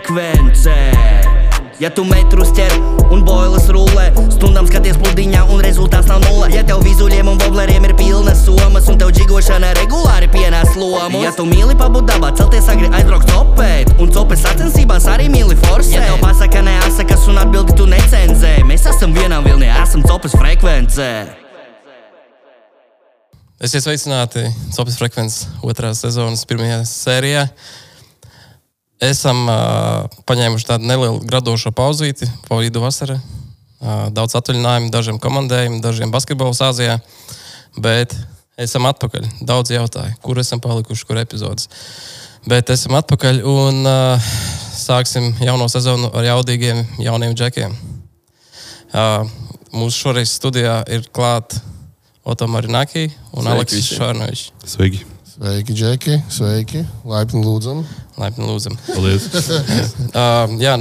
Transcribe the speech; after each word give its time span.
frekvence. 0.00 0.74
Ja 1.80 1.88
tu 1.90 2.04
metrus 2.04 2.50
ķer 2.52 2.72
un 3.10 3.22
boilas 3.24 3.66
rullē, 3.72 4.10
stundām 4.32 4.66
skaties 4.68 4.98
pludiņā 5.00 5.46
un 5.48 5.62
rezultāts 5.64 6.08
nav 6.10 6.20
nulle. 6.26 6.50
Ja 6.52 6.62
tev 6.66 6.82
vizuļiem 6.84 7.28
un 7.28 7.38
bobleriem 7.40 7.86
ir 7.88 7.94
pilnas 7.96 8.42
somas 8.44 8.88
un 8.92 8.98
tev 9.00 9.12
džigošana 9.16 9.72
regulāri 9.78 10.28
pienāc 10.28 10.76
lomu. 10.76 11.22
Ja 11.24 11.32
tu 11.32 11.46
mīli 11.48 11.76
pabūt 11.80 12.08
dabā, 12.12 12.34
celties 12.36 12.68
agri 12.68 12.90
aizbraukt 12.92 13.32
copēt 13.32 13.92
un 13.96 14.12
copes 14.12 14.44
sacensībās 14.44 15.08
arī 15.08 15.30
mīli 15.32 15.56
forsēt. 15.64 15.96
Ja 15.96 16.06
tev 16.10 16.20
pasaka 16.24 16.64
neasakas 16.68 17.28
un 17.32 17.40
atbildi 17.40 17.76
tu 17.80 17.88
necenzē, 17.88 18.58
mēs 18.68 18.88
esam 18.92 19.16
vienā 19.16 19.40
vilnī, 19.46 19.72
esam 19.80 20.04
copes 20.04 20.36
frekvencē. 20.36 21.12
Esiet 23.60 23.84
sveicināti 23.84 24.46
Copijas 24.72 24.96
frekvences 24.96 25.48
otrās 25.60 26.00
sezonas 26.00 26.46
pirmajā 26.48 26.80
sērijā. 26.88 27.48
Esam 29.00 29.46
uh, 29.48 30.08
paņēmuši 30.28 30.66
tādu 30.68 30.88
nelielu 30.88 31.22
gradošo 31.24 31.72
pauzīti, 31.72 32.28
pa 32.48 32.58
vidu 32.60 32.82
vasarā. 32.82 33.16
Uh, 33.80 34.08
daudz 34.12 34.36
atvaļinājumu 34.36 34.90
dažiem 34.92 35.20
komandējumiem, 35.22 35.80
dažiem 35.80 36.12
basketbola 36.12 36.52
sāzijā. 36.56 36.98
Bet 37.80 38.12
esam 38.60 38.88
atpakaļ. 38.90 39.24
Daudz 39.48 39.72
jautāju, 39.72 40.18
kur 40.20 40.40
esam 40.42 40.60
palikuši, 40.60 41.06
kur 41.08 41.20
epizodes. 41.22 41.70
Bet 42.48 42.72
esam 42.72 42.98
atpakaļ 43.00 43.40
un 43.48 43.80
uh, 43.88 44.32
sāksim 44.76 45.32
jauno 45.40 45.68
sezonu 45.72 46.10
ar 46.12 46.28
jaudīgiem 46.28 46.84
jauniem 47.00 47.32
džekiem. 47.36 47.76
Uh, 48.90 49.24
mūsu 49.72 50.04
šoreiz 50.04 50.34
studijā 50.34 50.80
ir 50.92 51.08
klāta 51.14 51.62
Oto 52.24 52.48
Marinaki 52.50 53.08
un 53.32 53.48
Aleksis 53.48 53.94
Šārnovičs. 53.94 54.50
Sveiki! 54.68 55.19
Sveiki, 55.40 55.72
Džeki! 55.72 56.14
Sveiki! 56.28 56.80
Laipni 57.08 57.40
lūdzam! 57.40 57.78
Laipni 58.20 58.44
lūdzam. 58.44 58.74
Paldies! 58.84 59.24
uh, 59.40 60.52
jā, 60.66 60.74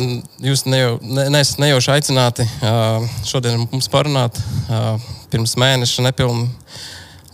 jūs 0.43 0.65
nejau, 0.67 0.97
ne, 0.99 1.29
nesat 1.31 1.61
nejauši 1.63 1.93
aicināti 1.93 2.43
uh, 2.43 3.05
šodien 3.23 3.61
mums 3.61 3.87
parunāt. 3.87 4.35
Uh, 4.67 4.99
pirms 5.31 5.55
mēneša 5.63 6.03
nepilnu 6.09 6.49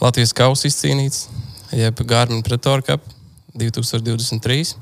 Latvijas 0.04 0.36
kausa 0.38 0.70
izcīnīts, 0.70 1.24
jeb 1.74 2.06
Gārmina 2.06 2.46
Pretora 2.46 2.86
Cup 2.86 3.10
2023. 3.58 4.76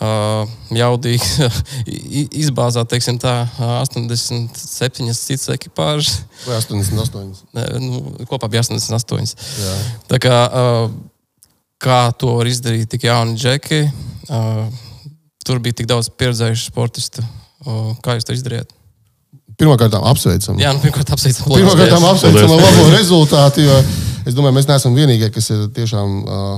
Uh, 0.00 0.48
jaudīgi 0.72 1.52
izbāzāt, 2.46 2.88
teiksim, 2.96 3.20
tā 3.20 3.42
87 3.60 5.12
citas 5.12 5.52
ekipāžas. 5.52 6.22
Vai 6.48 6.62
88? 6.64 7.46
Ne, 7.60 7.70
nu, 7.84 8.04
kopā 8.24 8.48
bija 8.48 8.64
88. 8.64 9.40
Jā. 9.60 9.80
Tā 10.08 10.24
kā, 10.24 10.44
uh, 10.48 11.11
kā 11.82 12.04
to 12.18 12.36
var 12.38 12.50
izdarīt 12.50 12.90
tik 12.92 13.08
jauni 13.08 13.34
džeki, 13.38 13.82
uh, 14.30 14.62
tur 15.46 15.58
bija 15.62 15.82
tik 15.82 15.90
daudz 15.90 16.12
pieredzējušu 16.14 16.70
sportistu. 16.70 17.24
Uh, 17.62 17.92
kā 18.02 18.16
jūs 18.16 18.28
to 18.28 18.36
izdarījāt? 18.36 18.70
Pirmkārt, 19.58 19.94
apsveicam. 19.98 20.56
Jā, 20.58 20.72
nu, 20.74 20.80
pirmkārt, 20.82 21.12
apsveicam. 21.14 21.52
Pirmkārt, 21.52 21.92
apsveicam 21.98 22.56
ar 22.56 22.64
labo 22.64 22.88
rezultātu. 22.94 23.66
jo 23.66 23.76
Es 24.22 24.36
domāju, 24.36 24.54
mēs 24.54 24.68
neesam 24.70 24.94
vienīgie, 24.94 25.28
kas 25.34 25.48
ir 25.50 25.64
tiešām 25.74 26.10
uh, 26.22 26.50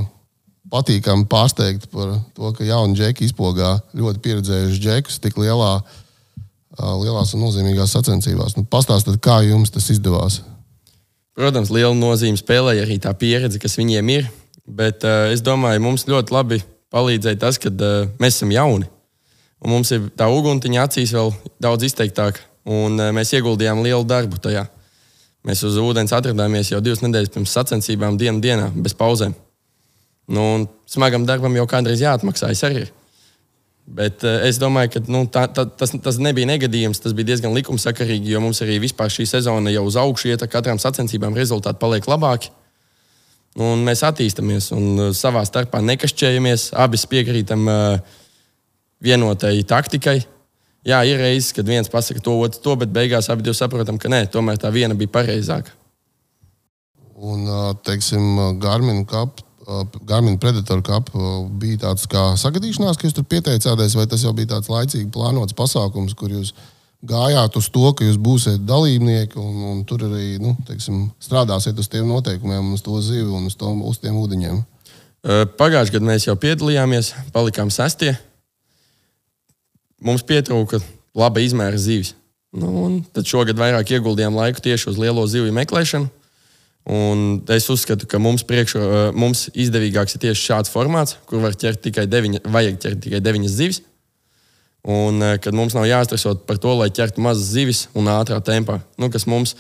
patīkami 0.73 1.25
pārsteigti 1.31 1.89
par 1.93 2.19
to, 2.37 2.51
ka 2.57 2.67
jauni 2.67 2.97
džeki 2.99 3.25
izpogā 3.29 3.79
ļoti 3.97 4.21
pieredzējuši 4.25 4.83
džekus 4.85 5.17
tik 5.25 5.39
lielā, 5.41 5.79
uh, 5.81 6.91
lielās 7.01 7.33
un 7.37 7.47
nozīmīgās 7.47 7.97
sacensībās. 7.97 8.59
Nu, 8.59 8.67
pastāstiet, 8.69 9.17
kā 9.25 9.41
jums 9.49 9.73
tas 9.73 9.89
izdevās? 9.95 10.43
Protams, 11.35 11.73
liela 11.73 11.95
nozīme 11.97 12.39
spēlēja 12.39 12.85
arī 12.85 13.01
tā 13.03 13.15
pieredze, 13.19 13.59
kas 13.63 13.79
viņiem 13.81 14.13
ir. 14.19 14.29
Bet 14.65 15.05
uh, 15.05 15.29
es 15.33 15.43
domāju, 15.45 15.83
mums 15.85 16.07
ļoti 16.09 16.33
labi 16.33 16.61
palīdzēja 16.95 17.41
tas, 17.43 17.59
ka 17.61 17.69
uh, 17.69 18.09
mēs 18.23 18.39
esam 18.39 18.53
jauni. 18.55 18.89
Un 19.65 19.73
mums 19.77 19.93
ir 19.93 20.09
tā 20.17 20.29
uguntiņa 20.33 20.87
acīs 20.89 21.13
vēl 21.17 21.33
daudz 21.63 21.85
izteiktāka. 21.91 22.41
Un 22.65 22.97
uh, 22.97 23.11
mēs 23.17 23.35
ieguldījām 23.37 23.85
lielu 23.85 24.07
darbu 24.09 24.41
tajā. 24.41 24.65
Mēs 25.45 25.61
uz 25.69 25.77
ūdens 25.77 26.15
atradāmies 26.17 26.73
jau 26.73 26.81
divas 26.81 27.05
nedēļas 27.05 27.35
pirms 27.35 27.53
sacensībām, 27.53 28.17
dienu 28.21 28.41
dienā, 28.41 28.71
bez 28.73 28.97
pauzēm. 28.97 29.35
Nu, 30.33 30.65
smagam 30.89 31.27
darbam 31.29 31.53
jau 31.59 31.67
kādreiz 31.69 32.01
jāatmaksājas 32.01 32.65
arī. 32.65 32.87
Bet 33.85 34.25
uh, 34.25 34.41
es 34.49 34.57
domāju, 34.57 34.95
ka 34.95 35.05
nu, 35.13 35.27
tā, 35.29 35.45
tā, 35.53 35.67
tas, 35.69 35.93
tas 36.01 36.17
nebija 36.17 36.49
negadījums. 36.55 37.05
Tas 37.05 37.13
bija 37.13 37.35
diezgan 37.35 37.53
likumsakarīgi, 37.53 38.33
jo 38.33 38.41
mums 38.41 38.65
arī 38.65 38.81
vispār 38.81 39.13
šī 39.13 39.29
sezona 39.29 39.77
jau 39.77 39.85
uz 39.85 40.01
augšu 40.01 40.33
iet, 40.33 40.41
ar 40.41 40.49
katrām 40.49 40.81
sacensībām 40.81 41.37
rezultāti 41.37 41.85
paliek 41.85 42.09
labāki. 42.09 42.49
Un 43.55 43.85
mēs 43.87 44.03
attīstāmies 44.03 44.73
un 44.75 44.87
uh, 44.99 45.11
savā 45.15 45.45
starpā 45.47 45.79
nekašķējamies. 45.85 46.73
Abi 46.75 46.99
piekrītam 47.11 47.69
uh, 47.71 48.17
vienotai 49.05 49.61
taktikai. 49.63 50.19
Jā, 50.85 50.99
ir 51.09 51.23
reizes, 51.23 51.53
kad 51.57 51.69
viens 51.69 51.89
pasakā 51.89 52.21
to, 52.21 52.35
otrs 52.45 52.61
to, 52.61 52.75
bet 52.77 52.93
beigās 52.93 53.31
abi 53.33 53.55
saprotam, 53.57 53.97
ka 54.01 54.11
nē, 54.13 54.27
tomēr 54.33 54.59
tā 54.61 54.73
viena 54.75 54.97
bija 54.99 55.13
pareizāka. 55.15 55.73
Un, 57.15 57.47
uh, 57.47 57.71
teiksim, 57.87 58.59
Garmin 58.61 59.05
uh, 59.07 59.87
Garmin 60.05 60.37
Predator 60.43 60.83
Cup 60.85 61.15
uh, 61.15 61.47
bija 61.49 61.87
tāds 61.87 62.11
kā 62.11 62.35
sagadīšanās, 62.41 62.99
ka 62.99 63.07
jūs 63.07 63.17
tur 63.17 63.25
pieteicāties, 63.31 63.95
vai 63.97 64.09
tas 64.11 64.27
jau 64.27 64.35
bija 64.37 64.57
tāds 64.57 64.69
laicīgi 64.69 65.13
plānots 65.15 65.57
pasākums, 65.57 66.13
kur 66.19 66.35
jūs 66.35 66.53
gājāt 67.09 67.57
uz 67.61 67.69
to, 67.73 67.85
ka 67.97 68.07
jūs 68.07 68.19
būsiet 68.21 68.65
dalībnieki 68.67 69.39
un, 69.41 69.55
un 69.71 69.83
tur 69.89 70.07
arī 70.09 70.39
nu, 70.43 70.55
teiksim, 70.69 71.09
strādāsiet 71.23 71.79
uz 71.81 71.91
tiem 71.93 72.09
noteikumiem, 72.09 72.73
uz 72.77 72.85
to 72.85 72.97
zivi 73.05 73.29
un 73.29 73.49
uz, 73.51 73.57
to, 73.61 73.71
uz 73.89 74.01
tiem 74.03 74.17
ūdeņiem. 74.21 74.63
Pagājušajā 75.25 75.95
gadā 75.95 76.09
mēs 76.11 76.27
jau 76.29 76.35
piedalījāmies, 76.37 77.15
palikām 77.33 77.71
sestie. 77.73 78.13
Mums 80.05 80.25
pietrūka 80.27 80.83
laba 81.17 81.41
izmēra 81.41 81.81
zivis. 81.81 82.13
Nu, 82.55 83.01
tad 83.15 83.27
šogad 83.27 83.59
vairāk 83.59 83.97
ieguldījām 83.97 84.37
laiku 84.37 84.63
tieši 84.63 84.93
uz 84.93 85.01
lielo 85.01 85.25
zivju 85.27 85.55
meklēšanu. 85.57 86.11
Un 86.85 87.41
es 87.49 87.65
uzskatu, 87.73 88.05
ka 88.05 88.21
mums, 88.21 88.45
priekšro, 88.45 88.81
uh, 88.85 89.07
mums 89.17 89.47
izdevīgāks 89.57 90.19
ir 90.19 90.23
tieši 90.27 90.51
šāds 90.51 90.73
formāts, 90.73 91.17
kur 91.25 91.41
var 91.41 91.57
ķert 91.57 91.81
tikai 91.87 92.05
deviņa, 92.13 92.43
vajag 92.53 92.77
ķert 92.83 93.01
tikai 93.07 93.23
deviņas 93.25 93.57
zivis. 93.57 93.81
Un 94.85 95.23
uh, 95.23 95.37
kad 95.41 95.57
mums 95.57 95.73
nav 95.77 95.87
jāstresot 95.89 96.45
par 96.49 96.59
to, 96.61 96.75
lai 96.77 96.91
ķertu 96.93 97.23
mazas 97.25 97.53
zivis 97.55 97.87
un 97.97 98.11
ātrā 98.13 98.41
tempā. 98.45 98.83
Nu, 99.01 99.09
kas 99.13 99.25
mums, 99.31 99.55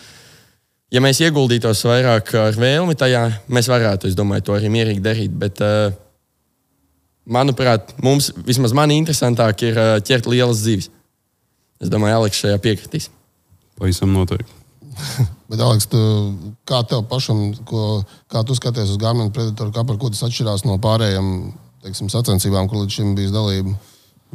ja 0.92 1.00
mēs 1.00 1.22
ieguldītos 1.24 1.80
vairāk 1.88 2.34
ar 2.36 2.58
vēlmi 2.60 2.96
tajā, 3.00 3.22
mēs 3.48 3.70
varētu, 3.72 4.10
es 4.10 4.18
domāju, 4.18 4.44
to 4.48 4.56
arī 4.58 4.72
mierīgi 4.74 5.04
darīt. 5.04 5.38
Bet, 5.40 5.62
uh, 5.64 5.94
manuprāt, 7.24 7.94
mums 8.04 8.30
vismaz 8.44 8.76
man 8.76 8.92
interesantāk 8.92 9.64
ir 9.64 9.80
uh, 9.80 9.94
ķert 10.04 10.28
lielas 10.28 10.60
zivis. 10.60 10.90
Es 11.80 11.90
domāju, 11.92 12.20
Aleks 12.20 12.44
šajā 12.44 12.60
piekritīs. 12.64 13.08
Pavisam 13.80 14.12
noteikti. 14.14 14.60
Bet, 15.50 15.58
Aleks, 15.58 15.88
tu, 15.90 16.00
kā 16.68 16.82
tev 16.88 17.06
pašam, 17.08 17.46
ko, 17.68 18.02
kā 18.30 18.44
tu 18.46 18.56
skaties 18.56 18.92
uz 18.92 19.00
Garmin 19.00 19.32
Predator 19.34 19.72
Cup, 19.74 19.90
ar 19.90 19.98
ko 20.00 20.12
tas 20.12 20.22
atšķirās 20.28 20.68
no 20.68 20.76
pārējām 20.84 21.32
teiksim, 21.84 22.12
sacensībām, 22.12 22.68
kur 22.68 22.84
līdz 22.84 23.00
šim 23.00 23.16
bijis 23.16 23.34
dalība? 23.34 23.74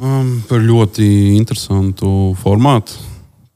Um, 0.00 0.38
par 0.48 0.62
ļoti 0.64 1.04
interesantu 1.36 2.32
formātu. 2.40 2.94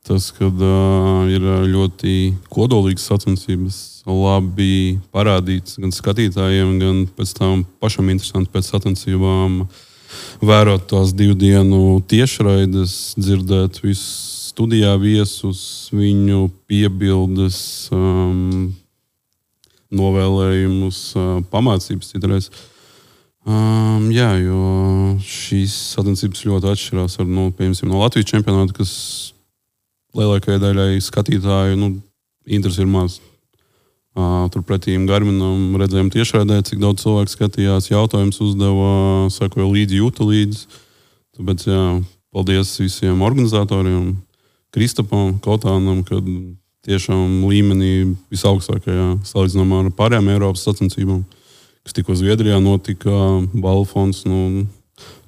Tas, 0.04 0.26
kad 0.36 0.58
uh, 0.60 1.22
ir 1.32 1.40
ļoti 1.72 2.34
kodolīgas 2.52 3.06
sacensības, 3.08 3.78
labi 4.04 4.98
parādīts 5.14 5.78
gan 5.80 5.94
skatītājiem, 5.96 6.74
gan 6.82 6.98
pēc 7.16 7.32
tam 7.38 7.62
pašam 7.80 8.10
interesanti 8.12 8.52
pēc 8.52 8.68
sacensībām 8.74 9.62
vērot 10.44 10.84
tās 10.92 11.14
divu 11.16 11.38
dienu 11.40 11.96
tiešraides, 12.12 13.14
dzirdēt 13.16 13.80
visus 13.80 14.52
studijā 14.52 14.92
viesus, 15.00 15.88
viņu 15.96 16.50
piebildes, 16.68 17.88
um, 17.96 18.68
novēlējumus, 19.96 21.00
uh, 21.16 21.40
pamācības 21.48 22.12
citreiz. 22.12 22.52
Um, 23.44 24.08
jā, 24.08 24.30
jo 24.40 25.18
šīs 25.20 25.74
sacensības 25.92 26.46
ļoti 26.48 26.70
atšķirās 26.70 27.18
ar, 27.20 27.28
nu, 27.28 27.50
piemēram, 27.52 27.90
no 27.90 28.00
Latvijas 28.00 28.30
čempionāta, 28.30 28.72
kas 28.78 28.94
lielākajai 30.16 30.62
daļai 30.62 31.02
skatītāju 31.04 31.76
nu, 31.76 31.90
interesi 32.48 32.80
ir 32.84 32.88
maz. 32.88 33.18
Uh, 34.14 34.46
Turpretī 34.54 34.94
Garminam 35.08 35.74
redzējām 35.76 36.08
tiešraidē, 36.14 36.60
cik 36.64 36.80
daudz 36.80 37.02
cilvēku 37.02 37.34
skatījās, 37.34 37.90
jautājums 37.90 38.40
uzdeva, 38.40 38.90
sekoja 39.34 39.66
līdzi, 39.66 40.00
jūta 40.00 40.24
līdzi. 40.28 40.82
Tāpēc, 41.34 41.66
jā, 41.66 41.84
paldies 42.32 42.70
visiem 42.78 43.24
organizatoriem, 43.26 44.14
Kristapam, 44.74 45.34
Kotānam, 45.42 46.00
kad 46.06 46.24
tiešām 46.86 47.42
līmenī 47.48 48.14
visaugstākajā 48.32 49.16
salīdzinājumā 49.26 49.84
ar 49.84 49.90
pārējām 49.98 50.30
Eiropas 50.32 50.64
sacensībām, 50.66 51.24
kas 51.84 51.96
tikko 51.96 52.16
Zviedrijā 52.18 52.60
notika, 52.64 53.12
Balfons. 53.54 54.24
Nu, 54.28 54.66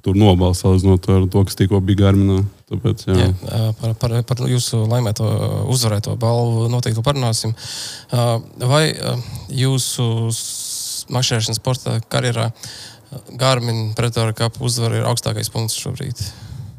Tur 0.06 0.14
salīdzinot 0.14 1.06
ar 1.10 1.24
to, 1.26 1.40
kas 1.48 1.56
tikko 1.58 1.80
bija 1.82 2.04
Garminā. 2.04 2.36
Tāpēc, 2.70 3.00
jā. 3.08 3.24
Jā, 3.26 3.72
par, 3.80 3.94
par, 3.98 4.12
par 4.22 4.42
jūsu 4.46 4.84
laimēto, 4.86 5.26
uzvarēto 5.74 6.14
balvu 6.22 6.68
noteikti 6.70 7.02
parunāsim. 7.02 7.50
Vai 8.70 8.84
jūsu 9.50 10.06
s- 10.30 11.06
mašīnas 11.10 11.58
sporta 11.58 11.96
karjerā 12.10 12.52
Gārmina 13.38 13.94
pretora 13.98 14.32
kapu 14.34 14.62
uzvara 14.66 15.00
ir 15.00 15.08
augstākais 15.10 15.50
punkts 15.50 15.74
šobrīd? 15.82 16.22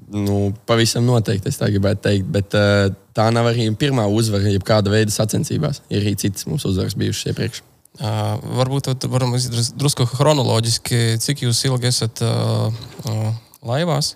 Nu, 0.07 0.53
pavisam 0.67 1.03
noteikti, 1.07 1.51
es 1.51 1.59
tā 1.59 1.67
gribētu 1.71 2.03
teikt. 2.07 2.27
Bet 2.31 2.55
uh, 2.55 2.87
tā 3.15 3.27
nav 3.35 3.49
arī 3.51 3.67
pirmā 3.75 4.07
uzvara, 4.07 4.47
jebkāda 4.55 4.91
veida 4.93 5.11
sacensībās. 5.11 5.81
Ir 5.91 5.99
arī 6.05 6.15
citas 6.19 6.47
mums 6.47 6.63
uzvaras 6.67 6.95
bijušas 6.95 7.33
iepriekš. 7.33 7.59
Uh, 7.97 8.35
varbūt 8.59 8.91
tad 8.91 9.05
varam 9.09 9.31
drusku 9.79 10.05
chronoloģiski, 10.11 11.17
cik 11.17 11.39
jūs 11.47 11.63
ilgi 11.65 11.89
esat 11.89 12.21
uh, 12.21 12.67
uh, 13.09 13.29
laivās. 13.65 14.11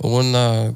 Un 0.00 0.32
uh, 0.32 0.70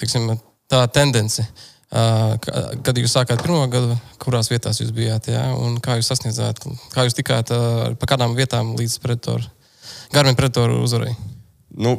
tiksim, 0.00 0.30
tā 0.72 0.80
tendence, 0.96 1.44
uh, 1.44 2.38
kad 2.40 2.96
jūs 2.96 3.12
sākāt 3.12 3.44
pirmo 3.44 3.66
gadu, 3.68 3.98
kurās 4.22 4.48
vietās 4.48 4.80
jūs 4.80 4.94
bijāt, 4.96 5.28
ja? 5.28 5.44
un 5.60 5.76
kā 5.84 5.98
jūs 5.98 6.08
sasniedzāt, 6.08 6.64
kā 6.94 7.04
jūs 7.04 7.18
tikāt 7.20 7.52
uh, 7.52 7.92
pa 8.00 8.08
kādām 8.14 8.32
vietām 8.38 8.72
līdz 8.78 8.96
predatoru, 9.04 9.44
Garmin 10.08 10.38
predatoru 10.40 10.80
uzvarai? 10.80 11.12
Nu, 11.76 11.98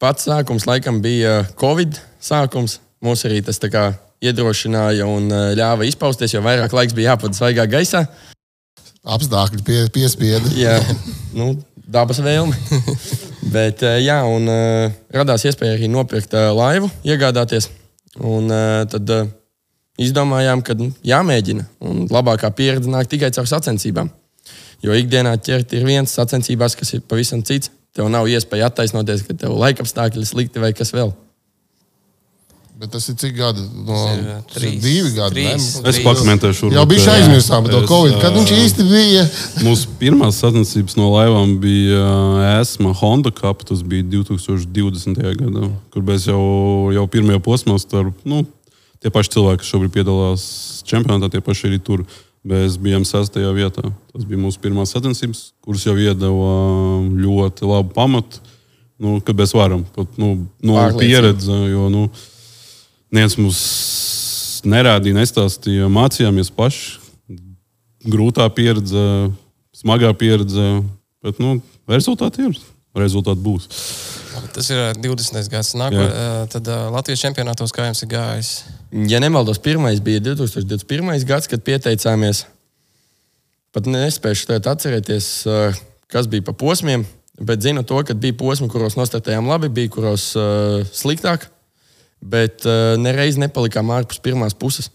pats 0.00 0.24
sākums 0.30 0.64
laikam 0.64 1.02
bija 1.04 1.42
Covid 1.60 2.00
sākums. 2.24 2.78
Mums 3.04 3.24
arī 3.28 3.42
tas 3.44 3.60
kā, 3.68 3.90
iedrošināja 4.24 5.04
un 5.08 5.28
ļāva 5.56 5.84
izpausties, 5.88 6.32
jo 6.32 6.40
vairāk 6.44 6.72
laiks 6.76 6.96
bija 6.96 7.12
jāpavada 7.12 7.36
svaigā 7.36 7.68
gaisā. 7.68 8.06
Apstākļi 9.00 9.64
pie, 9.64 9.80
piespieda. 9.94 10.52
jā, 10.64 10.76
nu, 11.36 11.54
dabas 11.88 12.20
vēlme. 12.24 12.56
Bet, 13.54 13.82
jā, 14.04 14.20
un 14.28 14.48
uh, 14.52 14.92
radās 15.14 15.46
iespēja 15.48 15.78
arī 15.78 15.88
nopirkt 15.90 16.36
uh, 16.36 16.50
laivu, 16.56 16.90
iegādāties. 17.08 17.70
Un 18.20 18.50
uh, 18.52 18.84
tad 18.90 19.10
izdomājām, 20.00 20.62
ka 20.64 20.76
nu, 20.78 20.90
jāmēģina. 21.06 21.66
Un 21.86 22.04
labākā 22.12 22.52
pieredze 22.56 22.92
nāk 22.92 23.08
tikai 23.10 23.32
caur 23.36 23.48
sacensībām. 23.48 24.12
Jo 24.84 24.96
ikdienā 24.96 25.34
ķert 25.44 25.74
ir 25.76 25.84
viens 25.84 26.12
sacensībās, 26.16 26.76
kas 26.76 26.94
ir 26.96 27.04
pavisam 27.04 27.44
cits. 27.44 27.72
Tev 27.96 28.06
nav 28.12 28.28
iespēja 28.30 28.68
attaisnoties, 28.70 29.24
ka 29.26 29.34
tev 29.36 29.56
laikapstākļi 29.58 30.28
slikti 30.28 30.62
vai 30.62 30.70
kas 30.76 30.92
vēl. 30.94 31.10
Bet 32.80 32.94
tas 32.94 33.04
ir 33.12 33.16
cik 33.20 33.34
gadi? 33.36 33.60
No, 33.84 33.96
trīs, 34.48 34.78
divi 34.80 35.10
gadi. 35.12 35.42
trīs. 35.42 35.64
Es 35.84 35.98
pakomentēšu. 36.00 36.70
Jau 36.72 36.84
bija 36.88 37.12
aizmirstām 37.12 37.66
par 37.66 37.74
to 37.74 37.80
Es, 37.82 37.90
Covid. 37.90 38.14
Kad 38.22 38.38
viņš 38.38 38.52
īsti 38.56 38.86
bija? 38.88 39.24
Mūsu 39.66 39.90
pirmā 40.00 40.30
sacensības 40.32 40.96
no 40.96 41.10
laivām 41.12 41.58
bija 41.60 42.06
ESMA 42.54 42.94
Honda 43.02 43.34
Cup. 43.36 43.66
Tas 43.68 43.82
bija 43.84 44.06
2020. 44.14 45.20
gadā, 45.42 45.68
kur 45.92 46.06
mēs 46.08 46.24
jau, 46.30 46.40
jau 46.96 47.04
pirmajā 47.12 47.42
posmā 47.44 47.76
starp 47.84 48.24
nu, 48.24 48.46
tie 49.04 49.12
paši 49.12 49.34
cilvēki, 49.36 49.60
kas 49.60 49.74
šobrīd 49.74 49.94
piedalās 49.98 50.48
čempionātā, 50.88 51.34
tie 51.36 51.44
paši 51.44 51.68
arī 51.68 51.82
tur. 51.84 52.08
Mēs 52.48 52.80
bijām 52.80 53.04
sastajā 53.04 53.52
vietā. 53.52 53.84
Tas 54.14 54.24
bija 54.24 54.40
mūsu 54.40 54.56
pirmā 54.64 54.88
sacensības, 54.88 55.50
kuras 55.60 55.84
jau 55.84 55.98
iedeva 56.00 56.54
ļoti 57.12 57.68
labu 57.68 57.92
pamatu, 57.92 58.40
nu, 58.96 59.18
kad 59.20 59.36
mēs 59.36 59.52
varam 59.52 59.84
pat 59.92 60.16
nu, 60.16 60.32
no 60.64 60.80
pieredzes. 60.96 61.52
Neviens 63.10 63.34
mums 63.40 63.60
nerādīja, 64.62 65.18
nestāstīja, 65.18 65.88
mācījāmies 65.90 66.52
paši. 66.54 66.98
Grūtā 68.10 68.46
pieredze, 68.54 69.02
smagā 69.76 70.12
pieredze, 70.16 70.66
bet 71.24 71.40
nu, 71.42 71.58
rezultāti 71.90 72.46
ir. 72.46 72.60
Rezultāti 72.96 73.42
būs. 73.44 73.66
Tas 74.54 74.70
ir 74.72 74.80
ā, 74.82 74.86
20. 74.98 75.50
gads. 75.52 75.74
Nākamā, 75.78 76.46
tad 76.50 76.70
ā, 76.70 76.78
Latvijas 76.94 77.22
čempionātos 77.22 77.74
kā 77.74 77.86
jums 77.88 78.00
ir 78.06 78.10
gājis? 78.14 78.50
Ja 79.10 79.20
nemaldos, 79.22 79.60
pirmais 79.62 80.00
bija 80.02 80.22
2021. 80.30 81.12
gads, 81.28 81.50
kad 81.50 81.62
pieteicāmies. 81.66 82.46
Pat 83.74 83.86
nespēju 83.86 84.38
šeit 84.40 84.66
atcerēties, 84.66 85.26
kas 86.10 86.26
bija 86.30 86.48
pa 86.48 86.54
posmiem, 86.58 87.04
bet 87.38 87.62
zinu 87.62 87.84
to, 87.86 88.00
ka 88.06 88.16
bija 88.18 88.38
posmi, 88.38 88.70
kuros 88.70 88.98
nostājām 88.98 89.46
labi, 89.50 89.70
bija 89.70 89.92
kuros 89.94 90.32
uh, 90.38 90.80
sliktāk, 90.90 91.46
bet 92.20 92.66
uh, 92.68 92.94
nereiz 93.00 93.38
nepalikām 93.40 93.90
ārpus 93.94 94.20
pirmās 94.22 94.56
puses. 94.56 94.90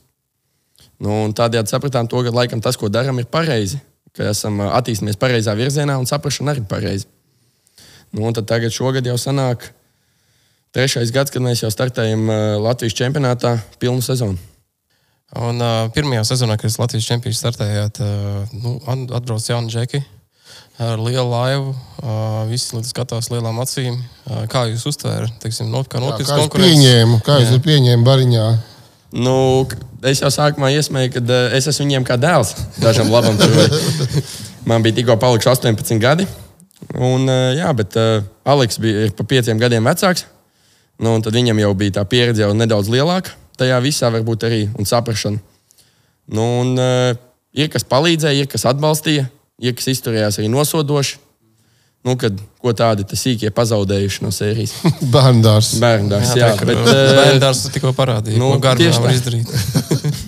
Nu, 1.02 1.26
tādējādi 1.36 1.74
sapratām 1.74 2.08
to, 2.08 2.22
ka 2.24 2.34
laikam 2.34 2.62
tas, 2.64 2.78
ko 2.80 2.90
darām, 2.90 3.20
ir 3.20 3.28
pareizi, 3.32 3.82
ka 4.16 4.30
esam 4.32 4.62
uh, 4.62 4.72
attīstījušies 4.78 5.20
pareizā 5.22 5.56
virzienā 5.58 5.98
un 6.00 6.08
saprašana 6.10 6.56
arī 6.56 6.66
pareizi. 6.70 7.10
Nu, 8.16 8.32
tagad 8.32 8.72
šogad 8.72 9.06
jau 9.06 9.18
sanāk 9.20 9.72
trešais 10.76 11.12
gads, 11.12 11.34
kad 11.34 11.44
mēs 11.44 11.66
jau 11.66 11.72
startējam 11.74 12.28
uh, 12.30 12.42
Latvijas 12.64 12.96
čempionātā 12.96 13.58
pilnu 13.82 14.06
sezonu. 14.06 14.40
Un, 15.36 15.60
uh, 15.60 15.88
pirmajā 15.92 16.24
sezonā, 16.30 16.56
kad 16.56 16.70
jūs 16.70 16.80
Latvijas 16.80 17.10
čempionā 17.10 17.36
startējāt, 17.36 18.00
uh, 18.06 18.60
nu, 18.62 18.78
atbrauc 18.88 19.50
jauni 19.50 19.74
džeki 19.74 20.06
ar 20.82 21.00
lielu 21.00 21.26
laivu. 21.30 21.74
Uh, 22.06 22.44
visi 22.50 22.76
līdz 22.76 22.92
skatās 22.92 23.30
lielām 23.32 23.58
acīm. 23.64 23.98
Uh, 24.28 24.44
kā 24.52 24.66
jūs 24.70 24.86
uztvērat? 24.92 25.38
Teiksim, 25.42 25.72
not, 25.72 25.88
kā 25.88 25.98
Kā 25.98 26.04
nopietnas 26.04 26.32
jūs 26.32 26.42
konkurences? 26.44 26.76
pieņēmu? 26.76 27.20
Kā 27.26 27.38
jūs 27.42 27.62
pieņēmu 27.66 28.06
Bariņā? 28.06 28.46
Nu, 29.16 29.36
es 30.06 30.22
jau 30.22 30.32
sākumā 30.34 30.74
iesmēju, 30.76 31.14
ka 31.16 31.24
uh, 31.24 31.56
es 31.56 31.70
esmu 31.72 31.88
viņiem 31.88 32.08
kā 32.08 32.18
dēls. 32.20 32.54
Dažam 32.84 33.12
labam 33.14 33.40
bija. 33.40 33.70
Man 34.70 34.84
bija 34.86 35.00
tikko 35.00 35.16
palikuši 35.22 35.52
18 35.54 36.02
gadi. 36.04 36.28
Un, 36.94 37.26
uh, 37.30 37.52
jā, 37.56 37.72
bet 37.78 37.96
uh, 38.02 38.26
Aleks 38.46 38.82
bija 38.84 39.08
pa 39.16 39.26
pieciem 39.28 39.62
gadiem 39.62 39.88
vecāks. 39.88 40.28
Nu, 41.00 41.16
un 41.16 41.24
tad 41.24 41.36
viņam 41.36 41.60
jau 41.60 41.72
bija 41.78 42.00
tā 42.00 42.06
pieredze 42.08 42.44
jau 42.44 42.54
nedaudz 42.56 42.92
lielāka. 42.92 43.34
Tajā 43.60 43.80
visā 43.84 44.12
varbūt 44.12 44.44
arī 44.48 44.66
un 44.76 44.88
saprāšana. 44.88 45.40
Nu, 46.36 46.46
un, 46.62 46.76
uh, 46.76 47.16
ir 47.56 47.72
kas 47.72 47.88
palīdzēja, 47.88 48.44
ir 48.44 48.52
kas 48.52 48.68
atbalstīja, 48.68 49.30
ir 49.62 49.76
kas 49.78 49.88
izturējās 49.94 50.42
arī 50.42 50.50
nosodoši. 50.52 51.22
Nu, 52.06 52.14
kad, 52.22 52.38
ko 52.62 52.70
tādi 52.78 53.02
tas 53.10 53.24
sīkie 53.26 53.50
pazaudējuši 53.56 54.22
no 54.22 54.30
sērijas. 54.34 54.76
Bērndārs. 55.16 55.72
Bērndārs, 55.82 56.36
jā, 56.38 56.52
Jā, 56.52 56.60
tā, 56.60 56.68
bet, 56.70 56.82
uh, 56.84 57.18
Bērndārs 57.18 57.64
tikko 57.74 57.96
parādīja, 57.98 58.38
nu, 58.42 58.52
ko 58.62 58.74
tieši 58.78 59.04
var 59.04 59.16
izdarīt. 59.16 59.52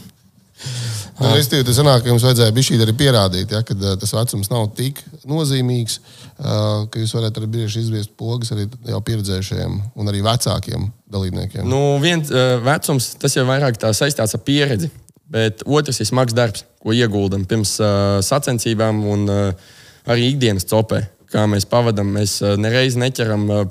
Nu, 1.17 1.31
Restīvi, 1.33 1.63
tas 1.65 1.73
sanāk, 1.79 2.03
ka 2.05 2.11
jums 2.11 2.21
vajadzēja 2.21 2.53
bija 2.53 2.65
šī 2.67 2.75
arī 2.83 2.93
pierādīt, 2.93 3.49
ja, 3.49 3.63
ka 3.65 3.73
uh, 3.73 3.95
tas 3.97 4.11
vecums 4.13 4.51
nav 4.51 4.67
tik 4.77 4.99
nozīmīgs, 5.25 5.95
uh, 5.97 6.83
ka 6.93 7.01
jūs 7.01 7.15
varat 7.17 7.39
arī 7.39 7.47
bieži 7.55 7.81
izviest 7.81 8.11
pogas 8.21 8.53
arī 8.53 8.67
jau 8.85 8.99
pieredzējušajiem 9.07 9.79
un 9.97 10.11
arī 10.11 10.21
vecākiem 10.27 10.85
dalībniekiem. 11.09 11.65
Nu, 11.65 11.97
viens 12.03 12.29
vecums, 12.61 13.09
tas 13.17 13.33
jau 13.33 13.47
vairāk 13.49 13.81
tā 13.81 13.89
saistīts 13.97 14.37
ar 14.37 14.43
pieredzi, 14.45 14.91
bet 15.31 15.63
otrs 15.65 16.01
ir 16.01 16.09
smags 16.09 16.35
darbs, 16.37 16.65
ko 16.83 16.95
ieguldam 16.95 17.45
pirms 17.49 17.77
uh, 17.81 18.19
sacensībām 18.23 19.03
un 19.11 19.25
uh, 19.31 19.69
arī 20.07 20.31
ikdienas 20.33 20.67
copē. 20.69 21.03
Kā 21.27 21.43
mēs 21.49 21.67
pavadām, 21.67 22.13
mēs 22.15 22.39
uh, 22.43 22.55
nereiz 22.59 22.95
neķeram 22.99 23.49
uh, 23.51 23.65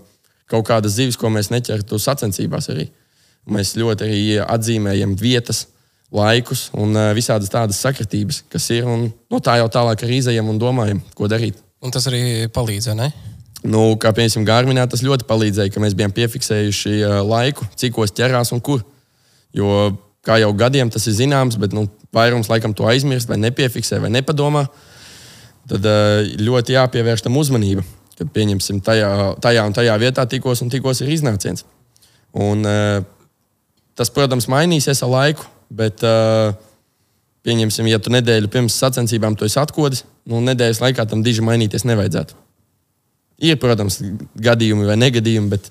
kaut 0.50 0.66
kādas 0.68 0.98
zivis, 0.98 1.16
ko 1.18 1.30
mēs 1.32 1.50
neķertu 1.54 1.98
sacensībās. 2.02 2.68
Arī. 2.74 2.90
Mēs 3.50 3.76
ļoti 3.78 4.06
arī 4.06 4.20
atzīmējam 4.42 5.14
vietas, 5.20 5.66
laikus 6.14 6.68
un 6.78 6.94
uh, 6.94 7.12
visādas 7.16 7.50
tādas 7.52 7.80
sakritības, 7.82 8.44
kas 8.52 8.68
ir. 8.74 8.86
Un, 8.90 9.08
no 9.32 9.40
tā 9.42 9.56
jau 9.60 9.70
tālāk 9.72 10.04
arī 10.06 10.20
izējām 10.20 10.52
un 10.52 10.60
domājam, 10.60 11.00
ko 11.16 11.30
darīt. 11.30 11.58
Un 11.84 11.92
tas 11.94 12.06
arī 12.10 12.50
palīdzēja, 12.52 12.96
ne? 12.98 13.10
Nu, 13.66 13.96
kā 14.00 14.12
piemēram, 14.14 14.44
Gārminā 14.46 14.84
tas 14.90 15.02
ļoti 15.02 15.26
palīdzēja, 15.26 15.72
ka 15.74 15.82
mēs 15.82 15.96
bijām 15.98 16.12
piefiksējuši 16.14 16.98
ā, 17.02 17.20
laiku, 17.26 17.66
cikos 17.78 18.14
ķerās 18.14 18.52
un 18.54 18.62
kur. 18.62 18.84
Jo, 19.56 19.96
kā 20.26 20.40
jau 20.42 20.50
gadiem 20.58 20.90
tas 20.92 21.06
ir 21.06 21.16
zināms, 21.16 21.58
bet 21.60 21.74
nu, 21.76 21.86
vairums 22.14 22.50
laikam 22.50 22.74
to 22.76 22.86
aizmirst, 22.90 23.30
vai 23.30 23.38
nepiefiksē, 23.40 24.00
vai 24.02 24.10
nepadomā. 24.14 24.66
Tad 25.70 25.86
ā, 25.86 25.96
ļoti 26.42 26.76
jāpievērš 26.76 27.26
tam 27.26 27.38
uzmanība, 27.40 27.84
kad 28.18 28.30
pieņemsim 28.34 28.82
tajā, 28.86 29.10
tajā 29.42 29.66
un 29.66 29.74
tajā 29.76 29.96
vietā 30.02 30.26
tikos 30.30 30.62
un 30.64 30.72
tikos 30.72 31.02
ir 31.04 31.12
iznāciens. 31.14 31.66
Un, 32.36 32.66
ā, 32.66 33.02
tas, 33.98 34.12
protams, 34.14 34.48
mainīsies 34.52 35.02
ar 35.06 35.12
laiku, 35.12 35.46
bet 35.74 36.04
ā, 36.06 36.54
pieņemsim, 37.46 37.86
ja 37.90 38.02
tu 38.02 38.10
nedēļu 38.14 38.50
pirms 38.50 38.76
sacensībām 38.82 39.38
to 39.38 39.46
esi 39.46 39.60
atkodis, 39.62 40.04
nu, 40.26 40.42
nedēļas 40.44 40.82
laikā 40.82 41.06
tam 41.10 41.22
diži 41.26 41.44
mainīties 41.46 41.86
nevajadzētu. 41.86 42.38
Ir, 43.46 43.58
protams, 43.60 44.00
gadījumi 44.40 44.86
vai 44.88 44.96
negadījumi, 44.98 45.50
bet, 45.52 45.68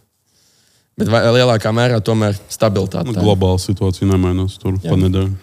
bet 0.99 1.11
lielākā 1.11 1.71
mērā 1.75 2.01
tomēr 2.03 2.37
stabilitāte. 2.51 3.11
Nu, 3.11 3.19
globāla 3.19 3.59
situācija 3.61 4.07
nemainās 4.09 4.57
tur 4.61 4.77
pa 4.83 4.97
nedēļu. 4.99 5.33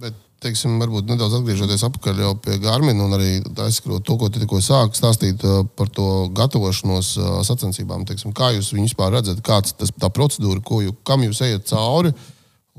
Bet, 0.00 0.16
teiksim, 0.44 0.78
varbūt 0.80 1.10
nedaudz 1.10 1.36
atgriežoties 1.40 1.84
atpakaļ 1.88 2.20
pie 2.44 2.58
Gārmina 2.62 3.04
un 3.04 3.16
arī 3.18 3.32
aizskrot 3.66 4.06
to, 4.06 4.16
ko 4.20 4.30
tu 4.30 4.42
tikko 4.42 4.62
sāki 4.64 4.98
stāstīt 4.98 5.42
uh, 5.46 5.62
par 5.76 5.90
to 5.92 6.06
gatavošanos 6.36 7.12
uh, 7.18 7.32
sacensībām. 7.46 8.06
Teiksim, 8.08 8.34
kā 8.36 8.52
jūs 8.56 8.72
viņu 8.76 8.92
vispār 8.92 9.16
redzat, 9.18 9.42
kāda 9.44 9.74
ir 9.74 9.92
tā 10.00 10.12
procedūra, 10.14 10.62
ko 10.64 10.80
jū, 10.86 10.94
kam 11.06 11.26
jūs 11.26 11.42
ejat 11.48 11.66
cauri, 11.72 12.14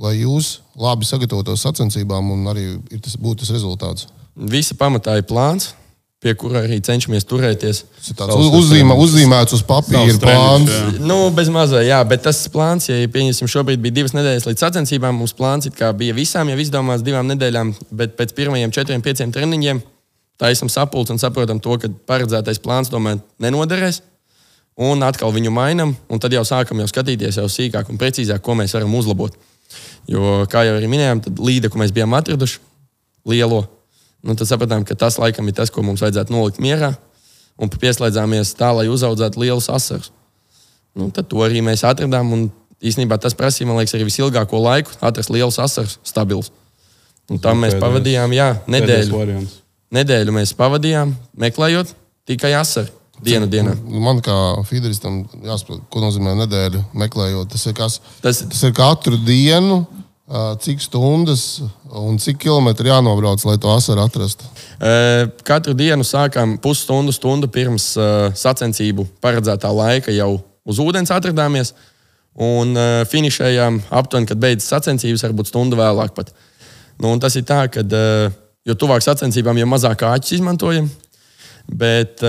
lai 0.02 0.16
jūs 0.22 0.62
labi 0.80 1.06
sagatavotos 1.06 1.62
sacensībām 1.68 2.32
un 2.34 2.50
arī 2.50 2.66
ir 2.90 3.04
tas, 3.04 3.20
būtu 3.20 3.44
tas 3.44 3.54
rezultāts. 3.54 4.08
Visa 4.32 4.74
pamatā 4.80 5.20
ir 5.20 5.28
plāns, 5.28 5.74
pie 6.22 6.36
kura 6.38 6.62
arī 6.68 6.78
cenšamies 6.86 7.26
turēties. 7.26 7.80
Tas 7.98 8.10
ir 8.12 8.18
tāds 8.20 8.36
uz- 8.38 8.52
uzzīmē, 8.60 8.94
uzzīmēts 8.94 9.56
uz 9.58 9.64
papīra 9.66 10.18
plāns. 10.22 10.70
jā. 10.70 11.00
Nu, 11.00 11.32
bez 11.34 11.50
mazā, 11.50 11.82
jā, 11.82 11.98
bet 12.08 12.22
tas 12.28 12.44
plāns, 12.54 12.90
ja 12.92 13.08
pieņemsim, 13.08 13.50
šobrīd 13.50 13.82
bija 13.82 13.96
divas 14.02 14.14
nedēļas 14.14 14.46
līdz 14.46 14.62
sacensībām, 14.66 15.18
mums 15.18 15.34
plāns 15.34 15.66
bija 15.98 16.14
visām 16.14 16.50
jau 16.54 16.58
izdomāts 16.62 17.02
divām 17.02 17.26
nedēļām, 17.34 17.74
bet 17.92 18.16
pēc 18.18 18.36
pirmajiem 18.38 18.72
četriem, 18.72 19.02
pieciem 19.02 19.34
treniņiem 19.34 19.82
tā 20.40 20.52
esam 20.52 20.70
sapulci 20.70 21.12
un 21.12 21.18
saprotam 21.22 21.60
to, 21.60 21.78
ka 21.78 21.90
paredzētais 22.08 22.62
plāns 22.62 22.90
tomēr 22.90 23.20
nenoderēs. 23.42 24.02
un 24.78 25.02
atkal 25.04 25.34
viņu 25.34 25.52
mainām, 25.52 25.96
un 26.10 26.20
tad 26.20 26.32
jau 26.32 26.42
sākam 26.48 26.80
jau 26.80 26.88
skatīties 26.88 27.38
jau 27.38 27.46
sīkāk 27.46 27.90
un 27.92 27.98
precīzāk, 27.98 28.40
ko 28.42 28.56
mēs 28.56 28.74
varam 28.74 28.94
uzlabot. 28.96 29.34
Jo, 30.08 30.48
kā 30.50 30.64
jau 30.66 30.78
arī 30.80 30.88
minējām, 30.90 31.22
tad 31.22 31.38
līde, 31.38 31.70
ko 31.70 31.78
mēs 31.78 31.92
bijām 31.92 32.16
atraduši, 32.18 32.58
lielo, 33.28 33.68
nu, 34.24 34.36
tad 34.36 34.48
sapratām, 34.50 34.84
ka 34.86 34.96
tas 34.96 35.18
laikam 35.22 35.48
ir 35.50 35.56
tas, 35.58 35.70
ko 35.74 35.84
mums 35.86 36.02
vajadzētu 36.04 36.34
nolikt 36.34 36.60
mierā, 36.64 36.94
un 37.62 37.70
pieslēdzāmies 37.70 38.56
tā, 38.58 38.72
lai 38.76 38.88
uzaudzētu 38.92 39.40
lielus 39.42 39.70
asarus. 39.70 40.12
Nu, 40.96 41.10
tad 41.14 41.28
to 41.32 41.38
arī 41.46 41.62
mēs 41.64 41.84
atradām, 41.88 42.32
un 42.36 42.48
īstenībā 42.84 43.18
tas 43.22 43.36
prasīja, 43.38 43.68
man 43.70 43.78
liekas, 43.80 43.94
arī 43.96 44.08
visilgāko 44.10 44.60
laiku 44.62 44.92
atrast 45.02 45.30
lielus 45.32 45.60
asarus, 45.62 46.00
stabilus. 46.04 46.52
Un 47.30 47.40
tam 47.40 47.62
mēs 47.62 47.76
Pēdējais- 47.76 47.84
pavadījām, 47.86 48.34
jā, 48.36 48.48
nedēļu. 48.68 49.46
Nedēļu 49.92 50.32
mēs 50.36 50.54
pavadījām, 50.56 51.14
meklējot 51.38 51.94
tikai 52.28 52.54
asaru 52.60 52.90
dienu 53.24 53.48
dienā. 53.48 53.76
Man 54.02 54.20
kā 54.24 54.36
feederistam 54.66 55.22
jāsaprot, 55.44 55.82
ko 55.92 56.00
nozīmē 56.04 56.34
nedēļa 56.46 56.84
meklējot. 56.98 57.50
Tas 57.54 57.66
ir, 57.68 57.74
kas, 57.78 58.00
Tas- 58.22 58.42
tas 58.50 58.64
ir 58.64 58.72
katru 58.74 59.18
dienu, 59.26 59.86
cik 60.64 60.80
stundas 60.80 61.62
un 61.92 62.16
cik 62.22 62.38
kilometri 62.40 62.88
jānobrauc, 62.88 63.44
lai 63.44 63.58
to 63.60 63.72
asaru 63.74 64.06
atrastu. 64.06 64.48
Katru 65.48 65.76
dienu 65.76 66.06
sākām 66.08 66.56
pusstundu, 66.64 67.12
stundu 67.12 67.50
pirms 67.52 67.90
sacensību 68.40 69.08
paredzētā 69.24 69.72
laika 69.76 70.14
jau 70.16 70.38
uz 70.64 70.80
ūdens 70.80 71.12
atradāmies. 71.12 71.74
Un 72.32 72.78
finišējām 73.12 73.82
aptuveni, 73.92 74.30
kad 74.30 74.40
beidzas 74.40 74.70
sacensības, 74.72 75.26
varbūt 75.28 75.50
stundu 75.52 75.76
vēlāk. 75.76 76.16
Pat. 76.16 76.32
Nu, 77.02 77.12
tas 77.20 77.36
ir 77.36 77.44
tā, 77.44 77.66
ka 77.68 77.84
jo 78.64 78.76
tuvāk 78.80 79.04
sacensībām, 79.04 79.60
jo 79.60 79.68
mazāk 79.68 80.06
āķis 80.08 80.38
izmantojam. 80.38 80.88
Bet 81.68 82.24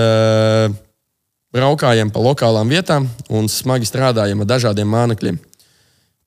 braukājam 1.55 2.11
pa 2.11 2.19
lokālām 2.25 2.67
vietām 2.67 3.07
un 3.31 3.47
smagi 3.47 3.87
strādājam 3.87 4.43
ar 4.43 4.51
dažādiem 4.51 4.91
mānekļiem. 4.91 5.39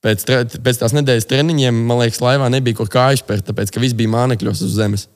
Pēc, 0.07 0.23
tre, 0.23 0.39
pēc 0.63 0.77
tās 0.79 0.93
nedēļas 0.95 1.27
treniņiem, 1.27 1.79
man 1.89 1.99
liekas, 1.99 2.21
laivā 2.23 2.47
nebija 2.53 2.77
kur 2.79 2.87
kājas 2.91 3.19
spērt, 3.19 3.43
tāpēc 3.49 3.73
ka 3.73 3.81
viss 3.83 3.97
bija 3.97 4.13
mānekļos 4.13 4.61
uz 4.63 4.77
zemes. 4.77 5.07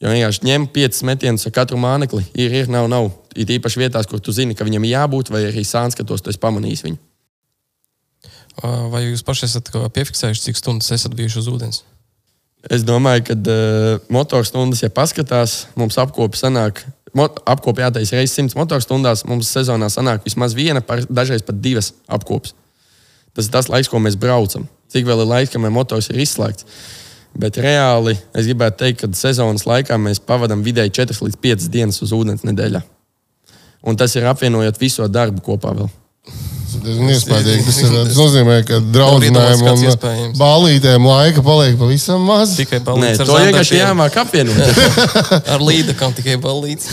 Jo 0.00 0.12
vienkārši 0.14 0.46
ņem 0.46 0.64
piecus 0.72 1.02
metienus 1.04 1.44
ar 1.48 1.52
katru 1.56 1.76
mānekli. 1.82 2.22
Ir, 2.38 2.54
ir, 2.54 2.70
nav, 2.70 2.86
nav. 2.88 3.10
Ir 3.36 3.50
īpaši 3.58 3.82
vietās, 3.82 4.08
kur 4.08 4.22
tu 4.22 4.32
zini, 4.32 4.56
ka 4.56 4.64
viņam 4.64 4.86
jābūt, 4.88 5.32
vai 5.34 5.42
arī 5.50 5.66
sāns, 5.66 5.98
ka 5.98 6.06
tos 6.06 6.22
tu 6.24 6.32
esi 6.32 6.40
pamanījis 6.40 6.84
viņu. 6.86 7.00
Vai 8.94 9.04
jūs 9.04 9.22
paši 9.26 9.46
esat 9.46 9.68
kā 9.74 9.84
piefiksējuši, 9.94 10.44
cik 10.48 10.58
stundas 10.58 10.94
esat 10.94 11.14
bijuši 11.18 11.42
uz 11.42 11.50
ūdens? 11.50 11.82
Es 12.74 12.82
domāju, 12.86 13.26
ka 13.28 13.36
uh, 13.38 14.06
motorstundas, 14.10 14.80
ja 14.82 14.90
paskatās, 14.90 15.66
mums 15.78 15.98
apkopi 16.00 16.40
sanāk. 16.40 16.82
Mot, 17.16 17.38
apkopi 17.48 17.84
jātaisa 17.84 18.18
reizes 18.18 18.34
simts 18.34 18.56
motorstundās. 18.58 19.22
Mums 19.28 19.50
sezonā 19.54 19.86
sanāk 19.92 20.26
vismaz 20.26 20.56
viena, 20.58 20.82
par, 20.84 21.04
dažreiz 21.06 21.44
pat 21.46 21.60
divas 21.62 21.92
apkopes. 22.10 22.56
Tas 23.36 23.48
ir 23.48 23.54
tas 23.54 23.68
laiks, 23.70 23.90
ko 23.90 24.00
mēs 24.02 24.18
braucam. 24.20 24.66
Cik 24.92 25.06
vēl 25.08 25.22
ir 25.24 25.30
laiks, 25.30 25.52
kamēr 25.52 25.74
motors 25.74 26.08
ir 26.12 26.20
izslēgts. 26.24 26.66
Bet 27.38 27.58
reāli 27.60 28.16
es 28.34 28.48
gribētu 28.48 28.80
teikt, 28.82 29.02
ka 29.02 29.10
sezonas 29.14 29.66
laikā 29.68 29.98
mēs 30.00 30.22
pavadām 30.24 30.64
vidēji 30.66 30.94
4 31.02 31.26
līdz 31.26 31.40
5 31.44 31.68
dienas 31.74 32.00
uz 32.02 32.14
ūdens 32.16 32.46
nedēļā. 32.48 32.82
Un 33.86 33.98
tas 34.00 34.16
ir 34.18 34.26
apvienojot 34.26 34.80
visu 34.80 35.06
darbu 35.12 35.44
kopā 35.44 35.74
vēl. 35.76 35.90
Tas 36.88 36.96
ir 36.96 37.04
diezgan 37.04 37.12
iespaidīgi. 37.12 37.64
Tas, 37.66 37.78
ir, 37.82 37.94
tas 38.08 38.18
nozīmē, 38.22 38.56
ka 38.68 38.78
draudzenēm 38.94 39.64
un 39.68 40.36
ballītēm 40.38 41.08
laika 41.08 41.44
paliek 41.44 41.76
pavisam 41.80 42.24
maz. 42.28 42.54
Tikai 42.58 42.80
Nē, 42.80 42.86
balīts 42.86 43.20
to 43.22 43.36
vienkārši 43.36 43.80
jāmāk 43.80 44.16
apvienot. 44.22 44.80
Ar 45.54 45.64
līdakam 45.64 46.14
tikai 46.16 46.38
balīts. 46.42 46.88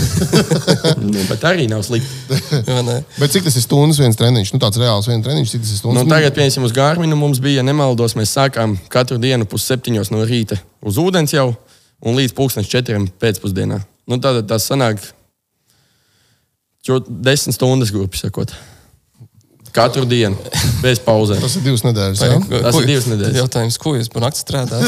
nu, 1.04 1.26
bet 1.30 1.48
arī 1.48 1.70
nav 1.72 1.86
slikti. 1.88 2.36
Bet 3.20 3.34
cik 3.34 3.48
tas 3.48 3.56
ir 3.56 3.66
stundas 3.66 4.02
viens 4.04 4.20
treniņš? 4.20 4.54
Nu, 4.56 4.62
tāds 4.64 4.82
reāls 4.82 5.10
viens 5.12 5.26
treniņš, 5.26 5.56
cik 5.56 5.66
tas 5.66 5.74
ir 5.74 5.82
stundas? 5.82 6.04
Nu, 6.04 6.12
tagad, 6.12 6.36
piemēram, 6.36 6.68
uz 6.68 6.76
Gārminu 6.76 7.20
mums 7.20 7.42
bija, 7.44 7.62
ja 7.62 7.68
nemaldos, 7.68 8.18
mēs 8.20 8.36
sākām 8.36 8.78
katru 8.92 9.20
dienu 9.22 9.48
pusseptiņos 9.50 10.12
no 10.14 10.26
rīta 10.28 10.60
uz 10.86 11.00
ūdens 11.02 11.36
jau 11.36 11.52
un 12.06 12.18
līdz 12.20 12.36
pulkstenes 12.38 12.70
četriem 12.72 13.08
pēcpusdienā. 13.22 13.80
Nu, 14.06 14.20
tad 14.22 14.44
tas 14.50 14.68
sanāk 14.70 15.02
čo- 16.86 17.02
desmit 17.08 17.58
stundas, 17.58 17.92
grupi 17.92 18.20
sakot. 18.22 18.54
Katru 19.76 20.06
dienu, 20.08 20.38
bez 20.80 21.02
pauzēm. 21.04 21.42
Tas 21.44 21.58
ir 21.60 21.66
divas 21.66 21.84
nedēļas. 21.84 22.22
Vai- 22.24 22.30
Ja? 22.32 22.62
Tas 22.64 22.76
ko- 22.76 22.82
ir 22.82 22.88
divas 22.94 23.08
nedēļas. 23.12 23.40
Jautājums, 23.42 23.78
ko 23.82 23.96
jūs 23.98 24.10
par 24.14 24.24
nakti 24.24 24.40
strādājat? 24.40 24.88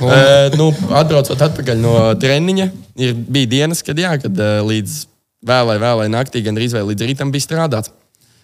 Uh, 0.00 0.48
nu, 0.60 0.70
atbraucot 0.96 1.46
atpakaļ 1.50 1.80
no 1.82 1.94
treniņa, 2.20 2.70
ir, 2.96 3.14
bija 3.28 3.52
dienas, 3.58 3.84
kad, 3.84 4.00
jā, 4.00 4.14
kad 4.22 4.32
uh, 4.40 4.60
līdz 4.64 5.02
vēlai, 5.46 5.76
vēlai 5.82 6.08
naktī, 6.12 6.42
gan 6.46 6.56
arī 6.56 6.70
līdz 6.72 7.10
rītam 7.10 7.32
bija 7.34 7.44
strādāts. 7.44 7.92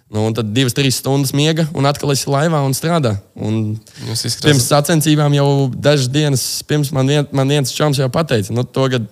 Nu, 0.07 0.23
un 0.29 0.35
tad 0.37 0.53
divas, 0.55 0.75
trīs 0.77 1.01
stundas 1.01 1.33
miega, 1.35 1.65
un 1.75 1.87
atkal 1.89 2.13
esi 2.15 2.29
laivā 2.31 2.61
un 2.63 2.77
strādā. 2.79 3.17
Un 3.35 3.75
pirms 4.07 4.69
sacensībām 4.69 5.35
jau 5.35 5.49
dažas 5.73 6.07
dienas 6.15 6.45
pirms 6.69 6.93
man, 6.95 7.11
vien, 7.11 7.27
man 7.35 7.51
viens 7.51 7.75
čoms 7.75 7.99
jau 7.99 8.07
pateica, 8.13 8.55
nu, 8.55 8.63
to 8.63 8.87
gadu. 8.93 9.09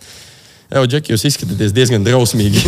Jau, 0.75 0.83
Džeki, 0.91 1.13
jūs 1.15 1.23
izskatāties 1.29 1.71
diezgan 1.75 2.03
drausmīgi. 2.03 2.63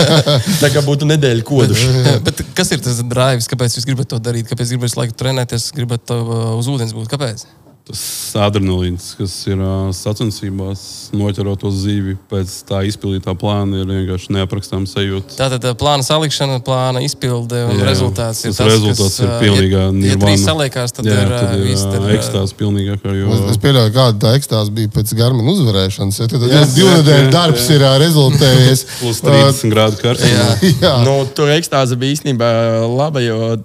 Tā 0.62 0.70
kā 0.72 0.80
būtu 0.86 1.04
nedēļa 1.10 1.44
koduši. 1.44 1.90
Bet 2.26 2.40
kas 2.56 2.72
ir 2.72 2.80
tas 2.80 3.02
drives, 3.04 3.48
kāpēc 3.50 3.76
jūs 3.76 3.88
gribat 3.88 4.08
to 4.08 4.20
darīt? 4.24 4.48
Kāpēc 4.48 4.72
gribat 4.72 4.88
visu 4.88 5.00
laiku 5.02 5.18
trenēties, 5.20 5.68
gribat 5.76 6.14
uh, 6.16 6.54
uz 6.56 6.70
ūdens 6.72 6.96
būt? 6.96 7.10
Kāpēc? 7.12 7.44
Tas 7.82 8.00
adrenalīns, 8.38 9.08
kas 9.18 9.32
ir 9.50 9.58
sacensībās, 9.96 10.82
noķerot 11.18 11.64
to 11.64 11.70
zīvi 11.74 12.14
pēc 12.30 12.52
tā 12.68 12.84
izpildītā 12.86 13.34
plāna, 13.40 13.80
ir 13.82 13.88
vienkārši 13.90 14.30
neaprakstāms 14.36 14.92
sajūta. 14.94 15.34
Tātad 15.40 15.66
uh, 15.66 15.74
plāna 15.80 16.06
salikšana, 16.06 16.60
plāna 16.62 17.02
izpilde 17.02 17.64
un 17.66 17.80
Jā, 17.80 17.88
rezultāts 17.90 18.44
ir 18.46 18.52
tas 18.54 18.60
tas, 18.60 18.70
rezultāts 18.70 19.18
ir 19.24 19.26
uh, 19.32 19.34
pilnīgā 19.42 19.80
Ja, 19.82 19.88
ja 19.88 19.96
nirvana. 19.96 20.22
trīs 20.28 20.44
saliekās, 20.46 20.94
tad 20.94 21.10
Jā, 21.10 21.18
ir, 21.24 21.34
tad 21.34 21.56
ir 21.58 21.64
viss. 21.66 21.82
tad, 21.88 21.98
uh, 22.04 22.14
ekstāze 22.14 22.58
pilnīgākā. 22.62 23.16
Jo, 23.18 23.34
Es, 23.34 23.44
es 23.56 23.60
pieļauju, 23.66 23.94
kāda 23.98 24.22
tā 24.28 24.34
ekstāze 24.38 24.74
bija 24.78 24.94
pēc 25.00 25.12
Garmin 25.18 25.50
uzvarēšanas. 25.56 26.22
Ja, 26.22 26.30
tad 26.36 26.46
Jā, 26.52 26.62
divu 26.78 26.86
jā, 26.88 26.96
nedēļu 27.02 27.26
jā, 27.26 27.34
darbs 27.34 27.66
jā. 27.66 27.80
ir 27.80 27.86
rezultējies. 28.06 28.86
plus 29.02 29.22
30 29.26 29.74
grādu 29.74 30.00
karstumā. 30.06 30.48
Jā, 30.86 30.94
Nu, 31.02 31.18
tur 31.34 31.50
ekstāze 31.58 31.98
bija 31.98 32.14
īstenībā 32.14 32.52
laba, 32.94 33.20
jo 33.26 33.56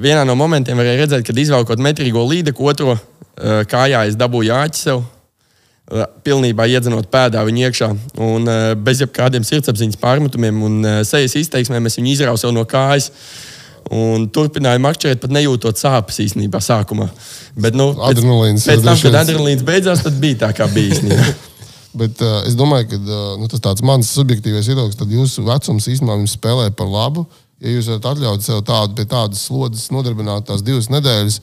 vienā 0.00 0.24
no 0.28 0.36
momentiem 0.38 0.78
varēja 0.78 1.02
redzēt, 1.04 1.26
kad 1.26 1.38
izvelkot 1.40 1.82
metrīgo 1.82 2.24
līdeku 2.28 2.68
otro 2.70 2.94
eh, 2.96 3.62
kājā, 3.68 4.06
es 4.08 4.18
dabūju 4.18 4.54
āķi 4.56 4.82
sev. 4.82 5.02
eh, 5.90 6.06
Pilnībā 6.26 6.68
iedzenot 6.70 7.10
pēdā 7.12 7.44
viņu 7.46 7.66
iekšā, 7.68 7.90
un 8.28 8.48
eh, 8.52 8.70
bez 8.78 9.02
jebkādiem 9.04 9.46
sirdsapziņas 9.46 10.00
pārmetumiem 10.02 10.62
un 10.68 10.80
sejas 11.08 11.36
izteiksmēm 11.42 11.90
es 11.90 12.00
viņu 12.00 12.14
izrausu 12.14 12.54
no 12.54 12.66
kājas. 12.68 13.12
Un 13.86 14.24
turpināju 14.34 14.80
makšķerēt, 14.82 15.20
pat 15.22 15.30
nejūtot 15.30 15.78
sāpes 15.78 16.16
īstenībā 16.24 16.58
sākumā. 16.58 17.06
Bet, 17.54 17.76
nu, 17.78 17.92
pēc, 17.94 18.16
Adrenalīns 18.16 18.64
pēc 18.66 18.82
tam, 18.82 18.98
kad 18.98 19.18
adrenalīns 19.20 19.62
beidzās, 19.62 20.02
tad 20.02 20.16
bija 20.18 20.40
tā, 20.40 20.48
kā 20.58 20.66
bija 20.72 20.96
īstenībā. 20.96 21.28
Bet 21.96 22.20
uh, 22.20 22.42
es 22.44 22.56
domāju, 22.58 22.90
ka 22.90 22.98
uh, 22.98 23.28
nu, 23.40 23.48
tas 23.48 23.62
tāds 23.64 23.84
mans 23.86 24.10
subjektīvais 24.12 24.68
viedoklis, 24.68 24.98
tad 24.98 25.12
jūsu 25.12 25.46
vecums 25.46 25.86
īstenībā 25.88 26.18
jums 26.18 26.34
spēlē 26.36 26.68
par 26.76 26.90
labu. 26.92 27.24
Ja 27.64 27.70
jūs 27.72 27.86
varat 27.88 28.04
atļaut 28.10 28.42
sev 28.44 28.58
tādu, 28.68 28.92
pie 28.98 29.06
tādas 29.08 29.46
slodzes 29.46 29.86
nodarbināt 29.88 30.44
tās 30.44 30.60
divas 30.60 30.90
nedēļas, 30.92 31.38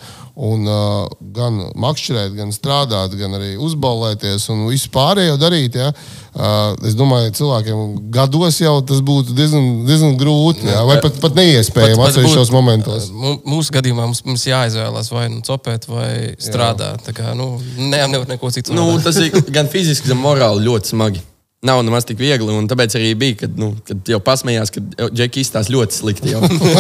un 0.46 0.67
uh, 0.70 1.08
gan 1.34 1.58
makšķerēt, 1.74 2.36
gan 2.38 2.53
strādāt, 2.53 3.15
gan 3.17 3.34
arī 3.39 3.55
uzballēties 3.58 4.46
un 4.53 4.67
visu 4.70 4.91
pārējo 4.93 5.39
darīt, 5.41 5.79
ja, 5.82 5.89
uh, 5.89 6.77
es 6.86 6.93
domāju, 7.00 7.32
ka 7.32 7.39
cilvēkiem 7.39 7.82
gados 8.13 8.62
jau 8.62 8.75
tas 8.86 9.01
būtu 9.01 9.34
diezgan, 9.34 9.67
diezgan 9.89 10.13
grūti, 10.22 10.70
ja, 10.70 10.86
vai 10.86 11.00
pat, 11.01 11.17
pat 11.24 11.34
neiespējami 11.41 12.05
atsevišķos 12.05 12.53
momentos. 12.53 13.10
Mūsu 13.41 13.74
gadījumā 13.74 14.05
mums, 14.05 14.22
mums 14.29 14.46
jāizvēlās 14.46 15.10
vai 15.17 15.27
nu 15.34 15.41
copēt, 15.50 15.89
vai 15.89 16.13
strādāt. 16.38 17.08
Tā 17.10 17.17
kā, 17.17 17.34
nu, 17.34 17.55
ne, 17.82 18.05
nevar 18.05 18.29
neko 18.29 18.53
citu. 18.53 18.77
Nu, 18.77 18.91
tas 19.01 19.17
ir 19.17 19.34
gan 19.50 19.65
fiziski, 19.65 20.13
gan 20.13 20.22
morāli 20.22 20.70
ļoti 20.70 20.93
smagi. 20.93 21.25
Nav 21.63 21.79
nemaz 21.86 22.03
tik 22.03 22.20
viegli, 22.20 22.51
un 22.51 22.65
tāpēc 22.67 22.98
arī 23.00 23.13
bija, 23.15 23.38
kad, 23.46 23.53
nu, 23.60 23.72
kad 23.88 24.10
jau 24.12 24.20
pasmējās, 24.24 24.72
ka 24.75 24.82
Džeki 25.08 25.46
izstāsta 25.46 25.72
ļoti 25.72 25.96
slikti. 25.96 26.34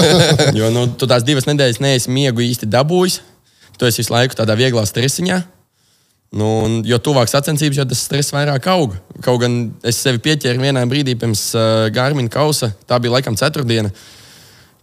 Jo 0.59 0.69
nu, 0.75 0.89
tu 0.99 1.07
tās 1.07 1.23
divas 1.23 1.47
nedēļas 1.47 1.79
neesi 1.83 2.11
miegu 2.11 2.43
īsti 2.43 2.67
dabūjis. 2.67 3.21
Tu 3.79 3.87
esi 3.87 4.03
visu 4.03 4.13
laiku 4.13 4.35
tādā 4.37 4.57
vieglā 4.59 4.83
stresiņā. 4.85 5.39
Nu, 6.33 6.47
un, 6.65 6.79
jo 6.87 6.97
tuvāk 6.97 7.29
sacensības, 7.29 7.77
jo 7.77 7.85
tas 7.85 8.01
stress 8.07 8.33
vairāk 8.33 8.65
aug. 8.73 8.95
Kaut 9.21 9.39
gan 9.43 9.57
es 9.85 9.99
sevi 10.01 10.21
pieķēru 10.25 10.65
vienā 10.65 10.81
brīdī 10.89 11.13
pirms 11.19 11.51
uh, 11.53 11.85
Gārmina 11.93 12.31
kausa, 12.33 12.71
tā 12.89 12.97
bija 13.01 13.13
laikam 13.15 13.37
ceturtdiena, 13.37 13.91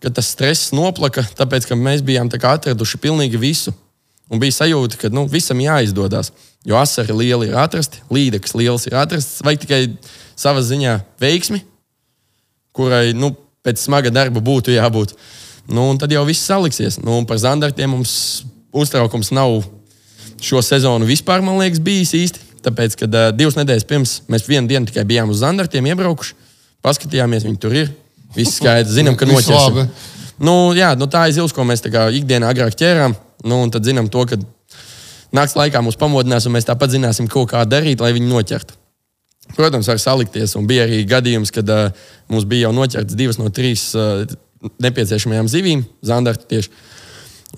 kad 0.00 0.14
tas 0.14 0.30
stress 0.30 0.70
noplaka, 0.76 1.26
tāpēc 1.38 1.66
ka 1.66 1.78
mēs 1.78 2.04
bijām 2.06 2.30
tā 2.30 2.38
atraduši 2.38 3.02
pilnīgi 3.02 3.40
visu. 3.42 3.74
Un 4.30 4.38
bija 4.38 4.54
sajūta, 4.60 4.98
ka 5.00 5.10
nu, 5.12 5.24
visam 5.30 5.58
jāizdodas. 5.58 6.30
Jo 6.66 6.78
asari 6.78 7.16
lieli 7.16 7.48
ir 7.48 7.56
atrasti, 7.58 8.02
līdeklis 8.12 8.54
liels 8.58 8.84
ir 8.86 8.94
atrasts, 9.00 9.40
vajag 9.42 9.62
tikai 9.64 9.80
savā 10.38 10.62
ziņā 10.62 10.98
veiksmi, 11.22 11.62
kurai 12.76 13.14
nu, 13.16 13.32
pēc 13.64 13.80
smaga 13.80 14.12
darba 14.12 14.42
būtu 14.44 14.74
jābūt. 14.76 15.16
Nu, 15.70 15.88
tad 16.00 16.12
jau 16.12 16.22
viss 16.28 16.46
saliksies. 16.46 16.98
Nu, 17.02 17.22
par 17.28 17.40
zandartiem 17.40 17.90
mums 17.94 18.12
uztraukums 18.76 19.32
nav 19.34 19.62
šo 20.40 20.62
sezonu 20.64 21.08
vispār, 21.08 21.42
man 21.44 21.58
liekas, 21.60 21.82
bijis 21.84 22.14
īsti. 22.16 22.46
Tāpēc, 22.64 22.96
kad 23.00 23.16
uh, 23.16 23.30
divas 23.32 23.56
nedēļas 23.56 23.88
pirms 23.88 24.14
mēs 24.28 24.44
vienu 24.48 24.68
dienu 24.68 24.88
tikai 24.88 25.06
bijām 25.08 25.32
uz 25.32 25.40
zandartiem 25.40 25.86
iebraukuši, 25.90 26.36
paskatījāmies, 26.84 27.46
viņi 27.48 27.60
tur 27.60 27.76
ir. 27.76 27.90
Viss 28.36 28.60
skaidrs, 28.60 28.92
zinām, 28.94 29.16
ka 29.18 29.26
noķersim. 29.26 29.88
Nu, 30.44 30.70
jā, 30.76 30.92
nu, 30.96 31.08
tā 31.10 31.26
ir 31.28 31.36
zivs, 31.36 31.54
ko 31.56 31.64
mēs 31.68 31.82
ikdienā 31.84 32.52
agrāk 32.52 32.76
ķērām. 32.78 33.16
Nu, 33.44 33.62
un 33.64 33.72
tad 33.72 33.86
zinām 33.86 34.10
to, 34.12 34.24
ka 34.28 34.38
naktas 35.36 35.56
laikā 35.58 35.82
mūs 35.84 35.98
pamodinās, 36.00 36.46
un 36.46 36.56
mēs 36.56 36.68
tāpat 36.68 36.94
zināsim, 36.94 37.28
ko 37.30 37.46
kā 37.48 37.64
darīt, 37.68 38.02
lai 38.02 38.12
viņi 38.16 38.30
noķertu. 38.30 38.76
Protams, 39.56 39.88
var 39.90 39.98
salikties, 39.98 40.54
un 40.58 40.68
bija 40.70 40.84
arī 40.86 41.02
gadījums, 41.08 41.50
kad 41.54 41.70
uh, 41.72 41.90
mums 42.30 42.46
bija 42.46 42.68
jau 42.68 42.74
noķertas 42.76 43.18
divas 43.18 43.40
no 43.40 43.50
trīs 43.54 43.88
uh, 43.98 44.22
nepieciešamajām 44.82 45.48
zivīm, 45.50 45.84
zandarta 46.06 46.46
tieši. 46.50 46.70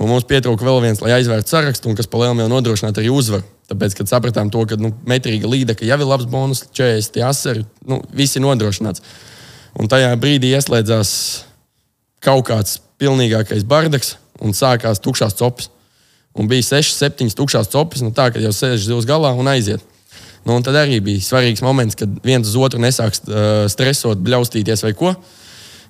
Un 0.00 0.08
mums 0.08 0.24
pietrūka 0.24 0.64
vēl 0.64 0.78
viens, 0.86 1.02
lai 1.04 1.18
aizvērtu 1.18 1.52
sarakstu, 1.52 1.90
un 1.90 1.98
kas 1.98 2.08
palielam 2.08 2.40
jau 2.40 2.48
nodrošinātu 2.48 3.02
arī 3.02 3.10
uzvaru. 3.12 3.44
Tāpēc, 3.68 3.96
kad 3.98 4.08
sapratām 4.08 4.48
to, 4.52 4.62
ka 4.68 4.78
nu, 4.80 4.92
metrīga 5.08 5.50
līdeka 5.50 5.84
jau 5.84 5.98
ir 6.00 6.08
labs 6.08 6.28
bonus, 6.32 6.64
40 6.72 7.20
asari, 7.28 7.66
nu, 7.88 8.00
viss 8.16 8.38
ir 8.38 8.44
nodrošināts. 8.44 9.04
Un 9.80 9.92
tajā 9.92 10.14
brīdī 10.20 10.54
ieslēdzās 10.56 11.12
kaut 12.24 12.46
kāds 12.48 12.78
pilnīgākais 13.02 13.66
bardaks 13.68 14.16
un 14.42 14.56
sākās 14.56 15.00
tukšās 15.02 15.36
copas. 15.38 15.70
Un 16.38 16.48
bija 16.48 16.64
6, 16.64 16.96
7 16.96 17.34
tukšās 17.36 17.70
copas, 17.72 18.02
nu 18.04 18.12
tā, 18.16 18.30
ka 18.32 18.40
jau 18.40 18.52
sēž 18.56 18.86
zivs 18.86 19.08
galā 19.08 19.34
un 19.36 19.50
aiziet. 19.52 19.84
Nu, 20.42 20.56
un 20.56 20.64
tad 20.66 20.76
arī 20.80 20.98
bija 21.04 21.22
svarīgs 21.22 21.62
moments, 21.62 21.96
kad 21.98 22.10
viens 22.24 22.48
uz 22.48 22.56
otru 22.58 22.80
nesāks 22.82 23.22
uh, 23.28 23.64
stresot, 23.70 24.22
bļaustīties 24.24 24.82
vai 24.88 24.94
ko. 24.98 25.12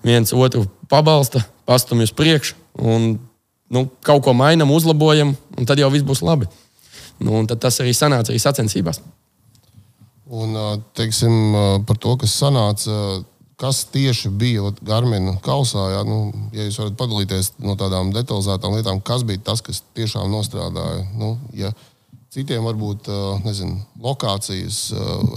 Viens 0.05 0.35
otru 0.35 0.67
pabalsta, 0.91 1.45
pastumj 1.69 2.09
uz 2.09 2.13
priekšu 2.17 2.59
un 2.83 3.15
nu, 3.73 3.87
kaut 4.05 4.25
ko 4.27 4.35
mainām, 4.37 4.75
uzlabojam, 4.75 5.33
un 5.57 5.69
tad 5.69 5.81
jau 5.81 5.89
viss 5.95 6.05
būs 6.05 6.25
labi. 6.27 6.51
Nu, 7.23 7.45
tas 7.47 7.79
arī 7.81 7.95
sanāca 7.97 8.33
arī 8.33 8.43
sacensībās. 8.43 9.01
Un 10.33 10.57
teiksim, 10.97 11.55
par 11.87 11.99
to, 12.01 12.17
kas 12.21 12.35
sanāca, 12.41 13.23
kas 13.63 13.85
tieši 13.95 14.33
bija 14.35 14.73
Garmina 14.83 15.37
kausā. 15.45 15.85
Jā, 15.95 16.03
nu, 16.07 16.33
ja 16.55 16.67
jūs 16.67 16.81
varat 16.81 16.99
padalīties 16.99 17.53
no 17.63 17.77
tādām 17.79 18.11
detalizētām 18.15 18.75
lietām, 18.75 18.99
kas 19.07 19.23
bija 19.27 19.45
tas, 19.53 19.63
kas 19.63 19.85
tiešām 19.95 20.27
nostrādāja. 20.33 21.05
Nu, 21.15 21.37
ja 21.55 21.71
citiem 22.33 22.65
varbūt 22.67 23.11
nezinu, 23.45 23.79
lokācijas, 24.03 24.81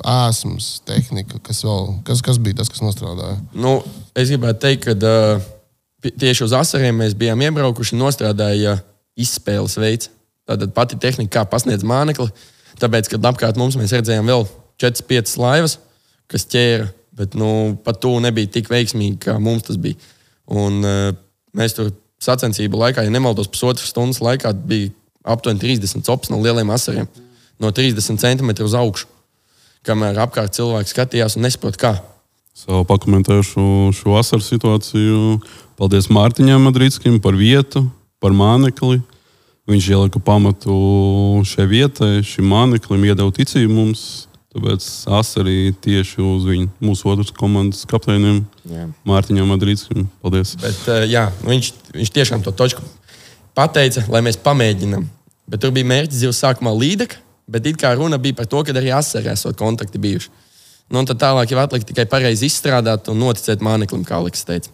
ēsmas, 0.10 0.72
tehnika, 0.88 1.42
kas, 1.46 1.62
vēl, 1.68 1.94
kas, 2.08 2.24
kas 2.26 2.42
bija 2.42 2.64
tas, 2.64 2.72
kas 2.74 2.82
nostrādāja. 2.82 3.38
Nu, 3.54 3.78
es 4.18 4.34
gribētu 4.34 4.64
teikt, 4.64 4.90
ka 4.90 6.10
tieši 6.10 6.48
uz 6.48 6.58
asariem 6.58 6.98
mēs 7.04 7.14
bijām 7.20 7.46
iebraukuši 7.46 7.94
un 7.94 8.06
nostrādāja 8.08 8.80
izspēles 9.20 9.78
veids. 9.82 10.10
Tātad 10.50 10.74
pati 10.74 10.98
tehnika, 11.02 11.40
kā 11.40 11.48
pasniedz 11.50 11.86
mānekli. 11.86 12.30
Tāpēc, 12.82 13.10
kad 13.14 13.30
apkārt 13.30 13.58
mums 13.60 13.78
mēs 13.80 13.94
redzējām 13.96 14.30
vēl 14.30 14.46
4-5 14.82 15.38
laivas, 15.42 15.78
kas 16.32 16.46
ķēra, 16.52 16.90
bet 17.16 17.36
nu, 17.40 17.78
pat 17.84 18.02
tu 18.04 18.14
nebija 18.24 18.52
tik 18.58 18.70
veiksmīgi, 18.72 19.20
kā 19.28 19.38
mums 19.42 19.68
tas 19.68 19.80
bija. 19.82 20.00
Un, 20.52 20.82
uh, 20.86 21.12
mēs 21.56 21.78
tur 21.78 21.94
sacensību 22.22 22.80
laikā, 22.80 23.06
ja 23.06 23.14
nemaldos, 23.14 23.50
pusotras 23.52 23.90
stundas 23.92 24.22
laikā 24.24 24.54
bija 24.68 24.92
aptuveni 25.26 25.62
30 25.62 26.06
cops 26.06 26.32
no 26.32 26.40
lieliem 26.44 26.70
asariem. 26.74 27.08
No 27.60 27.72
30 27.72 28.20
centimetriem 28.20 28.68
uz 28.68 28.76
augšu. 28.76 29.08
Kamēr 29.86 30.18
apkārt 30.26 30.56
cilvēki 30.58 30.92
skatījās 30.92 31.38
un 31.38 31.46
nesaprot, 31.46 31.78
kā. 31.80 31.94
Savu 32.56 32.86
pakomentēšu 32.88 33.92
šo 33.96 34.16
vasaru 34.16 34.44
situāciju. 34.44 35.40
Paldies 35.80 36.08
Mārtiņam 36.14 36.64
Madrīdskim 36.68 37.20
par 37.24 37.36
vietu, 37.38 37.84
par 38.24 38.36
mānekli. 38.36 39.02
Viņš 39.70 39.90
ielika 39.92 40.22
pamatu 40.22 40.76
šai 41.48 41.66
vietai, 41.70 42.22
šim 42.26 42.48
māneklim, 42.52 43.06
iedeva 43.08 43.34
ticību 43.34 43.74
mums. 43.74 44.04
Tāpēc 44.56 44.86
es 45.20 45.32
arī 45.42 45.58
tieši 45.84 46.22
uz 46.24 46.46
viņu, 46.48 46.70
mūsu 46.80 47.10
otras 47.12 47.34
komandas 47.36 47.84
kapteinim, 47.92 48.46
Jā. 48.72 48.86
Mārtiņam 49.04 49.50
Madrīdskim. 49.52 50.06
Paldies! 50.24 50.54
Bet, 50.62 50.80
uh, 50.88 51.04
jā, 51.12 51.26
nu 51.42 51.52
viņš, 51.52 51.72
viņš 51.98 52.12
tiešām 52.16 52.46
to 52.46 52.54
točku 52.56 52.86
pateica, 53.58 54.06
lai 54.12 54.24
mēs 54.24 54.40
pamēģinām. 54.40 55.04
Bet 55.52 55.62
tur 55.62 55.76
bija 55.76 55.90
mērķis 55.92 56.24
jau 56.24 56.32
sākumā 56.32 56.72
līdeka, 56.72 57.20
bet 57.52 57.68
it 57.68 57.82
kā 57.82 57.92
runa 58.00 58.16
bija 58.22 58.40
par 58.40 58.48
to, 58.48 58.64
ka 58.64 58.72
arī 58.72 58.96
asarē 58.96 59.36
esot 59.36 59.60
kontakti 59.60 60.00
bijuši. 60.02 60.32
Nu, 60.88 61.02
un 61.02 61.10
tad 61.10 61.20
tālāk 61.20 61.52
jau 61.52 61.60
atlika 61.60 61.90
tikai 61.90 62.08
pareizi 62.10 62.48
izstrādāt 62.48 63.10
un 63.12 63.20
noticēt 63.20 63.64
māneklim, 63.66 64.06
kā 64.08 64.22
Aleks 64.22 64.48
teica. 64.48 64.72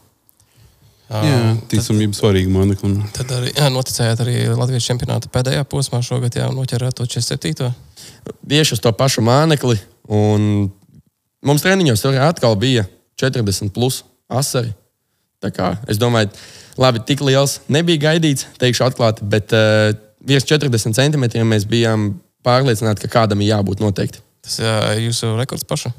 Jā, 1.11 1.39
ticamība 1.67 2.15
svarīga 2.15 2.51
monēta. 2.53 2.91
Tad 3.17 3.31
arī 3.35 3.51
jā, 3.51 3.67
noticējāt 3.73 4.21
arī 4.23 4.35
Latvijas 4.55 4.85
čempionāta 4.87 5.31
pēdējā 5.33 5.65
posmā 5.67 5.99
šogad, 6.05 6.37
jau 6.39 6.51
noķerot 6.55 6.95
to 7.01 7.07
47. 7.09 7.67
Tieši 8.47 8.77
uz 8.77 8.83
to 8.83 8.93
pašu 8.95 9.23
monētu. 9.25 9.75
Mums 11.41 11.65
treniņos 11.65 12.05
arī 12.07 12.21
atkal 12.23 12.55
bija 12.59 12.85
40 13.19 13.73
plus 13.75 14.03
asari. 14.31 14.71
Es 15.89 15.97
domāju, 15.97 16.29
labi, 16.79 17.01
tik 17.05 17.23
liels 17.25 17.59
nebija 17.71 18.05
gaidīts, 18.05 18.45
teikšu 18.61 18.85
atklāti, 18.85 19.25
bet 19.25 19.51
uh, 19.57 19.89
virs 20.21 20.45
40 20.45 20.95
centimetriem 20.95 21.49
mēs 21.49 21.65
bijām 21.69 22.11
pārliecināti, 22.45 23.03
ka 23.03 23.19
kādam 23.19 23.41
ir 23.41 23.55
jābūt 23.55 23.81
noteikti. 23.81 24.21
Tas 24.45 24.59
ir 24.61 24.69
uh, 24.69 24.91
jūsu 25.09 25.33
rekords 25.41 25.65
paša? 25.67 25.91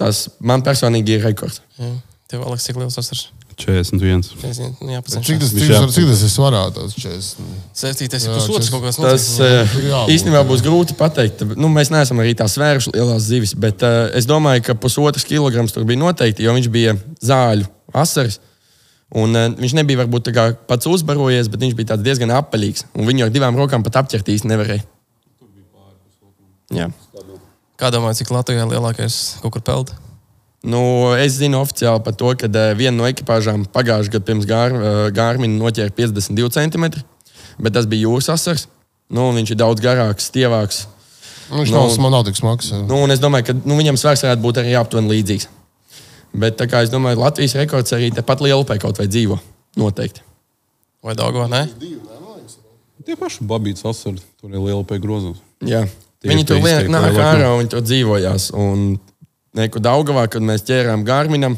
Tas 0.00 0.26
man 0.42 0.64
personīgi 0.66 1.16
ir 1.16 1.28
rekords. 1.28 1.62
Jā. 1.78 1.94
Tev, 2.30 2.42
Aleks, 2.46 2.66
cik 2.66 2.82
liels 2.82 2.98
asars? 2.98 3.28
41. 3.60 4.24
41 4.40 4.92
jā, 4.94 5.00
cik 5.06 5.40
tas 5.42 5.52
ir? 5.54 5.72
Cik 5.94 6.08
tas 6.08 6.22
ir 6.24 6.32
svarā? 6.32 6.62
Tas 6.74 6.94
47. 6.96 8.08
Tas 8.12 8.26
ir 8.26 8.34
pusotrs 8.34 8.70
kaut 8.72 8.84
kas 8.86 8.98
tāds. 9.00 9.26
Tas 9.38 9.46
eh, 9.46 9.74
īstenībā 10.14 10.42
būs 10.48 10.64
grūti 10.64 10.96
pateikt. 10.98 11.44
Nu, 11.60 11.70
mēs 11.72 11.92
neesam 11.92 12.22
arī 12.22 12.34
tā 12.38 12.48
svēruši 12.50 12.94
lielās 12.96 13.28
zivis, 13.28 13.54
bet 13.54 13.84
uh, 13.86 14.08
es 14.16 14.28
domāju, 14.28 14.64
ka 14.70 14.76
pusotrs 14.80 15.26
kilograms 15.28 15.76
tur 15.76 15.86
bija 15.88 16.00
noteikti, 16.00 16.46
jo 16.46 16.56
viņš 16.56 16.70
bija 16.72 16.96
zāļu 17.24 17.68
asars. 18.02 18.40
Un, 19.10 19.34
uh, 19.34 19.48
viņš 19.60 19.76
nebija 19.80 20.02
varbūt 20.04 20.32
pats 20.70 20.90
uzbarojies, 20.90 21.50
bet 21.52 21.64
viņš 21.66 21.78
bija 21.78 22.00
diezgan 22.00 22.34
apaļīgs. 22.40 22.88
Viņu 22.98 23.26
ar 23.26 23.34
divām 23.34 23.58
rokām 23.58 23.86
pat 23.86 24.02
apķert 24.04 24.32
īsti 24.34 24.50
nevarēja. 24.50 24.86
Tur 25.38 25.50
bija 25.50 25.66
pāris. 25.74 26.94
Kā 27.80 27.94
domājat, 27.94 28.22
cik 28.22 28.32
Latvijā 28.34 28.68
lielākais 28.68 29.40
kaut 29.40 29.56
kur 29.56 29.66
peldi? 29.66 30.00
Nu, 30.60 30.80
es 31.16 31.38
zinu 31.40 31.62
oficiāli 31.62 32.02
par 32.04 32.16
to, 32.20 32.32
ka 32.36 32.48
uh, 32.50 32.72
viena 32.76 32.96
no 32.98 33.06
ekipāžām 33.08 33.64
pagājušajā 33.72 34.12
gadā 34.12 34.26
pirms 34.28 34.48
gār, 34.48 34.74
uh, 34.76 34.98
Gārmina 35.16 35.56
noķēra 35.56 35.94
52 35.96 36.50
cm, 36.56 36.88
bet 37.60 37.76
tas 37.76 37.88
bija 37.88 38.08
jūras 38.08 38.28
asars. 38.34 38.66
Nu, 39.10 39.30
un 39.30 39.40
viņš 39.40 39.54
ir 39.54 39.60
daudz 39.62 39.82
garāks, 39.82 40.28
stievāks. 40.30 40.84
Nu, 41.50 41.62
Viņš 41.62 41.72
Nu, 41.72 41.78
nav, 41.80 41.94
man 42.04 42.14
nav 42.14 42.26
tik 42.28 42.36
smags. 42.38 42.68
Nu, 42.86 43.00
un 43.02 43.10
es 43.10 43.22
domāju, 43.22 43.48
ka 43.48 43.56
nu, 43.58 43.78
viņam 43.80 43.98
svars 43.98 44.22
varētu 44.22 44.44
būt 44.44 44.60
arī 44.62 44.76
aptuveni 44.78 45.10
līdzīgs. 45.16 45.48
Bet 46.44 46.60
tā 46.60 46.68
kā 46.70 46.84
es 46.84 46.92
domāju, 46.92 47.18
Latvijas 47.24 47.56
rekords 47.58 47.96
arī 47.96 48.12
tepat 48.14 48.44
Lielupē 48.44 48.76
kaut 48.78 49.00
vai 49.00 49.08
dzīvo. 49.10 49.40
Noteikti. 49.80 50.22
Vai 51.02 51.16
Dāngā? 51.18 51.48
Nē, 51.50 51.64
Tie 53.00 53.16
paši 53.16 53.42
babītas 53.48 53.82
asari, 53.88 54.20
tur 54.38 54.52
ir 54.52 54.60
liela 54.60 54.84
pie 54.86 55.00
grozos. 55.00 55.40
Jā. 55.64 55.80
Tie 56.20 56.28
Viņi 56.30 56.44
tur 56.46 56.60
izteikti 56.60 56.92
nāk 56.92 57.16
ārā 57.16 57.48
un 57.54 57.62
viņi 57.62 57.72
tur 57.72 57.80
dzīvojās. 57.82 58.50
Un 58.60 58.98
neko 59.58 59.82
Daugavā, 59.82 60.26
kad 60.30 60.44
mēs 60.44 60.64
ķērām 60.68 61.04
Gārminam, 61.06 61.56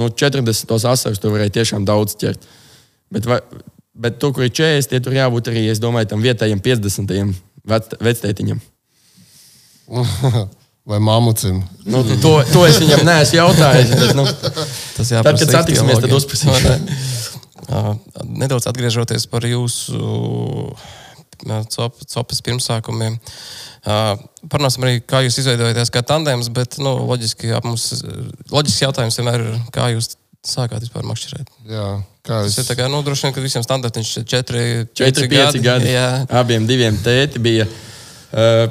nu, 0.00 0.08
40 0.08 0.74
asarus 0.88 1.20
tur 1.22 1.34
varēja 1.34 1.58
tiešām 1.60 1.86
daudz 1.88 2.16
ķert. 2.20 2.46
Bet, 3.12 3.28
vai, 3.28 3.40
bet 3.92 4.18
tur, 4.22 4.32
kur 4.36 4.46
ir 4.46 4.54
40, 4.54 4.88
tie 4.92 5.02
tur 5.04 5.16
jābūt 5.16 5.52
arī, 5.52 5.66
es 5.72 5.82
domāju, 5.82 6.12
tam 6.14 6.24
vietējiem 6.24 6.62
50. 6.64 7.36
vec- 7.68 7.96
vectētiņam. 8.00 8.62
Vai 10.82 10.98
mamucim? 10.98 11.60
Nu, 11.86 12.00
to, 12.02 12.32
to 12.50 12.64
es 12.66 12.80
viņam 12.82 13.04
neesmu 13.06 13.36
jautājis. 13.38 13.92
Bet, 13.94 14.16
nu, 14.18 14.24
tas 14.96 15.12
Tad, 15.12 15.28
kad 15.38 15.44
satiksimies, 15.46 16.02
tad 16.02 16.18
uzprasīšu. 16.18 16.76
Uh, 17.72 17.94
Nedaudz 18.26 18.66
atgriežoties 18.66 19.22
par 19.30 19.44
jūsu 19.46 19.94
uh, 19.96 20.80
cop, 21.74 22.00
copas 22.14 22.42
pirmsākumiem. 22.46 23.18
Parunāsim 24.50 24.86
arī, 24.86 25.02
kā 25.06 25.22
jūs 25.26 25.40
izveidojaties 25.42 25.92
kā 25.94 26.04
tandēms, 26.06 26.50
bet 26.54 26.78
nu, 26.82 26.94
loģiski, 27.10 27.52
ap 27.56 27.66
mums, 27.66 27.88
loģisks 28.52 28.84
jautājums 28.84 29.18
vienmēr 29.18 29.46
ir, 29.46 29.56
kā 29.74 29.88
jūs 29.94 30.14
sākāt 30.46 30.82
vispār 30.82 31.06
makšķerēt. 31.06 31.50
Jā, 31.70 31.88
kā 32.26 32.42
Tas 32.42 32.52
es 32.52 32.62
ir 32.62 32.68
tā 32.68 32.76
kā 32.78 32.88
nodrošina, 32.90 33.32
ka 33.34 33.42
visiem 33.42 33.64
standartiem 33.64 34.04
ir 34.04 34.26
4, 34.34 34.62
4, 34.98 35.26
5 35.30 35.60
gadi. 35.62 35.92
Jā, 35.94 36.06
Abiem 36.42 36.66
diviem 36.66 36.98
tēti 37.02 37.42
bija. 37.42 37.66
Uh, 38.32 38.66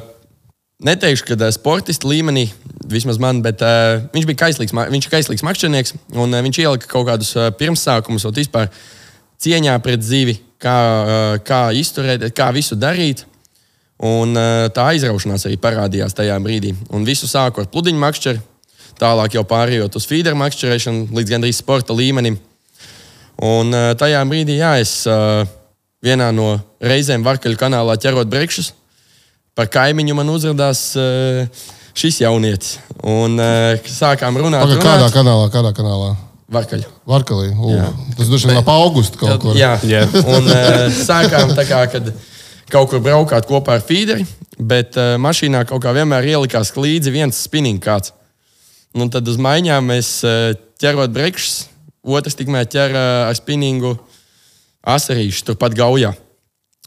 neteikšu, 0.84 1.30
ka 1.30 1.50
sportistu 1.54 2.10
līmenī, 2.10 2.48
vismaz 2.90 3.20
man, 3.22 3.40
bet 3.44 3.62
uh, 3.64 4.02
viņš 4.14 4.28
bija 4.28 4.42
kaislīgs, 4.44 4.74
viņš 4.74 5.08
ir 5.08 5.14
kaislīgs 5.14 5.46
makšķernieks, 5.46 5.96
un 6.16 6.34
uh, 6.34 6.42
viņš 6.44 6.60
ielika 6.64 6.90
kaut 6.90 7.08
kādus 7.08 7.32
uh, 7.38 7.48
pirmsākumus, 7.56 8.26
un 8.28 8.36
vispār 8.36 8.68
cieņā 9.42 9.78
pret 9.84 10.04
zivi, 10.04 10.36
kā, 10.62 10.76
kā 11.46 11.60
izturēt, 11.76 12.28
kā 12.36 12.48
visu 12.54 12.78
darīt. 12.78 13.26
Un 14.02 14.34
tā 14.74 14.88
aizraušanās 14.94 15.44
arī 15.46 15.58
parādījās 15.62 16.16
tajā 16.18 16.38
brīdī. 16.42 16.72
Un 16.90 17.04
visu 17.06 17.28
sāku 17.30 17.62
ar 17.62 17.68
pludiņu 17.70 18.00
makšķeri, 18.02 18.40
tālāk 18.98 19.36
jau 19.36 19.44
pārējot 19.46 19.98
uz 19.98 20.06
feederu 20.10 20.38
makšķerēšanu 20.40 21.14
līdz 21.14 21.34
gandrīz 21.36 21.60
sporta 21.62 21.94
līmenim. 21.94 22.38
Un 23.46 23.70
tajā 23.98 24.24
brīdī, 24.26 24.58
jā, 24.58 24.72
es 24.82 24.96
vienā 26.02 26.32
no 26.34 26.56
reizēm 26.82 27.22
Varkaļu 27.22 27.60
kanālā 27.60 27.94
ķerot 28.02 28.30
brekšus, 28.32 28.72
par 29.54 29.70
kaimiņu 29.70 30.18
man 30.18 30.34
uzrādījās 30.34 30.82
uh, 30.98 31.62
šis 31.94 32.22
jaunietis. 32.24 32.76
Un 33.06 33.38
sākām 33.86 34.38
runāt, 34.40 34.64
Paga, 34.64 34.78
kādā 34.80 34.98
runāt. 34.98 35.16
kanālā? 35.16 35.48
Kādā 35.52 35.72
kanālā? 35.76 36.12
U, 37.56 37.72
Jā. 37.72 37.88
Tas 38.18 38.30
droši 38.30 38.50
vien 38.50 38.60
ap 38.60 38.70
augustu 38.72 39.20
kaut 39.20 39.42
kur. 39.42 39.56
Jā, 39.58 39.74
un 40.20 40.48
uh, 40.48 40.86
sākām 40.92 41.54
tā 41.56 41.66
kā, 41.68 41.82
kad 41.92 42.12
kaut 42.72 42.90
kur 42.92 43.02
braukāt 43.04 43.48
kopā 43.48 43.78
ar 43.78 43.84
feederi, 43.84 44.26
bet 44.58 44.96
uh, 45.00 45.14
mašīnā 45.22 45.64
kaut 45.68 45.82
kā 45.84 45.92
vienmēr 45.96 46.30
ielikās 46.34 46.72
līdzi 46.76 47.12
viens 47.14 47.42
spinning 47.48 47.82
kāds. 47.82 48.14
Un 48.92 49.08
tad 49.12 49.28
uz 49.28 49.38
maiņām 49.40 49.88
mēs 49.88 50.14
uh, 50.28 50.52
ķerot 50.80 51.12
brekšus, 51.14 51.66
otrs 52.04 52.36
tikmēr 52.36 52.68
ķer 52.68 52.96
uh, 52.96 53.04
ar 53.30 53.36
spinningu 53.38 53.94
asarīšu 54.82 55.46
turpat 55.48 55.76
gaujā. 55.78 56.12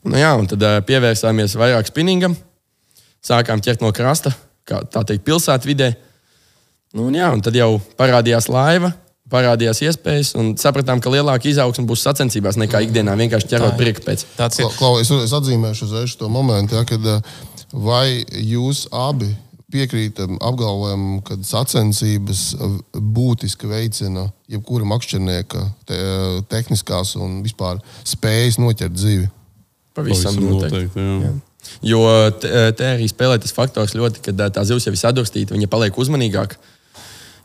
Nu, 0.06 0.18
jā, 0.20 0.34
un 0.38 0.50
tad 0.50 0.62
uh, 0.62 0.80
pievērsāmies 0.86 1.58
vairāk 1.58 1.90
spinningam, 1.90 2.36
sākām 3.26 3.64
ķert 3.66 3.82
no 3.82 3.90
krasta, 3.96 4.36
kā 4.68 4.84
tā 4.92 5.02
teikt, 5.08 5.26
pilsētvidē. 5.26 5.96
Nu, 6.96 7.10
un 7.10 7.18
jā, 7.18 7.32
un 7.34 7.42
tad 7.44 7.58
jau 7.58 7.80
parādījās 7.98 8.48
laiva, 8.54 8.94
parādījās 9.32 9.82
iespējas, 9.88 10.34
un 10.40 10.54
sapratām, 10.62 11.02
ka 11.02 11.12
lielāka 11.14 11.50
izaugsme 11.50 11.88
būs 11.90 12.04
sacensībās 12.06 12.60
nekā 12.62 12.84
ikdienā 12.86 13.16
vienkārši 13.18 13.50
ķerot 13.54 13.80
prieku 13.80 14.04
pēc. 14.06 14.26
Tāds 14.38 14.62
ir. 14.62 14.70
Klau, 14.78 15.00
Klau, 15.00 15.24
es, 15.24 15.34
atzīmēšu 15.34 15.88
uzreiz 15.88 16.14
šo 16.14 16.30
momentu, 16.32 16.78
ja, 16.78 16.86
kad 16.88 17.10
eh, 17.10 17.34
vai 17.74 18.22
jūs 18.30 18.86
abi 18.94 19.32
piekrītam 19.74 20.38
apgalvojumam, 20.46 21.24
ka 21.26 21.40
sacensības 21.42 22.44
eh, 22.54 22.78
būtiski 22.94 23.72
veicina 23.72 24.28
jebkura 24.52 24.88
makšķernieka 24.94 25.66
te, 25.90 25.98
eh, 25.98 26.38
tehniskās 26.52 27.16
un 27.18 27.42
vispār 27.46 27.82
spējas 28.06 28.62
noķert 28.62 28.94
dzīvi. 28.94 29.28
Pavisam 29.96 30.38
Pavisam 30.38 30.54
noteikti. 30.54 30.86
noteikti, 30.86 31.10
jā. 31.26 31.36
Jo 31.82 32.02
te, 32.38 32.50
te 32.78 32.88
arī 32.94 33.08
spēlē 33.10 33.40
tas 33.42 33.54
faktors 33.56 33.96
ļoti, 33.98 34.22
kad 34.28 34.44
tā 34.54 34.64
zivs 34.70 34.86
jau 34.86 34.94
ir 34.94 35.00
sadurstīta, 35.02 35.56
viņa 35.56 35.70
paliek 35.72 35.98
uzmanīgāka. 35.98 36.60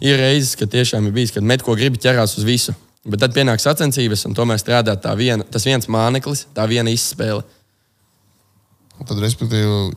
Ir 0.01 0.21
reizes, 0.21 0.55
kad 0.57 0.71
tiešām 0.73 1.09
ir 1.09 1.17
bijis, 1.17 1.35
kad 1.35 1.45
met 1.45 1.65
ko 1.65 1.75
gribi 1.77 2.01
ķerās 2.01 2.39
uz 2.41 2.47
visu. 2.49 2.75
Bet 3.05 3.23
tad 3.23 3.33
pienāk 3.37 3.63
sacensības, 3.63 4.27
un 4.29 4.37
tomēr 4.37 4.61
strādā 4.61 4.95
tā 5.01 5.15
viena, 5.17 5.45
tas 5.49 5.65
viens 5.65 5.89
māneklis, 5.89 6.47
tā 6.57 6.67
viena 6.69 6.93
izspēle. 6.93 7.45
Tad, 9.01 9.17
respektīvi, 9.23 9.95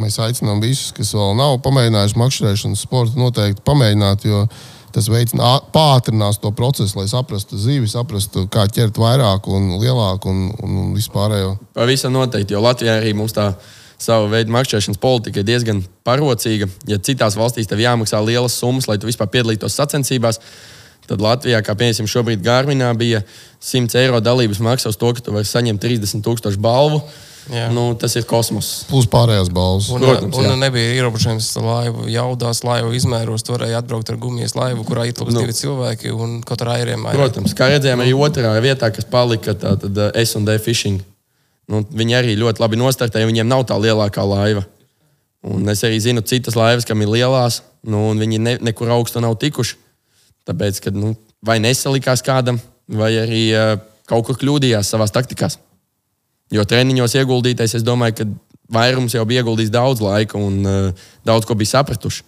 mēs 0.00 0.16
aicinām 0.24 0.62
visus, 0.64 0.92
kas 0.96 1.12
vēl 1.16 1.36
nav 1.36 1.58
pamēģinājuši 1.66 2.20
makšķerēšanas 2.22 2.86
sportu, 2.86 3.20
noteikti 3.20 3.64
pamēģināt, 3.68 4.24
jo 4.24 4.46
tas 4.94 5.08
veicina, 5.10 5.56
pātrinās 5.74 6.38
to 6.40 6.52
procesu, 6.54 7.00
lai 7.00 7.06
saprastu 7.10 7.58
zivi, 7.60 7.90
saprastu, 7.90 8.46
kā 8.50 8.66
ķert 8.70 8.98
vairāk 9.00 9.48
un 9.50 9.74
lielāk 9.82 10.28
un, 10.30 10.46
un, 10.62 10.76
vispārējo. 10.94 11.56
Pavisam 11.76 12.14
noteikti, 12.14 12.54
jo 12.54 12.62
Latvijā 12.64 13.00
arī 13.00 13.14
mums 13.18 13.34
tā 13.34 13.50
sava 14.04 14.28
veida 14.32 14.52
makšķerēšanas 14.54 15.00
politika 15.02 15.42
ir 15.42 15.48
diezgan 15.48 15.82
parocīga. 16.06 16.68
Ja 16.90 17.00
citās 17.02 17.36
valstīs 17.40 17.70
tev 17.70 17.82
jāmaksā 17.82 18.20
lielas 18.24 18.56
summas, 18.60 18.88
lai 18.90 18.98
tu 19.00 19.08
vispār 19.10 19.30
piedalītos 19.32 19.76
sacensībās, 19.80 20.40
tad 21.08 21.20
Latvijā, 21.24 21.60
kā 21.64 21.74
piemēram 21.76 22.08
šobrīd 22.08 22.44
Gārminā, 22.44 22.94
bija 22.96 23.24
100 23.64 24.00
eiro 24.00 24.20
dalības 24.24 24.62
maksa 24.64 24.92
uz 24.92 25.00
to, 25.00 25.12
ka 25.16 25.24
tu 25.24 25.34
vari 25.36 25.48
saņemt 25.48 25.82
30 25.84 26.24
tūkstošu 26.24 26.60
balvu. 26.64 27.02
Jā. 27.52 27.66
Nu, 27.76 27.90
tas 28.00 28.14
ir 28.16 28.24
kosmos. 28.24 28.86
Plus 28.88 29.04
pārējās 29.12 29.50
balvas. 29.52 29.90
Un, 29.92 30.00
Protams, 30.00 30.36
un 30.40 30.46
jā. 30.46 30.54
nebija 30.56 30.94
ierobežojums 30.96 31.50
laivu 31.60 32.06
jaudās, 32.08 32.62
laivu 32.64 32.94
izmēros. 32.96 33.44
Tur 33.44 33.58
varēja 33.58 33.82
atbraukt 33.82 34.08
ar 34.14 34.16
gumijas 34.16 34.56
laivu, 34.56 34.86
kurā 34.88 35.04
ietilpst 35.10 35.36
Nu. 35.36 35.42
divi 35.44 35.56
cilvēki 35.58 36.14
un 36.16 36.38
kaut 36.46 36.64
ar 36.64 36.72
airiem. 36.78 37.04
Protams, 37.12 37.52
kā 37.56 37.68
redzējām, 37.74 38.00
arī 38.00 38.14
otrā 38.16 38.54
vietā, 38.64 38.88
kas 38.88 39.04
palika, 39.04 39.52
tā 39.52 39.74
tad 39.82 40.00
uh, 40.00 40.08
S&D 40.24 40.56
fishing. 40.64 41.04
Nu, 41.70 41.80
viņi 41.88 42.16
arī 42.18 42.34
ļoti 42.36 42.60
labi 42.60 42.78
nostartēja, 42.80 43.28
viņiem 43.28 43.48
nav 43.48 43.64
tā 43.68 43.76
lielākā 43.80 44.24
laiva. 44.28 44.64
Un 45.44 45.68
es 45.68 45.82
arī 45.84 45.98
zinu 46.00 46.24
citas 46.24 46.56
laivas, 46.56 46.86
kam 46.88 47.02
ir 47.04 47.10
lielās, 47.12 47.60
nu, 47.84 48.06
un 48.10 48.20
viņi 48.20 48.40
ne, 48.40 48.54
nekur 48.64 48.92
augstu 48.92 49.20
nav 49.20 49.36
tikuši. 49.40 49.76
Tāpēc, 50.48 50.80
kad 50.84 50.96
nu, 50.96 51.14
vai 51.44 51.58
nesalikās 51.60 52.24
kādam, 52.24 52.60
vai 52.88 53.12
arī 53.20 53.42
uh, 53.52 53.76
kaut 54.08 54.26
kur 54.28 54.38
kļūdījās 54.40 54.92
savā 54.92 55.08
taktikās. 55.12 55.58
Jo 56.52 56.64
treniņos 56.68 57.16
ieguldītais, 57.20 57.76
es 57.76 57.84
domāju, 57.84 58.18
ka 58.18 58.28
vairums 58.72 59.16
jau 59.16 59.24
bija 59.28 59.42
ieguldījis 59.42 59.72
daudz 59.72 60.04
laika 60.04 60.40
un 60.40 60.60
uh, 60.68 61.08
daudz 61.24 61.48
ko 61.48 61.56
bija 61.56 61.78
sapratuši. 61.78 62.24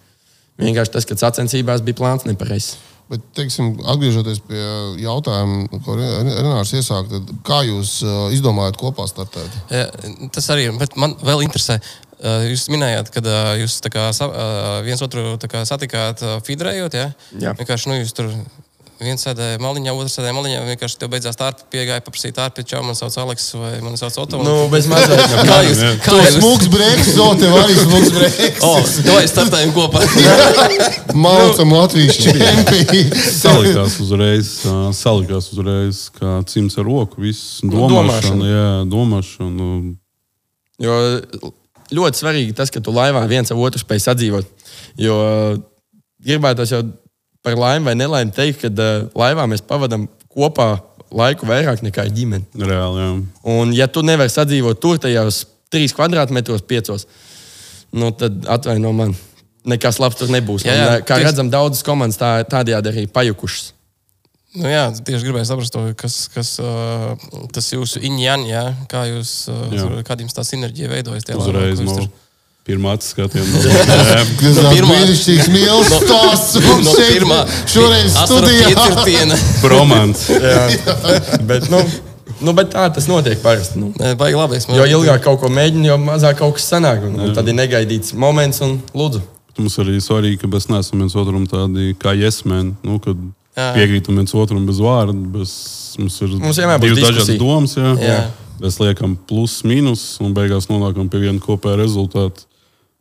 Vienkārši 0.61 0.93
tas, 0.93 1.05
ka 1.05 1.17
sacensībās 1.17 1.83
bija 1.85 1.99
plāns 1.99 2.25
nepareizs. 2.25 2.77
Bet, 3.07 3.21
teiksim, 3.37 3.69
atgriežoties 3.87 4.41
pie 4.43 4.59
jautājuma, 4.99 5.79
ko 5.85 5.95
Ren- 5.95 6.27
Renārs 6.33 6.73
iesāka, 6.75 7.21
tad 7.21 7.29
kā 7.47 7.61
jūs 7.63 8.01
uh, 8.03 8.25
izdomājat 8.35 8.79
kopā 8.81 9.05
startēt? 9.07 9.53
Jā, 9.71 9.85
tas 10.35 10.49
arī 10.51 10.65
man 10.99 11.15
vēl 11.23 11.45
interesē. 11.45 11.79
uh, 11.79 12.43
Jūs 12.49 12.67
minējāt, 12.73 13.13
ka 13.15 13.23
uh, 13.23 13.53
jūs 13.61 13.77
tā 13.85 13.93
kā, 13.93 14.09
viens 14.83 15.03
otru 15.07 15.37
tā 15.39 15.47
kā 15.51 15.63
satikāt 15.69 16.25
fidrējot. 16.43 16.99
Ja? 16.99 17.11
Jā. 17.39 17.55
Vienkārši 17.55 17.93
nu, 17.93 18.01
jūs 18.01 18.11
tur 18.17 18.33
viens 19.01 19.21
sēdēja 19.23 19.59
maliņā, 19.61 19.93
otrs 19.93 20.15
sēdēja 20.17 20.35
maliņā. 20.37 20.61
Vienkārši 20.71 20.97
tev 21.01 21.11
beidzās 21.13 21.37
tā, 21.37 21.49
piegāja 21.73 22.03
paprasīt 22.05 22.39
ārpus, 22.41 22.65
čau, 22.69 22.81
man 22.85 22.97
sauc 22.97 23.17
Aleks 23.21 23.45
vai 23.57 23.71
man 23.85 23.97
sauc 23.99 24.17
Oto. 24.23 24.39
Nu, 24.45 24.55
bez 24.71 24.87
mazliet. 24.91 25.21
kā 25.49 25.59
jūs? 25.67 25.81
Kā 26.05 26.15
Tā 26.15 26.23
jūs? 26.23 26.37
smūgs 26.39 26.69
brīvs, 26.73 27.11
zo 27.17 27.27
tev 27.41 27.55
arī 27.59 27.77
smūgs 27.77 28.11
brīvs. 28.15 28.65
O, 28.65 28.73
vai 29.13 29.23
startējam 29.29 29.75
kopā? 29.75 30.01
Mācām 31.27 31.75
Latvijas 31.77 32.19
čempionu. 32.25 33.21
Salikās 33.37 33.99
uzreiz, 34.03 34.51
salikās 34.97 35.51
uzreiz, 35.53 36.03
kā 36.17 36.39
cimds 36.49 36.77
ar 36.81 36.89
roku. 36.89 37.21
Viss 37.23 37.61
domāšana, 37.63 37.95
domāšana. 37.95 38.51
jā, 38.51 38.67
domāšana. 38.91 39.71
Jo 40.83 40.99
ļoti 41.97 42.19
svarīgi 42.19 42.55
tas, 42.57 42.71
ka 42.73 42.81
tu 42.83 42.91
laivā 42.95 43.23
viens 43.29 43.49
ar 43.53 43.59
otru 43.61 43.79
spēj 43.81 44.03
sadzīvot. 44.09 44.49
Jo 44.99 45.17
gribētos 46.25 46.73
jau 46.73 46.81
par 47.47 47.55
laimi 47.63 47.87
vai 47.87 47.95
nelaimi 47.95 48.35
teikt, 48.35 48.65
ka 48.65 48.69
uh, 48.75 49.07
laivā 49.15 49.47
mēs 49.47 49.63
pavadām 49.63 50.09
kopā 50.35 50.73
laiku 51.15 51.47
vairāk 51.47 51.79
nekā 51.85 52.03
ģimene. 52.11 52.43
Reāli, 52.59 52.99
jā. 53.05 53.11
Un, 53.53 53.71
ja 53.77 53.87
tu 53.87 54.03
nevari 54.03 54.33
sadzīvot 54.33 54.81
tur, 54.83 54.99
tajos 54.99 55.45
trīs 55.71 55.95
kvadrātmetros, 55.95 56.65
piecos, 56.67 57.07
nu, 57.95 58.11
tad 58.15 58.43
atvaino 58.51 58.91
man. 58.95 59.15
Nekas 59.67 59.97
labs 59.99 60.15
tur 60.19 60.29
nebūs. 60.31 60.63
Jā, 60.63 60.71
Un, 60.75 60.79
jā, 60.79 60.91
ā, 60.95 60.99
kā 61.03 61.17
tieši- 61.17 61.25
redzam, 61.27 61.49
daudzas 61.51 61.83
komandas 61.83 62.19
tā, 62.19 62.29
tādējādi 62.47 62.91
arī 62.93 63.01
pajukušas. 63.11 63.73
Nu, 64.57 64.63
jā, 64.71 64.85
tieši 64.95 65.27
gribēju 65.27 65.47
saprast, 65.49 65.73
to, 65.75 65.81
kas, 65.99 66.15
kas 66.31 66.53
uh, 66.63 67.19
tas 67.53 67.67
jūsu 67.75 67.99
injāns, 68.07 68.47
jā, 68.47 68.61
kā 68.89 69.01
jūs, 69.09 69.33
uh, 69.51 69.65
Jā. 69.75 69.89
kāda 70.07 70.23
jums 70.23 70.33
tā 70.37 70.45
sinerģija 70.47 70.87
veidojas. 70.93 71.27
Uzreiz 71.35 71.83
laikā, 71.83 72.07
no 72.67 72.73
pirmā 72.73 72.97
ir 74.67 74.75
pirmā- 74.75 74.91
brīnišķīgs 74.91 75.47
mīlestības 75.53 76.03
stāsts. 76.07 76.59
mums 76.65 76.89
No 76.89 76.95
šeit, 76.97 77.13
pirmā 77.15 77.39
šoreiz 77.73 78.17
studijā. 78.25 79.37
Romāns. 79.73 80.25
Bet, 81.47 81.69
nu, 81.71 81.79
nu, 82.41 82.53
bet 82.57 82.71
tā 82.75 82.87
tas 82.93 83.07
notiek 83.09 83.39
parasti. 83.43 83.79
Nu. 83.81 83.93
Baigi 84.19 84.37
labi. 84.37 84.59
Jo 84.75 84.85
ilgāk 84.97 85.23
kaut 85.25 85.39
ko 85.43 85.51
mēģini, 85.53 85.87
jo 85.91 85.97
mazāk 86.01 86.41
kaut 86.41 86.57
kas 86.59 86.67
sanāk. 86.73 87.05
Un, 87.07 87.17
un 87.27 87.33
tad 87.37 87.47
ir 87.47 87.57
negaidīts 87.57 88.13
moments, 88.17 88.61
un 88.65 88.77
lūdzu. 88.97 89.23
Mums 89.57 89.79
arī 89.81 89.95
svarīgi, 90.03 90.37
ka 90.43 90.49
mēs 90.51 90.67
neesam 90.69 91.01
viens 91.01 91.15
otram 91.17 91.47
tādi 91.49 91.95
kā 91.97 92.11
jesmeni. 92.13 92.75
Nu, 92.85 92.99
kad 93.01 93.17
piekrītam 93.57 94.19
viens 94.19 94.35
otram 94.37 94.67
bez 94.69 94.77
vārda. 94.83 95.15
Bez, 95.33 95.53
mums 95.97 96.19
ir 96.21 96.35
Mums 96.35 96.59
divas 96.83 97.01
dažādas 97.07 97.39
domas. 97.41 97.73
Jā. 97.79 97.95
Jā. 98.03 98.19
Mēs 98.61 98.77
liekam 98.81 99.15
plus, 99.29 99.59
mīnus, 99.69 100.03
un 100.21 100.31
beigās 100.37 100.65
nonākam 100.69 101.09
pie 101.13 101.19
viena 101.27 101.41
kopēja 101.41 101.77
rezultāta, 101.77 102.45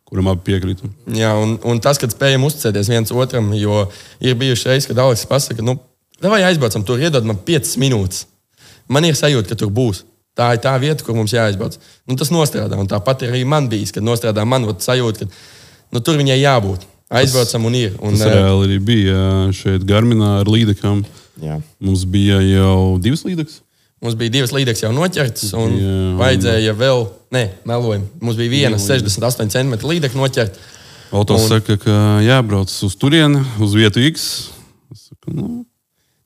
kuram 0.06 0.30
abi 0.30 0.44
piekrītam. 0.46 0.92
Jā, 1.18 1.32
un, 1.42 1.56
un 1.66 1.80
tas, 1.82 1.98
kad 1.98 2.12
spējam 2.14 2.46
uzticēties 2.46 2.90
viens 2.92 3.12
otram, 3.12 3.50
jo 3.58 3.84
ir 4.22 4.36
bijuši 4.38 4.70
reizes, 4.70 4.88
kad 4.90 5.00
Aleks 5.02 5.26
pasakā, 5.30 5.64
nu, 5.66 5.76
vai 6.22 6.44
aizbraucam 6.46 6.84
tur, 6.86 7.02
iedod 7.02 7.26
man 7.26 7.40
5 7.48 7.76
minūtes. 7.82 8.24
Man 8.88 9.04
ir 9.08 9.18
sajūta, 9.18 9.50
ka 9.50 9.58
tur 9.64 9.72
būs. 9.74 10.04
Tā 10.36 10.50
ir 10.54 10.60
tā 10.62 10.74
vieta, 10.78 11.02
kur 11.02 11.16
mums 11.16 11.32
jāaizbrauc. 11.32 11.78
Nu, 12.06 12.14
tas 12.20 12.30
nostrādā. 12.30 12.76
Un 12.78 12.88
tāpat 12.90 13.24
arī 13.26 13.40
man 13.48 13.70
bijis, 13.72 13.90
kad 13.96 14.04
nostrādā 14.04 14.44
man 14.46 14.68
sajūta, 14.68 15.24
ka 15.24 15.96
nu, 15.96 16.02
tur 16.04 16.20
viņai 16.20 16.36
jābūt. 16.38 16.84
Aizbraucam 17.16 17.68
un 17.68 17.76
ir. 17.78 17.94
Un, 18.02 18.16
Tas 18.18 18.28
eh, 18.28 18.34
reāli 18.34 18.66
arī 18.66 18.78
bija 18.82 19.20
šeit 19.54 19.84
Garminā 19.86 20.40
ar 20.42 20.50
līdekām. 20.50 21.04
jā. 21.42 21.60
Mums 21.80 22.04
bija 22.10 22.40
jau 22.42 22.98
divas 23.02 23.22
līdekas. 23.26 23.60
Mums 24.04 24.16
bija 24.20 24.34
divas 24.34 24.52
līnijas 24.52 24.82
jau 24.82 24.90
noķertas, 24.92 25.54
un 25.56 25.72
Jā, 25.72 25.92
vajadzēja 26.20 26.74
vēl, 26.76 27.06
ne, 27.32 27.46
melojam. 27.64 28.02
Mums 28.20 28.36
bija 28.36 28.52
viena 28.52 28.76
68 28.80 29.48
cm 29.54 29.78
līnija 29.88 30.12
noķerta. 30.12 30.60
Autos 31.16 31.46
Un- 31.46 31.48
saka, 31.48 31.78
ka 31.80 31.94
jābrauc 32.20 32.68
uz 32.84 32.96
turieni, 33.00 33.40
uz 33.62 33.72
vietu 33.78 34.02
X. 34.10 34.50
Saku, 34.92 35.32
nu, 35.32 35.64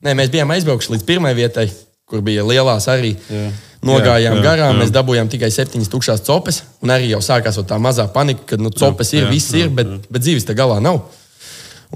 Nē, 0.01 0.15
mēs 0.17 0.31
bijām 0.33 0.49
aizbraukuši 0.49 0.95
līdz 0.95 1.03
pirmajai 1.05 1.37
vietai, 1.37 1.67
kur 2.09 2.23
bija 2.25 2.43
lielās 2.43 2.87
arī. 2.89 3.13
Jā. 3.29 3.51
Nogājām 3.85 4.35
Jā, 4.35 4.39
jā, 4.39 4.43
garām, 4.45 4.75
jā. 4.75 4.79
mēs 4.81 4.91
dabūjām 4.93 5.29
tikai 5.29 5.49
septiņas 5.53 5.89
tukšās 5.93 6.23
copes. 6.25 6.63
Un 6.81 6.89
arī 6.93 7.11
jau 7.13 7.21
sākās 7.21 7.57
tā 7.69 7.77
mazā 7.81 8.07
panika, 8.13 8.43
ka 8.51 8.57
nu, 8.57 8.69
copes 8.73 9.13
Jā, 9.13 9.21
ir, 9.21 9.25
jā, 9.27 9.31
viss 9.31 9.53
jā, 9.53 9.63
ir, 9.63 9.69
bet, 9.77 10.09
bet 10.09 10.25
dzīves 10.25 10.45
te 10.49 10.53
galā 10.57 10.79
nav. 10.81 10.99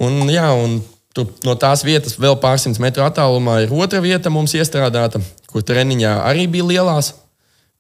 Un, 0.02 0.24
jā, 0.30 0.48
un 0.54 0.80
tur 1.15 1.30
no 1.47 1.56
tās 1.60 1.84
vietas 1.88 2.17
vēl 2.19 2.36
pārsimt 2.41 2.80
metru 2.84 3.06
attālumā 3.06 3.62
ir 3.63 3.73
otra 3.73 4.01
vieta 4.04 4.32
mums 4.34 4.56
iestrādāta, 4.58 5.21
kur 5.51 5.63
treniņā 5.63 6.17
arī 6.28 6.49
bija 6.51 6.67
lielās. 6.73 7.13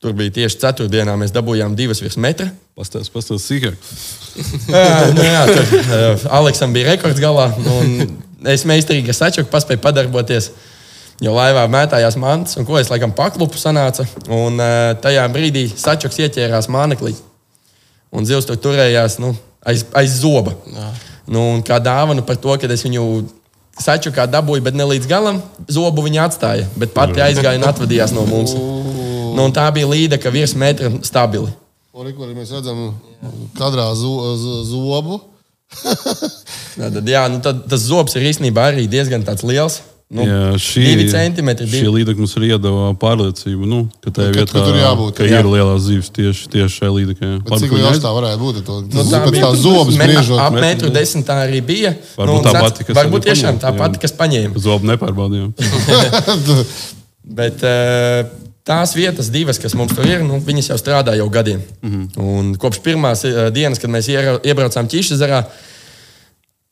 Tur 0.03 0.13
bija 0.15 0.33
tieši 0.35 0.59
ceturtdienā, 0.61 1.15
mēs 1.19 1.33
dabūjām 1.35 1.75
divas 1.75 2.01
virs 2.03 2.17
metra. 2.21 2.49
pastāst, 2.77 3.11
pastāst 3.13 3.47
sīkāk. 3.47 3.75
Jā, 4.75 5.11
nu 5.15 5.23
jā, 5.23 5.43
tur 5.47 5.69
uh, 5.79 6.25
Aleksam 6.35 6.73
bija 6.75 6.91
rekords 6.91 7.21
galā. 7.23 7.47
Es 8.51 8.65
meistarīgi 8.67 9.09
ar 9.13 9.17
sačuku 9.17 9.49
paspēju 9.49 9.79
padarboties. 9.81 10.51
Jo 11.23 11.31
laivā 11.31 11.63
mētājās 11.71 12.17
mantas, 12.19 12.57
un 12.59 12.67
ko 12.67 12.75
es 12.75 12.91
laikam 12.91 13.13
paklupu 13.15 13.57
sanāca. 13.57 14.03
Un 14.27 14.59
uh, 14.59 14.91
tajā 15.01 15.23
brīdī 15.31 15.69
sačuks 15.71 16.19
ieķērās 16.25 16.67
māneklī. 16.69 17.15
Un 18.11 18.27
zivs 18.27 18.47
tur 18.49 18.59
turējās 18.59 19.17
nu, 19.23 19.31
aiz, 19.63 19.87
aiz 19.95 20.19
zoba. 20.19 20.53
Nu, 21.25 21.41
un 21.55 21.63
kā 21.65 21.79
dāvana 21.81 22.23
par 22.25 22.37
to, 22.41 22.53
ka 22.61 22.69
es 22.69 22.85
viņu 22.85 23.03
sačukā 23.81 24.27
dabūju, 24.31 24.63
bet 24.63 24.77
ne 24.77 24.87
līdz 24.87 25.07
galam 25.09 25.41
zobu 25.67 26.05
viņa 26.05 26.27
atstāja. 26.29 26.67
Bet 26.79 26.93
pati 26.95 27.21
aizgāja 27.23 27.59
un 27.59 27.67
atvadījās 27.67 28.13
no 28.15 28.25
mums. 28.29 28.55
Nu, 28.55 29.47
un 29.47 29.55
tā 29.55 29.65
bija 29.75 29.89
līde, 29.89 30.19
ka 30.21 30.31
virs 30.31 30.55
metra 30.55 30.91
stabili. 31.03 31.51
Kur 31.95 32.31
mēs 32.35 32.51
redzam 32.51 32.89
kadrā 33.57 33.87
zo, 33.95 34.35
zo, 34.39 34.61
zobu. 34.67 35.19
Tad, 36.75 36.99
jā, 37.07 37.21
nu, 37.31 37.39
tad, 37.43 37.61
tas 37.71 37.85
zobs 37.87 38.17
ir 38.19 38.25
īstenībā 38.29 38.67
arī 38.69 38.83
diezgan 38.91 39.23
liels. 39.47 39.79
Nu, 40.07 40.21
Jā, 40.21 40.53
šī, 40.61 40.83
divi 40.85 41.05
centimetri. 41.09 41.65
šī 41.65 41.79
Divi. 41.81 41.87
līnija 41.95 42.15
mums 42.19 42.35
arī 42.37 42.51
iedeva 42.53 42.91
pārliecību, 43.01 43.65
nu, 43.65 43.79
ka 44.05 44.11
tā 44.13 44.27
vietā, 44.29 44.51
ka 44.53 44.61
tur 44.67 44.75
jābūt, 44.77 45.15
ka 45.17 45.23
jā. 45.25 45.39
ir 45.41 45.45
lielās 45.49 45.81
zivs 45.81 46.11
tieši, 46.13 46.45
tieši 46.53 46.75
šajā 46.77 46.91
līnijā. 46.93 47.29
Bet 47.49 47.59
Cik 47.63 47.71
liels 47.73 47.97
tā 48.03 48.11
varētu 48.13 48.37
būt? 48.43 48.59
To, 48.67 48.75
Nu, 48.85 49.01
tā 49.09 49.23
pēc 49.25 49.31
bija 49.33 49.49
tā 49.49 49.55
zobus 49.57 49.97
me- 49.97 50.05
griežot. 50.05 50.37
Ap 50.39 50.53
metru 50.53 50.89
desmit 50.93 51.25
tā 51.25 51.39
arī 51.47 51.59
bija. 51.65 51.95
Varbūt 52.21 52.37
un 52.37 52.45
tā 52.45 52.53
pati, 52.61 52.83
kas 52.85 52.95
Varbūt 53.01 53.25
tiešām 53.25 53.57
tā 53.57 53.71
paņēma, 53.73 53.77
pati, 53.81 53.99
kas 54.05 54.13
paņēma. 54.21 54.53
Zobu 54.61 54.85
nepārbaudījām. 54.93 55.49
Bet 57.41 57.63
eh, 57.65 58.29
tās 58.65 58.93
vietas, 58.95 59.31
divas, 59.33 59.57
kas 59.57 59.73
mums 59.73 59.95
tur 59.97 60.05
ir, 60.05 60.21
nu, 60.25 60.37
viņas 60.37 60.69
jau 60.69 60.77
strādā 60.81 61.15
jau 61.17 61.29
gadiem. 61.33 61.61
Mm 61.81 61.89
Mhm. 61.89 62.03
-hmm. 62.13 62.39
Un 62.39 62.55
kopš 62.61 62.79
pirmās 62.85 63.25
eh, 63.25 63.49
dienas, 63.51 63.79
kad 63.79 63.89
mēs 63.89 64.05
iebraucām 64.43 64.85
Ķīšezerā, 64.87 65.43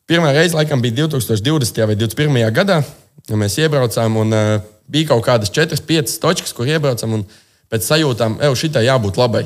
pirmā 0.08 0.32
reize 0.32 0.54
laikam 0.54 0.80
bija 0.82 0.94
2020. 1.06 1.86
vai 1.86 1.96
2021. 1.96 2.50
gadā, 2.52 2.82
kad 3.22 3.38
mēs 3.40 3.58
iebraucām. 3.62 4.20
Un, 4.20 4.34
uh, 4.34 4.70
bija 4.90 5.10
kaut 5.12 5.24
kādas 5.26 5.52
4, 5.54 5.80
5 5.86 6.18
točkas, 6.22 6.52
kur 6.56 6.68
iebraucam, 6.68 7.18
un 7.18 7.24
pēc 7.72 7.86
sajūtām, 7.88 8.38
ej, 8.44 8.56
šitai 8.64 8.86
jābūt 8.88 9.18
labai. 9.20 9.44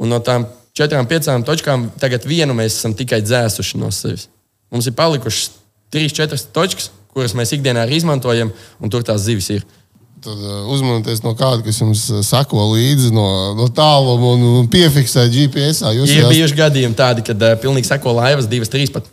Un 0.00 0.12
no 0.12 0.20
tām 0.24 0.46
4, 0.76 1.04
5 1.08 1.46
točkām 1.46 1.90
tagad 2.00 2.26
vienu 2.28 2.56
mēs 2.56 2.80
esam 2.80 2.96
tikai 2.96 3.22
dzēsuši 3.24 3.80
no 3.80 3.92
sevis. 3.94 4.28
Mums 4.72 4.88
ir 4.88 4.96
palikušas 4.98 5.50
3, 5.94 6.12
4 6.20 6.52
točkas, 6.56 6.90
kuras 7.14 7.36
mēs 7.36 7.54
ikdienā 7.56 7.86
arī 7.86 8.00
izmantojam, 8.00 8.52
un 8.80 8.92
tur 8.92 9.04
tās 9.06 9.24
zivis 9.24 9.48
ir. 9.54 9.66
Tad 10.24 10.40
uh, 10.40 10.64
uzmanieties 10.72 11.20
no 11.22 11.34
kāda, 11.38 11.60
kas 11.64 11.78
jums 11.80 12.06
uh, 12.10 12.22
sako 12.24 12.72
līdzi 12.72 13.12
no, 13.14 13.26
no 13.56 13.68
tāluma 13.72 14.32
un, 14.34 14.46
un 14.62 14.70
piefiksē 14.72 15.26
GPS. 15.32 15.84
Ir 15.92 16.22
jau 16.22 16.32
bijuši 16.32 16.56
gadījumi 16.56 16.96
tādi, 16.98 17.24
kad 17.24 17.44
uh, 17.44 17.54
pilnīgi 17.60 17.88
seko 17.88 18.16
laivas, 18.16 18.48
divas, 18.50 18.72
trīs 18.72 18.92
pat. 18.92 19.06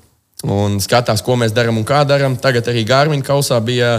Un 0.43 0.79
skatās, 0.83 1.23
ko 1.23 1.37
mēs 1.39 1.53
darām 1.55 1.77
un 1.79 1.85
kā 1.87 2.01
darām. 2.07 2.35
Tagad 2.39 2.67
arī 2.67 2.83
Gārmiņa 2.87 3.23
kausā 3.23 3.59
bija, 3.63 3.95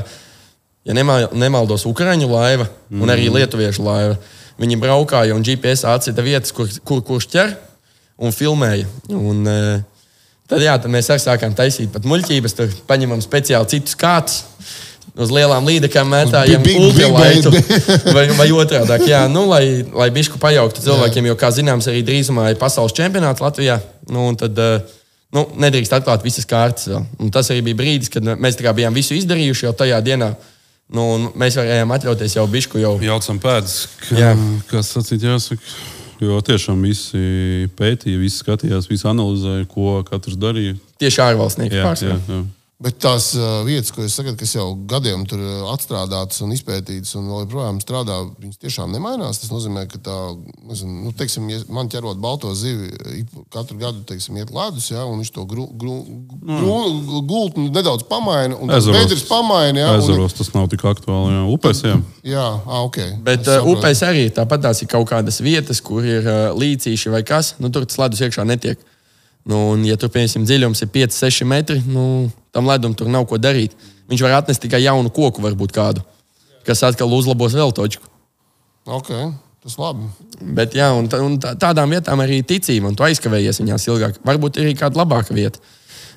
ja 0.84 0.96
nemal, 0.96 1.30
nemaldos, 1.32 1.86
Ukrāņu 1.88 2.28
laiva 2.28 2.66
mm. 2.68 3.00
un 3.00 3.12
arī 3.12 3.30
Lietuviešu 3.32 3.84
laiva. 3.84 4.18
Viņi 4.60 4.76
braukāja 4.78 5.34
un 5.34 5.42
GPS 5.42 5.86
atsita 5.88 6.22
vietas, 6.22 6.52
kur, 6.54 6.68
kur 6.86 7.00
kurš 7.06 7.30
ķer 7.32 7.54
un 8.20 8.34
filmēja. 8.34 8.86
Un, 9.10 9.40
uh, 9.48 10.10
tad, 10.50 10.60
jā, 10.62 10.76
tad 10.78 10.92
mēs 10.92 11.08
arī 11.10 11.22
sākām 11.24 11.56
taisīt 11.56 11.90
pat 11.94 12.04
muļķības, 12.06 12.56
tur 12.58 12.76
paņemam 12.90 13.24
speciāli 13.24 13.72
citus 13.72 13.96
kātus. 13.98 14.44
Uz 15.14 15.30
lielām 15.30 15.62
Big- 16.58 16.74
big- 16.74 16.78
ultralaitu. 16.82 17.52
vai, 18.16 18.24
vai 18.34 18.48
otrādi, 18.50 19.10
jā, 19.12 19.20
nu, 19.30 19.44
lai, 19.46 19.84
lai 19.94 20.08
bišku 20.14 20.40
pajauktu 20.42 20.82
cilvēkiem, 20.82 21.28
jo, 21.30 21.36
kā 21.38 21.52
zināms, 21.54 21.86
arī 21.90 22.00
drīzumā 22.06 22.48
ir 22.50 22.58
pasaules 22.58 22.96
čempionāts 22.96 23.44
Latvijā. 23.44 23.78
Nu, 24.10 24.26
un 24.32 24.38
tad, 24.40 24.58
eh, 24.58 24.96
nu, 25.34 25.44
nedrīkst 25.64 25.94
atklāt 25.96 26.24
visas 26.24 26.46
kārtas. 26.48 26.88
tas 27.34 27.50
arī 27.52 27.64
bija 27.68 27.80
brīdis, 27.82 28.12
kad 28.12 28.26
mēs 28.38 28.58
bijām 28.76 28.94
visu 28.94 29.16
izdarījuši 29.18 29.66
jau 29.68 29.74
tajā 29.84 30.00
dienā. 30.04 30.34
Nu, 30.94 31.32
mēs 31.40 31.56
varējām 31.56 31.92
atļauties 31.96 32.36
jau 32.36 32.44
bišku 32.50 32.78
jau. 32.78 32.94
Jaucam 33.02 33.38
pēdas, 33.40 33.86
ka, 34.04 34.16
Jā. 34.20 34.32
kas 34.70 34.92
sacīt 34.94 35.24
jāsaka. 35.24 35.62
Jo 36.22 36.38
tiešām 36.44 36.78
visi 36.86 37.66
pētīja, 37.76 38.20
visi 38.20 38.38
skatījās, 38.44 38.86
visi 38.88 39.06
analizēja, 39.10 39.66
ko 39.68 39.98
katrs 40.06 40.38
darīja. 40.40 40.76
Tieši 41.02 41.20
ārvalstnieki 41.24 41.80
jā. 41.80 42.44
Bet 42.84 42.98
tās 43.00 43.30
uh, 43.38 43.62
vietas, 43.64 43.88
ko 43.94 44.04
jūs 44.04 44.14
sakat, 44.18 44.34
kas 44.36 44.50
jau 44.52 44.66
gadiem 44.90 45.22
tur 45.28 45.40
atstrādātas 45.72 46.42
un 46.44 46.52
izpētītas, 46.52 47.14
un 47.16 47.30
vēl 47.30 47.46
joprojām 47.46 47.78
strādā, 47.80 48.18
viņas 48.42 48.60
tiešām 48.60 48.92
nemainās. 48.92 49.40
Tas 49.40 49.52
nozīmē, 49.54 49.86
ka 49.88 50.00
tā, 50.04 50.16
nezinu, 50.68 50.98
nu, 51.06 51.12
teiksim, 51.16 51.46
ja 51.48 51.62
man 51.72 51.88
ķerot 51.92 52.20
balto 52.20 52.52
zivi, 52.58 52.90
katru 53.54 53.78
gadu 53.80 54.04
teiksim, 54.08 54.36
iet 54.36 54.52
ledus, 54.52 54.90
ja, 54.92 55.06
un 55.08 55.22
viņš 55.22 55.32
to 55.32 55.46
gru, 55.48 55.64
gru, 55.80 55.96
gru, 56.44 56.76
gultni 57.24 57.70
nedaudz 57.72 58.04
pamaina, 58.10 58.58
un 58.60 58.74
Ezeros. 58.76 59.24
pamaina. 59.30 59.86
Ja, 59.86 59.94
un, 59.96 60.04
Ezeros 60.04 60.36
tas 60.36 60.52
nav 60.52 60.68
tik 60.72 60.84
aktuāli. 60.84 61.38
Jā. 61.38 61.44
Upēs, 61.56 61.84
jā. 61.88 61.98
jā, 62.34 62.48
ah, 62.66 62.84
ok. 62.84 63.00
Bet 63.24 63.48
Es 63.48 63.62
uh, 63.62 63.70
upēs 63.72 64.04
arī 64.04 64.28
tāpat 64.34 64.68
tās 64.68 64.84
ir 64.84 64.92
kaut 64.92 65.08
kādas 65.08 65.40
vietas, 65.44 65.80
kur 65.84 66.04
ir 66.04 66.26
uh, 66.26 66.50
līcīši 66.52 67.12
vai 67.16 67.24
kas. 67.24 67.54
Nu, 67.62 67.72
tur 67.72 67.88
tas 67.88 68.00
ledus 68.02 68.20
iekšā 68.24 68.44
netiek. 68.48 68.90
Nu, 69.44 69.58
un, 69.74 69.82
ja 69.84 69.96
tur, 70.00 70.08
piemēram, 70.08 70.46
dziļums 70.48 70.80
ir 70.86 70.88
5, 70.94 71.16
6 71.20 71.44
metri, 71.48 71.82
nu, 71.84 72.30
tam 72.54 72.68
ledum 72.70 72.94
tur 72.96 73.10
nav 73.12 73.26
ko 73.28 73.36
darīt. 73.36 73.74
Viņš 74.08 74.22
var 74.24 74.38
atnest 74.38 74.62
tikai 74.64 74.80
jaunu 74.84 75.12
koku, 75.12 75.42
varbūt 75.44 75.72
kādu, 75.76 76.04
kas 76.64 76.80
atkal 76.86 77.12
uzlabos 77.12 77.56
vēl 77.56 77.72
točku. 77.76 78.08
Ok, 78.88 79.10
tas 79.64 79.76
labi. 79.80 80.08
Bet, 80.56 80.74
jā, 80.76 80.90
un, 80.96 81.08
un 81.28 81.36
tā- 81.40 81.54
tādām 81.60 81.92
vietām 81.92 82.20
arī 82.24 82.40
ticība, 82.44 82.88
un 82.88 82.96
tu 82.96 83.04
aizkavējies 83.04 83.60
viņās 83.60 83.88
ilgāk. 83.88 84.18
Varbūt 84.24 84.60
ir 84.60 84.68
arī 84.68 84.76
kāda 84.80 85.00
labāka 85.02 85.36
vieta. 85.36 85.60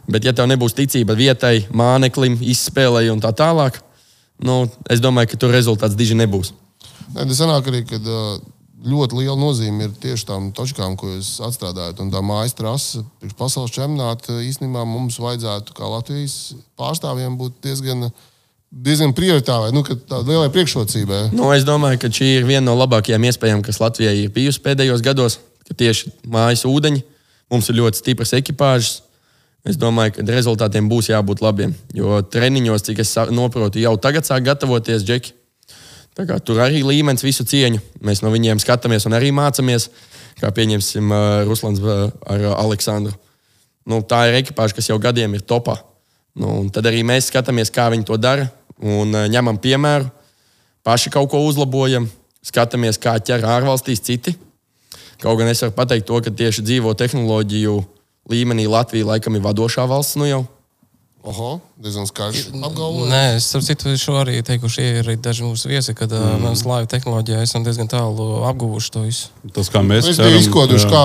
Bet, 0.08 0.24
ja 0.24 0.32
tev 0.36 0.48
nebūs 0.48 0.76
ticība 0.76 1.16
vietai, 1.20 1.66
māneklim, 1.76 2.40
izspēlēji 2.40 3.12
un 3.12 3.24
tā 3.24 3.34
tālāk, 3.36 3.82
nu, 4.44 4.62
es 4.92 5.04
domāju, 5.04 5.34
ka 5.34 5.40
tur 5.44 5.52
rezultāts 5.56 6.00
diži 6.00 6.16
nebūs. 6.16 6.54
Nē, 7.16 7.24
tas 7.28 7.40
sanāk 7.40 7.68
arī, 7.72 7.84
ka 7.88 8.00
ā, 8.00 8.22
ļoti 8.88 9.20
liela 9.20 9.36
nozīme 9.40 9.88
ir 9.88 9.94
tieši 10.02 10.28
tām 10.30 10.50
točkām, 10.56 10.96
ko 11.00 11.10
jūs 11.16 11.36
atstrādājat. 11.48 12.00
Un 12.04 12.12
tā 12.14 12.22
mājas 12.26 12.56
trase 12.58 13.04
priekš 13.22 13.36
pasaules 13.40 13.74
čempionāta 13.76 14.40
īstenībā 14.44 14.86
mums 14.88 15.20
vajadzētu, 15.22 15.76
kā 15.78 15.90
Latvijas 15.92 16.56
pārstāvjiem, 16.80 17.38
būt 17.40 17.60
diezgan, 17.66 18.08
diezgan 18.72 19.16
prioritārai, 19.18 19.74
nu, 19.76 19.84
ka 19.88 19.98
tā 19.98 20.22
lielai 20.24 20.50
priekšrocībai. 20.54 21.28
Nu, 21.36 21.50
es 21.56 21.68
domāju, 21.68 22.02
ka 22.04 22.12
šī 22.20 22.32
ir 22.40 22.48
viena 22.50 22.66
no 22.70 22.78
labākajām 22.80 23.28
iespējām, 23.30 23.64
kas 23.66 23.82
Latvijai 23.84 24.16
ir 24.24 24.34
bijusi 24.36 24.64
pēdējos 24.66 25.06
gados. 25.06 25.40
Tieši 25.68 26.14
mājas 26.32 26.64
ūdeņi, 26.68 27.04
mums 27.52 27.68
ir 27.70 27.82
ļoti 27.82 28.00
stipras 28.00 28.32
ekipāžas. 28.38 29.02
Es 29.68 29.76
domāju, 29.76 30.14
ka 30.16 30.24
rezultātiem 30.32 30.88
būs 30.88 31.10
jābūt 31.12 31.42
labiem. 31.44 31.74
Jo 31.92 32.22
treniņos, 32.24 32.86
cik 32.88 33.02
es 33.04 33.12
sa- 33.12 33.28
saprotu, 33.28 33.82
jau 33.84 33.98
tagad 34.00 34.24
sāk 34.24 34.46
gatavoties 34.48 35.04
džeki. 35.04 35.34
Tur 36.18 36.62
arī 36.64 36.82
līmenis 36.82 37.26
visu 37.26 37.46
cieņu. 37.46 37.82
Mēs 38.02 38.24
no 38.26 38.32
viņiem 38.34 38.62
skatāmies 38.62 39.06
un 39.06 39.14
arī 39.18 39.30
mācāmies. 39.36 39.90
Kā 40.42 40.50
pieņemsim 40.54 41.14
uh, 41.14 41.22
Ruslans 41.46 41.82
ar 41.82 42.46
Aleksandru. 42.58 43.14
Nu, 43.88 44.02
tā 44.06 44.28
ir 44.30 44.40
ekipāža, 44.42 44.76
kas 44.78 44.90
jau 44.90 44.98
gadiem 45.02 45.38
ir 45.38 45.46
topā. 45.46 45.78
Nu, 46.38 46.68
tad 46.74 46.86
arī 46.90 47.02
mēs 47.08 47.32
skatāmies, 47.32 47.72
kā 47.74 47.88
viņi 47.94 48.06
to 48.06 48.18
dara 48.22 48.50
un 48.78 49.14
uh, 49.14 49.26
ņemam 49.30 49.58
piemēru 49.62 50.12
paši 50.88 51.12
kaut 51.12 51.28
ko 51.34 51.42
uzlabojam, 51.44 52.06
skatāmies, 52.46 52.96
kā 53.02 53.18
ķer 53.20 53.44
ārvalstīs 53.44 54.00
citi. 54.00 54.38
Kaut 55.20 55.40
gan 55.40 55.50
es 55.52 55.60
varu 55.66 55.74
pateikt 55.76 56.08
to, 56.08 56.20
ka 56.24 56.32
tieši 56.32 56.64
dzīvo 56.64 56.94
tehnoloģiju 56.96 57.74
līmenī 58.32 58.70
Latvija 58.72 59.10
laikam 59.10 59.36
ir 59.36 59.44
vadošā 59.44 59.84
valsts 59.90 60.16
nu 60.20 60.30
jau. 60.30 60.46
Oho, 61.28 61.58
diezgan 61.84 62.06
skaidrs 62.08 62.46
apgalvojums. 62.54 63.10
Nē, 63.12 63.24
es 63.36 63.48
ar 63.58 63.64
citu 63.66 63.92
šo 64.00 64.16
arī 64.22 64.38
teikuši, 64.48 64.84
ir 65.02 65.10
daži 65.20 65.44
mūsu 65.44 65.68
viesi, 65.68 65.92
kad 65.98 66.14
mm. 66.14 66.44
mēs 66.46 66.62
laivu 66.64 66.88
tehnoloģijā 66.94 67.42
esam 67.44 67.66
diezgan 67.66 67.90
tālu 67.92 68.46
apguvuši 68.48 68.92
to 68.94 69.04
visu. 69.04 69.32
Tas, 69.56 69.68
kā 69.74 69.82
mēs 69.84 70.08
Es 70.14 70.22
biju 70.22 70.40
izkoduši, 70.40 70.88
kā 70.88 71.02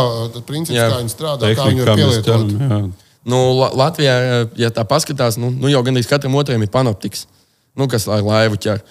princips, 0.47 0.77
Jā. 0.77 0.91
kā 0.93 1.01
viņi 1.01 1.11
strādā, 1.11 1.51
kā 1.59 1.67
viņi 1.67 1.83
tehnika, 1.83 1.89
var 1.89 1.91
kā 1.91 1.97
mēs 1.99 2.21
pielietot. 2.21 2.53
ķeram. 2.55 2.69
Jā. 2.71 3.11
Nu, 3.33 3.39
La 3.59 3.71
Latvijā, 3.79 4.15
ja 4.59 4.71
tā 4.75 4.85
paskatās, 4.87 5.39
nu, 5.43 5.51
nu 5.51 5.71
jau 5.71 5.83
gandrīz 5.87 6.07
katram 6.11 6.37
otram 6.39 6.63
ir 6.63 6.71
panoptiks, 6.71 7.25
nu, 7.79 7.89
kas 7.91 8.07
ar 8.11 8.23
laivu 8.27 8.59
ķer. 8.63 8.83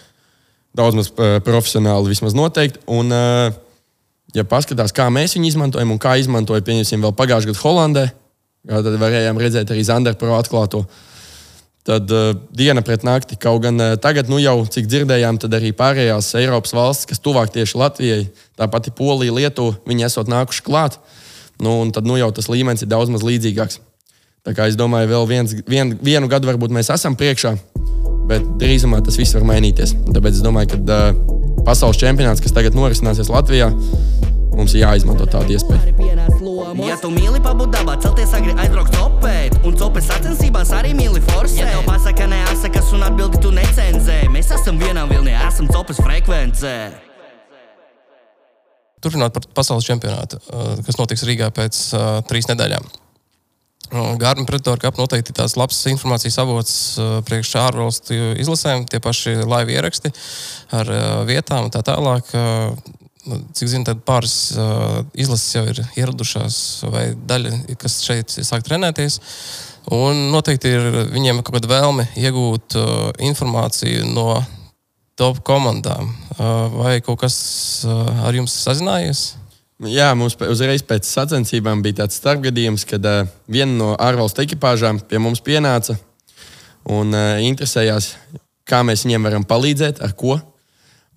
Daudz 0.75 0.97
maz 0.99 1.11
profesionāli 1.45 2.11
vismaz 2.11 2.35
noteikti. 2.35 2.79
Un, 2.91 3.11
ja 4.35 4.45
paskatās, 4.47 4.91
kā 4.95 5.07
mēs 5.11 5.35
viņu 5.35 5.51
izmantojam 5.51 5.95
un 5.95 5.99
kā 5.99 6.17
izmantoja, 6.19 6.63
pieņemsim, 6.67 7.03
vēl 7.03 7.15
pagājušajā 7.15 7.51
gadā 7.51 7.63
Holandē, 7.63 8.05
tad 8.71 8.99
varējām 9.01 9.39
redzēt 9.41 9.71
arī 9.71 9.83
Zandera 9.87 10.19
pro 10.19 10.35
atklāto. 10.39 10.83
Tad 11.87 12.11
uh, 12.13 12.35
diena 12.53 12.83
pret 12.85 13.01
nakti, 13.01 13.35
kaut 13.41 13.63
gan 13.63 13.81
uh, 13.81 13.95
tagad, 13.97 14.29
nu 14.29 14.37
jau 14.37 14.59
cik 14.69 14.85
dzirdējām, 14.85 15.39
tad 15.41 15.55
arī 15.57 15.71
pārējās 15.73 16.29
Eiropas 16.37 16.75
valstis, 16.77 17.09
kas 17.09 17.23
tuvāk 17.25 17.49
tieši 17.55 17.79
Latvijai, 17.81 18.27
tā 18.59 18.67
pati 18.69 18.93
Polija, 18.93 19.33
Lietuva, 19.33 19.79
viņi 19.89 20.05
esot 20.05 20.29
nākuši 20.29 20.65
klāt. 20.67 20.99
Nu, 21.61 21.79
tad 21.93 22.05
nu, 22.05 22.19
jau 22.21 22.29
tas 22.37 22.49
līmenis 22.53 22.85
ir 22.85 22.91
daudz 22.91 23.09
maz 23.13 23.25
līdzīgāks. 23.25 23.81
Tā 24.45 24.53
kā 24.57 24.69
es 24.69 24.77
domāju, 24.77 25.09
vēl 25.09 25.27
viens, 25.29 25.57
vien, 25.69 25.95
vienu 26.01 26.29
gadu 26.29 26.49
varbūt 26.49 26.73
mēs 26.73 26.89
esam 26.93 27.17
priekšā, 27.17 27.55
bet 28.29 28.45
drīzumā 28.61 29.01
tas 29.05 29.17
viss 29.17 29.33
var 29.37 29.45
mainīties. 29.49 29.93
Tāpēc 30.09 30.37
es 30.37 30.45
domāju, 30.45 30.75
ka 30.75 30.81
uh, 30.81 31.41
pasaules 31.65 31.99
čempionāts, 32.01 32.41
kas 32.45 32.53
tagad 32.53 32.77
norisināsies 32.77 33.29
Latvijā, 33.33 33.69
mums 34.55 34.73
ir 34.75 34.83
jāizmanto 34.83 35.27
tāda 35.29 35.55
iespēja. 35.55 35.93
Ja 36.85 36.97
tu 37.01 37.11
mīli 37.13 37.41
pabūt 37.43 37.73
dabā, 37.75 37.97
celties 38.01 38.33
agri 38.37 38.55
aizbraukt 38.59 38.95
copēt, 38.95 39.57
un 39.67 39.77
copes 39.79 40.07
sacensībās 40.09 40.73
arī 40.77 40.93
mīli 40.97 41.21
forsēt. 41.29 41.61
Ja 41.61 41.69
tev 41.75 41.85
pasaka 41.87 42.27
neasakas 42.31 42.91
un 42.95 43.05
atbildi 43.07 43.41
tu 43.43 43.53
necenzē, 43.55 44.23
mēs 44.33 44.51
esam 44.55 44.79
vienā 44.81 45.05
vilnī, 45.11 45.35
esam 45.47 45.69
copes 45.71 46.01
frekvencē. 46.01 46.75
Turpinot 49.01 49.33
par 49.33 49.47
pasaules 49.57 49.87
čempionātu, 49.87 50.41
uh, 50.51 50.75
kas 50.85 50.99
notiks 50.99 51.25
Rīgā 51.25 51.49
pēc 51.55 51.85
uh, 51.97 52.09
trīs 52.29 52.49
nedēļām. 52.51 52.89
Gārma 53.91 54.45
Predatora 54.47 54.79
Cup 54.79 54.99
noteikti 55.01 55.33
tāds 55.35 55.57
labs 55.59 55.75
informācijas 55.91 56.37
avots 56.39 56.75
priekš 57.27 57.49
ārvalstu 57.59 58.15
izlasēm, 58.39 58.85
tie 58.87 59.01
paši 59.03 59.33
laivu 59.43 59.73
ieraksti 59.73 60.13
ar 60.77 60.91
vietām 61.27 61.67
un 61.67 61.73
tā 61.73 61.81
tālāk. 61.83 62.31
Nu, 63.29 63.37
Cik 63.53 63.69
zinu, 63.69 63.85
tad 63.85 63.99
pāris 64.05 64.35
uh, 64.57 65.03
izlases 65.13 65.53
jau 65.53 65.61
ir 65.69 65.81
ieradušās, 65.99 66.55
vai 66.89 67.11
daļa, 67.13 67.51
kas 67.81 67.99
šeit 68.01 68.33
sāk 68.33 68.65
trenēties. 68.65 69.19
Un 69.93 70.29
noteikti 70.33 70.71
ir 70.73 70.87
viņiem 71.13 71.43
kaut 71.43 71.59
kāda 71.59 71.69
vēlme 71.69 72.07
iegūt 72.17 72.77
uh, 72.79 73.11
informāciju 73.21 74.07
no 74.09 74.39
top 75.19 75.43
komandām. 75.45 76.09
Uh, 76.33 76.73
vai 76.73 76.95
kaut 77.05 77.21
kas 77.21 77.37
uh, 77.85 78.25
ar 78.25 78.37
jums 78.37 78.57
sazinājies? 78.63 79.23
Jā, 79.85 80.11
mums 80.17 80.35
uzreiz 80.45 80.83
pēc 80.85 81.07
sacensībām 81.09 81.81
bija 81.85 82.03
tāds 82.03 82.17
starpgadījums, 82.21 82.85
kad 82.89 83.05
uh, 83.05 83.29
viena 83.49 83.73
no 83.77 83.91
ārvalstu 84.01 84.43
ekipāžām 84.45 85.01
pie 85.09 85.21
mums 85.21 85.41
pienāca 85.45 85.97
un 86.89 87.13
uh, 87.13 87.37
interesējās, 87.45 88.15
kā 88.65 88.81
mēs 88.85 89.05
viņiem 89.05 89.29
varam 89.29 89.45
palīdzēt, 89.45 90.01
ar 90.05 90.17
ko. 90.17 90.39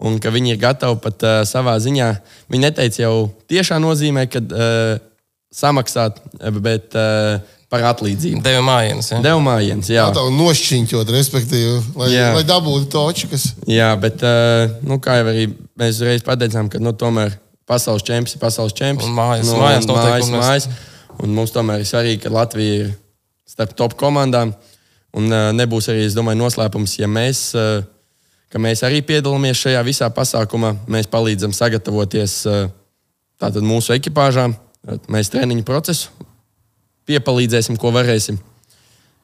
Un 0.04 0.18
ka 0.20 0.28
viņi 0.34 0.52
ir 0.52 0.60
gatavi 0.60 0.98
pat 1.00 1.22
uh, 1.24 1.40
savā 1.48 1.78
ziņā. 1.80 2.10
Viņi 2.52 2.64
neteica 2.66 3.02
jau 3.06 3.16
tiešā 3.48 3.78
nozīmē, 3.80 4.26
ka 4.28 4.42
uh, 4.44 4.98
samaksāt, 5.54 6.18
bet 6.60 6.92
uh, 6.98 7.38
par 7.72 7.84
atlīdzību. 7.90 8.42
Deva 8.44 8.62
mājienas. 8.66 9.08
Ja? 9.14 9.20
Devu 9.24 9.40
mājienas, 9.46 9.88
jā. 9.90 10.04
Tā 10.14 10.24
nošķiņķot, 10.34 11.12
respektīvi, 11.14 11.78
lai, 11.98 12.10
Jā. 12.12 12.28
lai 12.36 12.42
dabūtu 12.46 12.90
točkas. 12.92 13.48
Jā, 13.70 13.88
bet, 14.00 14.22
uh, 14.26 14.76
nu, 14.86 14.98
kā 15.02 15.16
jau 15.20 15.30
arī 15.32 15.48
mēs 15.80 15.96
uzreiz 15.98 16.26
pateicām, 16.26 16.68
ka 16.70 16.82
nu, 16.82 16.92
tomēr 16.98 17.34
pasaules 17.70 18.04
čempions 18.06 18.36
ir 18.36 18.42
pasaules 18.42 18.76
čempions. 18.76 19.08
Un 19.08 19.16
mājas- 19.16 19.48
nu, 19.48 19.56
mājas 19.62 19.88
un 19.88 19.96
mājas, 19.96 20.30
mājas. 20.34 20.68
Un 21.22 21.34
mums 21.34 21.54
tomēr 21.54 21.82
ir 21.82 21.88
svarīgi, 21.88 22.20
ka 22.26 22.34
Latvija 22.34 22.84
ir 22.84 22.94
starp 23.48 23.74
top 23.78 23.96
komandām. 23.98 24.52
Un 25.14 25.30
uh, 25.30 25.50
nebūs 25.54 25.88
arī, 25.92 26.04
es 26.10 26.14
domāju, 26.18 26.42
noslēpums, 26.42 26.98
ja 26.98 27.06
mēs, 27.10 27.46
uh, 27.54 27.82
ka 28.54 28.62
mēs 28.62 28.84
arī 28.86 29.02
piedalāmies 29.02 29.58
šajā 29.58 29.82
visā 29.82 30.06
pasākumā. 30.14 30.76
Mēs 30.86 31.10
palīdzam 31.10 31.50
sagatavoties 31.56 32.36
uh, 32.46 32.68
tātad 33.42 33.66
mūsu 33.66 33.96
ekipāžām, 33.98 34.54
Tad 34.84 35.06
mēs 35.12 35.30
treniņu 35.32 35.64
procesu 35.64 36.10
piepalīdzēsim, 37.08 37.78
ko 37.80 37.92
varēsim. 37.92 38.36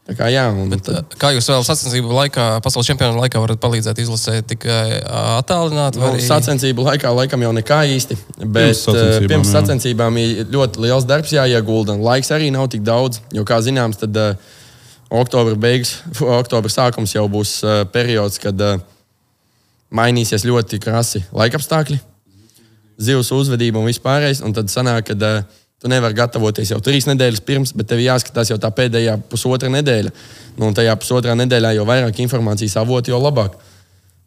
Tā 0.08 0.14
kā, 0.16 0.30
jā, 0.32 0.46
un, 0.56 0.70
Bet, 0.72 0.88
uh, 0.88 1.02
kā 1.20 1.30
jūs 1.34 1.46
vēl 1.52 1.62
sacensību 1.64 2.12
laikā, 2.16 2.44
pasaules 2.64 2.88
čempionu 2.88 3.20
laikā 3.20 3.40
varat 3.42 3.60
palīdzēt 3.60 4.00
izlasēt 4.02 4.48
tikai 4.54 4.84
uh, 4.96 5.34
attālināti? 5.36 6.00
Nu, 6.00 6.14
sacensību 6.24 6.86
laikā 6.88 7.12
laikam 7.14 7.44
jau 7.44 7.52
nekā 7.56 7.82
īsti. 7.92 8.16
Bet 8.40 8.72
Pirms 8.72 8.80
sacensībām, 8.86 9.26
eh, 9.26 9.28
pirms 9.34 9.50
jā. 9.50 9.54
sacensībām 9.58 10.18
ir 10.20 10.40
ļoti 10.56 10.84
liels 10.86 11.06
darbs 11.08 11.34
jāiegulda. 11.36 11.98
Laiks 12.00 12.32
arī 12.36 12.48
nav 12.54 12.70
tik 12.72 12.82
daudz. 12.86 13.20
Jo, 13.36 13.44
kā 13.48 13.60
zināms, 13.64 14.00
tad 14.00 14.16
uh, 14.16 14.56
oktobra 15.22 15.60
beigas, 15.60 15.98
oktobra 16.40 16.72
sākums 16.72 17.14
jau 17.16 17.28
būs 17.30 17.58
uh, 17.66 17.84
periods, 17.92 18.40
kad 18.42 18.64
uh, 18.64 18.80
mainīsies 19.94 20.46
ļoti 20.46 20.78
krasi 20.82 21.24
laikapstākļi, 21.34 21.98
zivs 23.00 23.32
uzvedība 23.34 23.80
un 23.80 23.88
vispārējais. 23.90 24.44
Un 24.46 24.54
tad 24.56 24.70
sanāk, 24.72 25.10
ka 25.10 25.16
uh, 25.16 25.58
tu 25.80 25.90
nevari 25.90 26.16
gatavoties 26.18 26.74
jau 26.74 26.80
trīs 26.84 27.08
nedēļas 27.08 27.42
pirms, 27.46 27.72
bet 27.76 27.88
tev 27.90 28.02
jāskatās 28.04 28.52
jau 28.52 28.58
tā 28.60 28.70
pēdējā 28.74 29.16
pusotra 29.32 29.70
nedēļa. 29.72 30.12
Nu, 30.58 30.68
un 30.68 30.76
tajā 30.76 30.94
pusotrā 31.00 31.34
nedēļā 31.40 31.74
jau 31.78 31.88
vairāk 31.88 32.20
informācijas 32.20 32.76
avoti, 32.82 33.14
jo 33.14 33.20
labāk. 33.22 33.56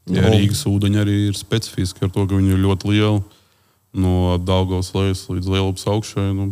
Jā, 0.10 0.26
Nu, 0.26 0.34
Rīgas 0.34 0.66
ūdeņi 0.68 1.00
arī 1.00 1.20
ir 1.30 1.38
specifiski 1.40 2.04
ar 2.04 2.12
to, 2.12 2.26
ka 2.28 2.36
viņi 2.36 2.58
ir 2.58 2.64
ļoti 2.66 2.90
lieli. 2.92 3.22
No 3.94 4.40
Daugavas 4.42 4.90
lejas 4.98 5.22
līdz 5.30 5.52
Lielupas 5.54 5.86
augšai. 5.88 6.26
Nu, 6.34 6.50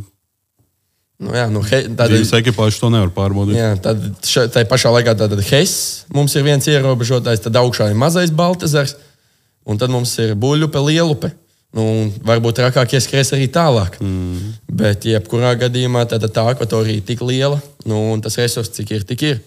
Nu, 1.22 1.36
jā, 1.38 1.46
nu, 1.54 1.62
he, 1.70 1.84
tad, 1.94 2.10
Rīgas 2.10 2.32
ekipāžas 2.40 2.80
to 2.82 2.90
nevar 2.90 3.12
pārbaudīt. 3.14 3.60
Jā, 3.60 3.76
tad 3.78 4.02
še- 4.26 4.48
tai 4.50 4.64
pašā 4.66 4.90
laikā 4.90 5.14
tātad 5.20 5.42
Hess 5.52 6.06
mums 6.10 6.34
ir 6.36 6.46
viens 6.48 6.66
ierobežotājs, 6.66 7.44
tad 7.46 7.60
augšā 7.62 7.92
ir 7.92 8.00
mazais 8.00 8.34
Baltazars, 8.34 8.96
un 9.70 9.78
tad 9.78 9.94
mums 9.94 10.16
ir 10.24 10.34
buļbuļsakta, 10.34 10.82
lielupe. 10.88 11.32
Nu, 11.78 11.84
varbūt 12.28 12.58
trakākie 12.58 13.00
skries 13.00 13.30
arī 13.32 13.46
tālāk. 13.48 13.96
Mm. 14.04 14.56
Bet, 14.68 15.06
jebkurā 15.08 15.54
gadījumā, 15.62 16.04
tad 16.10 16.26
tā 16.34 16.44
akvatorija 16.52 16.98
ir 17.00 17.06
tik 17.08 17.22
liela, 17.24 17.62
nu, 17.88 18.02
un 18.12 18.20
tas 18.20 18.36
resurs, 18.42 18.74
cik 18.76 18.92
ir, 18.92 19.06
tik 19.08 19.22
ir. 19.24 19.40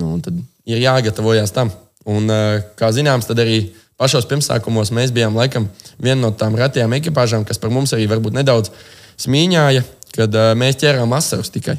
Nu, 0.00 0.14
un 0.16 0.24
tad 0.24 0.40
ir 0.66 0.80
jāgatavojas 0.82 1.52
tam. 1.54 1.70
Un, 2.10 2.26
eh, 2.30 2.64
kā 2.80 2.90
zināms, 2.90 3.28
tad 3.28 3.38
arī 3.38 3.68
pašos 4.00 4.26
pirmsākumos 4.26 4.90
mēs 4.90 5.12
bijām 5.14 5.36
laikam 5.36 5.68
viena 6.00 6.24
no 6.24 6.32
tām 6.32 6.56
retajām 6.56 6.96
ekipāžām, 6.96 7.46
kas 7.46 7.60
par 7.60 7.70
mums 7.70 7.92
arī 7.92 8.08
varbūt 8.08 8.32
nedaudz 8.40 8.72
smīņāja, 9.20 9.84
kad 10.16 10.34
eh, 10.34 10.52
mēs 10.58 10.78
ķērām 10.80 11.12
asarus 11.16 11.52
tikai. 11.54 11.78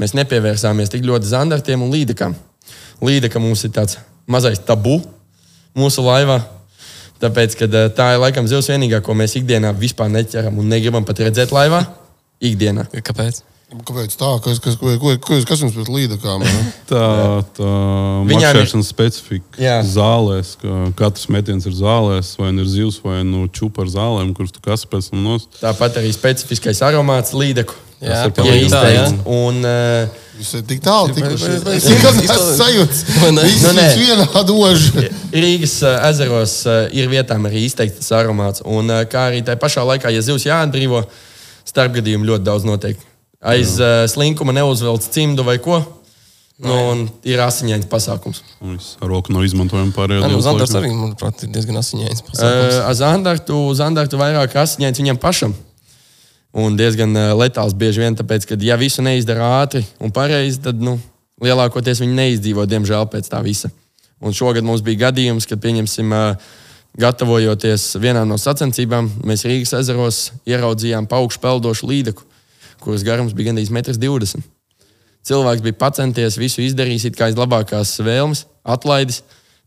Mēs 0.00 0.14
nepievērsāmies 0.16 0.92
tik 0.92 1.04
ļoti 1.04 1.28
zandartiem 1.28 1.84
un 1.84 1.92
līdekam. 1.92 2.36
Līdeka 3.04 3.40
mums 3.42 3.64
ir 3.66 3.74
tāds 3.76 3.98
mazais 4.30 4.62
tabu 4.64 5.00
mūsu 5.76 6.04
laivā. 6.06 6.40
Tāpēc, 7.22 7.56
kad 7.60 7.78
eh, 7.78 7.88
tā 7.94 8.12
ir 8.14 8.22
laikam 8.24 8.48
zivs 8.50 8.70
vienīgā, 8.72 9.02
ko 9.04 9.16
mēs 9.18 9.36
ikdienā 9.40 9.74
vispār 9.78 10.10
neķeram 10.12 10.58
un 10.58 10.72
negribam 10.72 11.06
pat 11.08 11.24
redzēt 11.26 11.54
laivā. 11.54 11.84
Ikdienā. 12.42 12.88
Kāpēc? 13.06 13.44
Kāpēc 13.72 14.16
tā? 14.20 14.30
Kas, 14.44 14.58
kas, 14.60 14.74
ko, 14.76 14.92
ko, 15.00 15.14
ko, 15.16 15.38
kas 15.48 15.62
jums 15.64 15.76
pret 15.76 15.88
līdakām? 15.88 16.42
Tā, 16.90 17.04
tā 17.56 17.68
Viņām 18.28 18.42
ir- 18.52 18.58
mačēšanas 18.58 18.90
specifika 18.92 19.56
Jā. 19.60 19.78
zālēs, 19.86 20.56
ka 20.60 20.90
katrs 20.98 21.30
metiens 21.32 21.64
ir 21.66 21.72
zālēs, 21.72 22.34
vai 22.36 22.50
nu 22.52 22.66
ir 22.66 22.68
zivs, 22.68 23.00
vai 23.04 23.22
nu 23.24 23.46
čūpa 23.48 23.86
ar 23.86 23.92
zālēm, 23.94 24.34
kuras 24.36 24.52
tu 24.52 24.60
kas 24.64 24.84
pēc 24.84 25.08
tam 25.10 25.24
nost. 25.24 25.48
Tāpat 25.62 25.96
arī 26.02 26.12
specifiskais 26.12 26.82
aromāts 26.84 27.32
līdeku. 27.32 27.78
Jā, 28.02 28.24
ir 28.26 28.32
tā, 28.34 28.44
jā. 28.44 28.54
izteikts. 28.66 29.12
Un, 29.30 29.60
uh, 29.62 30.20
Jūs 30.32 30.48
esat 30.48 30.66
tik 30.66 30.80
tālu 30.82 31.12
neesmu 31.14 32.56
sajūts. 32.58 33.02
Nu, 33.22 33.28
nē. 33.76 33.84
ir 33.94 34.00
vienā 34.02 34.42
dožā. 34.48 35.04
Rīgas 35.30 35.76
uh, 35.86 36.08
ezeros 36.08 36.56
uh, 36.66 36.88
ir 36.90 37.06
vietām 37.12 37.46
arī 37.46 37.62
izteikts 37.68 38.02
tas 38.02 38.10
aromāts. 38.18 38.64
Un, 38.66 38.90
kā 39.06 39.28
arī 39.30 39.44
tajā 39.46 39.60
pašā 39.62 39.86
laikā, 39.86 40.10
ja 40.10 40.24
zivs 40.24 40.48
jāatbrīvo, 40.48 41.04
starpgadījumu 41.70 42.26
ļoti 42.32 42.48
daudz 42.48 42.66
notiek. 42.66 42.98
Aiz 43.42 43.74
uh, 43.80 44.04
slinkuma 44.10 44.54
neuzvelc 44.54 45.08
cimdu 45.10 45.42
vai 45.46 45.58
ko. 45.62 45.80
Nu, 46.62 46.74
un 46.92 47.00
ir 47.26 47.40
asiņains 47.42 47.88
pasākums. 47.90 48.42
Un 48.62 48.76
viss 48.76 48.94
ar 49.02 49.10
roku 49.10 49.32
nav 49.34 49.42
izmantojama 49.42 49.90
pārējā 49.96 50.20
Jā, 50.22 50.28
nu, 50.30 50.38
laikā. 50.38 50.68
arī, 50.78 50.92
manuprāt, 50.94 51.42
ir 51.42 51.50
diezgan 51.50 51.80
asiņains. 51.80 52.22
pasākums. 52.28 52.76
Uh, 52.78 52.92
Zandartu, 52.94 53.58
Zandartu 53.74 54.20
vairāk 54.20 54.54
asiņains 54.62 55.02
viņam 55.02 55.18
pašam. 55.18 55.56
Un 56.54 56.76
diezgan 56.78 57.16
uh, 57.16 57.32
letāls 57.40 57.74
bieži 57.74 58.04
vien, 58.04 58.14
tāpēc, 58.14 58.46
ka, 58.46 58.58
ja 58.62 58.78
visu 58.78 59.02
neizdara 59.02 59.48
ātri 59.64 59.82
un 59.98 60.14
pareizi, 60.14 60.60
tad 60.62 60.78
nu, 60.78 60.98
lielākoties 61.42 62.04
viņi 62.04 62.18
neizdzīvo, 62.20 62.68
diemžēl, 62.70 63.08
pēc 63.10 63.32
tā 63.32 63.42
visa. 63.42 63.72
Un 64.22 64.36
šogad 64.36 64.62
mums 64.62 64.84
bija 64.86 65.08
gadījums, 65.08 65.48
kad, 65.50 65.58
pieņemsim, 65.64 66.14
uh, 66.14 66.60
gatavojoties 67.00 67.94
vienām 67.98 68.28
no 68.28 68.36
sacensībām, 68.38 69.08
mēs 69.26 69.46
Rīgas 69.48 69.74
ezeros 69.80 70.26
ieraudzījām 70.48 71.08
paukšu 71.10 71.40
peldošu 71.42 71.88
līdeku, 71.88 72.26
kuras 72.82 73.04
garums 73.06 73.34
bija 73.36 73.50
gandrīz 73.52 73.70
1,20 73.72 74.40
m. 74.40 74.44
Cilvēks 75.22 75.62
bija 75.62 75.78
pacenties, 75.78 76.36
visu 76.40 76.64
izdarījis, 76.64 77.06
it 77.12 77.18
kā 77.18 77.28
aiz 77.30 77.36
labākās 77.38 77.94
vēlmes, 78.02 78.44
atlaidis. 78.66 79.20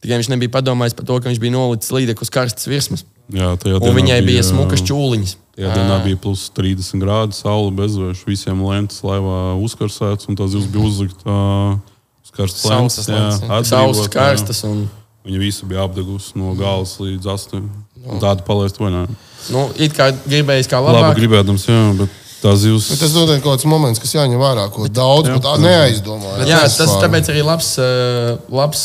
Tikai 0.03 0.19
viņš 0.19 0.27
nebija 0.33 0.51
padomājis 0.51 0.93
par 0.97 1.07
to, 1.07 1.15
ka 1.23 1.31
viņš 1.31 1.39
bija 1.41 1.53
nolicis 1.55 1.93
līdzekļus 1.95 2.27
uz 2.27 2.33
karstas 2.35 2.67
virsmas. 2.67 3.05
Jā, 3.33 3.53
Un 3.79 3.95
viņai 3.95 4.19
bija 4.27 4.43
ā, 4.43 4.47
smukas 4.51 4.83
čūliņas. 4.85 5.31
Tajā 5.55 5.71
dienā 5.71 5.95
bija 6.03 6.19
plus 6.21 6.43
30 6.53 6.99
grādi, 7.01 7.37
saule 7.39 7.71
bezvēša. 7.73 8.27
Visiem 8.27 8.59
lentes 8.67 8.99
laivā 9.07 9.55
uzkarsēts, 9.63 10.27
un 10.29 10.37
tas 10.37 10.51
zivs 10.53 10.67
bija 10.69 10.83
uzlikt 10.91 11.23
uh, 11.23 11.79
uz 12.21 12.35
karstas 12.35 12.67
lentes. 12.69 13.07
jā. 13.07 13.23
jā, 13.39 13.61
Sausas, 13.71 14.05
jā. 14.05 14.13
karstas. 14.19 14.61
Un, 14.67 14.85
Viņa 15.25 15.39
visa 15.41 15.65
bija 15.65 15.87
apdegusi 15.87 16.35
no 16.37 16.51
galas 16.59 16.91
līdz 17.01 17.31
astotnēm. 17.33 17.71
Tādu 18.21 18.43
palaist 18.45 18.77
vaļā. 18.77 19.07
nu, 19.55 19.63
it 19.81 19.95
kā 19.97 20.11
gribējis 20.27 20.69
kā 20.69 20.77
Labi, 20.83 20.99
labāk. 20.99 21.15
gribēdams, 21.17 21.65
jā, 21.65 21.79
bet 21.97 22.19
tā 22.45 22.53
zivs. 22.61 22.91
Bet 22.93 23.01
tas 23.01 23.15
noteikti 23.17 23.43
kaut 23.45 23.57
kāds 23.57 23.67
moments, 23.69 24.01
kas 24.01 24.13
jāņem 24.15 24.41
vērā, 24.41 24.67
ko 24.73 24.87
daudz 24.91 25.31
Jā. 25.31 25.55
neaizdomā. 25.63 26.35
Jā, 26.49 26.61
tas 26.69 26.93
tāpēc 27.01 27.31
arī 27.33 27.43
labs, 27.45 27.71
uh, 27.81 28.35
labs 28.53 28.83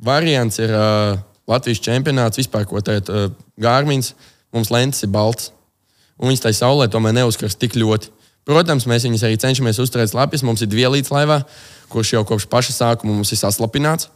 variants 0.00 0.60
ir 0.62 0.72
uh, 0.74 1.18
Latvijas 1.50 1.82
čempionāts 1.84 2.40
vispār, 2.40 2.66
ko 2.68 2.82
teikt 2.84 3.10
uh, 3.10 3.28
Gārmins. 3.60 4.14
Mums 4.54 4.70
lentes 4.74 5.04
ir 5.06 5.12
balts. 5.14 5.50
Un 6.20 6.30
viņas 6.30 6.42
tajā 6.46 6.58
saulē 6.62 6.88
tomēr 6.90 7.14
neuzkars 7.16 7.56
tik 7.58 7.76
ļoti. 7.78 8.10
Protams, 8.48 8.86
mēs 8.88 9.04
viņus 9.06 9.22
arī 9.26 9.36
cenšamies 9.40 9.78
uzturēt 9.82 10.12
slapjas. 10.12 10.42
Mums 10.46 10.64
ir 10.64 10.70
dievlīts 10.72 11.12
laivā, 11.12 11.42
kurš 11.92 12.14
jau 12.16 12.24
kopš 12.28 12.48
paša 12.50 12.74
sākuma 12.76 13.14
mums 13.14 13.30
ir 13.32 13.40
saslapināts. 13.40 14.08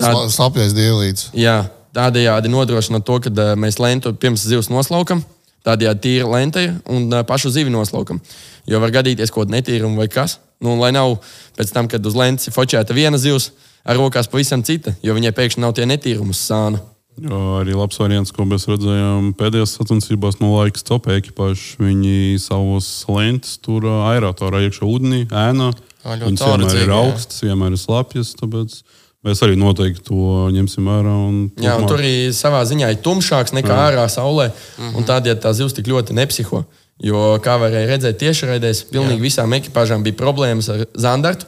Tā- 0.00 0.10
Slapjais 0.32 0.74
dievlīts. 0.74 1.28
Jā, 1.38 1.68
tādējādi 1.94 2.50
nodrošina 2.50 2.98
to, 3.04 3.20
ka 3.22 3.30
mēs 3.54 3.78
lentu 3.78 4.10
pirms 4.18 4.42
zivs 4.42 4.72
noslaukam. 4.72 5.22
Tādējādi 5.64 6.02
tīra 6.04 6.28
lente 6.28 6.64
un 6.92 7.08
pašu 7.24 7.52
zivi 7.54 7.72
noslaukam. 7.72 8.20
Jo 8.68 8.80
var 8.82 8.92
gadīties 8.92 9.32
kaut 9.32 9.46
kāda 9.46 9.58
netīruma 9.58 10.02
vai 10.02 10.08
kas. 10.12 10.38
Nu, 10.64 10.76
lai 10.80 10.92
nav 10.92 11.18
pēc 11.58 11.72
tam, 11.72 11.88
kad 11.90 12.04
uz 12.04 12.16
lentes 12.16 12.48
ir 12.48 12.54
fočēta 12.56 12.96
viena 12.96 13.20
zivs, 13.20 13.50
ar 13.84 13.98
rokās 14.00 14.28
pavisam 14.32 14.64
cita, 14.64 14.94
jo 15.04 15.16
viņai 15.16 15.32
pēkšņi 15.36 15.64
nav 15.64 15.74
tie 15.76 15.88
netīrumi 15.88 16.36
uz 16.36 16.42
sāna. 16.44 16.80
Jā, 17.14 17.40
arī 17.60 17.76
labs 17.78 18.00
variants, 18.00 18.32
ko 18.34 18.42
mēs 18.48 18.64
redzējām 18.66 19.28
pēdējās 19.38 19.76
sacensībās 19.78 20.40
no 20.40 20.50
laikas 20.56 20.82
top 20.86 21.06
ekipāžas. 21.14 21.76
Viņi 21.78 22.40
savos 22.42 22.88
lentes 23.06 23.54
tur 23.62 23.86
ā, 23.86 23.98
aeratorā 24.16 24.64
iekšā 24.66 24.88
ūdenī, 24.88 25.20
ēnā. 25.30 25.70
Viņas 26.02 26.42
vienmēr 26.42 26.80
ir 26.80 26.90
jā. 26.90 26.98
augstas, 26.98 27.44
vienmēr 27.46 27.76
ir 27.76 27.80
slapjas. 27.80 28.34
Tāpēc 28.40 28.80
mēs 29.24 29.42
arī 29.44 29.56
noteikti 29.58 30.04
to 30.08 30.46
ņemsim 30.54 30.88
vērā. 30.90 31.14
un 31.28 31.50
Jā, 31.60 31.76
un 31.80 31.88
tur 31.88 32.02
arī 32.02 32.30
savā 32.36 32.62
ziņā 32.68 32.92
ir 32.92 33.02
tumšāks 33.04 33.54
nekā 33.56 33.72
mm. 33.72 33.82
ārā 33.88 34.06
saulē. 34.12 34.50
Mm 34.50 34.90
-hmm. 34.90 35.06
Tādēļ 35.10 35.40
tā 35.40 35.52
zivs 35.52 35.76
tik 35.76 35.88
ļoti 35.88 36.16
nepsiho. 36.16 36.64
Jo, 37.02 37.40
kā 37.42 37.56
varēja 37.58 37.90
redzēt, 37.90 38.20
tiešraidēs 38.22 38.84
pilnīgi 38.92 39.18
Jā. 39.18 39.26
visām 39.26 39.54
ekipāžām 39.56 40.02
bija 40.02 40.14
problēmas 40.14 40.68
ar 40.70 40.86
zandartu. 40.94 41.46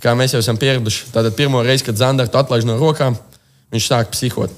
Kā 0.00 0.14
mēs 0.14 0.32
jau 0.32 0.40
esam 0.40 0.56
pieraduši, 0.56 1.10
tad 1.12 1.34
pirmo 1.36 1.62
reizi, 1.62 1.84
kad 1.84 1.96
zandartu 1.96 2.38
atlaiž 2.38 2.64
no 2.64 2.78
rokām, 2.78 3.16
viņš 3.72 3.88
sāk 3.90 4.10
psihot. 4.14 4.50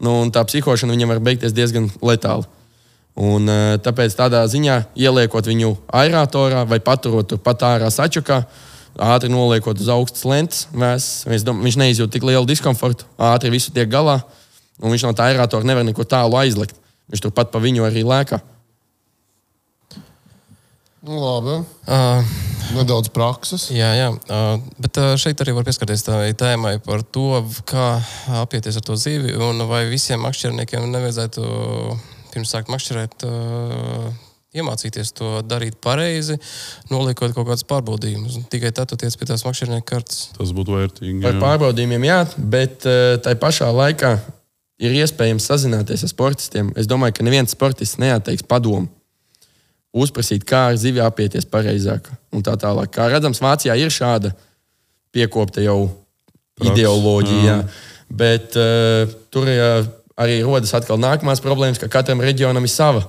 Nu, 0.00 0.22
un 0.22 0.30
tā 0.30 0.44
psihošana 0.44 0.92
viņam 0.92 1.08
var 1.14 1.20
beigties 1.20 1.52
diezgan 1.52 1.90
letāli. 2.02 2.44
Un, 3.16 3.48
eh, 3.48 3.78
tāpēc 3.78 4.14
tādā 4.16 4.40
ziņā, 4.48 4.84
ieliekot 4.96 5.46
viņu 5.46 5.76
aeratorā 5.92 6.64
vai 6.68 6.80
paturot 6.80 7.28
tur 7.28 7.38
pat 7.38 7.60
ārā 7.60 7.90
sačukā, 7.92 8.44
ātri 9.00 9.30
noliekot 9.32 9.80
uz 9.80 9.88
augstas 9.92 10.24
lentes, 10.28 10.66
mēs, 10.76 11.08
mēs 11.30 11.44
dom, 11.46 11.62
viņš 11.64 11.78
neizjūt 11.80 12.12
tik 12.12 12.26
lielu 12.28 12.48
diskomfortu, 12.48 13.08
ātri 13.16 13.52
visu 13.52 13.72
tiek 13.72 13.88
galā, 13.92 14.20
un 14.82 14.92
viņš 14.92 15.06
no 15.08 15.12
tā 15.16 15.30
aeratora 15.30 15.68
nevar 15.68 15.86
neko 15.86 16.04
tālu 16.08 16.38
aizlikt. 16.40 16.76
Viņš 17.12 17.26
turpat 17.26 17.52
pa 17.52 17.60
viņu 17.60 17.84
arī 17.84 18.04
lēkā. 18.06 18.38
Nu, 21.02 21.18
labi. 21.18 21.58
Uh, 21.90 22.32
Nedaudz 22.72 23.10
prakses. 23.12 23.66
Jā, 23.74 23.90
jā. 23.98 24.08
Uh, 24.30 24.62
bet 24.80 24.96
uh, 25.02 25.12
šeit 25.20 25.40
arī 25.42 25.52
var 25.56 25.66
pieskarties 25.66 26.06
tēmai 26.38 26.76
par 26.84 27.02
to, 27.02 27.42
kā 27.68 27.86
apieties 28.38 28.78
ar 28.78 28.86
to 28.86 28.96
dzīvi. 28.96 29.34
Un 29.42 29.64
vai 29.68 29.82
visiem 29.90 30.22
makšķerniekiem 30.22 30.86
nevajadzētu 30.94 31.42
pirms 32.32 32.54
sākt 32.54 32.70
makšķerēt, 32.72 33.26
uh, 33.26 34.06
iemācīties 34.56 35.14
to 35.16 35.30
darīt 35.48 35.78
pareizi, 35.82 36.36
noliekot 36.92 37.32
kaut 37.32 37.48
kādus 37.48 37.64
pārbaudījumus. 37.68 38.42
Tikai 38.52 38.72
tad 38.76 38.90
tu 38.90 38.98
tiec 39.00 39.14
pie 39.16 39.28
tās 39.30 39.44
makšķernieka 39.46 39.86
kartes. 39.88 40.26
Tas 40.36 40.52
būtu 40.56 40.76
vērtīgi. 40.76 41.22
Par 41.24 41.38
pārbaudījumiem, 41.40 42.04
jā, 42.08 42.18
bet 42.36 42.84
uh, 42.88 43.16
tai 43.24 43.34
pašā 43.40 43.70
laikā 43.72 44.16
ir 44.82 44.96
iespējams 44.98 45.46
sazināties 45.48 46.04
ar 46.04 46.12
sportistiem. 46.12 46.72
Es 46.76 46.90
domāju, 46.90 47.16
ka 47.16 47.26
neviens 47.26 47.54
sportists 47.54 48.00
neatteiks 48.02 48.44
padomu. 48.48 48.90
Uzprasīt, 49.92 50.44
kā 50.48 50.66
ar 50.70 50.76
zivi 50.80 51.02
apieties 51.04 51.48
pareizāk 51.48 52.06
un 52.32 52.44
tā 52.44 52.54
tālāk. 52.60 52.92
Kā 52.92 53.10
redzams, 53.12 53.40
Vācijā 53.44 53.76
ir 53.76 53.92
šāda 53.92 54.32
piekopta 55.12 55.64
jau 55.64 55.90
Praks, 56.56 56.70
ideoloģija, 56.72 57.56
jā. 57.56 57.58
bet 58.08 58.56
uh, 58.60 59.16
tur 59.32 59.48
uh, 59.52 59.90
arī 60.20 60.40
rodas 60.44 60.72
atkal 60.76 61.00
nākamās 61.00 61.40
problēmas, 61.44 61.80
ka 61.80 61.88
katram 61.92 62.20
reģionam 62.24 62.64
ir 62.64 62.72
sava. 62.72 63.04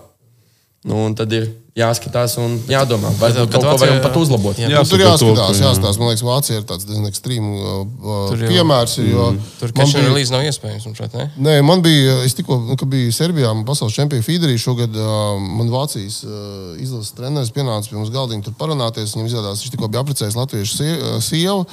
Nu, 0.84 0.98
un 1.08 1.14
tad 1.16 1.32
ir 1.32 1.46
jāskatās 1.80 2.34
un 2.44 2.58
jādomā, 2.68 3.08
vai 3.18 3.30
Bet- 3.32 3.54
kaut 3.54 3.64
ko 3.64 3.78
varam 3.80 4.02
pat 4.04 4.18
uzlabot. 4.20 4.58
Jā. 4.60 4.68
Jā, 4.68 4.82
nu, 4.84 4.90
tur 4.90 5.00
Jāsaka 5.00 5.20
to, 5.20 5.26
jāskatās, 5.32 5.60
ka- 5.60 5.66
jāskatās. 5.70 6.00
Man 6.00 6.10
liekas, 6.10 6.24
Vācija 6.28 6.58
ir 6.60 6.66
tāds 6.68 6.84
diezgan 6.86 7.08
ekstrīms 7.08 7.62
Tur 8.04 8.38
jau- 8.44 8.50
piemērs. 8.52 8.96
Jo 9.00 9.30
Tur 9.62 9.72
man 9.72 9.74
catch 9.80 9.96
and 9.96 10.04
bija- 10.04 10.10
release 10.12 10.32
nav 10.32 10.42
iespējams. 10.44 10.86
un 10.86 10.94
šeit, 10.94 11.14
ne? 11.14 11.32
Nē, 11.40 11.64
man 11.64 11.82
bija, 11.82 12.18
es 12.26 12.34
tikko 12.36 12.60
nu, 12.68 12.76
kad 12.76 12.88
biju 12.90 13.12
Serbijā, 13.16 13.54
man 13.56 13.64
pasaules 13.66 13.94
čempionu 13.96 14.24
Fīderī. 14.28 14.58
Šogad 14.60 14.92
uh, 14.94 15.40
man 15.40 15.70
Vācijas 15.72 16.24
uh, 16.26 16.76
izlases 16.84 17.14
treneris 17.16 17.50
pienāca 17.56 17.88
pie 17.90 17.96
mums 17.98 18.10
galdiņa 18.12 18.44
tur 18.44 18.54
parunāties. 18.60 19.16
Viņam 19.16 19.32
izrādās, 19.32 19.64
viņš 19.64 19.72
tikko 19.72 19.88
bija 19.88 20.04
apprecējis 20.04 20.36
latviešu 20.36 20.84
uh, 20.84 21.20
sievu. 21.22 21.66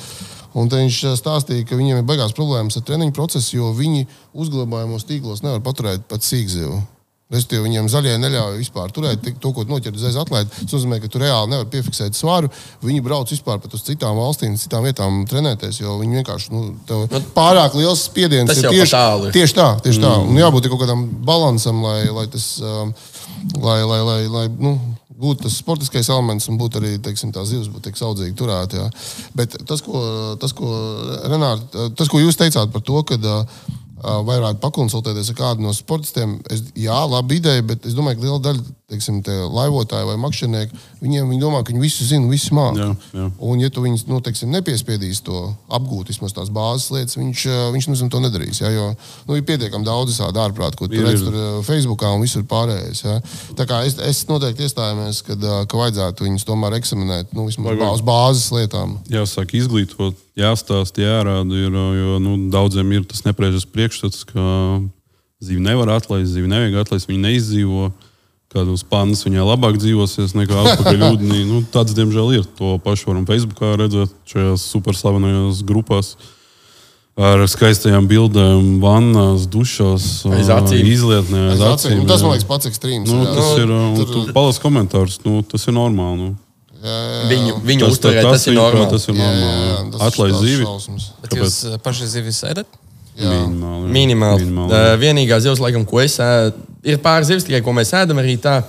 Un 0.55 0.69
viņš 0.69 1.03
uh, 1.11 1.17
stāstīja, 1.19 1.67
ka 1.67 1.75
viņiem 1.75 1.99
ir 1.99 2.07
baigās 2.07 2.33
problēmas 2.33 2.77
ar 2.79 2.83
treniņu 2.87 3.13
procesu, 3.13 3.57
jo 3.57 3.75
viņi 3.75 4.07
uzglabājumos 4.39 5.05
tīklos 5.05 5.43
nevar 5.43 5.61
paturēt 5.61 6.07
pat 6.09 6.21
sīkzivu. 6.23 6.79
Respektīvi, 7.31 7.63
viņiem 7.69 7.89
zaļie 7.91 8.17
neļauj 8.19 8.57
vispār 8.59 8.91
turēt 8.91 9.23
to, 9.39 9.53
ko 9.55 9.63
noķert 9.69 9.95
uzreiz 9.95 10.17
atlaidi. 10.19 10.51
Tas 10.51 10.75
nozīmē, 10.75 10.99
ka 10.99 11.11
tu 11.11 11.21
reāli 11.23 11.53
nevar 11.53 11.69
piefiksēt 11.71 12.19
svaru. 12.19 12.51
Viņi 12.83 13.05
brauc 13.07 13.31
vispār 13.31 13.61
pat 13.63 13.77
uz 13.77 13.85
citām 13.87 14.19
valstīm, 14.19 14.57
citām 14.59 14.83
vietām 14.89 15.21
trenēties, 15.31 15.79
jo 15.79 15.95
viņi 16.01 16.21
vienkārši 16.21 16.55
nu, 16.57 16.65
tev 16.89 17.07
pārāk 17.37 17.77
liels 17.79 18.03
spiediens 18.09 18.51
tas 18.51 18.59
ir 18.59 18.75
tieši, 18.75 18.95
tālu 18.97 19.31
tieši 19.37 19.59
tā. 19.61 19.69
Tieši 19.85 20.03
tā. 20.03 20.17
Un 20.27 20.43
jābūt 20.43 20.67
kaut 20.73 20.83
kādam 20.83 21.07
balansam, 21.27 21.85
lai, 21.87 22.01
lai 22.11 22.27
tas 22.35 22.51
um, 22.65 22.91
lai, 23.63 23.79
lai, 23.87 24.01
lai, 24.09 24.21
lai, 24.27 24.45
nu, 24.59 24.75
būtu 25.21 25.45
tas 25.47 25.59
sportiskais 25.61 26.09
elements 26.11 26.49
un 26.51 26.59
būtu 26.61 26.81
arī 26.81 26.97
teiksim, 27.03 27.33
tā 27.35 27.45
zivs, 27.49 27.69
būtu 27.71 27.91
tik 27.91 28.01
saudzīgi 28.01 28.37
turēta. 28.39 28.89
Bet 29.37 29.55
tas, 29.69 29.85
ko, 29.85 30.03
tas, 30.41 30.55
ko, 30.57 30.71
Renārt, 31.31 31.79
tas, 31.95 32.11
ko 32.11 32.23
jūs 32.23 32.41
teicāt 32.41 32.73
par 32.73 32.85
to, 32.85 33.03
ka 33.07 33.21
uh, 33.21 33.61
vai 34.01 34.39
varētu 34.39 34.63
pakonsultēties 34.63 35.33
ar 35.33 35.39
kādu 35.39 35.65
no 35.65 35.73
sportistiem, 35.77 36.39
es, 36.53 36.65
jā, 36.79 36.97
labi 37.11 37.41
ideja, 37.41 37.65
bet 37.67 37.87
es 37.89 37.97
domāju, 37.97 38.21
ka 38.21 38.27
liela 38.27 38.43
daļa 38.47 38.65
teiksim, 38.91 39.21
tie 39.27 39.37
laivotāji 39.47 40.09
vai 40.09 40.17
makšķernieki, 40.21 40.81
viņiem 41.01 41.31
viņi 41.31 41.43
domā, 41.43 41.63
ka 41.65 41.73
viņi 41.73 41.83
visu 41.83 42.07
zina, 42.07 42.29
visu 42.31 42.55
māca. 42.57 42.91
Un, 43.39 43.61
ja 43.63 43.71
tu 43.73 43.85
viņus 43.85 44.07
nu, 44.11 44.21
teiksim, 44.25 44.51
nepiespiedīsi 44.55 45.25
to 45.27 45.43
apgūt, 45.73 46.11
vismaz 46.13 46.35
tās 46.37 46.51
bāzes 46.53 46.91
lietas, 46.95 47.17
viņš, 47.21 47.45
eh, 47.47 47.63
viņš 47.75 47.89
nu, 47.93 48.09
to 48.13 48.23
nedarīs. 48.23 48.61
Ja? 48.63 48.71
Jo 48.75 48.89
nu, 49.29 49.37
ir 49.39 49.47
pietiekami 49.47 49.87
daudz 49.87 50.19
tādu 50.21 50.43
ārprātu, 50.43 50.81
ko 50.81 50.91
tu 50.91 51.01
redz 51.01 51.25
tur 51.25 51.35
eh, 51.35 51.49
Facebookā 51.67 52.13
un 52.15 52.25
visur 52.25 52.45
pārējais. 52.51 53.05
Ja? 53.07 53.19
Tā 53.59 53.67
kā 53.71 53.83
es, 53.87 53.99
es 53.99 54.25
noteikti 54.31 54.67
iestājos, 54.67 55.23
kad, 55.27 55.41
eh, 55.43 55.61
ka 55.71 55.81
vajadzētu 55.81 56.27
viņus 56.29 56.49
tomēr 56.49 56.79
eksaminēt 56.81 57.35
nu, 57.37 57.47
vismaz 57.49 57.79
bā- 57.81 57.93
uz 57.95 58.05
bāzes 58.05 58.51
lietām. 58.55 58.99
jāsāk 59.11 59.55
izglītot, 59.59 60.19
jāstāsta, 60.39 61.05
jārāda. 61.05 61.61
Ir, 61.61 61.73
jo 61.73 62.19
nu, 62.23 62.37
daudziem 62.53 62.93
ir 62.93 63.05
tas 63.09 63.23
nepareizs 63.27 63.67
priekšstats, 63.69 64.25
ka 64.29 64.45
zīve 65.41 65.63
nevar 65.65 65.97
atlaist, 65.97 66.33
zīve 66.35 66.51
nevajag 66.51 66.85
atlaist, 66.85 67.09
viņa 67.11 67.25
neizdzīvo. 67.29 67.91
Kādos 68.51 68.83
pannas 68.83 69.21
viņai 69.23 69.45
labāk 69.47 69.77
dzīvosies 69.79 70.33
nekā 70.35 70.57
atpakaļ 70.73 71.03
ūdenī. 71.13 71.45
Nu, 71.47 71.61
tāds, 71.71 71.95
diemžēl, 71.95 72.33
ir. 72.41 72.47
To 72.59 72.81
pašu 72.83 73.13
varam 73.13 73.23
Facebookā 73.29 73.77
redzēt, 73.79 74.11
šajās 74.27 74.65
superslavenajās 74.73 75.61
grupās. 75.69 76.17
Ar 77.21 77.43
skaistajām 77.51 78.07
bildēm, 78.11 78.79
vannās, 78.83 79.45
dušās, 79.51 80.05
izlietnē, 80.95 81.41
aiz 81.53 81.61
acīm. 81.69 81.99
nu, 82.01 82.07
tas 82.09 82.23
man 82.25 82.33
liekas 82.35 82.47
pats 82.49 82.67
ekstrēms. 82.71 83.11
Nu, 83.13 83.23
jā. 83.27 83.35
tas 83.37 83.51
ir. 83.61 83.71
un 83.77 83.99
tur- 83.99 84.13
Tu 84.27 84.33
palas 84.35 84.59
komentārus, 84.63 85.19
nu, 85.27 85.43
tas 85.47 85.67
ir 85.69 85.75
normāli. 85.77 86.17
Nu. 86.19 86.31
Jā, 86.81 86.97
jā. 86.97 87.23
Viņu, 87.31 87.57
viņu 87.71 87.85
tas, 87.87 87.93
uzturēt, 87.99 88.23
tas, 88.25 88.33
tas 88.41 88.47
ir 88.49 88.57
normāli. 88.57 88.89
Tas 88.95 89.07
ir 89.11 89.15
normāli. 89.19 90.39
zīvi. 90.41 90.65
šausmas. 90.65 91.11
Bet 91.23 91.37
jūs 91.39 91.59
paši 91.85 92.09
zivis 92.09 92.41
ēdat? 92.51 92.67
Minimāli. 93.21 93.85
jā. 93.85 93.93
Minimāli. 93.95 94.43
Minimāli, 94.47 94.71
Uh, 94.73 94.97
vienīgā 95.03 95.39
zivs, 95.45 95.61
laikam, 95.61 95.85
ko 95.85 96.01
es 96.01 96.17
ēdu, 96.25 96.55
ir 96.87 97.01
pāris 97.03 97.31
zivs, 97.31 97.47
tikai 97.49 97.63
ko 97.65 97.75
mēs 97.77 97.95
ēdam 97.97 98.23
arī 98.23 98.37
tā. 98.41 98.61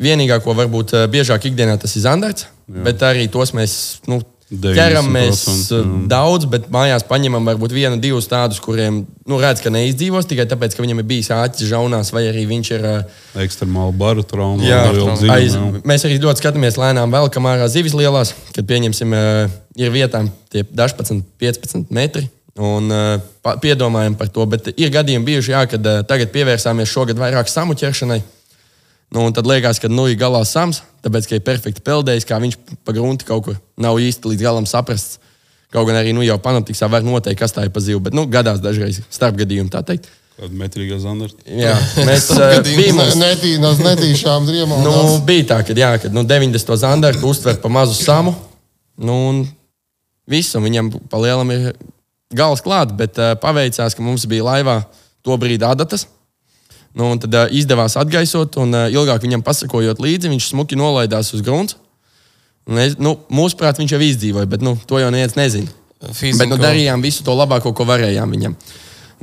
Vienīgā, 0.00 0.36
ko 0.44 0.54
varbūt 0.54 0.92
uh, 0.94 1.06
biežāk 1.10 1.48
ikdienā 1.48 1.74
tas 1.80 1.96
ir 1.98 2.04
zandarts, 2.04 2.44
Jā. 2.70 2.84
bet 2.86 3.00
arī 3.02 3.24
tos 3.32 3.50
mēs 3.56 3.72
nu, 4.06 4.20
90%, 4.50 4.74
ķeramies 4.74 5.40
uh, 5.46 5.78
jā. 5.78 5.96
daudz, 6.10 6.46
bet 6.50 6.68
mājās 6.74 7.04
paņemam 7.06 7.46
varbūt 7.46 7.74
vienu, 7.74 7.98
divus 8.02 8.26
tādus, 8.30 8.58
kuriem 8.62 9.04
nu, 9.06 9.38
redz, 9.38 9.62
ka 9.62 9.70
neizdzīvos 9.70 10.26
tikai 10.30 10.48
tāpēc, 10.50 10.74
ka 10.74 10.82
viņam 10.82 11.02
ir 11.02 11.06
bijis 11.06 11.30
āķis 11.34 11.70
žaunās, 11.70 12.10
vai 12.14 12.24
arī 12.32 12.42
viņš 12.50 12.70
ir. 12.74 12.86
Uh, 12.86 13.44
Ekstremāli 13.44 13.94
bara 13.98 14.24
trauma. 14.26 14.62
Jā, 14.66 14.82
dziļuma, 14.90 15.16
aiz, 15.36 15.54
jā. 15.54 15.82
mēs 15.86 16.06
arī 16.06 16.18
ļoti 16.22 16.42
skatāmies 16.42 16.78
lēnām, 16.82 17.14
vēl 17.14 17.30
kam 17.34 17.46
ārā 17.50 17.70
zivis 17.70 17.94
lielās, 17.94 18.34
kad 18.54 18.66
pieņemsim, 18.66 19.14
eh, 19.14 19.54
ir 19.86 19.94
vietām 19.94 20.32
tie 20.50 20.64
11, 20.66 21.22
15 21.38 21.94
metri. 21.94 22.26
Un 22.58 22.90
uh, 22.90 23.54
piedomājam 23.62 24.16
par 24.18 24.28
to, 24.34 24.44
bet 24.50 24.72
ir 24.74 24.90
gadījumi 24.90 25.28
bijuši, 25.28 25.52
jā, 25.54 25.62
kad 25.70 25.86
uh, 25.86 26.02
tagad 26.06 26.32
pievērsāmies 26.34 26.90
šogad 26.90 27.20
vairāk 27.20 27.48
samu 27.48 27.76
ķeršanai. 27.78 28.20
Nu, 29.14 29.24
tad 29.34 29.46
liekas, 29.46 29.78
ka 29.82 29.90
nu 29.90 30.06
ir 30.10 30.18
galā 30.18 30.42
sams, 30.46 30.84
tāpēc, 31.02 31.26
ka 31.26 31.38
ir 31.38 31.46
perfekti 31.46 31.82
peldējis, 31.86 32.26
kā 32.26 32.38
viņš 32.42 32.56
pa 32.86 32.94
grunti 32.94 33.26
kaut 33.26 33.46
kur 33.46 33.58
nav 33.80 33.98
īsti 33.98 34.32
līdz 34.32 34.46
galam 34.46 34.66
saprasts. 34.70 35.18
Kaut 35.70 35.86
gan 35.86 36.00
arī 36.00 36.10
nu, 36.14 36.22
jau 36.26 36.38
panoptiksā 36.42 36.88
var 36.90 37.04
noteikt, 37.06 37.38
kas 37.38 37.54
tā 37.54 37.66
ir 37.66 37.74
pa 37.74 37.82
zivu, 37.82 38.00
bet 38.02 38.14
nu, 38.14 38.24
gadās 38.30 38.58
dažreiz 38.62 39.04
starp 39.06 39.38
gadījumu 39.38 39.70
tā 39.70 39.84
teikt. 39.86 40.08
Kāda 40.40 40.56
metrīgā 40.56 40.98
zandarta. 41.02 41.42
Jā, 41.46 41.76
mēs 42.08 42.26
bijām 42.66 43.02
uz 43.04 43.14
Netī, 43.20 43.54
no 43.62 43.70
netīšām 43.78 44.48
driemām. 44.48 44.82
Nu, 44.82 44.94
bija 45.26 45.46
tā, 45.52 45.60
ka, 45.66 45.76
jā, 45.78 45.92
kad 46.02 46.14
nu, 46.16 46.24
90. 46.26 46.74
zandartu 46.80 47.30
uztver 47.30 47.58
pa 47.62 47.70
mazu 47.70 47.94
samu. 47.98 48.34
Nu, 48.98 49.18
un 49.30 49.42
viss, 50.30 50.54
un 50.58 50.66
viņam 50.66 50.90
pa 51.10 51.22
lielam 51.22 51.54
ir 51.54 51.70
gals 52.36 52.62
klāts, 52.64 52.94
bet 52.96 53.18
uh, 53.18 53.34
paveicās, 53.40 53.96
ka 53.96 54.04
mums 54.04 54.26
bija 54.30 54.46
laivā 54.46 54.80
to 55.26 55.36
brīdi 55.40 55.66
adatas. 55.66 56.06
Nu, 56.94 57.12
tad 57.22 57.34
uh, 57.34 57.52
izdevās 57.54 57.96
atgaisot, 58.00 58.56
un 58.62 58.74
uh, 58.74 58.88
ilgāk 58.90 59.22
viņam 59.22 59.44
pasakojot 59.46 60.00
līdzi, 60.02 60.30
viņš 60.32 60.48
smuki 60.52 60.78
nolaidās 60.78 61.34
uz 61.36 61.44
grunts. 61.46 61.76
Un 62.70 62.78
Es, 62.78 62.96
nu, 63.00 63.16
mūsuprāt, 63.32 63.78
viņš 63.80 63.94
jau 63.96 64.02
izdzīvoja, 64.04 64.46
bet 64.46 64.62
nu, 64.62 64.76
to 64.86 64.98
jau 65.00 65.10
neviens 65.10 65.34
nezina. 65.38 65.70
Fiziku. 66.12 66.38
Bet 66.38 66.50
nu, 66.52 66.58
darījām 66.60 67.02
visu 67.02 67.24
to 67.26 67.34
labāko, 67.34 67.72
ko 67.74 67.84
varējām 67.88 68.30
viņam. 68.30 68.54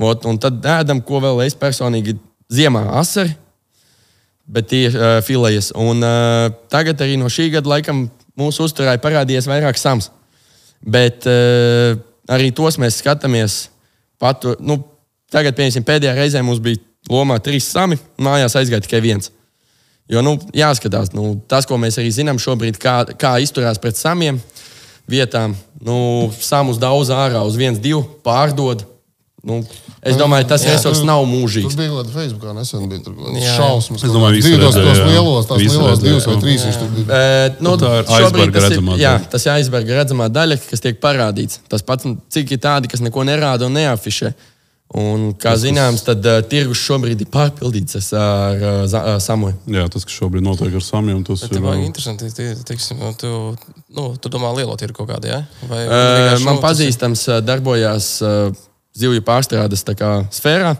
Ot, 0.03 0.25
un 0.29 0.37
tad 0.41 0.61
ēdam, 0.61 0.99
ko 1.05 1.21
vēl 1.23 1.45
es 1.45 1.55
personīgi 1.57 2.17
ziemā 2.53 2.83
asari. 2.99 3.35
bet 4.47 4.69
tie 4.71 4.87
uh, 4.87 5.19
filējas. 5.25 5.73
Un 5.75 6.03
uh, 6.03 6.47
tagad 6.71 7.01
arī 7.03 7.17
no 7.19 7.27
šī 7.31 7.49
gada 7.57 7.67
laikam 7.75 8.05
mūsu 8.39 8.67
uzturā 8.67 8.95
ir 8.95 9.03
parādījies 9.03 9.47
vairāk 9.49 9.79
sams. 9.79 10.09
Bet 10.81 11.27
uh, 11.27 11.97
arī 12.27 12.51
tos 12.55 12.79
mēs 12.81 12.99
skatāmies. 13.01 13.67
Patu, 14.21 14.55
nu, 14.59 14.79
tagad, 15.33 15.57
piemēram, 15.57 15.85
pēdējā 15.85 16.13
reizē 16.17 16.43
mums 16.45 16.61
bija 16.63 16.81
lomā 17.11 17.37
trīs 17.43 17.67
sami, 17.69 17.99
mājās 18.21 18.57
aizgāja 18.59 18.85
tikai 18.85 19.01
viens. 19.03 19.31
Jo 20.07 20.23
nu, 20.23 20.37
jāskatās, 20.55 21.11
nu, 21.15 21.35
tas, 21.51 21.67
ko 21.67 21.77
mēs 21.79 21.99
arī 21.99 22.11
zinām 22.15 22.39
šobrīd, 22.39 22.79
kā, 22.79 23.01
kā 23.19 23.35
izturās 23.43 23.79
pret 23.83 23.99
samiem 23.99 24.39
vietām. 25.09 25.55
Nu, 25.83 26.29
samus 26.39 26.79
daudz 26.79 27.11
ārā 27.13 27.43
uz 27.47 27.57
viens, 27.59 27.81
divu 27.83 28.05
pārdod. 28.23 28.85
Nu, 29.43 29.61
es 30.03 30.15
domāju, 30.17 30.47
tas 30.47 30.63
resurs 30.65 31.01
nav 31.03 31.23
Tur 31.23 31.31
mūžīgs. 31.33 31.75
bija 31.77 31.89
kaut 31.89 32.05
kāda 32.05 32.13
Facebookā 32.17 32.53
nesen 32.57 32.89
bija 32.89 33.03
tur 33.03 33.13
Jā. 33.33 33.53
šausmas. 33.57 34.03
Es 34.03 34.11
domāju, 34.11 34.35
visi 34.37 34.51
Divi 34.51 34.61
tos, 34.63 34.75
jā. 34.75 35.05
lielos, 35.07 35.45
tās 35.49 35.57
lielos 35.63 35.99
divas 36.03 36.25
vai 36.27 36.35
jā. 36.35 36.41
trīs. 36.43 36.65
Viņš 36.67 36.77
tur 36.81 36.91
bija. 36.95 37.05
Bet, 37.13 37.61
nu, 37.61 37.77
Tā 37.77 37.93
ir 37.99 38.05
aizberga 38.17 38.51
tas 38.59 38.63
ir- 38.63 38.77
redzamā 38.77 38.97
Jā, 39.01 39.15
daļa. 39.17 39.29
tas 39.31 39.45
ir 39.45 39.51
aizberga 39.55 39.97
redzamā 40.03 40.29
daļa, 40.29 40.59
kas 40.69 40.79
tiek 40.85 40.99
parādīts. 41.01 41.59
Tas 41.69 41.81
pats, 41.81 42.05
cik 42.29 42.51
ir 42.51 42.57
tādi, 42.59 42.87
kas 42.87 42.99
neko 43.01 43.23
nerāda 43.25 43.65
un 43.65 43.73
neafišē. 43.73 44.33
Un, 44.95 45.33
kā 45.35 45.51
zināms, 45.59 45.99
tad 46.07 46.23
uh, 46.25 46.37
tirgus 46.47 46.79
šobrīd 46.79 47.19
ir 47.19 47.27
pārpildīts 47.27 47.97
ar 48.15 48.55
uh, 48.55 48.85
uh, 48.87 49.17
samoju. 49.19 49.57
Jā, 49.67 49.83
tas, 49.91 50.05
kas 50.07 50.15
šobrīd 50.15 50.45
notiek 50.45 50.71
ar 50.79 50.79
samiem, 50.85 51.25
tas 51.27 51.41
Bet 51.43 51.57
ir. 51.57 51.61
vajag 51.65 51.81
uh, 51.81 51.87
interesanti, 51.89 52.29
tie- 52.31 52.55
teiksim, 52.63 53.01
tu, 53.19 53.27
nu, 53.91 54.15
tu 54.15 54.29
domā 54.31 54.53
lielo 54.55 54.77
tirgu 54.79 54.95
kaut 55.03 55.09
kādā, 55.11 55.27
ja? 55.27 55.41
Vai 55.67 55.81
Uh, 55.83 56.39
man 56.45 56.55
nu, 56.55 56.61
tas 56.61 56.79
ir- 56.79 56.87
pazīstams, 56.87 57.25
uh, 57.27 57.41
darbojās 57.43 58.07
uh, 58.23 58.55
zivju 58.97 59.23
pārstrādes 59.25 59.85
kā 59.97 60.11
sfērā. 60.33 60.75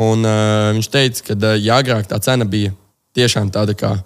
Un, 0.00 0.22
uh, 0.22 0.70
viņš 0.76 0.88
teica, 0.92 1.24
ka 1.30 1.34
uh, 1.34 1.54
ja 1.58 1.80
agrāk 1.82 2.06
tā 2.10 2.18
cena 2.22 2.46
bija 2.46 2.70
tiešām 3.16 3.50
tāda 3.50 3.74
kā 3.74 3.96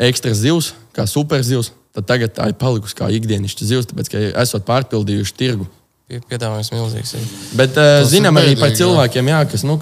ekstra 0.00 0.32
zivs, 0.34 0.72
kā 0.96 1.04
superzivs, 1.10 1.72
tad 1.92 2.06
tagad 2.08 2.32
tā 2.36 2.46
ir 2.48 2.56
palikusi 2.58 2.96
kā 2.96 3.10
ikdienišķa 3.12 3.68
zivs, 3.68 3.88
tāpēc 3.90 4.10
ka 4.12 4.22
esot 4.44 4.64
pārpildījuši 4.68 5.36
tirgu. 5.36 5.66
pie- 6.08 6.22
piedāvājums 6.30 6.70
milzīgs. 6.72 7.14
ir. 7.18 7.26
Bet 7.58 7.76
uh, 7.76 8.00
Tas 8.00 8.12
zinām 8.14 8.38
arī 8.40 8.54
par 8.56 8.72
cilvēkiem, 8.72 9.28
jā, 9.28 9.42
kas 9.50 9.64
nu, 9.68 9.76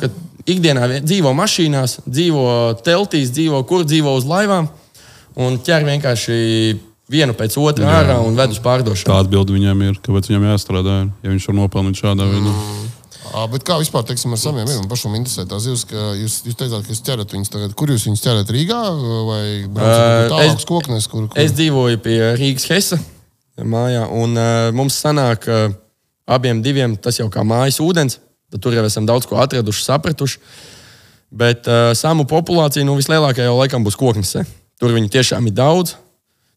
ikdienā 0.47 1.01
dzīvo 1.05 1.31
mašīnās, 1.37 2.01
dzīvo 2.07 2.47
teltīs, 2.87 3.31
dzīvo 3.35 3.63
kur 3.69 3.85
dzīvo 3.87 4.17
uz 4.17 4.27
laivām 4.27 4.69
un 5.37 5.59
ķer 5.63 5.85
vienkārši 5.87 6.39
vienu 7.13 7.35
pēc 7.39 7.55
otra 7.63 7.85
Jā. 7.87 7.97
ārā 8.03 8.17
un 8.27 8.37
ved 8.39 8.51
uz 8.55 8.61
pārdošanu. 8.65 9.09
Tā 9.13 9.21
atbilde 9.25 9.55
viņam 9.55 9.83
ir, 9.87 9.99
kāpēc 10.03 10.29
viņam 10.31 10.47
jāstrādā, 10.51 10.97
ja 11.23 11.33
viņš 11.33 11.49
var 11.51 11.59
nopelnīt 11.61 12.01
šādā 12.03 12.27
veidā. 12.33 12.55
Ā, 13.37 13.45
Bet 13.51 13.65
kā 13.67 13.77
vispār 13.81 14.05
teiksim, 14.07 14.33
ar 14.37 14.39
saviem? 14.41 14.69
Man 14.71 14.87
pašam 14.89 15.15
interesē 15.19 15.45
tās 15.51 15.67
ka 15.91 16.05
jūs, 16.17 16.37
jūs 16.47 16.57
teicāt, 16.57 16.87
ka 16.87 16.93
jūs 16.95 17.03
ķerat 17.05 17.33
viņus 17.35 17.51
tagad. 17.53 17.75
Kur 17.79 17.91
jūs 17.91 18.07
viņus 18.07 18.23
ķerat 18.23 18.53
Rīgā 18.55 18.79
vai 19.27 19.43
Ā, 19.67 19.69
braucat 19.75 20.31
tālāk 20.31 20.47
es- 20.47 20.55
uz 20.61 20.65
koknes? 20.69 21.09
Kur, 21.11 21.27
kur? 21.29 21.41
Es 21.43 21.53
dzīvoju 21.59 21.99
pie 22.05 22.19
Rīgas 22.39 22.69
Hesa 22.71 23.01
mājā, 23.59 24.07
un 24.13 24.37
uh, 24.39 24.71
mums 24.77 24.95
sanāk 25.03 25.49
uh, 25.51 25.75
abiem 26.29 26.63
diviem 26.63 26.95
tas 26.97 27.19
jau 27.19 27.27
kā 27.33 27.43
mājas 27.47 27.81
ūdens. 27.83 28.19
Tad 28.53 28.63
tur 28.63 28.73
jau 28.79 28.85
esam 28.87 29.07
daudz 29.09 29.27
ko 29.27 29.37
atraduši, 29.43 29.83
sapratuši. 29.85 30.39
Bet 31.35 31.67
uh, 31.67 31.91
samu 31.99 32.25
populācija 32.31 32.87
nu, 32.87 32.95
vislielākā 32.97 33.43
jau 33.49 33.57
laikam 33.59 33.83
būs 33.85 33.99
koknesē. 33.99 34.45
Tur 34.79 34.95
viņi 34.95 35.11
tiešām 35.11 35.49
ir 35.51 35.57
daudz. 35.57 35.97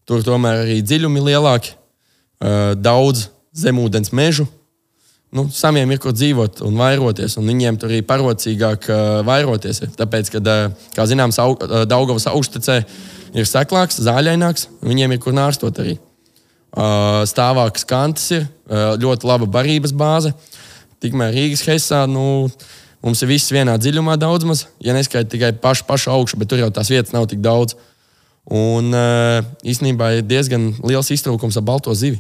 Tur 0.10 0.24
tomēr 0.26 0.64
arī 0.64 0.80
dziļumi 0.82 1.22
lielāki, 1.22 1.76
uh, 1.76 2.72
daudz 2.74 3.28
zemūdens 3.54 4.10
mežu. 4.18 4.48
Nu, 5.30 5.44
samiem 5.54 5.92
ir 5.94 6.00
kur 6.02 6.16
dzīvot 6.16 6.64
un 6.66 6.80
vairoties, 6.80 7.36
un 7.38 7.46
viņiem 7.46 7.78
tur 7.78 7.92
ir 7.94 8.06
parocīgāk 8.10 8.88
uh, 8.90 9.02
vairoties. 9.28 9.84
ir. 9.86 9.92
Tāpēc, 9.94 10.32
kad, 10.34 10.50
uh, 10.50 10.88
kā 10.96 11.06
zināms, 11.06 11.38
au, 11.44 11.54
uh, 11.54 11.84
Daugavas 11.86 12.26
augstecē 12.32 12.80
ir 13.38 13.46
seklāks, 13.46 14.02
zāļaināks, 14.02 14.66
viņiem 14.82 15.14
ir 15.14 15.22
kur 15.22 15.36
nārstot 15.38 15.78
arī. 15.84 16.00
Uh, 16.70 17.22
stāvākas 17.30 17.86
kantas 17.86 18.26
ir, 18.34 18.48
uh, 18.70 18.96
ļoti 18.98 19.30
laba 19.30 19.46
barības 19.50 19.94
bāze. 19.94 20.34
Tikmēr 21.06 21.38
Rīgas 21.38 21.62
heisā 21.70 22.02
nu, 22.10 22.50
mums 23.06 23.22
ir 23.22 23.30
viss 23.30 23.54
vienā 23.54 23.78
dziļumā, 23.78 24.18
daudz 24.18 24.50
maz. 24.50 24.66
Ja 24.82 24.98
neskaidrs 24.98 25.30
tikai 25.36 25.54
pašu, 25.62 25.86
pašu 25.86 26.10
augšu, 26.18 26.42
bet 26.42 26.50
tur 26.50 26.62
jau 26.62 26.72
tās 26.74 26.90
vietas 26.90 27.14
nav 27.14 27.30
tik 27.30 27.46
daudz. 27.46 27.78
Un 28.50 28.94
uh, 28.98 29.46
īstenībā 29.62 30.14
ir 30.18 30.24
diezgan 30.26 30.72
liels 30.82 31.12
iztrūkums 31.14 31.60
ar 31.60 31.66
balto 31.68 31.94
zivi. 31.94 32.18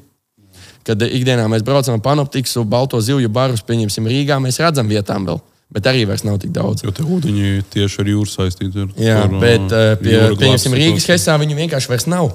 Kad 0.85 1.01
ikdienā 1.03 1.47
mēs 1.51 1.63
braucam 1.65 1.97
ar 1.97 2.03
panoptiku, 2.05 2.63
balto 2.69 2.99
zivju 3.01 3.29
barus, 3.33 3.63
pieņemsim 3.65 4.07
Rīgā, 4.09 4.37
mēs 4.41 4.61
redzam 4.61 4.87
vietām 4.89 5.25
vēl, 5.27 5.41
bet 5.73 5.89
arī 5.89 6.05
vairs 6.09 6.23
nav 6.25 6.37
tik 6.41 6.53
daudz. 6.55 6.85
Jo 6.85 6.93
tie 6.95 7.05
ūdeņi 7.05 7.65
tieši 7.73 8.03
ar 8.03 8.11
jūru 8.13 8.29
saistīti. 8.29 8.85
Ir, 8.85 8.93
Jā, 9.09 9.23
Tur, 9.25 9.39
bet 9.41 9.65
uh, 9.73 9.95
pie, 10.01 10.15
pieņemsim 10.39 10.77
Rīgas 10.77 11.09
heisā 11.09 11.35
viņu 11.41 11.57
vienkārši 11.59 11.91
vairs 11.91 12.07
nav. 12.09 12.31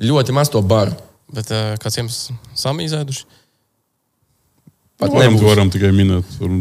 Ļoti 0.00 0.34
maz 0.36 0.52
to 0.52 0.64
baru. 0.64 0.96
Bet 1.32 1.52
uh, 1.52 1.74
kāds 1.82 2.00
jums 2.00 2.18
samīzēduši? 2.56 3.24
Pat 4.98 5.12
Varam, 5.12 5.28
nebūs 5.28 5.46
varam 5.46 5.70
tikai 5.70 5.92
minēt. 5.94 6.26
Tur 6.40 6.54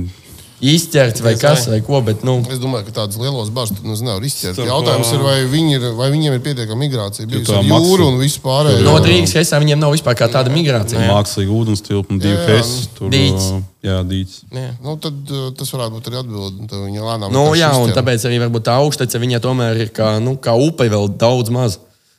izķerts 0.58 1.22
vai 1.22 1.36
kas, 1.38 1.68
vai. 1.70 1.78
ko, 1.86 2.00
bet 2.02 2.24
nu, 2.26 2.40
Es 2.50 2.58
domāju, 2.58 2.88
ka 2.88 2.94
tādas 3.04 3.20
lielas 3.22 3.52
bažas 3.54 3.78
nu, 3.86 3.94
nevar 4.02 4.24
izķert. 4.26 4.56
Starp, 4.58 4.70
Jautājums 4.72 5.12
ir, 5.14 5.22
vai, 5.22 5.36
viņi 5.52 5.76
ir, 5.78 5.86
vai 5.94 6.08
viņiem 6.10 6.34
ir 6.34 6.42
pietiekama 6.42 6.82
migrācija. 6.82 7.28
Ar 7.30 7.62
maksa- 7.62 7.70
jūru 7.70 8.08
un 8.10 8.18
visu 8.18 8.42
pārējo. 8.42 8.82
no 8.88 8.96
Rīgas 9.06 9.36
heisā 9.38 9.60
viņiem 9.62 9.78
nav 9.78 9.94
vispār 9.94 10.18
kā 10.18 10.30
tāda 10.34 10.50
migrācija. 10.50 11.04
Mākslīgi 11.12 11.54
ūdens 11.54 11.86
tilpums, 11.86 12.22
divi 12.24 12.34
Jā, 12.34 12.48
heises. 12.48 12.88
Tur 12.98 13.10
dīķis. 13.14 13.48
uh, 13.54 13.62
Jā. 13.86 14.02
Jā. 14.02 14.72
Nu, 14.84 14.98
tad 14.98 15.14
tas 15.56 15.70
varētu 15.72 15.94
būt 16.00 16.10
arī 16.10 16.18
atbildi. 16.24 16.68
Tad 16.68 16.80
Viņa 16.88 17.06
lēnām 17.06 17.32
Nu, 17.32 17.54
jā, 17.56 17.70
un 17.78 17.94
tāpēc 17.94 18.26
arī 18.26 18.42
varbūt 18.42 18.66
tā 18.66 18.80
augstece 18.82 19.22
viņa 19.22 19.40
tomēr 19.40 19.78
ir 19.86 19.90
kā, 19.94 20.18
nu, 20.20 20.36
kā 20.42 20.58
upe 20.58 20.90
vēl 20.90 21.08
daudz 21.16 21.50
maz 21.54 21.78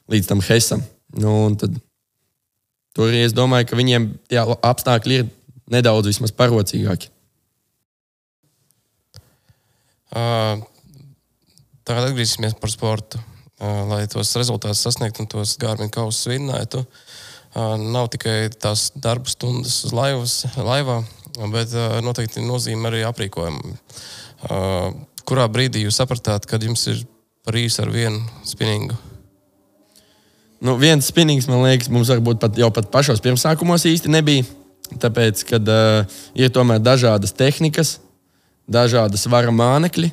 līdz 0.09 0.27
tam 0.31 0.41
heisam. 0.41 0.81
Nu, 1.19 1.47
un 1.51 1.57
tad, 1.57 1.75
tur 2.95 3.11
es 3.13 3.35
domāju, 3.35 3.67
ka 3.69 3.77
viņiem 3.77 4.09
tie 4.31 4.39
apstākļi 4.63 5.19
ir 5.19 5.29
nedaudz 5.69 6.07
vismaz 6.07 6.31
parocīgāki. 6.33 7.11
Uh, 10.08 10.08
tagad 11.89 12.09
atgriezīsimies 12.09 12.57
par 12.61 12.73
sportu. 12.73 13.21
Lai 13.59 14.05
tos 14.07 14.31
rezultātus 14.39 14.85
sasniegtu 14.87 15.25
un 15.25 15.31
tos 15.33 15.57
gārmiņu 15.59 15.91
kausus 15.91 16.29
vinnētu, 16.31 16.85
nav 17.91 18.07
tikai 18.15 18.53
tās 18.55 18.93
darba 18.95 19.31
stundas 19.33 19.81
uz 19.89 19.95
laivas, 19.97 20.37
laivā, 20.55 21.01
bet 21.51 21.75
noteikti 22.07 22.45
nozīmē 22.47 22.93
arī 22.93 23.03
aprīkojumu. 23.09 23.75
Kurā 25.29 25.49
brīdī 25.51 25.83
jūs 25.83 25.99
sapratāt, 25.99 26.47
kad 26.47 26.63
jums 26.63 26.87
ir 26.93 27.03
par 27.43 27.59
īsu 27.59 27.83
ar 27.83 27.91
vienu 27.91 28.23
spinningu? 28.47 28.95
Nu, 30.59 30.75
viens 30.79 31.07
spinnings, 31.07 31.47
man 31.51 31.63
liekas, 31.63 31.91
mums 31.91 32.11
varbūt 32.11 32.41
pat 32.43 32.57
jau 32.59 32.71
pat 32.75 32.89
pašos 32.91 33.23
pirmsākumos 33.23 33.85
īsti 33.87 34.11
nebija. 34.11 34.47
Tāpēc, 34.99 35.43
kad 35.47 35.69
uh, 35.71 36.19
ir 36.39 36.51
tomēr 36.55 36.81
dažādas 36.83 37.35
tehnikas, 37.37 37.99
dažādas 38.69 39.27
vara 39.31 39.53
mānekļi. 39.55 40.13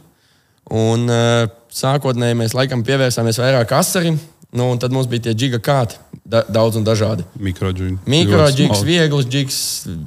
Un 0.76 1.06
uh, 1.12 1.46
sākotnēji 1.70 2.40
mēs 2.40 2.56
laikam 2.58 2.82
pievērsāmies 2.86 3.38
vairāk 3.42 3.76
asarim, 3.78 4.18
nu, 4.56 4.72
un 4.72 4.80
tad 4.82 4.96
mums 4.96 5.10
bija 5.12 5.28
tie 5.28 5.36
giga 5.46 5.60
kāti, 5.62 6.00
da, 6.24 6.42
daudz 6.50 6.80
un 6.80 6.88
dažādi. 6.88 7.26
Mikroģigs. 7.38 8.08
Mikroģiks, 8.10 8.86
viegls 8.88 9.28
džiks, 9.30 9.58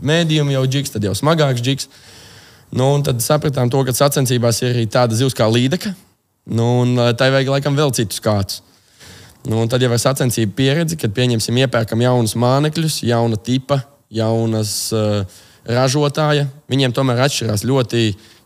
mēdījums 0.02 0.56
jau 0.56 0.64
džiks, 0.66 0.94
tad 0.96 1.06
jau 1.06 1.14
smagāks 1.18 1.62
džiks. 1.62 1.90
Nu, 2.74 2.90
tad 3.04 3.22
sapratām 3.24 3.70
to, 3.72 3.84
ka 3.86 3.94
sacensībās 3.96 4.58
ir 4.64 4.74
arī 4.74 4.88
tāda 4.92 5.16
zivs 5.16 5.36
kā 5.36 5.46
līdeka. 5.48 5.94
Nu, 6.48 6.80
un 6.82 6.96
ā, 7.00 7.12
tai 7.16 7.30
vajag 7.32 7.52
laikam 7.54 7.76
vēl 7.78 7.94
citus 7.96 8.20
kātus. 8.24 8.62
Nu, 9.48 9.62
tad 9.70 9.80
jau 9.84 9.92
ir 9.94 10.00
sacensību 10.02 10.56
pieredze, 10.56 10.98
kad 11.00 11.14
pieņemsim, 11.16 11.60
iepērkam 11.62 12.02
jaunus 12.02 12.34
mānekļus, 12.36 12.98
jauna 13.06 13.38
tipa, 13.40 13.78
jaunas 14.12 14.72
uh, 14.96 15.38
ražotāja. 15.68 16.48
Viņiem 16.68 16.92
tomēr 16.96 17.22
atšķirās 17.28 17.64
ļoti 17.68 18.02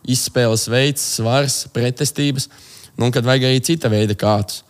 izspēles 0.09 0.66
veids, 0.70 1.05
svars, 1.16 1.62
pretestības. 1.72 2.48
Nu, 2.96 3.07
un 3.07 3.14
kad 3.14 3.26
vajag 3.26 3.48
arī 3.48 3.62
cita 3.64 3.90
veida 3.92 4.16
kātus. 4.18 4.62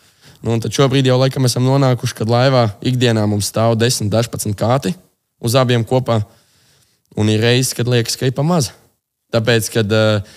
Nu, 0.43 0.57
tad 0.59 0.75
šobrīd 0.75 1.07
jau 1.07 1.21
laikam 1.21 1.47
esam 1.47 1.65
nonākuši, 1.67 2.17
kad 2.19 2.31
laivā 2.31 2.67
ikdienā 2.83 3.23
mums 3.31 3.53
stāv 3.53 3.77
10, 3.79 4.11
11 4.11 4.57
kāti 4.59 4.95
uz 5.43 5.55
abiem 5.59 5.85
kopā. 5.87 6.21
Un 7.19 7.29
ir 7.31 7.43
reizes, 7.45 7.75
kad 7.77 7.91
liekas, 7.91 8.17
ka 8.19 8.27
ir 8.27 8.35
pa 8.35 8.45
maz. 8.47 8.73
Tāpēc, 9.33 9.69
kad 9.75 9.95
uh, 9.95 10.35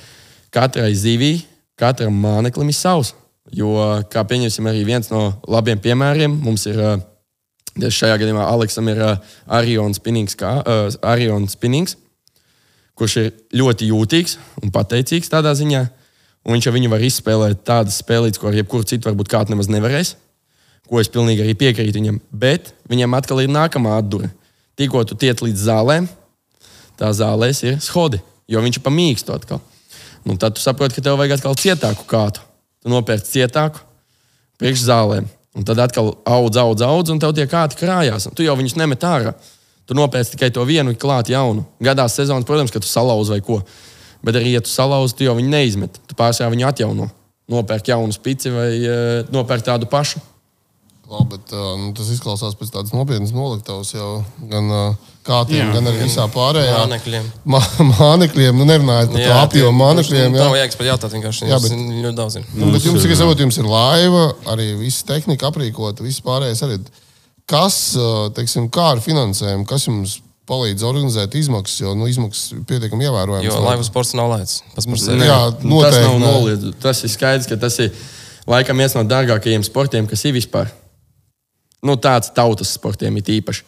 katrai 0.53 0.91
zivij, 0.95 1.41
katram 1.79 2.15
māneklim 2.21 2.69
ir 2.69 2.77
savs. 2.77 3.15
Jo, 3.53 3.75
kā 4.11 4.23
pieņemsim, 4.25 4.65
arī 4.69 4.85
viens 4.87 5.09
no 5.11 5.27
labiem 5.49 5.79
piemēriem 5.81 6.37
mums 6.43 6.65
ir, 6.69 6.79
uh, 6.81 7.01
šajā 7.75 8.17
gadījumā 8.21 8.45
Aleksam 8.49 8.89
ir 8.91 9.01
uh, 9.03 9.35
Arion 9.57 9.93
Spinnings, 9.97 10.37
kā, 10.39 10.57
uh, 10.61 10.87
Arion 11.05 11.47
Spinnings, 11.51 11.97
kurš 12.99 13.17
ir 13.21 13.31
ļoti 13.59 13.89
jūtīgs 13.91 14.37
un 14.63 14.71
pateicīgs 14.75 15.31
tādā 15.31 15.53
ziņā. 15.57 15.83
Un 16.45 16.55
viņš 16.55 16.67
ar 16.69 16.75
viņu 16.75 16.91
var 16.91 17.03
izspēlēt 17.03 17.63
tādas 17.65 17.97
spēlītas, 18.03 18.39
ko 18.39 18.51
ar 18.51 18.57
jebkuru 18.59 18.85
citu 18.87 19.09
varbūt 19.09 19.31
kāds 19.31 19.51
nemaz 19.51 19.69
nevarēs. 19.71 20.13
Ko 20.85 20.99
es 21.01 21.09
pilnīgi 21.09 21.41
arī 21.41 21.55
piekrītu 21.57 21.97
viņam. 21.97 22.19
Bet 22.29 22.73
viņam 22.91 23.17
atkal 23.17 23.41
ir 23.41 23.49
nākamā 23.49 23.95
atdure. 23.97 24.29
Tikko 24.77 25.01
tu 25.09 25.17
tiec 25.17 25.41
līdz 25.41 25.63
zālēm, 25.65 26.09
tā 26.99 27.09
zālēs 27.15 27.63
ir 27.65 27.79
schodi, 27.81 28.19
jo 28.51 28.61
viņš 28.61 28.77
ir 28.77 28.85
pamīksts 28.85 29.33
atkal. 29.33 29.63
Nu, 30.25 30.35
tad 30.41 30.57
tu 30.57 30.61
saproti, 30.61 30.97
ka 30.97 31.05
tev 31.05 31.17
vajag 31.19 31.37
atkal 31.37 31.57
cietāku 31.57 32.05
kātu. 32.09 32.43
tu 32.83 32.91
nopērci 32.93 33.39
cietāku, 33.39 33.81
priekšzālēm. 34.61 35.25
Un 35.55 35.63
tad 35.63 35.79
atkal 35.79 36.11
audz, 36.27 36.57
audz, 36.59 36.83
audz, 36.83 37.09
un 37.09 37.19
tev 37.19 37.31
tie 37.33 37.47
kāti 37.47 37.79
krājās. 37.79 38.27
Tu 38.35 38.43
jau 38.45 38.57
viņus 38.59 38.75
nemet 38.77 39.05
ārā. 39.07 39.31
Tu 39.85 39.93
nopērci 39.97 40.33
tikai 40.33 40.49
to 40.53 40.63
vienu 40.65 40.95
klāt 40.97 41.29
jaunu. 41.29 41.65
Gadās 41.83 42.15
sezonas, 42.17 42.45
protams, 42.47 42.73
ka 42.73 42.81
tu 42.81 42.89
salauzi 42.89 43.35
vai 43.35 43.41
ko. 43.45 43.59
Bet 44.25 44.39
arī, 44.39 44.55
ja 44.55 44.61
tu 44.65 44.71
salauzi, 44.73 45.13
tu 45.19 45.27
jau 45.27 45.35
viņu 45.37 45.51
neizmet. 45.51 45.99
Tu 46.09 46.17
pārsvarā 46.17 46.49
viņu 46.55 46.65
atjauno. 46.71 47.09
Nopērk 47.51 47.91
jaunu 47.91 48.15
spici 48.15 48.49
vai 48.49 48.71
uh, 48.81 49.27
nopērk 49.29 49.61
tādu 49.67 49.85
pašu. 49.91 50.17
Labi, 51.05 51.35
bet, 51.35 51.51
uh, 51.53 51.75
nu, 51.77 51.91
tas 51.93 52.07
izklausās 52.09 52.55
pēc 52.57 52.71
tādas 52.73 52.89
nopietnas 52.95 53.29
noliktavas 53.35 53.91
jau 53.93 54.23
gan 54.49 54.71
uh, 54.73 55.11
kātiem, 55.27 55.69
gan 55.75 55.85
arī 55.91 56.01
visā 56.07 56.25
pārējā. 56.33 56.79
Mānekļiem. 56.81 57.27
Ma 57.53 57.59
mānekļiem, 57.99 58.57
nu 58.57 58.65
nerunājot 58.65 59.13
par 59.13 59.21
to 59.21 59.35
apjomu 59.43 59.77
mānekļiem. 59.83 60.33
Tā 60.33 60.41
Jā. 60.41 60.49
vajag 60.55 60.77
pat 60.79 60.89
jautāt, 60.89 61.13
vienkārši. 61.19 61.45
Jā, 61.45 61.51
Jā, 61.53 61.59
bet- 61.61 61.75
bet 61.77 62.01
ļoti 62.07 62.17
daudz. 62.17 62.39
Ir. 62.41 62.47
Nu, 62.57 62.71
bet 62.73 62.87
jums, 62.89 62.97
ir, 62.97 63.03
cik 63.05 63.13
es 63.13 63.19
jā. 63.19 63.21
saprotu, 63.21 63.45
jums 63.45 63.61
ir 63.61 63.69
laiva, 63.69 64.23
arī 64.55 64.71
viss 64.81 65.05
tehnika 65.05 65.51
aprīkota, 65.53 66.01
viss 66.09 66.25
pārējais 66.25 66.65
arī. 66.65 66.79
Kas, 67.49 67.75
uh, 67.99 68.27
teiksim, 68.33 68.69
kā 68.73 68.95
ar 68.95 69.01
finansējumu, 69.03 69.67
kas 69.69 69.85
jums 69.85 70.19
palīdz 70.49 70.85
organizēt 70.85 71.35
izmaksas, 71.37 71.81
jo 71.81 71.93
nu, 71.97 72.07
izmaksas 72.09 72.53
ir 72.53 72.63
pietiekami 72.69 73.07
ievērojamas. 73.07 73.47
Jo 73.47 73.61
laivu 73.65 73.85
sports 73.85 74.13
nav 74.17 74.31
laids. 74.33 74.59
Tas 74.75 74.87
tas 75.85 75.97
nav 76.05 76.17
nē. 76.21 76.25
noliedzams. 76.25 76.79
Tas 76.81 77.01
ir 77.05 77.13
skaidrs, 77.13 77.49
ka 77.49 77.57
tas 77.61 77.77
ir 77.81 77.93
laikam 78.49 78.81
viens 78.81 78.93
no 78.97 79.05
dārgākajiem 79.09 79.65
sportiem, 79.65 80.09
kas 80.09 80.25
ir 80.25 80.35
vispār. 80.37 80.69
Nu, 81.85 81.97
tāds 82.01 82.31
tautas 82.33 82.73
sportiem 82.77 83.17
ir 83.21 83.33
īpaši. 83.39 83.65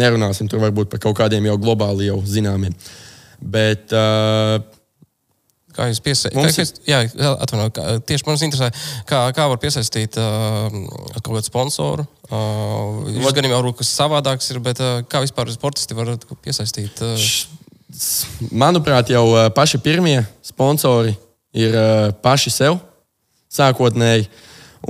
Nerunāsim 0.00 0.48
tur 0.48 0.62
varbūt 0.62 0.92
par 0.92 1.00
kaut 1.02 1.16
kādiem 1.18 1.48
jau 1.48 1.56
globāli 1.60 2.08
jau 2.08 2.20
zināmiem. 2.24 2.76
Bet 3.40 3.92
uh, 3.96 4.60
Kā 5.76 5.86
jūs 5.86 6.00
piesaistāt? 6.02 6.80
Jā, 6.88 7.04
atvainojiet. 7.14 8.02
Tieši 8.08 8.26
man 8.26 8.40
interesē, 8.42 8.70
kā, 9.08 9.22
kā 9.36 9.46
var 9.52 9.60
piesaistīt 9.62 10.18
uh, 10.18 10.66
kaut 11.20 11.32
kādu 11.36 11.46
sponsoru. 11.46 12.06
Uh, 12.30 13.06
Jūs 13.14 13.34
gan 13.36 13.46
jau 13.50 13.72
kas 13.78 13.92
savādāks 13.94 14.50
ir, 14.50 14.60
bet 14.64 14.82
uh, 14.82 15.00
kā 15.06 15.22
vispār 15.22 15.50
sportisti 15.54 15.96
var 15.98 16.12
piesaistīt? 16.42 17.02
Uh, 17.06 18.50
manuprāt, 18.50 19.12
jau 19.14 19.24
uh, 19.32 19.48
paši 19.54 19.80
pirmie 19.82 20.18
sponsori 20.46 21.14
ir 21.54 21.74
uh, 21.74 22.10
paši 22.22 22.52
sev 22.54 22.80
sākotnēji. 23.50 24.28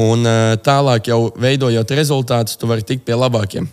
Un 0.00 0.24
uh, 0.24 0.54
tālāk, 0.62 1.10
jau 1.10 1.30
veidojot 1.40 1.96
rezultātus, 1.98 2.56
tu 2.60 2.68
vari 2.70 2.86
tikt 2.86 3.04
pie 3.08 3.16
labākiem 3.18 3.68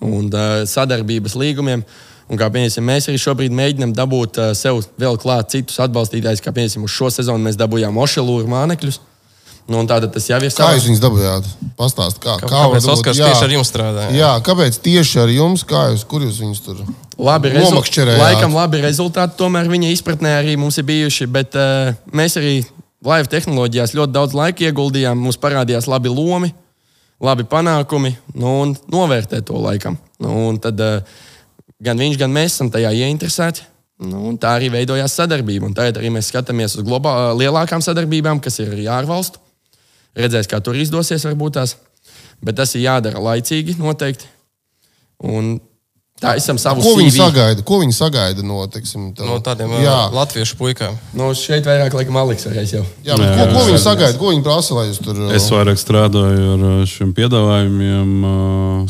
un 0.00 0.30
uh, 0.32 0.62
sadarbības 0.68 1.36
līgumiem. 1.36 1.84
Un 2.30 2.38
kā 2.38 2.46
piemēram, 2.54 2.86
mēs 2.86 3.08
arī 3.10 3.18
šobrīd 3.18 3.54
mēģinām 3.58 3.92
dabūt 3.98 4.38
uh, 4.38 4.52
sev 4.54 4.84
vēl 5.00 5.18
klāt 5.18 5.50
citus 5.50 5.80
atbalstītājus, 5.82 6.42
kā 6.44 6.52
piemēram 6.54 6.86
uz 6.86 6.94
šo 6.94 7.10
sezonu 7.10 7.42
mēs 7.48 7.58
dabūjām 7.58 7.98
Ošelūru 7.98 8.46
mānekļus. 8.50 9.00
Nu, 9.70 9.78
un 9.82 9.86
tātad 9.86 10.10
tas 10.14 10.24
jau 10.26 10.38
ir 10.42 10.50
Kā 10.50 10.70
jūs 10.74 10.86
viņus 10.88 11.02
dabūjāt? 11.02 11.46
Pastāstiet, 11.78 12.22
kā, 12.24 12.36
kā 12.42 12.48
kāpēc 12.50 12.82
dabūt- 12.82 12.92
Oskars 12.96 13.18
jā. 13.20 13.28
tieši 13.30 13.44
ar 13.46 13.52
jums 13.54 13.70
strādā? 13.70 14.06
Jā, 14.16 14.30
kāpēc 14.46 14.78
tieši 14.82 15.20
ar 15.22 15.30
jums? 15.30 15.62
Kā 15.62 15.82
jūs, 15.92 16.02
kur 16.10 16.24
jūs 16.26 16.40
viņus 16.42 16.62
tur 16.64 16.80
Labi, 17.18 17.52
nomakšķerējāt? 17.54 18.18
laikam 18.18 18.56
labi 18.56 18.80
rezultāti 18.82 19.38
tomēr 19.38 19.70
viņa 19.70 19.92
izpratnē 19.94 20.32
arī 20.40 20.56
mums 20.58 20.78
ir 20.80 20.88
bijuši, 20.88 21.28
bet 21.30 21.54
uh, 21.54 21.92
mēs 22.10 22.34
arī 22.40 22.64
laiva 23.04 23.30
tehnoloģijās 23.30 23.94
ļoti 23.94 24.16
daudz 24.16 24.34
laika 24.34 24.66
ieguldījām. 24.66 25.22
Mums 25.22 25.38
parādījās 25.38 25.86
labi 25.86 26.10
lomi, 26.10 26.50
labi 27.22 27.46
panākumi, 27.46 28.16
nu, 28.34 28.60
un 28.64 28.76
novērtē 28.90 29.44
to 29.46 29.60
laikam. 29.60 29.98
Nu, 30.18 30.48
un 30.48 30.58
tad 30.58 30.80
uh, 30.82 31.20
gan 31.82 31.98
viņš, 32.00 32.16
gan 32.20 32.32
mēs 32.34 32.54
esam 32.56 32.70
tajā 32.72 32.90
ieinteresēti. 32.96 33.66
Nu, 34.00 34.22
un 34.30 34.38
tā 34.40 34.54
arī 34.56 34.70
veidojās 34.72 35.12
sadarbība. 35.18 35.66
Un 35.68 35.74
tagad 35.76 35.98
arī 36.00 36.08
mēs 36.14 36.30
skatāmies 36.32 36.78
uz 36.80 36.84
globā, 36.86 37.34
lielākām 37.36 37.82
sadarbībām, 37.84 38.40
kas 38.40 38.56
ir 38.62 38.70
arī 38.72 38.86
ārvalstu. 38.88 39.42
Redzēs, 40.16 40.48
kā 40.48 40.60
tur 40.64 40.78
izdosies, 40.80 41.26
varbūt 41.28 41.58
tās. 41.58 41.76
Bet 42.42 42.56
tas 42.56 42.72
ir 42.74 42.86
jādara 42.86 43.20
laicīgi, 43.20 43.76
noteikti. 43.78 44.24
Un 45.28 45.58
tā 46.20 46.32
esam 46.40 46.56
savu 46.60 46.80
Ko 46.80 46.94
viņi 46.96 47.12
CV. 47.12 47.20
sagaida? 47.20 47.62
Ko 47.68 47.82
viņi 47.82 47.92
sagaida 47.96 48.42
no, 48.44 48.62
teiksim, 48.72 49.10
tā, 49.16 49.28
No 49.28 49.36
tādiem 49.44 49.76
jā, 49.84 49.98
latviešu 50.16 50.56
puikām. 50.56 50.96
Nu, 51.16 51.28
šeit 51.36 51.68
vairāk 51.68 51.92
laikam 51.96 52.16
Aleks 52.24 52.48
varēs 52.48 52.72
jau. 52.78 52.84
jā, 53.04 53.12
Jā, 53.12 53.16
ko, 53.36 53.46
ko 53.52 53.60
jā. 53.60 53.66
viņi 53.68 53.82
sagaida? 53.84 54.18
Ko 54.18 54.32
viņi 54.32 54.44
prasa, 54.48 54.74
lai 54.80 54.86
jūs 54.88 55.00
tur 55.04 55.20
Es 55.36 55.50
vairāk 55.52 55.76
strādāju 55.80 56.56
ar 56.56 56.86
šiem 56.88 57.12
piedāvājumiem, 57.20 58.14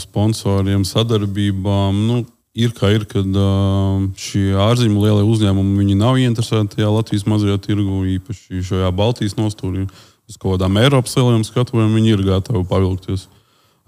sponsoriem, 0.07 0.87
sadarbībām. 0.87 1.99
Nu, 2.07 2.23
ir 2.55 2.73
kā 2.75 2.91
ir, 2.95 3.05
kad 3.09 3.27
uh, 3.39 4.01
šie 4.19 4.55
ārzemju 4.59 5.03
lielie 5.05 5.27
uzņēmumi 5.27 5.95
nav 5.99 6.19
ieinteresēti 6.19 6.79
tajā 6.79 6.91
Latvijas 6.91 7.27
mazajā 7.31 7.59
tirgu, 7.63 8.03
īpaši 8.17 8.65
šajā 8.67 8.91
Baltijas 8.97 9.37
nostūrī. 9.39 9.87
Uz 10.31 10.39
kādām 10.39 10.79
Eiropas 10.79 11.17
lieliem 11.19 11.45
skatuviem 11.47 11.95
viņi 11.95 12.15
ir 12.15 12.27
gatavi 12.27 12.63
pavilkties 12.71 13.27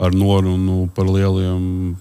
ar 0.03 0.15
norunu 0.15 0.89
par 0.95 1.07
lieliem 1.07 1.97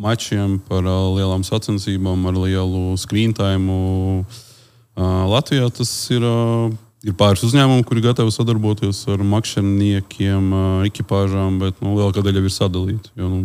mačiem, 0.00 0.58
par 0.68 0.84
uh, 0.84 1.10
lielām 1.16 1.44
sacensībām, 1.44 2.28
ar 2.28 2.38
lielu 2.40 2.94
screen 3.00 3.34
time. 3.36 3.80
Uh, 4.20 5.26
Latvijā 5.32 5.68
tas 5.72 5.90
ir. 6.12 6.24
Uh, 6.24 6.78
Ir 7.00 7.14
pāris 7.16 7.40
uzņēmumi, 7.46 7.80
kuri 7.88 8.02
gatavi 8.04 8.28
sadarboties 8.28 8.98
ar 9.08 9.22
makšķerniekiem, 9.24 10.50
uh, 10.52 10.82
ekipāžām, 10.84 11.54
bet 11.62 11.78
nu, 11.80 11.94
lielākā 11.96 12.20
daļa 12.20 12.42
ir 12.44 12.52
sadalīta. 12.52 13.08
Jo, 13.16 13.30
nu, 13.32 13.38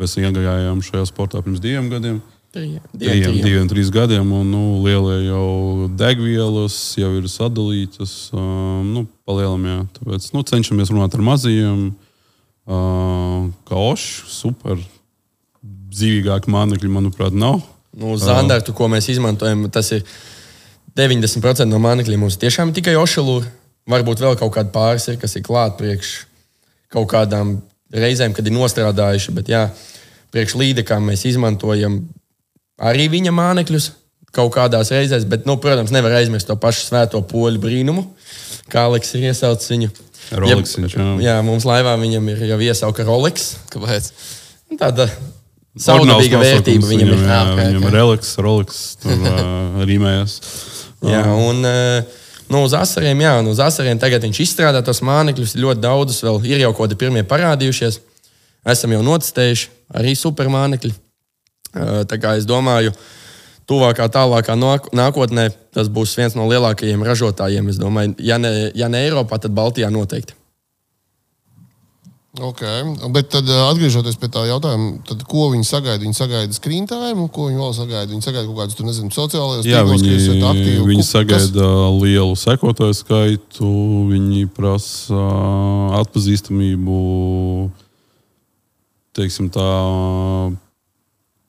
mēs 0.00 0.16
iegājām 0.20 0.82
šajā 0.84 1.04
sportā 1.08 1.42
pirms 1.44 1.62
diviem 1.62 1.88
gadiem, 1.92 2.20
diviem, 2.56 3.36
diviem 3.42 3.68
trīs 3.70 3.90
gadiem, 3.92 4.30
un 4.32 4.50
nu, 4.52 4.62
lielie 4.84 5.26
jau 5.26 5.88
degvielas 5.98 6.76
jau 6.98 7.12
ir 7.18 7.28
sadalītas. 7.30 8.14
Uh, 8.32 8.82
nu, 8.86 9.04
palielam, 9.28 9.64
jā. 9.68 9.78
Tāpēc 9.98 10.28
nu, 10.34 10.44
cenšamies 10.46 10.92
runāt 10.94 11.16
ar 11.16 11.24
mazajiem. 11.26 11.88
Uh, 12.66 13.50
kā 13.68 13.78
oši, 13.78 14.26
super. 14.32 14.80
Dzīvīgāki 15.96 16.50
mānekļi, 16.52 16.90
manuprāt, 16.92 17.36
nav. 17.36 17.60
Nu, 17.96 18.16
Zandartu, 18.20 18.74
ko 18.76 18.88
mēs 18.92 19.08
izmantojam, 19.12 19.68
tas 19.72 19.92
ir 19.96 20.02
90% 20.96 21.68
no 21.70 21.80
mānekļiem. 21.82 22.24
Mums 22.24 22.40
tiešām 22.40 22.72
ir 22.72 22.80
tikai 22.80 22.96
ošalūra. 23.00 23.48
Varbūt 23.86 24.20
vēl 24.24 24.36
kaut 24.40 24.52
kāda 24.56 24.72
pāris 24.74 25.06
ir, 25.12 25.20
kas 25.20 25.36
ir 25.38 25.44
klāta 25.46 25.78
priekš 25.78 26.16
kaut 26.92 27.08
kādām 27.12 27.58
reizēm, 27.94 28.34
kad 28.36 28.46
ir 28.48 28.54
nostrādājuši. 28.56 29.34
Bet, 29.36 29.50
jā, 29.52 29.66
priekš 30.34 30.56
līdekām 30.60 31.06
mēs 31.10 31.26
izmantojam 31.28 32.00
arī 32.82 33.06
viņa 33.12 33.32
mānekļus 33.36 33.90
kaut 34.36 34.52
kādās 34.56 34.90
reizēs. 34.92 35.24
Bet, 35.28 35.46
nu, 35.48 35.56
protams, 35.62 35.92
nevar 35.94 36.18
aizmirst 36.18 36.48
to 36.50 36.56
pašu 36.60 36.88
svēto 36.90 37.22
poļu 37.30 37.62
brīnumu, 37.62 38.08
kā 38.72 38.86
Aleks 38.90 39.14
ir 39.16 39.30
iesaucis 39.30 39.72
viņu. 39.72 39.92
Rolex 40.36 40.72
viņš, 40.74 40.94
jā. 40.98 41.04
jā, 41.22 41.34
mums 41.46 41.62
laivā 41.68 41.92
viņam 42.00 42.28
ir 42.32 42.40
jau 42.48 42.58
iesauka 42.66 43.04
Rolex. 43.06 43.52
Kāpēc? 43.70 44.08
Tāda 44.74 45.06
Ordināls 45.06 45.84
saudabīga 45.86 46.40
nosaukums 46.40 46.50
vērtība 46.50 46.88
viņam 46.90 47.10
ir. 47.12 47.20
Jā, 47.22 47.36
Ah, 47.36 47.50
ok, 47.52 47.58
viņam 47.60 47.82
ok. 47.82 47.86
ir 47.86 47.94
Rolex, 48.00 48.30
Rolex 48.42 48.80
tur 49.02 49.22
uh, 49.30 49.84
rīmējas. 49.86 50.34
Jā, 51.06 51.20
un 51.36 51.62
eh, 51.68 52.16
nu, 52.52 52.62
uz 52.66 52.74
asariem, 52.76 53.20
jā, 53.20 53.32
un 53.40 53.50
uz 53.50 53.60
asariem 53.62 53.98
tagad 53.98 54.24
viņš 54.26 54.40
izstrādā 54.44 54.82
tos 54.84 55.02
mānekļus. 55.04 55.56
Ļoti 55.58 55.82
daudzus 55.82 56.22
vēl 56.26 56.40
ir 56.46 56.64
jau 56.64 56.72
kaut 56.72 56.86
kādi 56.86 57.00
pirmie 57.00 57.24
parādījušies. 57.26 58.00
Esam 58.66 58.94
jau 58.94 59.02
notestējuši 59.06 59.68
arī 59.94 60.14
supermānekļi. 60.18 60.94
Tā 62.10 62.18
kā 62.22 62.36
es 62.38 62.46
domāju, 62.48 62.94
tuvākā, 63.68 64.08
tālākā 64.12 64.56
nāk- 64.58 64.90
nākotnē 64.94 65.50
tas 65.74 65.90
būs 65.92 66.16
viens 66.16 66.34
no 66.38 66.46
lielākajiem 66.48 67.04
ražotājiem. 67.04 67.68
Es 67.68 67.78
domāju, 67.82 68.14
ja 68.18 68.38
ne, 68.38 68.70
ja 68.74 68.88
ne 68.88 69.02
Eiropā, 69.06 69.38
tad 69.42 69.54
Baltijā 69.54 69.90
noteikti. 69.92 70.34
Okay. 72.36 72.82
Bet 73.14 73.30
tad, 73.32 73.48
ā, 73.48 73.70
atgriežoties 73.72 74.18
pie 74.20 74.28
tā 74.28 74.42
jautājuma, 74.44 74.98
tad, 75.08 75.22
ko 75.24 75.46
viņi 75.54 75.64
sagaida? 75.64 76.02
Viņi 76.04 76.16
sagaida 76.18 76.52
screen 76.52 76.84
time, 76.90 77.28
ko 77.32 77.46
viņi 77.48 77.56
vēl 77.62 77.72
sagaida? 77.78 78.10
Viņi 78.12 78.26
sagaida 78.26 78.44
kaut 78.50 78.58
kādus, 78.60 78.76
tur 78.76 78.84
nezinu, 78.90 79.08
sociālajos 79.14 79.64
tīklos, 79.64 80.02
viņi, 80.02 80.04
ka 80.04 80.12
jūs 80.12 80.26
esat 80.26 80.44
aktīvi. 80.50 80.84
viņi 80.90 81.00
Ku- 81.00 81.06
kas- 81.06 81.14
sagaida 81.16 81.70
lielu 81.96 82.36
sekotāju 82.36 82.98
skaitu, 82.98 83.70
viņi 84.12 84.42
prasa 84.52 85.22
atpazīstamību, 86.02 87.00
teiksim 89.16 89.48
tā, 89.48 89.70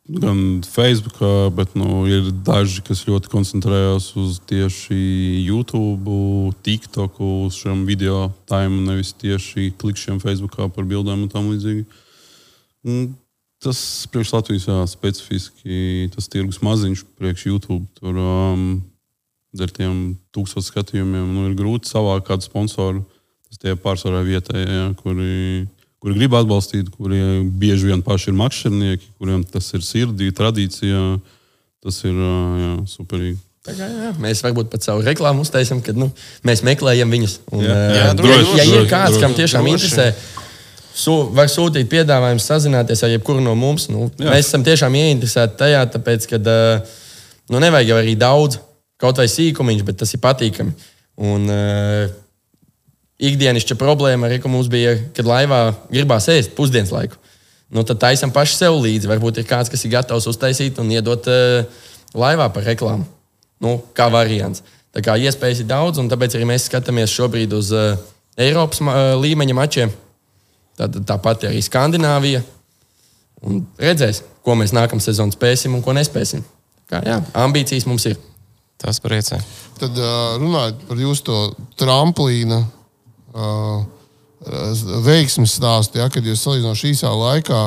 gan 0.08 0.64
Facebook, 0.64 1.20
bet 1.56 1.76
nu, 1.76 2.06
ir 2.08 2.32
daži, 2.48 2.82
kas 2.88 3.06
ļoti 3.10 3.32
koncentrējas 3.32 4.10
uz 4.20 4.40
tieši 4.48 4.98
YouTube, 5.44 6.18
TikTok, 6.64 7.22
uz 7.44 7.60
šiem 7.60 7.86
video 7.90 8.28
tēmām, 8.50 8.86
nevis 8.88 9.14
tieši 9.20 9.72
klikšķiem 9.80 10.24
Facebook 10.24 10.56
par 10.56 10.88
bildēm 10.88 11.28
un 11.28 11.32
tam 11.32 11.52
līdzīgi. 11.52 11.88
Mm, 12.88 13.16
Tas 13.64 13.80
priekš 14.14 14.36
Latvijas 14.36 14.68
jā, 14.70 14.78
specifiski 14.86 16.10
tas 16.14 16.30
tirgus 16.30 16.60
maziņš, 16.62 17.02
priekš 17.18 17.48
YouTube. 17.48 17.88
Tur 17.98 18.20
um, 18.22 18.68
ar 19.58 19.72
tiem 19.74 20.14
tūkstošiem 20.36 20.68
skatījumiem 20.68 21.32
nu, 21.34 21.48
ir 21.50 21.56
grūti 21.58 21.90
savākt 21.90 22.28
kādu 22.28 22.46
sponsoru. 22.46 23.02
Tas 23.48 23.62
tie 23.64 23.74
pārsvarā 23.82 24.22
vietējie, 24.28 24.68
jā, 24.70 24.86
kuri, 25.02 25.66
kuri 26.08 26.22
grib 26.22 26.38
atbalstīt, 26.40 26.88
kuri 26.96 27.20
bieži 27.60 27.90
vien 27.90 28.00
paši 28.06 28.32
ir 28.32 28.38
makšķernieki, 28.40 29.10
kuriem 29.20 29.42
tas 29.44 29.68
ir 29.76 29.84
sirdī, 29.84 30.32
tradīcijā. 30.32 31.04
Tas 31.84 32.00
ir 32.08 32.16
uh, 32.16 32.56
jā, 32.62 32.70
superīgi. 32.90 33.36
Tā 33.68 33.74
kā, 33.76 33.88
jā, 33.92 34.14
mēs 34.24 34.40
varbūt 34.46 34.70
pat 34.72 34.86
savu 34.88 35.04
reklāmu 35.04 35.44
uztaisām, 35.44 35.82
kad 35.84 36.00
nu, 36.00 36.08
mēs 36.48 36.64
meklējam 36.64 37.12
viņus. 37.12 37.34
Un, 37.52 37.66
Jā, 37.68 37.76
jā, 37.76 37.98
ja, 38.00 38.14
droši, 38.16 38.54
ja 38.56 38.64
ir 38.64 38.72
droši, 38.72 38.90
kāds, 38.94 39.18
droši. 39.18 39.24
kam 39.26 39.36
tiešām 39.36 39.68
Droši. 39.68 39.76
interesē, 39.76 40.46
su, 40.96 41.16
var 41.36 41.52
sūtīt 41.52 41.90
piedāvājumu, 41.92 42.44
sazināties 42.44 43.04
ar 43.04 43.12
jebkuru 43.12 43.44
no 43.44 43.58
mums. 43.60 43.90
Nu, 43.92 44.08
Jā. 44.16 44.32
mēs 44.32 44.48
esam 44.48 44.64
tiešām 44.66 44.96
ieinteresēti 44.96 45.60
tajā, 45.60 45.84
tāpēc, 45.98 46.30
ka 46.32 46.40
nu, 46.48 47.60
nevajag 47.60 47.92
jau 47.92 48.00
arī 48.00 48.16
daudz, 48.20 48.62
kaut 49.04 49.20
vai 49.20 49.28
sīkumiņš, 49.32 49.84
bet 49.92 50.00
tas 50.00 50.16
ir 50.16 50.24
patīkami. 50.24 50.74
Un, 51.28 51.52
uh, 51.52 52.16
ikdienišķa 53.18 53.78
problēma 53.80 54.28
arī, 54.28 54.40
ka 54.42 54.52
mums 54.52 54.70
bija, 54.72 54.96
kad 55.16 55.28
laivā 55.28 55.62
gribās 55.90 56.30
ēst 56.32 56.54
pusdienas 56.58 56.94
laiku. 56.94 57.18
Nu, 57.74 57.84
tad 57.84 58.00
taisam 58.00 58.32
paši 58.32 58.56
sev 58.56 58.78
līdzi. 58.80 59.10
Varbūt 59.12 59.42
ir 59.42 59.48
kāds, 59.48 59.72
kas 59.72 59.84
ir 59.84 59.92
gatavs 59.98 60.30
uztaisīt 60.30 60.78
un 60.80 60.92
iedot 60.94 61.26
uh, 61.28 61.88
laivā 62.16 62.48
par 62.54 62.64
reklāmu. 62.68 63.08
Nu, 63.64 63.80
kā 63.98 64.08
variants. 64.14 64.64
Tā 64.96 65.04
kā 65.04 65.18
iespējas 65.20 65.64
ir 65.64 65.70
daudz, 65.70 66.00
un 66.00 66.08
tāpēc 66.10 66.38
arī 66.38 66.48
mēs 66.48 66.70
skatāmies 66.70 67.12
šobrīd 67.12 67.56
uz 67.58 67.74
uh, 67.76 67.98
Eiropas 68.40 68.80
uh, 68.86 69.18
līmeņa 69.20 69.58
mačiem. 69.58 69.92
Tāpat 70.78 71.50
arī 71.50 71.60
Skandināvija. 71.66 72.44
Un 73.46 73.66
redzēs, 73.82 74.22
ko 74.46 74.56
mēs 74.58 74.74
nākamā 74.78 75.04
sezonā 75.04 75.36
spēsim 75.36 75.76
un 75.76 75.84
ko 75.86 75.94
nespēsim. 75.98 76.46
Kā, 76.88 77.02
jā, 77.04 77.20
ambīcijas 77.36 77.90
mums 77.90 78.08
ir. 78.08 78.16
Tas 78.78 79.02
priecē. 79.02 79.42
Tad 79.82 79.98
uh, 79.98 80.38
runājot 80.38 80.84
par 80.88 81.00
jūsu 81.02 81.26
to 81.26 81.38
tramplīna 81.82 82.62
uh, 83.38 83.86
veiksmes 85.06 85.56
stāstu, 85.58 85.98
ja, 86.02 86.10
kad 86.14 86.26
jūs 86.26 86.44
salīdzinoši 86.46 86.92
īsā 86.94 87.10
laikā 87.12 87.62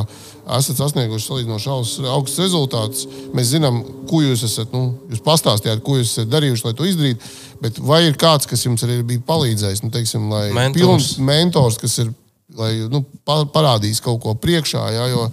esat 0.56 0.78
sasnieguši 0.80 1.26
salīdzinoši 1.28 1.68
augsts- 1.70 2.06
augstus 2.10 2.44
rezultātus. 2.44 3.02
Mēs 3.36 3.50
zinām, 3.54 3.82
ko 4.10 4.22
jūs 4.24 4.44
esat, 4.46 4.72
nu, 4.74 4.96
jūs 5.10 5.20
pastāstījāt, 5.26 5.82
ko 5.86 5.98
jūs 5.98 6.14
esat 6.14 6.30
darījuši, 6.32 6.64
lai 6.68 6.72
to 6.78 6.86
izdarītu. 6.88 7.30
Bet 7.62 7.78
vai 7.84 8.00
ir 8.08 8.16
kāds, 8.18 8.48
kas 8.50 8.64
jums 8.66 8.82
arī 8.86 9.00
bija 9.06 9.22
palīdzējis, 9.28 9.82
nu, 9.84 9.90
teiksim, 9.94 10.30
lai 10.32 10.48
Mentors. 10.56 10.80
pilns 10.80 11.10
mentors, 11.18 11.78
kas 11.78 11.98
ir 12.02 12.10
lai, 12.56 12.72
nu, 12.90 13.04
pa- 13.26 13.44
parādīs 13.46 14.00
kaut 14.02 14.22
ko 14.24 14.34
priekšā? 14.34 14.82
Ja, 14.94 15.06
jo 15.12 15.28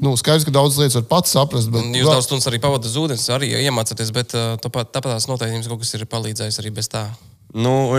nu, 0.00 0.14
skaidrs, 0.16 0.46
ka 0.48 0.54
daudz 0.54 0.78
lietas 0.80 1.00
var 1.02 1.08
pats 1.10 1.34
saprast. 1.36 1.68
Bet, 1.72 1.82
Un 1.84 1.92
Jūs 1.98 2.08
daudz 2.08 2.28
stundas 2.30 2.48
arī 2.48 2.60
pavadāt 2.62 2.88
uz 2.88 2.96
ūdens, 2.96 3.26
arī 3.34 3.50
iemācāties, 3.64 4.12
bet 4.14 4.32
uh, 4.38 4.54
tāpat 4.62 4.92
tās 5.02 5.28
noteikti 5.28 5.58
jums 5.58 5.68
kaut 5.68 5.82
kas 5.84 5.92
ir 5.98 6.06
palīdzējis 6.08 6.60
arī 6.62 6.70
bez 6.72 6.88
tā. 6.88 7.08
Nu, 7.52 7.90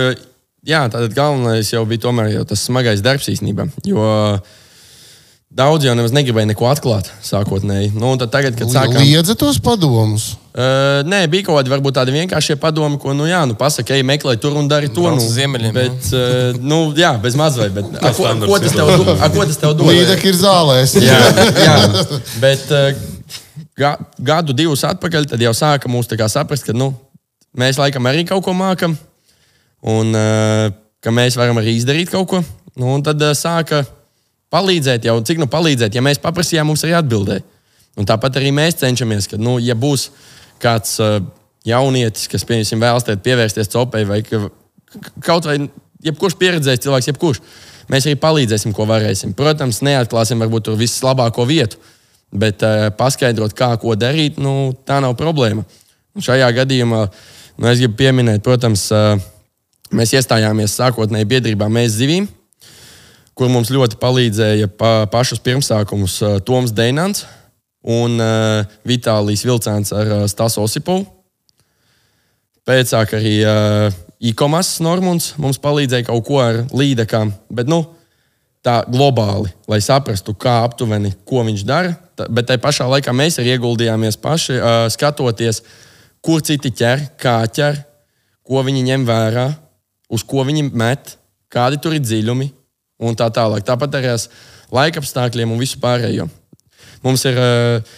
jā, 0.67 0.83
tātad 0.91 1.15
galvenais 1.15 1.71
jau 1.73 1.83
bija 1.87 2.05
tomēr 2.07 2.33
jau 2.37 2.43
tas 2.49 2.65
smagais 2.67 3.03
darbs 3.05 3.29
īstenībā. 3.31 3.67
Jo 3.87 4.39
daudz 5.53 5.85
jau 5.85 5.93
nemaz 5.93 6.13
negribēja 6.15 6.49
neko 6.49 6.65
atklāt 6.65 7.11
sākotnēji. 7.21 7.91
Nu, 7.93 8.13
un 8.15 8.21
tad 8.21 8.31
tagad, 8.33 8.55
kad 8.57 8.71
sākām. 8.73 9.03
Liedza 9.03 9.35
tos 9.37 9.59
padomus. 9.61 10.31
Uh, 10.53 11.01
nē, 11.09 11.23
bija 11.29 11.47
kaut 11.47 11.59
kādi 11.59 11.71
varbūt 11.73 11.95
tādi 11.97 12.13
vienkāršie 12.13 12.57
padomi, 12.61 12.97
ko, 13.01 13.13
nu, 13.17 13.25
jā, 13.29 13.39
nu, 13.49 13.55
pasaka, 13.57 13.95
ej, 13.97 14.03
meklē 14.05 14.35
tur 14.41 14.57
un 14.57 14.67
dari 14.69 14.89
to. 14.93 15.05
Nu, 15.13 15.21
ziemeļiem, 15.21 15.73
bet, 15.77 16.09
uh, 16.13 16.59
nu, 16.61 16.79
jā, 16.97 17.13
bez 17.21 17.37
mazliet. 17.37 17.73
Bet, 17.73 17.89
a, 17.97 18.11
ko, 18.13 18.25
standarts 18.25 18.51
ko, 18.51 18.59
tas 18.65 18.75
tev, 18.77 18.91
do- 19.01 19.15
a, 19.17 19.29
ko 19.33 19.47
tas 19.49 19.61
tev 19.61 19.73
dod? 19.77 19.89
Līdzekļi 19.89 20.29
ir 20.29 20.37
zālēs. 20.41 20.93
Jā, 21.01 21.21
jā. 21.67 21.77
bet 22.41 22.69
uh, 22.73 23.01
ga, 23.77 23.95
gadu, 24.21 24.57
divus 24.57 24.85
atpakaļ, 24.89 25.29
tad 25.33 25.41
jau 25.41 25.53
sāka 25.57 25.89
mūs 25.89 26.09
tā 26.09 26.17
kā 26.21 26.29
saprast, 26.33 26.65
ka 26.69 26.77
nu, 26.77 26.91
mēs 27.57 27.81
laikam 27.81 28.09
arī 28.09 28.25
kaut 28.29 28.45
ko 28.45 28.53
mākam, 28.57 28.97
un 29.83 30.15
uh, 30.15 30.69
ka 31.03 31.11
mēs 31.11 31.37
varam 31.39 31.59
arī 31.59 31.75
izdarīt 31.77 32.11
kaut 32.13 32.29
ko. 32.31 32.41
Nu, 32.79 32.93
un 32.95 33.03
tad 33.05 33.21
uh, 33.21 33.33
sāka 33.37 33.83
palīdzēt, 34.53 35.07
jau 35.09 35.17
cik 35.25 35.41
nu 35.41 35.49
palīdzēt, 35.51 35.95
ja 35.95 36.03
mēs 36.05 36.21
paprasījām, 36.23 36.69
mums 36.69 36.85
arī 36.85 36.95
atbildēja. 36.97 37.43
Un 37.99 38.07
tāpat 38.09 38.39
arī 38.39 38.49
mēs 38.55 38.79
cenšamies, 38.81 39.27
ka, 39.29 39.37
nu, 39.41 39.59
ja 39.61 39.75
būs 39.77 40.07
kāds 40.61 40.95
uh, 41.03 41.19
jaunietis, 41.67 42.29
kas, 42.31 42.45
piemēram, 42.47 42.81
vēlas 42.81 43.09
pievērsties 43.25 43.71
copei, 43.73 44.07
vai 44.09 44.21
ka, 44.25 44.47
kaut 45.25 45.49
vai 45.49 45.59
jebkurš 46.03 46.37
pieredzējis 46.39 46.85
cilvēks, 46.85 47.09
jebkurš, 47.11 47.41
mēs 47.93 48.07
arī 48.07 48.17
palīdzēsim, 48.21 48.73
ko 48.75 48.87
varēsim. 48.89 49.35
Protams, 49.37 49.83
neatklāsim 49.85 50.41
varbūt 50.41 50.69
tur 50.69 50.79
vislabāko 50.79 51.45
vietu, 51.49 51.81
bet 52.33 52.65
uh, 52.65 52.87
paskaidrot, 52.97 53.53
kā 53.57 53.73
ko 53.81 53.97
darīt, 53.99 54.39
nu, 54.41 54.73
tā 54.87 54.97
nav 55.03 55.17
problēma. 55.19 55.65
Un 56.13 56.25
šajā 56.25 56.49
gadījumā 56.61 57.03
nu, 57.05 57.69
es 57.69 57.81
gribu 57.81 57.99
pieminēt, 58.01 58.41
protams, 58.45 58.87
uh, 58.93 59.21
mēs 59.93 60.13
iestājāmies 60.17 60.75
sākotnēji 60.79 61.29
biedrībā 61.29 61.69
Mēs 61.71 61.97
zivīm, 61.97 62.27
kur 63.37 63.49
mums 63.53 63.71
ļoti 63.73 63.97
palīdzēja 64.01 64.69
pa, 64.77 65.05
pašus 65.11 65.41
pirmsākumus 65.43 66.19
uh, 66.21 66.37
Toms 66.45 66.73
Deinants 66.75 67.25
un 67.83 68.19
uh, 68.21 68.63
Vitālijas 68.87 69.43
Vilcāns 69.45 69.93
ar 69.95 70.11
uh, 70.11 70.23
Stasu 70.29 70.63
Osipovu. 70.63 71.05
Pēc 72.63 72.93
tam 72.93 73.17
arī 73.19 73.35
uh, 73.43 73.89
e-commerce 74.23 74.83
Normunds 74.83 75.33
mums 75.41 75.59
palīdzēja 75.59 76.07
kaut 76.07 76.23
ko 76.27 76.39
ar 76.39 76.61
līdekām. 76.71 77.33
Bet, 77.51 77.67
nu, 77.67 77.81
tā 78.63 78.79
globāli, 78.87 79.51
lai 79.67 79.81
saprastu, 79.83 80.35
kā 80.39 80.61
aptuveni, 80.63 81.11
ko 81.27 81.43
viņš 81.43 81.65
dara. 81.67 81.97
Tā, 82.15 82.29
bet 82.31 82.47
tajā 82.47 82.61
pašā 82.63 82.87
laikā 82.87 83.11
mēs 83.15 83.41
arī 83.41 83.57
ieguldījāmies 83.57 84.19
paši, 84.23 84.55
uh, 84.59 84.85
skatoties, 84.93 85.59
kur 86.23 86.39
citi 86.45 86.71
ķer, 86.71 87.09
kā 87.19 87.41
ķer, 87.51 87.81
ko 88.47 88.63
viņi 88.63 88.85
ņem 88.87 89.03
vērā, 89.09 89.49
uz 90.09 90.23
ko 90.27 90.43
viņi 90.47 90.67
met, 90.71 91.15
kādi 91.53 91.79
tur 91.81 91.95
ir 91.95 92.03
dziļumi 92.03 92.49
un 93.03 93.17
tā 93.17 93.29
tālāk. 93.33 93.65
Tāpat 93.67 93.99
arī 93.99 94.13
ar 94.13 94.25
laika 94.73 95.03
apstākļiem 95.03 95.53
un 95.53 95.61
visu 95.61 95.79
pārējo. 95.81 96.27
Mums 97.03 97.25
ir 97.27 97.37
uh, 97.39 97.93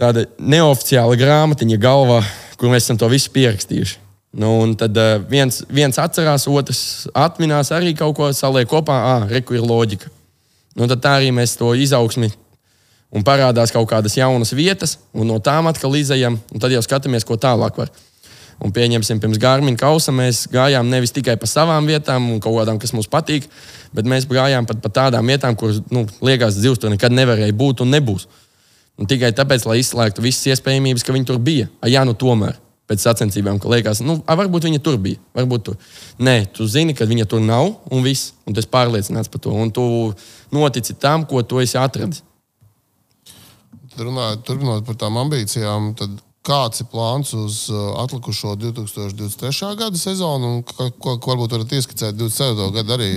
tāda 0.00 0.26
neoficiāla 0.38 1.16
grāmatiņa 1.18 1.80
galvā, 1.80 2.20
kur 2.60 2.72
mēs 2.72 2.86
esam 2.86 3.00
to 3.00 3.08
visu 3.10 3.32
pierakstījuši. 3.34 3.98
Nu, 4.40 4.60
un 4.62 4.76
tad 4.78 4.94
uh, 5.00 5.16
viens, 5.30 5.62
viens 5.72 5.98
atcerās, 5.98 6.46
otrs 6.46 7.08
atminās 7.18 7.72
arī 7.74 7.96
kaut 7.98 8.14
ko, 8.18 8.28
saliek 8.36 8.68
kopā, 8.70 8.98
ah, 9.14 9.24
reku 9.30 9.56
ir 9.56 9.64
loģika. 9.66 10.12
Nu, 10.78 10.86
tad 10.86 11.02
tā 11.02 11.16
arī 11.18 11.32
mēs 11.34 11.56
to 11.58 11.72
izaugsmi 11.74 12.30
un 13.10 13.24
parādās 13.26 13.72
kaut 13.74 13.88
kādas 13.90 14.14
jaunas 14.14 14.54
vietas, 14.54 14.98
un 15.10 15.26
no 15.32 15.40
tām 15.42 15.66
atkal 15.66 15.96
izējām, 15.98 16.38
un 16.38 16.62
tad 16.62 16.70
jau 16.70 16.82
skatāmies, 16.86 17.26
ko 17.26 17.34
tālāk 17.40 17.80
var. 17.82 17.90
Un 18.60 18.74
pieņemsim, 18.76 19.20
pirms 19.22 19.38
Gārmina 19.40 19.78
kausa 19.80 20.12
mēs 20.12 20.42
gājām 20.52 20.90
nevis 20.92 21.14
tikai 21.16 21.38
pa 21.40 21.48
savām 21.48 21.86
vietām 21.88 22.26
un 22.34 22.42
kaut 22.44 22.58
kādām, 22.58 22.80
kas 22.80 22.92
mums 22.92 23.08
patīk, 23.08 23.46
bet 23.96 24.08
mēs 24.08 24.28
gājām 24.28 24.68
pat 24.68 24.82
pa 24.84 24.90
tādām 25.00 25.32
vietām, 25.32 25.56
kuras, 25.56 25.80
nu, 25.88 26.04
liekas, 26.20 26.58
dzīves 26.60 26.82
tur 26.82 26.92
nekad 26.92 27.14
nevarēja 27.16 27.56
būt 27.56 27.80
un 27.86 27.94
nebūs. 27.96 28.28
Un 29.00 29.08
tikai 29.08 29.32
tāpēc, 29.32 29.64
lai 29.64 29.78
izslēgtu 29.80 30.20
visas 30.20 30.50
iespējamības, 30.52 31.06
ka 31.06 31.16
viņi 31.16 31.30
tur 31.30 31.40
bija. 31.40 31.70
A, 31.80 31.88
jā, 31.88 32.04
nu 32.04 32.12
tomēr 32.12 32.58
pēc 32.90 33.04
sacensībām, 33.06 33.56
ka 33.62 33.70
liekas, 33.70 34.02
nu, 34.04 34.18
a, 34.26 34.34
varbūt 34.36 34.66
viņa 34.66 34.80
tur 34.84 34.98
bija. 35.00 35.16
Varbūt 35.38 35.64
tur. 35.68 35.76
Nē, 36.20 36.42
tu 36.52 36.66
zini, 36.68 36.92
ka 36.98 37.06
viņa 37.08 37.28
tur 37.30 37.40
nav 37.40 37.70
un 37.88 38.04
viss. 38.04 38.34
Un 38.44 38.52
tu 38.52 38.60
esi 38.60 38.68
pārliecināts 38.68 39.30
par 39.32 39.40
to. 39.40 39.54
Un 39.56 39.70
tu 39.72 39.84
notici 40.52 40.98
tam, 41.00 41.24
ko 41.30 41.40
tu 41.46 41.62
esi 41.62 41.78
atradis. 41.80 42.24
Tad 43.94 44.02
runājot, 44.04 44.42
turpinot 44.46 44.84
par 44.86 44.98
tām 44.98 45.16
ambīcijām, 45.22 45.94
tad 45.98 46.18
kāds 46.46 46.80
ir 46.82 46.88
plāns 46.90 47.34
uz 47.36 47.66
uh, 47.72 47.92
atlikušo 48.00 48.54
2023. 48.56 49.74
gada 49.76 49.98
sezonu 49.98 50.56
un 50.56 50.62
ko, 50.64 50.88
ko, 50.96 51.16
varbūt 51.26 51.56
varat 51.56 51.74
ieskicēt 51.76 52.16
27. 52.16 52.70
gadu 52.78 52.96
arī? 52.96 53.10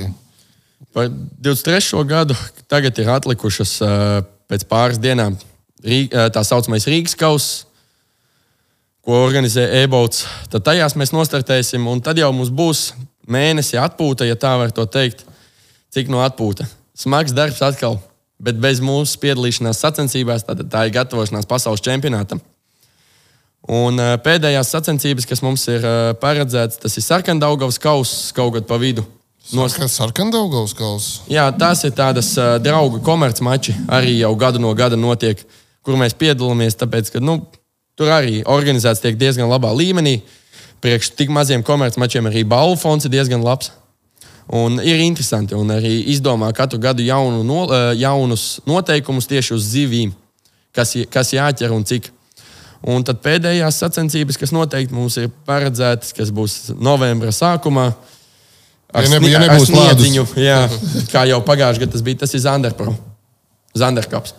Par 0.94 1.08
23. 1.10 2.04
gadu 2.10 2.36
tagad 2.72 3.00
ir 3.00 3.12
atlikušas 3.14 3.78
uh, 3.82 4.20
pēc 4.52 4.68
pāris 4.70 5.00
dienām 5.02 5.38
uh, 5.38 6.28
tā 6.36 6.44
saucamais 6.44 6.88
Rīgas 6.90 7.16
kausa, 7.20 7.66
ko 9.04 9.18
organizē 9.24 9.66
e-bauts. 9.82 10.26
Tad 10.52 10.64
tajās 10.68 10.96
mēs 11.00 11.16
nostartēsim, 11.16 11.88
un 11.92 12.04
tad 12.04 12.20
jau 12.20 12.32
mums 12.36 12.52
būs 12.52 12.92
mēnesi 13.28 13.80
atpūta, 13.80 14.28
ja 14.28 14.40
tā 14.40 14.56
var 14.60 14.72
to 14.76 14.86
teikt. 14.88 15.26
Cik 15.94 16.10
no 16.12 16.24
atpūta? 16.24 16.66
Smags 16.98 17.36
darbs 17.36 17.62
atkal, 17.64 18.00
bet 18.42 18.60
bez 18.60 18.80
mūsu 18.84 19.20
piedalīšanās 19.22 19.80
sacensībās, 19.84 20.46
tad 20.48 20.64
tā 20.72 20.88
ir 20.88 20.96
gatavošanās 20.96 21.48
pasaules 21.50 21.84
čempionātam. 21.86 22.42
Un 23.72 23.96
uh, 24.02 24.16
pēdējās 24.20 24.74
sacensības, 24.76 25.26
kas 25.30 25.40
mums 25.46 25.64
ir 25.72 25.84
uh, 25.88 26.12
paredzētas, 26.20 26.82
tas 26.84 26.98
ir 27.00 27.06
Sarkandaugavas 27.06 27.78
kausa 27.80 28.34
kaut 28.36 28.58
kad 28.58 28.66
pa 28.68 28.76
vidu. 28.82 29.06
Nos- 29.56 29.76
Sarkandaugovs 29.92 30.74
kausa? 30.76 31.22
Jā, 31.32 31.46
tās 31.56 31.84
ir 31.88 31.94
tādas 31.96 32.34
uh, 32.40 32.58
draugu 32.64 33.00
komercmači, 33.04 33.76
arī 33.88 34.18
jau 34.20 34.34
gadu 34.40 34.60
no 34.60 34.74
gada 34.76 35.00
notiek, 35.00 35.40
kur 35.84 35.96
mēs 36.00 36.16
piedalāmies. 36.16 36.76
Tāpēc, 36.80 37.12
ka, 37.16 37.22
nu, 37.24 37.38
tur 38.00 38.12
arī 38.12 38.42
organizēts 38.44 39.04
tiek 39.04 39.16
diezgan 39.20 39.52
labā 39.52 39.72
līmenī. 39.76 40.22
Priekš 40.84 41.14
tik 41.16 41.32
maziem 41.32 41.64
komercmačiem 41.64 42.28
arī 42.28 42.44
balvu 42.48 42.76
fonds 42.82 43.08
ir 43.08 43.14
diezgan 43.16 43.44
labs. 43.44 43.72
Un 44.52 44.76
ir 44.84 45.00
interesanti, 45.00 45.56
un 45.56 45.72
arī 45.72 46.02
izdomā 46.12 46.50
katru 46.56 46.80
gadu 46.84 47.04
jaunu, 47.06 47.46
no, 47.48 47.62
jaunus 47.96 48.60
noteikumus 48.68 49.28
tieši 49.32 49.54
uz 49.56 49.70
zivīm, 49.72 50.12
kas, 50.76 50.92
kas 51.08 51.32
jāķer 51.32 51.72
un 51.72 51.88
cik. 51.88 52.10
Un 52.84 53.04
tad 53.08 53.22
pēdējās 53.24 53.78
sacensības, 53.80 54.38
kas 54.38 54.52
noteikti 54.52 54.94
mums 54.94 55.16
ir 55.22 55.30
paredzētas, 55.48 56.12
kas 56.18 56.32
būs 56.36 56.74
novembra 56.76 57.32
sākumā. 57.32 57.94
Ar, 58.94 59.04
Ja 59.08 59.10
snie- 59.20 59.32
ja 59.32 59.40
ar 59.50 59.60
sniedziņu, 59.64 60.26
jā, 60.38 60.58
kā 61.10 61.24
jau 61.30 61.40
pagājušajā 61.42 61.80
gadā 61.86 61.92
tas 61.96 62.02
bija, 62.06 62.20
tas 62.20 62.34
ir 62.34 62.40
Zanderpro. 62.44 62.96
Zanderkaps, 63.76 64.34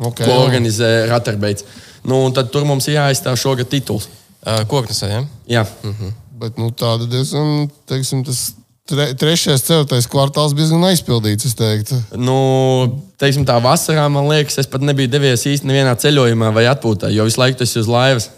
Okay, 0.00 0.26
ko 0.26 0.32
organizē 0.46 1.08
Raterbeits. 1.10 1.64
Nu, 2.04 2.30
tad 2.34 2.50
tur 2.50 2.64
mums 2.64 2.86
ir 2.88 2.94
jāaizstāv 2.96 3.36
šogad 3.38 3.68
tituls. 3.68 4.08
Koknesē, 4.70 5.08
ja? 5.10 5.22
Jā, 5.48 5.66
Bet 6.38 6.56
nu, 6.56 6.70
tāda 6.70 7.06
diezgan, 7.10 7.68
teiksim, 7.90 8.24
tas 8.24 8.52
tre, 8.88 9.08
trešais, 9.18 9.64
ceturtais 9.64 10.08
kvartāls 10.10 10.54
bija 10.56 10.66
diezgan 10.66 10.88
aizpildīts. 10.90 11.48
es 11.48 11.56
teiktu. 11.58 12.00
nu, 12.16 12.38
teiksim, 13.20 13.46
tā 13.48 13.58
vasarā 13.62 14.08
man 14.12 14.28
liekas, 14.30 14.58
es 14.62 14.70
pat 14.70 14.84
nebiju 14.84 15.10
devies 15.12 15.46
īsti 15.46 15.68
nevienā 15.68 15.94
ceļojumā 16.00 16.52
vai 16.54 16.68
atpūtā, 16.72 17.12
jo 17.14 17.28
visu 17.28 17.40
laiku 17.40 17.60
tas 17.62 17.74
ir 17.74 17.84
uz 17.84 17.90
laivas. 17.92 18.30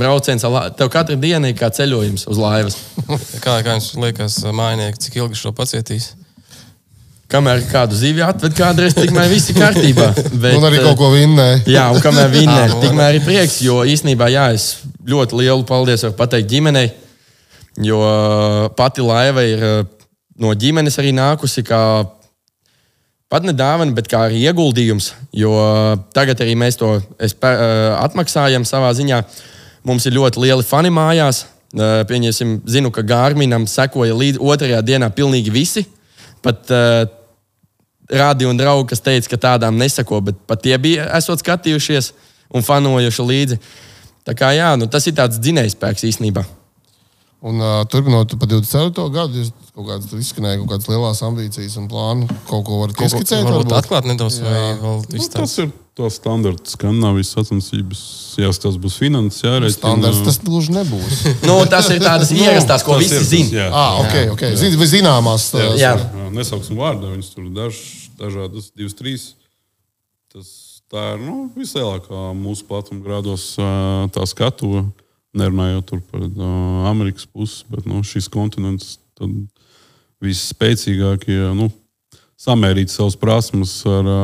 Brauciens, 0.00 0.44
tev 0.78 0.88
katru 0.92 1.16
dienu 1.18 1.50
ir 1.50 1.56
kā 1.58 1.70
ceļojums 1.74 2.28
uz 2.30 2.38
laivas. 2.38 2.76
Kā, 3.44 3.58
kā 3.66 3.74
jums 3.74 3.90
liekas, 3.98 4.36
mājnieki, 4.54 5.00
cik 5.02 5.16
ilgi 5.18 5.40
šo 5.40 5.50
pacietīs? 5.56 6.12
Kamēr 7.30 7.62
kādu 7.70 7.94
zīvi 7.94 8.22
atved, 8.26 8.54
kādreiz 8.58 8.94
tikmēr 8.96 9.28
viss 9.30 9.50
ir 9.52 9.58
kārtībā. 9.58 10.08
Bet, 10.42 10.56
Un 10.58 10.66
arī 10.66 10.80
eh, 10.80 10.86
kaut 10.86 10.98
ko 10.98 11.10
vinnēja. 11.14 11.60
Jā, 11.70 11.84
un 11.94 12.02
kamēr 12.02 12.30
Ā, 12.30 12.38
ir, 12.38 12.48
nu, 12.74 12.80
tikmēr 12.82 13.18
ir 13.18 13.26
prieks. 13.26 13.60
Jo 13.66 13.82
īsnībā, 13.86 14.30
jā, 14.34 14.48
es 14.54 14.80
ļoti 15.06 15.38
lielu 15.38 15.66
paldies 15.66 16.06
varu 16.06 16.16
pateikt 16.18 16.50
ģimenei. 16.50 16.90
Jo 17.78 18.00
uh, 18.02 18.64
pati 18.74 19.04
laiva 19.04 19.44
ir 19.46 19.62
uh, 19.62 19.84
no 20.40 20.54
ģimenes 20.58 20.98
arī 20.98 21.12
nākusi 21.14 21.62
kā 21.66 21.82
pat 23.30 23.46
ne 23.46 23.54
dāvana, 23.54 23.94
bet 23.94 24.10
kā 24.10 24.24
arī 24.26 24.42
ieguldījums. 24.48 25.12
Jo 25.36 25.54
uh, 25.54 25.94
tagad 26.16 26.42
arī 26.42 26.56
mēs 26.58 26.80
to 26.80 26.96
atmaksājam 27.20 28.66
savā 28.66 28.90
ziņā. 28.98 29.22
Mums 29.86 30.04
ir 30.06 30.18
ļoti 30.18 30.42
lieli 30.42 30.66
fani 30.66 30.90
mājās. 30.92 31.46
Pieņemsim, 31.70 32.56
zinu, 32.66 32.90
ka 32.90 33.04
Gārminam 33.06 33.62
sekoja 33.70 34.16
līdz 34.18 34.40
otrajā 34.42 34.80
dienā 34.82 35.06
pilnīgi 35.14 35.52
visi. 35.54 35.84
Pat 36.42 36.72
uh, 36.74 37.04
rādi 38.10 38.48
un 38.48 38.58
draugi, 38.58 38.90
kas 38.90 39.04
teica, 39.04 39.30
ka 39.30 39.38
tādām 39.46 39.78
nesako, 39.78 40.20
bet 40.30 40.40
pat 40.50 40.62
tie 40.64 40.76
bija 40.82 41.06
esot 41.16 41.42
skatījušies 41.44 42.12
un 42.54 42.66
fanojuši 42.66 43.26
līdzi. 43.30 43.60
Tā 44.26 44.34
kā 44.36 44.50
jā, 44.56 44.72
nu, 44.78 44.90
tas 44.90 45.06
ir 45.06 45.16
tāds 45.16 45.38
dzinējspēks 45.40 46.08
īstenībā. 46.10 46.44
Un 47.40 47.56
uh, 47.56 47.86
turpinot 47.88 48.34
par 48.36 48.48
24. 48.50 49.06
gadu, 49.14 49.38
jūs 49.40 49.48
kaut 49.72 49.86
kādas 49.88 50.10
tur 50.10 50.20
izskanēja, 50.20 50.58
kaut 50.60 50.74
kādas 50.74 50.88
lielas 50.92 51.22
ambīcijas 51.24 51.76
un 51.80 51.86
plānu. 51.88 52.26
Kaut 52.50 52.66
ko 52.68 52.82
varat 52.82 52.98
ieskicēt? 53.00 53.46
Varbūt 53.46 53.62
varbūt? 53.62 53.76
atklāt 53.78 54.08
nedaudz, 54.10 54.36
vai 54.44 54.58
vēl 54.82 54.98
Nu, 55.16 55.28
tas 55.32 55.54
ir 55.62 55.70
tas 55.96 56.18
standarts 56.20 56.76
Skandinavijas 56.76 57.32
sacensības. 57.38 58.02
Jā, 58.40 58.52
tas 58.60 58.76
būs 58.80 58.98
finanses, 59.00 59.40
jārēķina. 59.46 59.72
Standarts 59.78 60.20
tas 60.28 60.38
gluži 60.44 60.76
nebūs. 60.76 61.24
Nu, 61.48 61.56
tas 61.72 61.88
ir 61.92 62.04
tādas 62.04 62.30
ierastās, 62.36 62.84
ko 62.84 63.00
visi 63.00 63.24
zina. 63.24 63.56
jā. 63.56 63.66
ah, 63.72 63.98
ok, 64.04 64.14
ok. 64.36 64.44
Zin, 64.60 64.76
vai 64.80 64.90
zināmās. 64.92 65.48
tās- 65.56 65.80
Jā. 65.80 65.96
Jā, 65.96 66.28
nesauksim 66.36 66.76
vārdu, 66.76 67.08
viņas 67.16 67.32
tur 67.34 67.48
daž, 67.56 67.80
dažādas, 68.20 68.68
divas, 68.76 68.96
trīs. 69.00 69.26
Tas, 70.32 70.52
tā 70.92 71.14
ir 71.16 71.24
nu, 71.24 71.48
vislielākā 71.56 72.30
mūsu 72.36 72.68
platuma 72.68 73.00
grādos 73.04 73.54
tā 74.12 74.28
skatuve. 74.28 74.84
Nerunājot 75.36 75.92
par 76.10 76.24
ā, 76.26 76.54
Amerikas 76.90 77.28
pusi, 77.30 77.62
bet 77.70 77.86
nu, 77.86 78.02
šis 78.06 78.26
kontinents 78.32 78.96
tad 79.18 79.30
visspēcīgākie. 80.24 81.52
Nu, 81.58 81.70
Samērīt 82.40 82.88
savas 82.88 83.18
prasmes 83.20 83.74
ar 83.84 84.06
ā, 84.08 84.20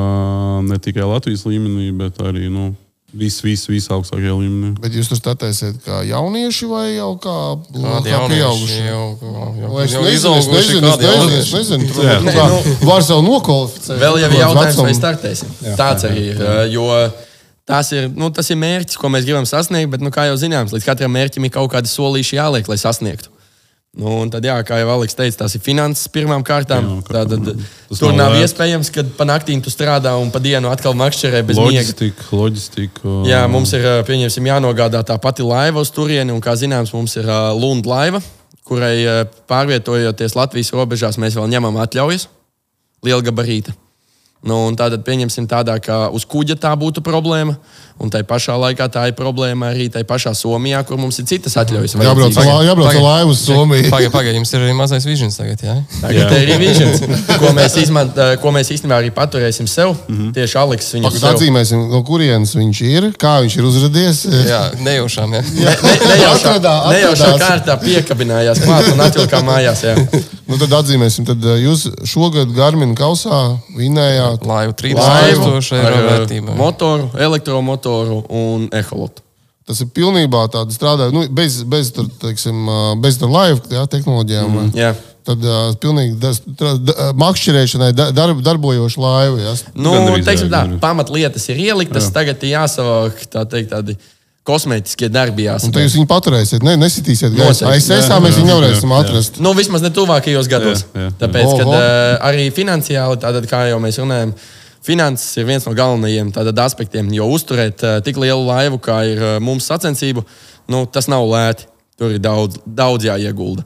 ne 0.65 0.79
tikai 0.81 1.05
Latvijas 1.05 1.45
līmenī, 1.45 1.91
bet 1.93 2.17
arī 2.25 2.47
nu, 2.49 2.71
vis, 3.13 3.37
vis, 3.45 3.67
visaugstākajā 3.69 4.33
līmenī. 4.39 4.71
Bet 4.81 4.97
jūs 4.97 5.11
tur 5.11 5.19
statēsiet 5.19 5.77
kā 5.85 6.01
jaunieši 6.09 6.69
vai 6.71 6.87
jau 6.95 7.11
kā, 7.21 7.35
kā 7.69 7.93
jaunieši 8.09 8.33
pieauguši? 8.33 8.79
jau, 8.87 9.05
jau, 9.21 9.69
Es 9.83 9.93
jau 9.93 10.01
nezinu, 10.01 10.33
es 10.41 10.49
nezinu, 10.49 10.89
es 10.89 10.99
nezinu, 11.05 11.37
es 11.37 11.53
nezinu. 11.53 11.91
Tur 11.93 12.09
Jā. 12.09 12.17
varbūt 12.17 12.33
kaut 12.41 12.81
kā 12.81 12.89
var 12.89 13.05
sev 13.05 13.23
nokvalificēt. 13.29 14.01
Vēl 14.01 14.19
jau 14.25 14.33
jautājums, 14.41 14.83
vai 14.89 14.97
startēsim. 14.97 15.55
Tāds 15.77 16.09
arī. 16.09 16.27
Jo 16.73 16.89
tas 17.67 17.91
ir, 17.95 18.07
nu, 18.15 18.29
tas 18.33 18.47
ir 18.53 18.57
mērķis, 18.61 18.97
ko 18.99 19.09
mēs 19.13 19.25
gribam 19.27 19.45
sasniegt, 19.49 19.91
bet, 19.93 20.01
nu, 20.03 20.11
kā 20.13 20.27
jau 20.29 20.37
zināms, 20.39 20.71
līdz 20.75 20.85
katram 20.87 21.11
mērķim 21.13 21.45
ir 21.49 21.51
kaut 21.57 21.71
kādi 21.73 21.91
solīši 21.91 22.39
jāliek, 22.39 22.67
lai 22.71 22.77
sasniegtu. 22.79 23.33
Nu, 23.97 24.11
un 24.21 24.29
tad, 24.29 24.45
jā, 24.45 24.53
kā 24.67 24.77
jau 24.77 24.91
Aleks 24.93 25.15
teica, 25.17 25.39
tās 25.39 25.55
ir 25.57 25.61
finanses 25.65 26.05
pirmām 26.13 26.43
kārtām. 26.45 26.85
Jā, 26.85 26.97
kā- 27.07 27.13
Tātad, 27.15 27.47
tas 27.89 27.97
tur 27.97 28.11
nav 28.11 28.17
nav 28.19 28.35
lēti. 28.35 28.43
iespējams, 28.45 28.91
ka 28.93 29.03
pa 29.17 29.25
naktīm 29.25 29.63
tu 29.65 29.71
strādā 29.73 30.11
un 30.21 30.29
pa 30.29 30.37
dienu 30.43 30.69
atkal 30.69 30.93
makšķerē 30.93 31.39
bez 31.47 31.57
miega. 31.57 31.81
Loģistika, 31.81 32.27
loģistika. 32.31 33.15
Jā, 33.25 33.39
mums 33.49 33.73
ir 33.73 33.87
jānogādā 34.51 35.01
tā 35.07 35.17
pati 35.19 35.41
laiva 35.41 35.81
uz 35.81 35.89
turieni, 35.89 36.29
un, 36.35 36.41
kā 36.45 36.53
zināms, 36.53 36.93
mums 36.93 37.15
ir 37.17 37.25
Lunda 37.57 37.89
laiva, 37.89 38.21
kurai 38.69 39.25
pārvietojoties 39.49 40.35
Latvijas 40.37 40.69
robežās, 40.77 41.17
mēs 41.17 41.33
vēl 41.39 41.49
ņemam 41.57 41.81
atļaujas, 41.81 42.27
liela 43.03 43.21
gabarīta. 43.25 43.73
Nu, 44.45 44.67
un 44.69 44.75
tātad 44.77 45.01
pieņemsim 45.03 45.47
tādā, 45.49 45.79
ka 45.81 46.07
uz 46.13 46.23
kuģa 46.29 46.55
tā 46.61 46.69
būtu 46.77 47.01
problēma, 47.01 47.55
un 47.99 48.09
tai 48.13 48.21
pašā 48.23 48.53
laikā 48.61 48.85
tā 48.93 49.07
ir 49.09 49.15
problēma 49.17 49.71
arī 49.73 49.87
tai 49.89 50.03
pašā 50.05 50.29
Somijā, 50.37 50.83
kur 50.85 50.97
mums 51.01 51.17
ir 51.19 51.25
citas 51.25 51.55
atļaujas. 51.57 51.95
Jābrauc 51.97 52.35
vajadzīgas. 52.37 52.93
ar 52.93 53.01
laivu 53.01 53.33
uz 53.33 53.39
Somiju. 53.41 53.89
Pagaidiet, 53.89 54.11
pagaidiet, 54.13 54.37
jums 54.37 54.53
ir 54.53 54.61
arī 54.67 54.75
mazais 54.77 55.07
vižins 55.09 55.39
tagad, 55.41 55.63
jā? 55.65 55.75
Tagad 56.03 56.35
ir 56.37 56.45
revisions, 56.53 57.01
ko 57.41 57.49
mēs, 57.57 57.79
izmant, 57.81 58.13
ko 58.43 58.53
mēs 58.53 58.69
īstenībā 58.77 59.01
arī 59.01 59.09
paturēsim 59.17 59.67
sev. 59.67 59.95
Mm 60.07 60.15
-hmm. 60.19 60.33
Tieši 60.37 60.57
Aleks 60.61 60.93
viņu 60.93 61.03
Pagaid, 61.09 61.19
sev. 61.21 61.33
Atzīmēsim, 61.33 61.89
no 61.91 62.03
kurienes 62.03 62.53
viņš 62.55 62.81
ir, 62.91 63.09
kā 63.17 63.41
viņš 63.41 63.57
ir 63.57 63.63
uzradies. 63.71 64.23
Jā, 64.53 64.61
nejaušām, 64.79 65.33
jā. 65.33 65.41
Ne, 65.41 65.75
nejaušā, 66.13 66.53
Atradā- 66.53 66.93
nejaušā 66.93 67.25
atradās. 67.33 67.49
kārtā 67.49 67.79
piekabinājās 67.83 68.61
klāt 68.61 68.93
un 68.93 68.99
atvilkām 69.01 69.43
mājās. 69.49 69.81
Jā. 69.83 69.95
Nu, 70.47 70.57
tad 70.57 70.69
atzīmēsim, 70.71 71.25
tad 71.25 71.41
jūs 71.43 71.89
šogad 72.05 72.53
Garmin 72.55 72.95
kausā 72.95 73.57
vinējāt. 73.75 74.26
Laivu 74.47 74.73
30 74.73 74.99
Laivu 75.01 75.43
tūkstoši 75.43 75.77
ar 75.79 75.91
eiro 75.93 76.09
vērtībā. 76.11 76.55
motoru, 76.59 77.09
elektromotoru 77.27 78.23
un 78.29 78.67
eholotu. 78.71 79.23
Tas 79.67 79.81
ir 79.83 79.89
pilnībā 79.91 80.45
tāds 80.53 80.77
strādājot, 80.79 81.11
nu, 81.11 81.25
bez, 81.35 81.61
bez, 81.67 81.91
tur, 81.91 82.07
teiksim, 82.21 82.55
eh, 82.71 82.95
bez 83.03 83.17
tur 83.19 83.29
laivu 83.33 83.59
jā, 83.73 83.83
tehnoloģijām. 83.91 84.53
Mm. 84.53 84.73
Jā. 84.79 84.93
Tad 85.27 85.41
uh, 85.43 85.73
pilnīgi 85.83 86.13
das- 86.23 86.39
tra- 86.55 86.77
da- 86.79 87.09
makšķerēšanai 87.19 87.89
da- 87.91 88.11
darb, 88.15 88.39
darbojoša 88.45 89.01
laiva. 89.03 89.41
Jā. 89.43 89.55
Nu, 89.75 89.91
teiksim 90.23 90.47
tā, 90.47 90.61
pamatlietas 90.79 91.49
ir 91.51 91.57
ieliktas, 91.65 92.07
jā. 92.07 92.13
tagad 92.15 92.43
ir 92.47 92.53
jāsavāk 92.55 93.25
tā 93.27 93.43
teikt, 93.43 93.73
tādi 93.73 93.97
kosmētiskie 94.47 95.09
darbi. 95.11 95.45
Un 95.45 95.55
jāsavāk. 95.55 95.73
tad 95.75 95.83
jūs 95.85 95.95
viņu 95.97 96.09
paturēsiet, 96.09 96.65
ne, 96.65 96.75
nesitīsiet 96.79 97.35
gaisā. 97.35 97.71
ASS 97.71 98.11
mēs 98.23 98.37
viņu 98.39 98.47
nevarēsim 98.47 98.93
atrast. 98.95 99.41
Nu, 99.43 99.53
vismaz 99.57 99.83
ne 99.83 99.91
tuvākajos 99.95 100.49
gados. 100.51 100.85
Jā, 100.87 101.07
jā. 101.07 101.11
Tāpēc, 101.23 101.49
kad 101.51 101.65
Oho. 101.67 101.75
uh, 101.75 102.13
arī 102.29 102.47
finansiāli, 102.55 103.19
tātad, 103.23 103.47
kā 103.51 103.65
jau 103.71 103.81
mēs 103.83 103.99
runājam, 104.01 104.33
finanses 104.87 105.35
ir 105.39 105.47
viens 105.49 105.67
no 105.67 105.75
galvenajiem 105.77 106.31
tātad, 106.35 106.63
aspektiem. 106.63 107.11
Jo 107.17 107.27
uzturēt 107.35 107.83
uh, 107.83 107.99
tik 108.05 108.19
lielu 108.23 108.47
laivu, 108.47 108.79
kā 108.83 109.01
ir 109.09 109.23
uh, 109.23 109.37
mums 109.43 109.67
sacensību, 109.67 110.23
nu, 110.71 110.85
tas 110.91 111.11
nav 111.11 111.27
lēti. 111.27 111.67
Tur 111.97 112.13
ir 112.13 112.21
daudz, 112.21 112.59
daudz 112.65 113.07
jāiegulda. 113.07 113.63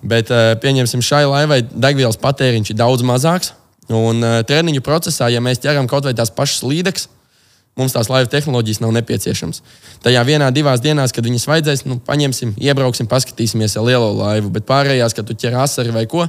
Bet, 0.00 0.28
pieņemsim, 0.60 1.00
šai 1.04 1.22
laivai 1.28 1.62
degvielas 1.64 2.18
patēriņš 2.20 2.72
ir 2.72 2.76
daudz 2.76 3.04
mazāks. 3.04 3.54
Un 3.88 4.20
treniņu 4.48 4.82
procesā, 4.84 5.30
ja 5.32 5.40
mēs 5.44 5.60
ķeram 5.60 5.88
kaut 5.88 6.04
vai 6.04 6.12
tās 6.16 6.32
pašas 6.32 6.60
līdzekas, 6.64 7.08
mums 7.80 7.94
tās 7.96 8.10
laiva 8.12 8.28
tehnoloģijas 8.30 8.82
nav 8.84 8.92
nepieciešamas. 8.98 9.62
Tajā 10.04 10.22
vienā, 10.28 10.50
divās 10.54 10.82
dienās, 10.84 11.14
kad 11.16 11.26
viņas 11.26 11.46
vajadzēs, 11.48 11.84
nu, 11.88 11.98
paņemsim, 12.06 12.54
iebrauksim, 12.60 13.08
paskatīsimies 13.10 13.78
ar 13.80 13.86
lielo 13.88 14.12
laivu. 14.18 14.52
Bet 14.54 14.68
pārējās, 14.68 15.16
kad 15.16 15.28
tu 15.28 15.36
ķer 15.36 15.58
asari 15.64 15.94
vai 15.94 16.04
ko, 16.10 16.26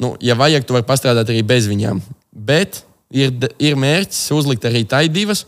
nu, 0.00 0.14
ja 0.24 0.36
vajag, 0.40 0.66
tu 0.66 0.76
vari 0.76 0.88
pastrādāt 0.88 1.30
arī 1.30 1.44
bez 1.46 1.68
viņām. 1.70 2.02
Bet 2.32 2.82
ir, 3.12 3.34
ir 3.60 3.78
mērķis 3.80 4.30
uzlikt 4.36 4.66
arī 4.68 4.86
tai 4.88 5.06
divas 5.12 5.44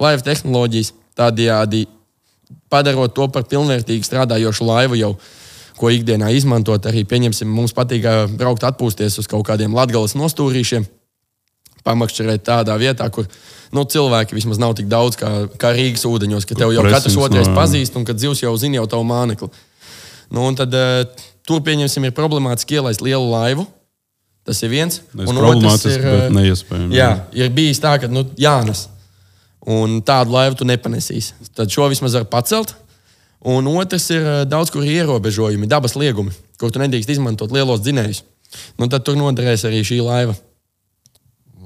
laiva 0.00 0.22
tehnoloģijas, 0.24 0.92
tādējādi 1.16 1.86
padarot 2.72 3.14
to 3.16 3.26
par 3.32 3.46
pilnvērtīgu 3.50 4.06
strādājošu 4.06 4.68
laivu 4.68 5.00
jau. 5.00 5.16
Ko 5.76 5.90
ikdienā 5.92 6.30
izmantot, 6.32 6.86
arī 6.88 7.02
pieņemsim, 7.04 7.50
mums 7.52 7.74
patīk 7.76 8.06
braukt, 8.40 8.62
atpūsties 8.64 9.18
uz 9.20 9.26
kaut 9.28 9.44
kādiem 9.44 9.74
latgales 9.76 10.14
nostūrīšiem 10.16 10.86
pamakšķerēt 11.86 12.44
tādā 12.46 12.74
vietā, 12.80 13.06
kur 13.14 13.28
nu, 13.74 13.84
cilvēki 13.86 14.36
vismaz 14.36 14.58
nav 14.62 14.74
tik 14.78 14.88
daudz 14.90 15.18
kā, 15.20 15.30
kā 15.60 15.72
Rīgas 15.76 16.04
ūdeņos, 16.08 16.46
ka 16.48 16.58
tev 16.58 16.74
jau 16.74 16.82
Presens 16.84 17.06
katrs 17.06 17.16
otrais 17.28 17.48
no- 17.50 17.56
pazīst 17.56 17.96
un 17.98 18.04
ka 18.08 18.14
dzīvs 18.16 18.42
jau 18.44 18.52
zina 18.60 18.80
jau 18.80 18.86
tavu 18.96 19.06
mānekli. 19.08 19.48
Nu, 20.34 20.46
tad 20.58 20.74
uh, 20.74 21.04
tur, 21.46 21.62
pieņemsim, 21.66 22.08
ir 22.08 22.14
problemātiski 22.16 22.80
ielaist 22.80 23.02
lielu 23.04 23.26
laivu. 23.30 23.66
Tas 24.46 24.60
ir 24.62 24.70
viens. 24.70 25.00
Tas 25.10 25.30
Un 25.30 25.38
otrs 25.42 25.84
ir, 25.90 26.02
bet 26.06 26.28
ā, 26.28 26.34
neiespējami. 26.34 26.94
Jā, 26.94 27.08
ir 27.34 27.48
bijis 27.54 27.80
tā, 27.82 27.96
ka 28.02 28.06
nu, 28.10 28.22
Jānis. 28.38 28.84
Un 29.66 29.98
tādu 30.06 30.30
laivu 30.36 30.60
tu 30.60 30.66
nepanesīsi. 30.68 31.34
Tad 31.58 31.70
šo 31.74 31.88
vismaz 31.90 32.14
var 32.14 32.28
pacelt. 32.30 32.76
Un 33.46 33.66
otrs 33.74 34.06
ir 34.14 34.22
ā, 34.22 34.36
daudz 34.46 34.70
kur 34.74 34.86
ierobežojumi, 34.86 35.66
dabas 35.70 35.96
liegumi, 35.98 36.30
kur 36.62 36.70
tu 36.70 36.78
nedrīkst 36.82 37.10
izmantot 37.16 37.50
lielos 37.54 37.82
dzinējus. 37.82 38.22
Nu, 38.78 38.86
tad 38.86 39.02
tur 39.06 39.18
noderēs 39.18 39.66
arī 39.66 39.82
šī 39.86 39.98
laiva. 40.06 40.36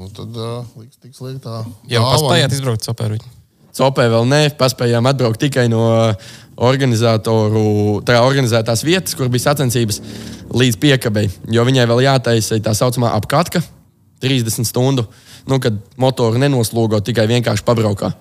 Nu, 0.00 0.08
tad 0.16 0.32
uh, 0.32 0.64
liks 0.80 0.96
tiks 0.96 1.20
liek 1.20 1.42
tā. 1.44 1.60
Jau 1.92 2.00
paspējāt 2.08 2.54
izbraukt 2.56 2.86
sapēru. 2.88 3.18
Copē 3.76 4.06
vēl 4.10 4.24
nē, 4.26 4.38
paspējām 4.58 5.06
atbraukt 5.06 5.38
tikai 5.44 5.66
no 5.70 5.82
organizatoru, 6.60 8.00
tā 8.08 8.16
organizētās 8.24 8.82
vietas, 8.84 9.14
kur 9.16 9.28
bija 9.32 9.50
sacensības, 9.50 10.00
līdz 10.56 10.78
piekabei. 10.82 11.28
Jo 11.52 11.64
viņai 11.68 11.86
vēl 11.90 12.02
jātaisa 12.06 12.58
tā 12.64 12.72
saucamā 12.76 13.12
apkatka, 13.18 13.62
30 14.24 14.66
stundu, 14.68 15.06
nu, 15.48 15.60
kad 15.62 15.76
motoru 16.00 16.40
nenoslogo, 16.40 17.00
tikai 17.04 17.28
vienkārši 17.30 17.64
pabraukā. 17.64 18.12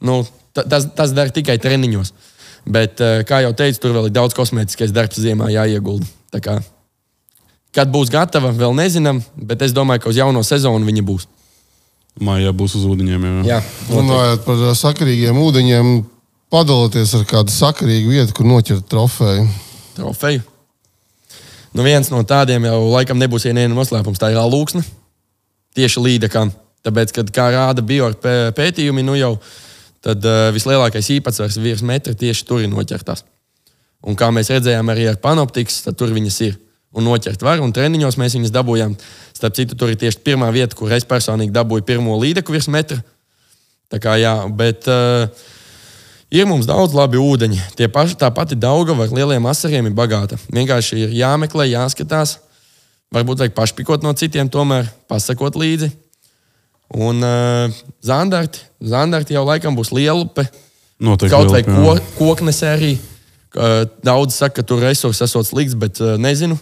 Nu, 0.00 0.22
ta- 0.54 0.64
tas, 0.70 0.88
tas 0.94 1.12
dara 1.12 1.34
tikai 1.34 1.58
treniņos. 1.62 2.14
Bet, 2.68 3.02
kā 3.28 3.42
jau 3.44 3.52
teicu, 3.56 3.80
tur 3.80 3.94
vēl 3.96 4.08
ir 4.10 4.16
daudz 4.16 4.34
kosmētiskais 4.38 4.94
darbs 4.94 5.18
ziemā 5.22 5.50
jāiegulda. 5.50 6.06
Kad 7.78 7.90
būs 7.94 8.10
gatava, 8.10 8.50
vēl 8.50 8.74
nezinām, 8.74 9.20
bet 9.38 9.62
es 9.62 9.74
domāju, 9.76 10.02
ka 10.02 10.10
uz 10.10 10.18
jauno 10.18 10.42
sezonu 10.46 10.86
viņa 10.88 11.04
būs. 11.06 11.28
Mājā 12.18 12.50
būs 12.50 12.74
uz 12.74 12.86
ūdeņiem. 12.90 13.26
Jā. 13.46 13.58
Jā, 13.58 13.58
Runājot 13.94 14.42
par 14.48 14.62
ā, 14.66 14.74
sakarīgiem 14.74 15.38
ūdeņiem, 15.38 15.90
padalieties 16.50 17.12
ar 17.20 17.26
kādu 17.30 17.54
sakarīgu 17.54 18.10
vietu, 18.16 18.34
kur 18.34 18.48
noķert 18.50 18.88
trofeju. 18.90 19.44
trofeju. 19.94 20.42
Nu, 21.76 21.84
viens 21.86 22.10
no 22.10 22.24
tādiem 22.26 22.64
jau 22.66 22.78
laikam 22.90 23.20
nebūs 23.20 23.46
viena 23.46 23.68
noslēpums. 23.70 24.18
Tā 24.18 24.32
ir 24.32 24.40
alūksne. 24.40 24.82
Tieši 25.78 26.02
līdekam. 26.02 26.50
Tāpēc, 26.82 27.12
kad 27.14 27.30
kā 27.34 27.48
rāda 27.54 27.84
bio 27.84 28.08
pē- 28.18 28.50
pētījumi, 28.56 29.04
nu 29.06 29.14
jau 29.18 29.36
tad 30.02 30.24
uh, 30.26 30.48
vislielākais 30.54 31.10
īpatsvars 31.18 31.58
virs 31.62 31.82
metra 31.86 32.14
tieši 32.18 32.46
tur 32.48 32.62
ir 32.64 32.70
noķertās. 32.72 33.22
Un 34.02 34.18
kā 34.18 34.30
mēs 34.34 34.50
redzējām 34.54 34.90
arī 34.90 35.08
ar 35.10 35.18
panoptikas, 35.22 35.84
tad 35.86 35.98
tur 35.98 36.10
viņas 36.14 36.40
ir. 36.48 36.58
Un 36.96 37.04
noķert 37.04 37.42
var, 37.44 37.60
un 37.60 37.74
treniņos 37.74 38.16
mēs 38.16 38.38
viņas 38.38 38.54
dabūjām. 38.54 38.94
Starp 39.36 39.58
citu, 39.58 39.76
tur 39.78 39.92
ir 39.92 39.98
tieši 40.00 40.22
pirmā 40.24 40.48
vieta, 40.54 40.76
kur 40.78 40.92
es 40.94 41.04
personīgi 41.06 41.52
dabūju 41.54 41.84
pirmo 41.86 42.16
līdeku 42.18 42.54
virs 42.54 42.70
metra. 42.72 43.02
Tā 43.92 44.00
kā 44.02 44.16
jā, 44.20 44.34
bet 44.56 44.88
uh, 44.88 45.28
Ir 46.28 46.44
mums 46.44 46.66
daudz 46.68 46.92
labi 46.92 47.16
ūdeņi. 47.16 47.58
Tie 47.76 47.86
paši, 47.88 48.18
tā 48.20 48.28
pati 48.34 48.56
Daugava 48.58 49.06
ar 49.06 49.12
lieliem 49.16 49.46
asariem 49.48 49.86
ir 49.88 49.94
bagāta. 49.96 50.36
Vienkārši 50.52 51.00
ir 51.06 51.14
jāmeklē, 51.16 51.70
jāskatās. 51.70 52.36
Varbūt 53.16 53.40
vajag 53.40 53.54
pašpikot 53.56 54.04
no 54.04 54.12
citiem, 54.12 54.50
tomēr 54.52 54.90
pasakot 55.08 55.56
līdzi. 55.56 55.88
Un 57.00 57.24
uh, 57.24 57.78
zandarti, 58.04 58.60
zandarti 58.84 59.36
jau 59.36 59.46
laikam 59.48 59.76
būs 59.76 59.92
lielupe. 59.96 60.44
Noteikti. 61.00 61.32
Kaut 61.32 61.52
vai 61.54 61.62
ko, 61.64 61.96
koknes 62.18 62.60
arī. 62.68 62.98
Uh, 63.56 63.86
Daudz 64.04 64.36
saka, 64.36 64.60
ka 64.60 64.68
tur 64.68 64.84
resursi 64.84 65.24
esot 65.24 65.48
slikts, 65.48 65.78
bet 65.80 66.02
uh, 66.04 66.18
nezinu. 66.20 66.60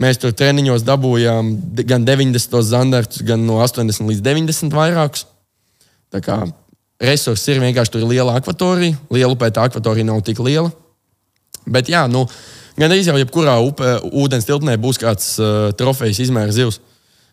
Mēs 0.00 0.18
tur 0.20 0.34
treniņos 0.36 0.84
dabūjām 0.84 1.54
gan 1.88 2.04
90 2.04 2.60
zandartus, 2.68 3.22
gan 3.24 3.46
no 3.48 3.62
80 3.64 4.10
līdz 4.10 4.20
90 4.24 4.76
vairākus. 4.76 5.24
Tā 6.12 6.20
kā 6.24 6.42
resursi 7.00 7.54
ir 7.54 7.62
vienkārši 7.62 7.94
tur 7.94 8.04
ir 8.04 8.10
liela 8.10 8.34
akvatorija. 8.36 8.98
Liela 9.12 9.32
upē 9.32 9.48
tā 9.54 9.64
akvatorija 9.68 10.04
nav 10.08 10.20
tik 10.26 10.42
liela. 10.44 10.68
Bet 11.66 11.88
jā, 11.90 12.04
nu, 12.12 12.26
gan 12.76 12.92
arī 12.92 13.06
jau 13.06 13.16
jebkurā 13.18 13.56
upē, 13.64 13.96
ūdens 14.12 14.46
tilpnē 14.46 14.76
būs 14.80 15.00
kāds 15.00 15.32
uh, 15.40 15.72
trofejs 15.78 16.20
izmēra 16.26 16.52
zivs. 16.54 16.78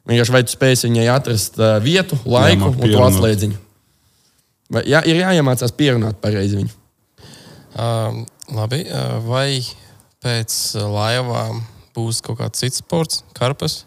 Vienkārši 0.07 0.35
vai 0.35 0.43
tu 0.47 0.55
spēsi 0.55 0.87
viņai 0.87 1.09
atrast 1.11 1.59
uh, 1.59 1.75
vietu, 1.83 2.17
laiku 2.23 2.71
Jāmāk 2.71 2.87
un 2.87 3.05
atslēdziņu. 3.09 3.59
Vai, 4.73 4.87
jā, 4.89 5.03
ir 5.03 5.19
jāiemācās 5.19 5.75
pierunāt 5.77 6.17
pareizi 6.23 6.61
viņu. 6.61 6.73
Uh, 7.73 8.23
labi, 8.55 8.83
uh, 8.87 9.19
vai 9.27 9.61
pēc 10.23 10.55
laivām 10.79 11.61
būs 11.95 12.21
kaut 12.25 12.39
kāds 12.41 12.63
cits 12.63 12.81
sports, 12.83 13.23
karpas? 13.37 13.83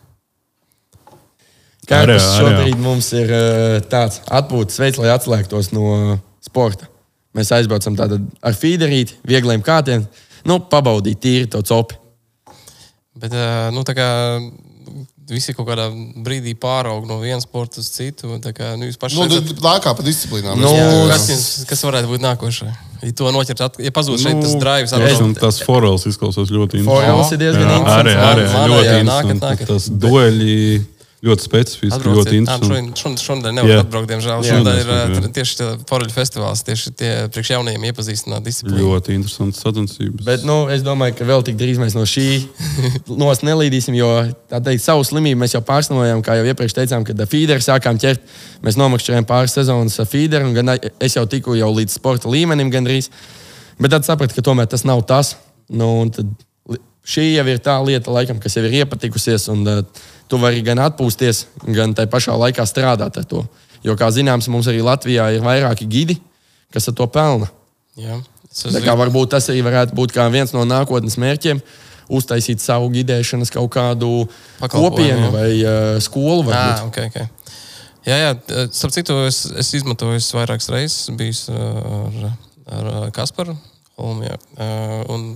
Arī, 1.86 2.16
šobrīd 2.18 2.80
mums 2.82 3.12
ir 3.14 3.30
uh, 3.30 3.76
tāds 3.86 4.18
atpūtas 4.26 4.80
veids, 4.82 4.98
lai 4.98 5.12
atslēgtos 5.14 5.70
no 5.74 6.16
sporta? 6.42 6.88
Mēs 7.36 7.52
aizbraucam 7.54 7.94
ar 8.00 8.56
feederīti, 8.58 9.18
viegliem 9.28 9.62
kātiem, 9.62 10.06
nu, 10.48 10.58
pabaudīt 10.72 11.20
tīri 11.22 11.50
to 11.52 11.60
copi. 11.66 11.98
Bet, 13.16 13.30
uh, 13.36 13.68
nu, 13.74 13.84
tā 13.86 13.94
kā 13.96 14.08
visi 15.30 15.54
kaut 15.56 15.68
kādā 15.68 15.86
brīdī 16.26 16.56
pāraug 16.58 17.06
no 17.08 17.20
viena 17.22 17.38
sporta 17.42 17.80
uz 17.82 17.88
citu, 17.94 18.34
tā 18.42 18.52
kā 18.56 18.74
nu, 18.78 18.88
jūs 18.90 18.98
paši 19.00 19.18
Nu, 19.20 19.28
d- 19.30 19.56
Lēkā 19.62 19.94
pa 19.98 20.04
disciplīnām. 20.06 20.58
Nu, 20.62 20.70
jā. 20.74 20.90
kas, 21.12 21.28
jums, 21.32 21.48
kas 21.70 21.86
varētu 21.86 22.12
būt 22.12 22.24
nākošais? 22.26 22.82
Ja 23.02 23.12
to 23.18 23.30
noķert, 23.34 23.60
at, 23.66 23.78
ja 23.82 23.92
pazūd 23.94 24.20
šeit 24.22 24.40
tas 24.40 24.54
Nu, 24.54 24.60
drives, 24.62 24.92
es 24.92 25.18
tad 25.18 25.24
un 25.24 25.34
tas 25.36 25.60
forels 25.66 26.06
izklausās 26.08 26.52
ļoti 26.54 26.80
Forels 26.86 27.32
ir 27.36 27.40
diezgan 27.42 27.68
Jā, 27.68 27.78
interesants. 27.80 28.00
Arī, 28.00 28.14
arī 28.30 28.46
man 28.52 28.70
ļoti 28.72 28.88
arī 28.88 29.00
interesanti. 29.04 29.40
nākat, 29.40 29.42
nākat. 29.44 29.72
Tas 29.72 29.88
dueļi 30.06 30.60
ļoti 31.26 31.44
specifiski, 31.44 32.10
ļoti 32.14 32.38
interesanti. 32.40 32.92
Šodien, 32.96 33.18
šodien, 33.20 33.56
nevar 33.58 33.70
Jā. 33.70 33.78
atbraukt, 33.84 34.08
diemžēl. 34.10 34.44
Jā. 34.46 34.56
Šodien 34.56 34.80
ir 34.80 34.90
Jā. 34.92 35.30
tieši 35.36 35.58
tā 35.60 35.68
foreļu 35.90 36.14
festivāls, 36.14 36.62
tieši 36.66 36.92
tie 36.96 37.10
priekš 37.34 37.50
jaunajiem 37.56 37.86
iepazīstināt 37.90 38.46
disciplīnu. 38.46 38.86
Ļoti 38.86 39.16
interesants 39.18 39.62
sacensības. 39.64 40.24
Bet 40.26 40.46
nu, 40.48 40.58
es 40.72 40.84
domāju, 40.86 41.16
ka 41.18 41.28
vēl 41.28 41.44
tik 41.48 41.58
drīz 41.60 41.80
mēs 41.82 41.96
no 41.98 42.06
šī 42.08 42.26
nos 43.22 43.42
nelīdīsim, 43.46 43.96
jo 43.98 44.10
tā 44.50 44.62
teikt, 44.64 44.84
savu 44.86 45.04
slimību 45.06 45.42
mēs 45.44 45.56
jau 45.56 45.62
pārslimojām, 45.66 46.22
kā 46.26 46.38
jau 46.40 46.46
iepriekš 46.52 46.78
teicām, 46.80 47.06
kad 47.08 47.26
feederu 47.30 47.64
sākām 47.64 48.00
ķert. 48.02 48.24
Mēs 48.66 48.78
nomakšķerējām 48.80 49.28
pāris 49.28 49.56
sezonas 49.58 49.98
ar 50.02 50.10
feederu, 50.10 50.48
un 50.50 50.56
gan 50.56 50.76
es 50.78 51.16
jau 51.18 51.26
tiku 51.30 51.58
jau 51.58 51.72
līdz 51.76 51.98
sporta 51.98 52.30
līmenim 52.32 52.70
gandrīz. 52.72 53.10
Bet 53.80 53.92
tad 53.92 54.06
sapratu, 54.08 54.36
ka 54.36 54.44
tomēr 54.44 54.68
tas 54.72 54.86
nav 54.88 55.02
tas. 55.08 55.34
Nu, 55.68 55.88
un 56.04 56.10
tad 56.14 56.28
li- 56.70 56.80
šī 57.04 57.26
jau 57.34 57.46
ir 57.50 57.58
tā 57.60 57.74
lieta, 57.84 58.12
laikam, 58.14 58.38
kas 58.40 58.56
jau 58.56 58.62
ir 58.64 58.78
iepatikusies, 58.80 59.48
un 59.52 59.66
uh, 59.68 59.82
tu 60.30 60.40
vari 60.42 60.62
gan 60.66 60.80
atpūsties, 60.86 61.44
gan 61.76 61.94
tai 61.96 62.06
pašā 62.10 62.34
laikā 62.36 62.66
strādāt 62.68 63.20
ar 63.20 63.26
to. 63.28 63.44
Jo, 63.86 63.94
kā 63.98 64.08
zināms, 64.10 64.48
mums 64.50 64.68
arī 64.70 64.82
Latvijā 64.84 65.28
ir 65.36 65.44
vairāki 65.44 65.86
gidi, 65.88 66.18
kas 66.74 66.88
ar 66.90 66.96
to 66.98 67.06
pelna. 67.12 67.48
Jā. 67.96 68.18
Varbūt 68.96 69.34
tas 69.34 69.50
arī 69.52 69.62
varētu 69.66 69.96
būt 69.96 70.16
viens 70.32 70.54
no 70.56 70.64
nākotnes 70.64 71.18
mērķiem. 71.20 71.60
Uztaisīt 72.06 72.62
savu 72.62 72.88
gidēšanas 72.94 73.50
kaut 73.50 73.72
kādu 73.74 74.28
kopienu 74.70 75.32
vai 75.34 75.50
uh, 75.58 75.96
skolu. 76.02 76.44
Ah, 76.46 76.78
varbūt. 76.78 76.84
okay, 76.86 77.10
okay. 77.10 77.26
Jā, 78.06 78.16
jā, 78.20 78.34
starp 78.70 78.94
citu, 78.94 79.16
es, 79.26 79.40
es 79.58 79.72
izmantoju 79.74 80.20
vairākas 80.38 80.70
reizes, 80.70 81.08
bijis 81.18 81.48
ar, 81.50 82.28
ar 82.70 82.90
Kasparu 83.14 83.56
Holmu. 83.98 84.28
jā. 84.28 84.36
Un 85.10 85.32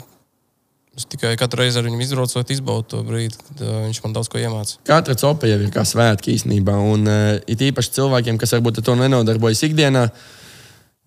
Es 1.01 1.07
tikai 1.09 1.33
katru 1.41 1.63
reizi 1.63 1.79
ar 1.81 1.87
viņu 1.87 2.03
izbraucot, 2.05 2.51
izbaudu 2.53 2.85
to 2.93 2.99
brīdi, 3.07 3.39
kad 3.41 3.61
uh, 3.65 3.77
viņš 3.87 4.01
man 4.05 4.13
daudz 4.13 4.29
ko 4.29 4.37
iemācīja. 4.37 4.83
Katra 4.85 5.15
copa 5.17 5.49
jau 5.49 5.57
ir 5.57 5.71
kā 5.73 5.81
svētki 5.89 6.35
īstenībā. 6.35 6.75
Un 6.93 7.09
uh, 7.09 7.39
it 7.49 7.63
īpaši 7.65 7.95
cilvēkiem, 7.97 8.37
kas 8.41 8.53
varbūt 8.53 8.83
ar 8.83 8.85
to 8.85 8.97
nenodarbojas 9.01 9.63
ikdienā, 9.65 10.03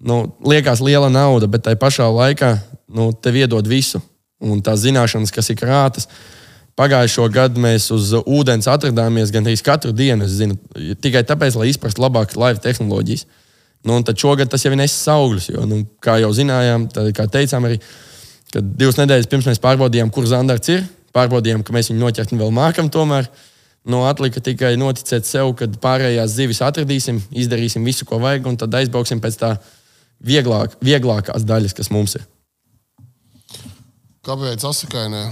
nu, 0.09 0.17
liekas 0.49 0.81
liela 0.81 1.11
nauda, 1.13 1.45
bet 1.51 1.61
tai 1.67 1.75
pašā 1.77 2.07
laikā 2.09 2.55
nu, 2.97 3.11
tev 3.13 3.37
iedod 3.37 3.69
visu. 3.69 4.01
Un 4.41 4.63
tās 4.65 4.81
zināšanas, 4.81 5.31
kas 5.35 5.51
ir 5.53 5.59
krātas. 5.59 6.09
Pagājušo 6.73 7.27
gadu 7.29 7.61
mēs 7.61 7.91
uz 7.93 8.15
ūdens 8.17 8.65
atradāmies 8.71 9.29
gandrīz 9.35 9.61
katru 9.61 9.93
dienu. 9.93 10.25
Zinu, 10.25 10.57
tikai 11.05 11.21
tāpēc, 11.29 11.59
lai 11.59 11.67
izprastu 11.69 12.01
labāk 12.01 12.33
laiva 12.33 12.57
tehnoloģijas. 12.65 13.27
Nu, 13.85 13.99
un 13.99 14.07
tad 14.07 14.17
šogad 14.17 14.49
tas 14.49 14.65
jau 14.65 14.73
ir 14.73 14.81
nesis 14.81 15.05
augļus. 15.13 15.51
Jo, 15.53 15.67
nu, 15.69 15.83
kā 16.01 16.17
jau 16.23 16.33
zinājām, 16.33 16.89
tad, 16.89 17.11
kā 17.13 17.27
teicām, 17.29 17.69
arī 17.69 17.77
kad 18.53 18.73
divas 18.77 18.99
nedēļas 18.99 19.29
pirms 19.31 19.47
mēs 19.49 19.61
pārbaudījām, 19.63 20.11
kur 20.13 20.27
zandarts 20.29 20.71
ir, 20.73 20.83
pārbaudījām, 21.15 21.63
ka 21.65 21.73
mēs 21.75 21.89
viņu 21.91 22.01
noķert 22.03 22.33
vēl 22.37 22.53
mākam. 22.53 22.89
Tomēr 22.93 23.29
nu, 23.89 24.03
atlika 24.07 24.43
tikai 24.43 24.75
noticēt 24.79 25.27
sev, 25.27 25.53
kad 25.59 25.79
pārējās 25.83 26.35
zivis 26.37 26.61
atradīsim, 26.65 27.21
izdarīsim 27.43 27.85
visu, 27.85 28.05
ko 28.09 28.21
vajag, 28.23 28.49
un 28.49 28.59
tad 28.61 28.75
aizbrauksim 28.79 29.21
pēc 29.23 29.39
tā 29.41 29.55
vieglāk, 30.23 30.77
vieglākās 30.83 31.45
daļas, 31.47 31.75
kas 31.77 31.91
mums 31.93 32.17
ir. 32.19 32.27
Kāpēc 34.23 34.63
asakainē? 34.69 35.25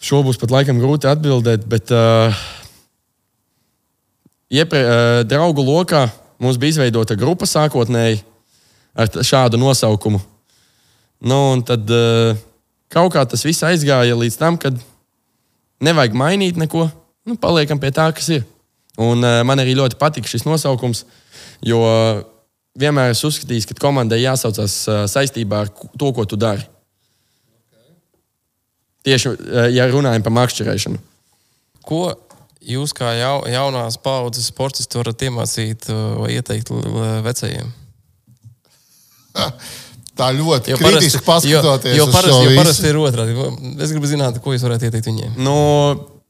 Šo 0.00 0.22
būs 0.24 0.40
pat 0.40 0.50
laikam 0.54 0.80
grūti 0.80 1.06
atbildēt, 1.06 1.68
bet 1.68 1.92
uh, 1.92 2.32
iepre, 4.48 4.80
uh, 4.80 5.20
draugu 5.28 5.62
lokā 5.66 6.06
mums 6.40 6.56
bija 6.58 6.78
izveidota 6.78 7.14
grupa 7.20 7.46
sākotnēji 7.46 8.22
ar 8.94 9.10
šādu 9.26 9.60
nosaukumu. 9.60 10.20
Nu, 11.20 11.40
un 11.52 11.62
tad 11.66 11.90
uh, 11.92 12.38
kaut 12.92 13.12
kā 13.14 13.24
tas 13.28 13.44
viss 13.44 13.64
aizgāja 13.66 14.16
līdz 14.16 14.38
tam, 14.40 14.56
kad 14.60 14.76
nevajag 15.84 16.16
mainīt 16.16 16.60
neko, 16.60 16.86
nu, 17.28 17.36
paliekam 17.40 17.80
pie 17.80 17.92
tā, 17.94 18.08
kas 18.16 18.30
ir. 18.32 18.46
Un 19.00 19.24
uh, 19.24 19.40
man 19.46 19.60
arī 19.60 19.76
ļoti 19.78 19.98
patīk 20.00 20.28
šis 20.28 20.46
nosaukums, 20.48 21.04
jo 21.64 21.80
vienmēr 22.80 23.12
esmu 23.12 23.30
uzskatījis, 23.30 23.68
ka 23.68 23.78
komandai 23.80 24.22
jāsaucas 24.22 24.76
uh, 24.88 25.04
saistībā 25.10 25.64
ar 25.66 25.72
to, 25.72 26.12
ko 26.16 26.24
tu 26.28 26.40
dari. 26.40 26.64
Tieši 29.00 29.30
eh, 29.32 29.70
ja 29.72 29.86
runājam 29.88 30.24
par 30.26 30.34
makšķerēšanu. 30.36 30.98
Ko 31.88 32.02
jūs 32.60 32.92
kā 32.92 33.14
jau, 33.16 33.36
jaunās 33.48 33.96
paudzes 33.96 34.50
sportisti 34.52 35.00
varat 35.00 35.24
iemācīt 35.24 35.88
vai 36.20 36.34
ieteikt 36.34 36.68
vecajiem? 37.24 37.70
Tā 40.20 40.28
ļoti 40.36 40.74
Jo 40.74 40.76
kritiski 40.76 41.22
paskatoties. 41.24 41.94
jo, 41.96 42.02
jo 42.02 42.08
uz 42.08 42.14
parasti, 42.14 42.48
jo 42.50 42.56
parasti 42.58 42.90
ir 42.90 42.98
otrādi. 43.00 43.36
Es 43.80 43.92
gribu 43.94 44.10
zināt, 44.10 44.36
ko 44.42 44.52
jūs 44.52 44.66
varētu 44.66 44.90
ieteikt 44.90 45.08
viņiem. 45.08 45.38
Nu, 45.40 45.54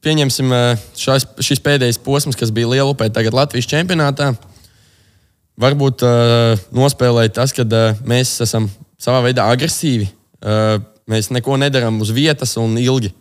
pieņemsim 0.05 0.53
eh, 0.55 0.85
šais, 1.01 1.25
šis 1.43 1.59
pēdējais 1.65 1.99
posms, 2.05 2.37
kas 2.39 2.53
bija 2.55 2.69
Lielupē, 2.71 3.09
tagad 3.11 3.35
Latvijas 3.35 3.67
čempionātā. 3.67 4.31
Varbūt 5.61 6.05
uh, 6.07 6.61
nospēlēja 6.73 7.33
tas, 7.35 7.51
ka 7.53 7.65
uh, 7.67 7.99
mēs 8.07 8.31
esam 8.41 8.69
savā 9.01 9.19
veidā 9.27 9.43
agresīvi. 9.51 10.07
Uh, 10.41 10.79
mēs 11.11 11.29
neko 11.35 11.57
nedarām 11.59 11.99
uz 12.01 12.13
vietas 12.15 12.55
un 12.57 12.79
ilgi. 12.81 13.11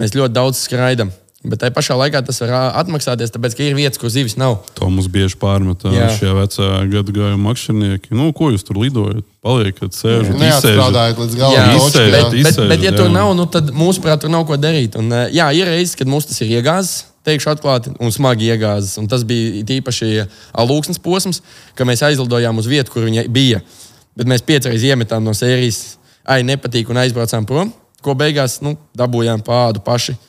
Mēs 0.00 0.12
ļoti 0.16 0.34
daudz 0.34 0.64
skraidām. 0.66 1.12
Bet 1.40 1.62
tajā 1.62 1.72
pašā 1.72 1.94
laikā 1.96 2.20
tas 2.20 2.36
var 2.42 2.50
atmaksāties, 2.82 3.30
tāpēc, 3.32 3.54
ka 3.56 3.64
ir 3.64 3.76
vietas, 3.78 3.96
kur 4.00 4.10
zivis 4.12 4.34
nav. 4.36 4.58
To 4.76 4.90
mums 4.92 5.06
bieži 5.08 5.38
pārmet 5.40 5.86
šie 6.18 6.34
vecie 6.36 6.66
gadu 6.92 7.14
gājuma 7.16 7.40
makšķernieki. 7.46 8.12
Nu, 8.12 8.26
ko 8.36 8.50
jūs 8.52 8.66
tur 8.68 8.76
lidojat? 8.76 9.24
Paliekat, 9.40 9.96
sēžat, 9.96 10.36
Neatstrādājot 10.36 11.22
līdz 11.22 11.38
Jā, 11.38 11.40
galam. 11.40 11.78
Izsēžat, 11.78 12.12
jā. 12.36 12.42
izsēžat. 12.42 12.68
Bet, 12.68 12.74
bet 12.74 12.84
ja 12.84 12.92
tur 12.92 13.08
jā. 13.08 13.14
nav, 13.14 13.32
nu, 13.38 13.48
tad 13.48 13.72
mūsuprāt, 13.72 14.20
tur 14.20 14.34
nav 14.36 14.44
ko 14.50 14.60
darīt. 14.60 15.00
Un, 15.00 15.08
jā, 15.32 15.48
ir 15.56 15.72
reizes, 15.72 15.96
kad 15.96 16.12
mums 16.12 16.28
tas 16.28 16.44
ir 16.44 16.52
iegāzis, 16.58 17.06
teikšu 17.24 17.54
atklāti, 17.54 17.96
un 17.96 18.12
smagi 18.12 18.52
iegāzis. 18.52 18.98
Un 19.00 19.08
tas 19.08 19.24
bija 19.24 19.64
īpaši 19.80 20.12
alūksnes 20.60 21.00
posms, 21.00 21.40
ka 21.72 21.88
mēs 21.88 22.04
aizlidojām 22.04 22.60
uz 22.60 22.68
vietu, 22.68 22.92
kur 22.92 23.08
viņa 23.08 23.24
bija. 23.32 23.64
Bet 24.12 24.28
mēs 24.28 24.44
piecreiz 24.44 24.84
iemetām 24.84 25.24
no 25.24 25.32
sērijas, 25.32 25.96
ai, 26.28 26.42
nepatīk, 26.44 26.92
un 26.92 27.00
aizbraucām 27.00 27.48
prom. 27.48 27.72
Ko 28.04 28.12
beigās 28.12 28.60
nu, 28.64 28.76
dabūjām 28.96 29.40
pāri 29.46 29.80
paši. 29.84 30.20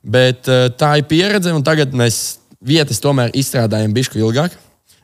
Bet 0.00 0.48
eh, 0.48 0.68
tā 0.80 0.94
ir 1.00 1.06
pieredze, 1.10 1.52
un 1.52 1.64
tagad 1.66 1.92
mēs 1.96 2.40
vietas 2.64 3.00
tomēr 3.02 3.32
izstrādājam 3.36 3.92
bišku 3.96 4.20
ilgāk. 4.20 4.56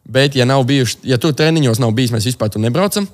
Bet, 0.06 0.36
ja, 0.38 0.46
bijuši, 0.46 1.02
ja 1.10 1.18
tur 1.18 1.34
treniņos 1.34 1.80
nav 1.82 1.90
bijis, 1.96 2.12
mēs 2.14 2.28
vispār 2.28 2.52
tur 2.52 2.62
nebraucam. 2.62 3.08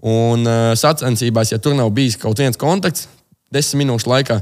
Un 0.00 0.44
uh, 0.44 0.72
sacensībās, 0.76 1.52
ja 1.52 1.58
tur 1.60 1.72
nav 1.76 1.88
bijis 1.96 2.18
kaut 2.20 2.38
viens 2.40 2.56
kontakts, 2.60 3.06
desmit 3.52 3.86
minūšu 3.86 4.08
laikā, 4.08 4.36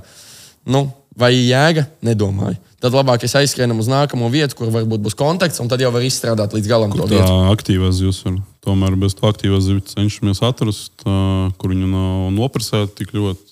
nu, 0.71 0.89
vai 1.19 1.33
jēga, 1.35 1.87
nedomāju. 2.03 2.59
Tad 2.79 2.95
labāk 2.95 3.25
es 3.27 3.35
aizskrienam 3.39 3.81
uz 3.83 3.89
nākamo 3.91 4.29
vietu, 4.31 4.55
kur 4.59 4.71
varbūt 4.75 5.03
būs 5.03 5.17
kontakts, 5.19 5.59
un 5.63 5.71
tad 5.71 5.83
jau 5.83 5.91
var 5.95 6.05
izstrādāt 6.07 6.55
līdz 6.55 6.71
galam 6.71 6.95
to 6.95 7.07
Tā 7.07 7.11
vietu. 7.11 7.39
aktīvā 7.51 7.91
zivs. 7.95 8.23
Tomēr 8.63 8.95
bez 8.99 9.17
tā 9.19 9.31
aktīvā 9.33 9.59
zivs 9.63 9.97
cenšamies 9.97 10.43
atrast, 10.47 10.95
kur 11.03 11.75
viņa 11.75 11.91
nav 11.91 12.29
noprasēta 12.37 12.93
tik 13.01 13.15
ļoti. 13.19 13.48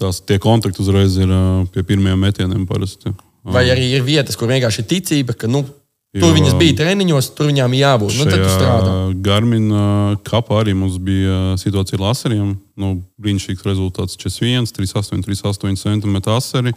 Tās 0.00 0.22
tie 0.24 0.38
kontakti 0.40 0.80
uzreiz 0.80 1.18
ir 1.20 1.32
pie 1.74 1.84
pirmajiem 1.86 2.24
metieniem 2.24 2.64
parasti. 2.68 3.12
Vai 3.44 3.66
arī 3.72 3.90
ir 3.94 4.04
vietas, 4.04 4.36
kur 4.36 4.50
vienkārši 4.50 4.82
ir 4.82 4.88
ticība, 4.88 5.36
ka 5.36 5.48
nu, 5.48 5.62
tur 5.64 6.28
Jo, 6.28 6.34
viņas 6.36 6.56
bija 6.60 6.76
treniņos, 6.82 7.30
tur 7.36 7.48
viņām 7.48 7.74
jābūt. 7.78 8.16
Nu, 8.18 8.26
tad 8.28 8.44
strādā. 8.44 8.94
Garmina 9.24 10.16
kapā 10.26 10.60
arī 10.64 10.74
mums 10.76 10.98
bija 11.00 11.54
situācija 11.60 12.00
ar 12.00 12.06
laseriem. 12.08 12.54
Nu, 12.80 12.94
brīnišķīgs 13.20 13.66
rezultāts 13.68 14.18
41, 14.20 14.72
38, 14.76 15.24
38 15.28 15.80
cm 15.80 16.20
asari. 16.34 16.74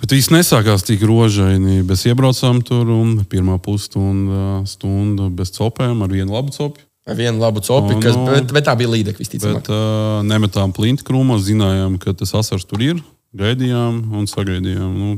Bet 0.00 0.14
viss 0.14 0.32
nesākās 0.34 0.86
tik 0.86 1.02
rožaini. 1.06 1.82
Mēs 1.86 2.06
iebraucām 2.10 2.62
tur 2.66 2.90
un 2.92 3.20
pirmā 3.30 3.60
pusstunda 3.62 4.64
stunda 4.68 5.30
bez 5.30 5.54
copēm 5.54 6.02
ar 6.04 6.12
vienu 6.12 6.34
labu 6.34 6.54
copu. 6.54 6.82
Vienu 7.04 7.42
labu 7.42 7.60
copi, 7.60 7.98
O, 7.98 8.00
kas, 8.00 8.16
nu. 8.16 8.30
bet, 8.32 8.52
bet 8.56 8.64
tā 8.64 8.72
bija 8.80 8.88
līdeka 8.88 9.20
visticamāk. 9.20 9.60
Bet 9.60 9.68
uh, 9.68 10.22
nemetām 10.24 10.72
plinti 10.72 11.04
krūmos, 11.04 11.44
zinājām, 11.44 11.98
ka 12.00 12.14
tas 12.16 12.32
asars 12.38 12.64
tur 12.64 12.80
ir. 12.80 13.02
Gaidījām 13.36 13.98
un 14.16 14.28
sagaidījām. 14.30 14.94
Nu, 14.96 15.16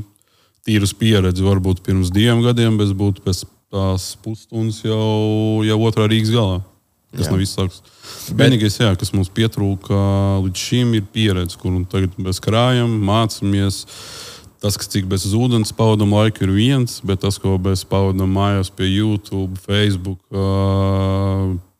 tīras 0.67 0.91
pieredzi 0.97 1.45
varbūt 1.45 1.79
pirms 1.85 2.11
diviem 2.11 2.41
gadiem, 2.43 2.75
bet 2.81 2.91
būtu 2.97 3.23
pēc 3.23 3.45
tās 3.71 4.09
pusstundas 4.23 4.81
jau, 4.83 5.63
jau 5.63 5.77
otrā 5.87 6.09
Rīgas 6.11 6.33
galā. 6.35 6.59
Tas 7.15 7.29
nav 7.31 7.39
izsākts. 7.41 7.79
Vienīgais, 8.35 8.75
jā, 8.81 8.89
kas 8.99 9.13
mums 9.15 9.31
pietrūka 9.33 9.95
līdz 10.43 10.59
šim, 10.59 10.91
ir 10.99 11.05
pieredze, 11.13 11.55
kur 11.59 11.71
nu 11.71 11.85
tagad 11.87 12.17
mēs 12.19 12.41
krājam, 12.43 12.91
mācāmies. 13.07 13.85
Tas, 14.59 14.75
kas 14.75 14.89
cik 14.91 15.05
bez 15.07 15.23
ūdens 15.37 15.71
pavadām 15.77 16.11
laiku, 16.17 16.43
ir 16.43 16.51
viens, 16.51 16.97
bet 17.05 17.21
tas, 17.23 17.37
ko 17.39 17.55
mēs 17.61 17.85
pavadām 17.87 18.31
mājās 18.35 18.71
pie 18.73 18.89
YouTube, 18.89 19.55
Facebook, 19.63 20.19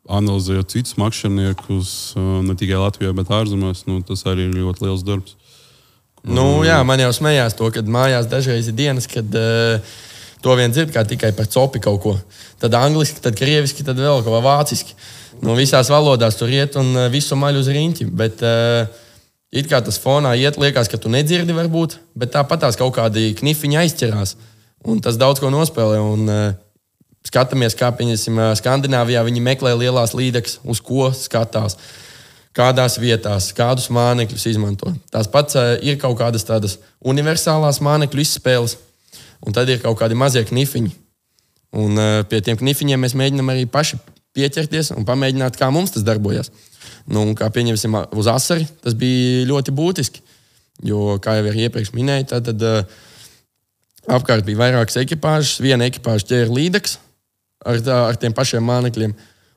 analizējot 0.08 0.72
citus 0.72 0.96
makšķerniekus, 1.00 1.92
ne 2.46 2.56
tikai 2.58 2.80
Latvijā, 2.80 3.12
bet 3.16 3.30
ārzemēs, 3.34 3.84
nu, 3.88 4.00
tas 4.06 4.24
arī 4.28 4.48
ir 4.48 4.56
ļoti 4.56 4.86
liels 4.86 5.04
darbs. 5.06 5.36
Nu, 6.26 6.64
jā, 6.66 6.80
man 6.86 7.00
jau 7.00 7.10
smējās 7.14 7.56
to, 7.58 7.68
ka 7.72 7.84
mājās 7.86 8.28
dažreiz 8.30 8.68
ir 8.68 8.76
dienas, 8.76 9.06
kad 9.10 9.36
uh, 9.38 9.98
to 10.42 10.54
vien 10.58 10.72
dzird 10.74 10.96
tikai 11.08 11.32
par 11.36 11.46
copi 11.46 11.80
kaut 11.82 12.00
ko. 12.02 12.14
Tad 12.60 12.74
angliski, 12.74 13.22
tad 13.22 13.38
krieviski, 13.38 13.86
tad 13.86 14.00
vēl 14.00 14.22
kaut 14.24 14.34
kā 14.34 14.42
vāciski. 14.44 14.96
Nu, 15.44 15.54
visās 15.54 15.90
valodās 15.92 16.36
tur 16.38 16.50
iet 16.50 16.76
un 16.80 16.90
visu 17.12 17.38
maļu 17.38 17.62
uz 17.62 17.70
riņķi. 17.70 18.08
Bet 18.18 18.42
uh, 18.42 18.90
it 19.54 19.70
kā 19.70 19.80
tas 19.84 20.00
fonā 20.02 20.34
iet, 20.40 20.58
liekas, 20.58 20.90
ka 20.90 20.98
tu 20.98 21.12
nedzirdi 21.12 21.54
varbūt, 21.56 21.98
bet 22.18 22.34
tāpat 22.34 22.66
tās 22.66 22.78
kaut 22.80 22.96
kādi 22.98 23.30
knifiņi 23.38 23.82
aizķerās. 23.84 24.34
Un 24.88 25.02
tas 25.02 25.18
daudz 25.18 25.42
ko 25.42 25.52
nospēlē. 25.54 26.00
Un, 26.02 26.26
uh, 26.26 26.67
skatāmies, 27.28 27.76
kā 27.78 27.90
piemēram 27.94 28.56
Skandināvijā 28.58 29.22
viņi 29.26 29.44
meklē 29.44 29.74
lielās 29.76 30.14
līdzekļus, 30.16 30.60
uz 30.64 30.82
ko 30.84 31.10
skatās 31.14 31.78
kādās 32.58 32.98
vietās, 32.98 33.52
kādus 33.54 33.88
mānekļus 33.94 34.48
izmanto. 34.50 34.90
Tās 35.12 35.28
pats 35.30 35.58
ir 35.84 35.98
kaut 36.00 36.18
kādas 36.18 36.46
tādas 36.48 36.78
universālās 37.06 37.80
mānekļu 37.84 38.24
izspēles, 38.24 38.78
un 39.46 39.54
tad 39.54 39.70
ir 39.70 39.82
kaut 39.84 40.00
kādi 40.00 40.18
mazie 40.18 40.42
knifiņi. 40.48 40.94
Un 41.78 42.00
pie 42.30 42.40
tiem 42.42 42.58
knifiņiem 42.58 43.04
mēs 43.04 43.14
mēģinām 43.18 43.52
arī 43.52 43.66
paši 43.70 44.00
pieķerties 44.36 44.94
un 44.96 45.06
pamēģināt, 45.08 45.58
kā 45.60 45.68
mums 45.74 45.92
tas 45.94 46.06
darbojas. 46.06 46.50
Nu, 47.08 47.24
kā 47.38 47.48
pieņemsim 47.52 47.94
uz 48.18 48.30
asari, 48.30 48.66
tas 48.82 48.96
bija 48.98 49.46
ļoti 49.48 49.74
būtiski. 49.76 50.24
Jo, 50.88 51.18
kā 51.22 51.38
jau 51.38 51.52
iepriekš 51.52 51.92
minēju, 51.94 52.28
tad, 52.32 52.48
tad 52.48 54.18
apkārt 54.18 54.46
bija 54.46 54.60
vairākas 54.60 54.98
ekipāžas. 55.00 55.58
Viena 55.62 55.88
ekipāža 55.90 56.28
ķēra 56.32 56.54
līdzekļus 56.54 56.98
ar, 57.64 57.82
tā- 57.84 58.04
ar 58.10 58.18
tiem 58.20 58.34
pašiem 58.34 58.64
mānekļiem, 58.64 59.14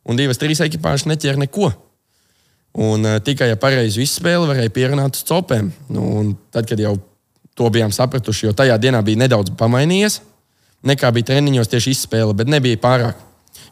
un 0.09 0.19
divas, 0.19 0.39
trīs 0.41 0.61
ekipāžas 0.63 1.07
neķēra 1.09 1.43
neko. 1.43 1.71
Un 2.81 3.03
uh, 3.03 3.17
tikai 3.19 3.49
ja 3.51 3.57
pareizi 3.59 4.05
izspēle, 4.05 4.47
varēja 4.47 4.71
pierunāt 4.71 5.17
uz 5.19 5.25
copēm. 5.27 5.73
Nu, 5.91 6.31
tad, 6.55 6.69
kad 6.69 6.79
jau 6.79 6.95
to 7.57 7.67
bijām 7.73 7.91
sapratuši, 7.91 8.47
jo 8.47 8.53
tajā 8.55 8.77
dienā 8.79 9.01
bija 9.03 9.19
nedaudz 9.25 9.51
pamainījies, 9.59 10.21
nekā 10.87 11.11
bija 11.11 11.33
treniņos 11.33 11.67
tieši 11.71 11.91
izspēle, 11.97 12.33
bet 12.37 12.47
nebija 12.47 12.79
pārāk. 12.79 13.19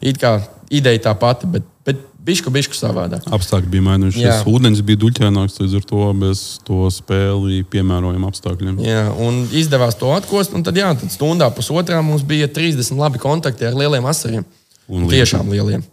It 0.04 0.20
kā 0.20 0.36
ideja 0.70 1.06
tā 1.08 1.14
pati, 1.18 1.48
bet, 1.48 1.64
bet 1.86 2.04
bišku, 2.24 2.52
bišku 2.52 2.76
savādāk. 2.76 3.24
Apstākļi 3.32 3.70
bija 3.72 3.86
mainījušies. 3.86 4.24
Jā. 4.24 4.36
Ūdens 4.48 4.82
bija 4.86 5.00
duļķēnāks, 5.02 5.58
līdz 5.62 5.76
ar 5.78 5.86
to 5.90 6.08
bez 6.20 6.42
to 6.66 6.90
spēli 6.94 7.62
piemērojam 7.72 8.26
apstākļiem. 8.28 8.80
Jā, 8.84 9.06
un 9.24 9.42
izdevās 9.56 9.98
to 10.00 10.12
atkost, 10.14 10.54
un 10.56 10.64
tad, 10.66 10.78
jā, 10.78 10.92
tad 11.00 11.12
stundā 11.14 11.50
pusotrā 11.54 12.00
mums 12.04 12.24
bija 12.26 12.50
30 12.50 13.00
labi 13.00 13.22
kontakti 13.22 13.68
ar 13.68 13.78
lieliem 13.78 14.06
asariem. 14.10 14.46
Un 14.90 15.08
Tiešām 15.10 15.50
lieliem. 15.52 15.84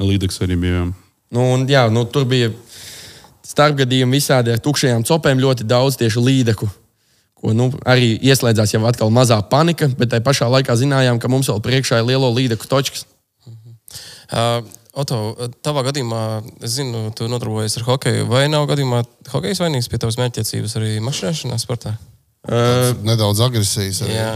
Līdeks 0.00 0.40
arī 0.44 0.56
bija. 0.60 0.84
Nu, 1.30 1.46
un, 1.54 1.66
jā, 1.70 1.84
nu, 1.92 2.06
tur 2.08 2.26
bija 2.28 2.50
starpgadījumi 3.46 4.18
visādi 4.18 4.54
ar 4.54 4.62
tukšajām 4.62 5.04
copēm, 5.06 5.42
ļoti 5.42 5.66
daudz 5.68 5.98
tieši 6.00 6.22
līdeku. 6.22 6.70
Ko 7.40 7.54
nu, 7.56 7.70
arī 7.88 8.12
ieslēdzās 8.20 8.74
jau 8.74 8.82
atkal 8.88 9.12
mazā 9.14 9.38
panika, 9.48 9.88
bet 9.96 10.12
tajā 10.12 10.24
pašā 10.24 10.48
laikā 10.52 10.76
zinājām, 10.76 11.20
ka 11.20 11.30
mums 11.32 11.48
vēl 11.48 11.62
priekšā 11.64 12.02
ir 12.02 12.10
lielo 12.10 12.28
līdeku 12.36 12.68
točkas. 12.68 13.06
Uh, 14.30 14.60
Oto, 14.98 15.16
tavā 15.62 15.84
gadījumā, 15.86 16.20
es 16.66 16.74
zinu, 16.80 17.12
tu 17.14 17.28
nodarbojies 17.30 17.76
ar 17.78 17.84
hokeju. 17.86 18.24
Vai 18.30 18.48
nav 18.50 18.66
gadījumā 18.66 19.04
hokejs 19.30 19.60
vainīgs 19.62 19.86
pie 19.90 20.00
tavas 20.02 20.18
mērķtiecības 20.18 20.74
arī 20.80 20.96
mašīnā 21.04 21.58
sportā? 21.62 21.94
Uh, 22.42 22.90
Nedaudz 23.06 23.42
agresijas. 23.44 24.00
Arī. 24.02 24.16
Jā. 24.16 24.32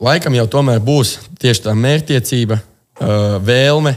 laikam 0.00 0.36
jau 0.38 0.46
tomēr 0.48 0.80
būs 0.80 1.18
tieši 1.42 1.66
tā 1.66 1.74
mērķtiecība, 1.76 2.56
uh, 2.56 3.36
vēlme, 3.44 3.96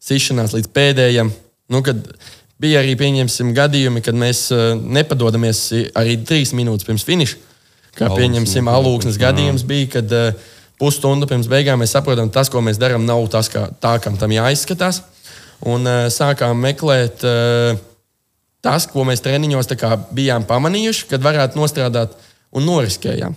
sišanās 0.00 0.54
līdz 0.56 0.70
pēdējiem. 0.72 1.32
Nu, 1.74 1.82
kad 1.84 2.00
bija 2.62 2.80
arī 2.80 2.94
pieņemsim, 2.96 3.52
gadījumi, 3.58 4.00
kad 4.06 4.16
mēs 4.16 4.46
uh, 4.54 4.72
nepadodamies 4.78 5.66
arī 5.98 6.16
trīs 6.24 6.54
minūtes 6.56 6.88
pirms 6.88 7.04
finiša. 7.04 7.42
Kā 7.98 8.06
Alūksnes 8.06 8.22
pieņemsim, 8.22 8.70
alūksnes 8.70 9.20
gadījums 9.20 9.66
bija, 9.68 9.90
kad 9.98 10.16
uh, 10.16 10.48
pusstundu 10.80 11.28
pirms 11.28 11.50
beigām 11.50 11.82
mēs 11.82 11.92
saprotam, 11.98 12.30
tas, 12.32 12.48
ko 12.48 12.62
mēs 12.64 12.80
darām, 12.80 13.04
nav 13.04 13.26
tas, 13.32 13.50
kā, 13.52 13.66
tā, 13.82 13.98
kam 14.00 14.16
tam 14.16 14.32
jāizskatās. 14.32 15.02
Un 15.66 15.86
uh, 15.88 16.06
sākām 16.12 16.60
meklēt 16.62 17.24
uh, 17.26 17.78
tas, 18.62 18.86
ko 18.90 19.04
mēs 19.08 19.22
treniņos 19.24 19.70
bijām 20.14 20.46
pamanījuši, 20.46 21.08
kad 21.10 21.24
varētu 21.24 21.58
nostrādāt 21.58 22.14
un 22.54 22.66
noriskējām. 22.68 23.34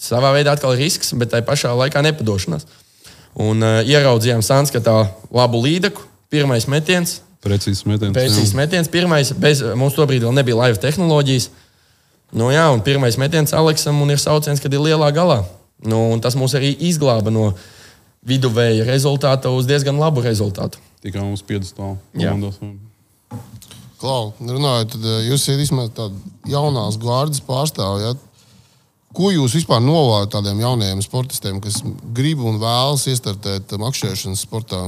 Savā 0.00 0.32
veidā 0.34 0.54
atkal 0.54 0.76
risks, 0.78 1.12
bet 1.18 1.32
tajā 1.32 1.46
pašā 1.46 1.72
laikā 1.74 2.02
nepadošanās. 2.06 2.66
Un 3.38 3.62
uh, 3.62 3.80
ieraudzījām 3.86 4.42
Sanskatā 4.42 5.04
labu 5.30 5.62
līdeku, 5.62 6.02
pirmais 6.30 6.66
metiens, 6.70 7.20
Precīzs 7.40 7.86
metiens. 7.88 8.12
jā. 8.52 8.58
metiens, 8.58 8.88
pirmais, 8.92 9.32
bez, 9.32 9.62
mums 9.78 9.96
tobrīd 9.96 10.26
vēl 10.26 10.34
nebija 10.36 10.58
laiva 10.58 10.80
tehnoloģijas. 10.80 11.48
Nu, 12.36 12.50
jā, 12.52 12.66
un 12.70 12.82
pirmais 12.84 13.16
metiens 13.18 13.54
Aleksam 13.56 14.02
un 14.04 14.12
ir 14.12 14.20
sauciens, 14.20 14.60
kad 14.60 14.74
ir 14.76 14.82
lielā 14.84 15.08
galā. 15.16 15.40
Nu, 15.80 16.12
tas 16.20 16.36
mūs 16.36 16.52
arī 16.58 16.74
izglāba 16.90 17.32
no 17.32 17.54
viduvēja 18.28 18.84
rezultāta 18.84 19.48
uz 19.56 19.64
diezgan 19.66 19.96
labu 19.98 20.20
rezultātu. 20.20 20.82
Tikai 21.00 21.22
mums 21.24 21.44
piedestāv. 21.46 21.96
Jā. 22.14 22.34
komandos. 22.34 22.60
Klau, 24.00 24.32
runājot, 24.40 24.94
tad 24.94 25.06
eh, 25.06 25.22
jūs 25.28 25.44
esat 25.44 25.60
vismaz 25.60 25.92
tādi 25.96 26.52
jaunās 26.52 26.96
gārdas 27.00 27.42
pārstāvji. 27.44 28.08
Ja? 28.08 28.16
Ko 29.16 29.32
jūs 29.34 29.56
vispār 29.58 29.82
novājat 29.82 30.36
tādiem 30.36 30.60
jauniem 30.62 31.00
sportistiem, 31.02 31.58
kas 31.62 31.80
grib 32.16 32.44
un 32.46 32.60
vēlas 32.62 33.08
iestartēt 33.10 33.74
makšķerēšanas 33.80 34.44
sportā? 34.46 34.84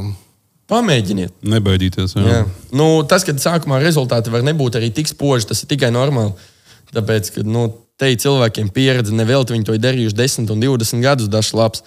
Pamēģiniet! 0.71 1.35
Nebaidīties. 1.45 2.15
Jā. 2.17 2.39
Jā. 2.39 2.43
Nu, 2.73 2.87
tas, 3.09 3.27
ka 3.27 3.35
sākumā 3.37 3.81
rezultāti 3.83 4.33
var 4.33 4.45
nebūt 4.47 4.79
arī 4.79 4.93
tik 4.95 5.11
spoži, 5.11 5.51
tas 5.51 5.65
ir 5.65 5.73
tikai 5.75 5.91
normāli. 5.93 6.33
Tāpēc, 6.93 7.33
ka 7.35 7.45
nu, 7.49 7.67
te 8.01 8.13
ir 8.13 8.21
cilvēkiem 8.23 8.71
pieredze, 8.73 9.13
nevelti 9.17 9.57
viņi 9.57 9.67
to 9.69 9.77
ir 9.77 9.83
darījuši 9.83 10.19
10 10.19 10.55
un 10.55 10.65
20 10.65 11.05
gadus, 11.05 11.31
dažs 11.33 11.53
labs. 11.57 11.85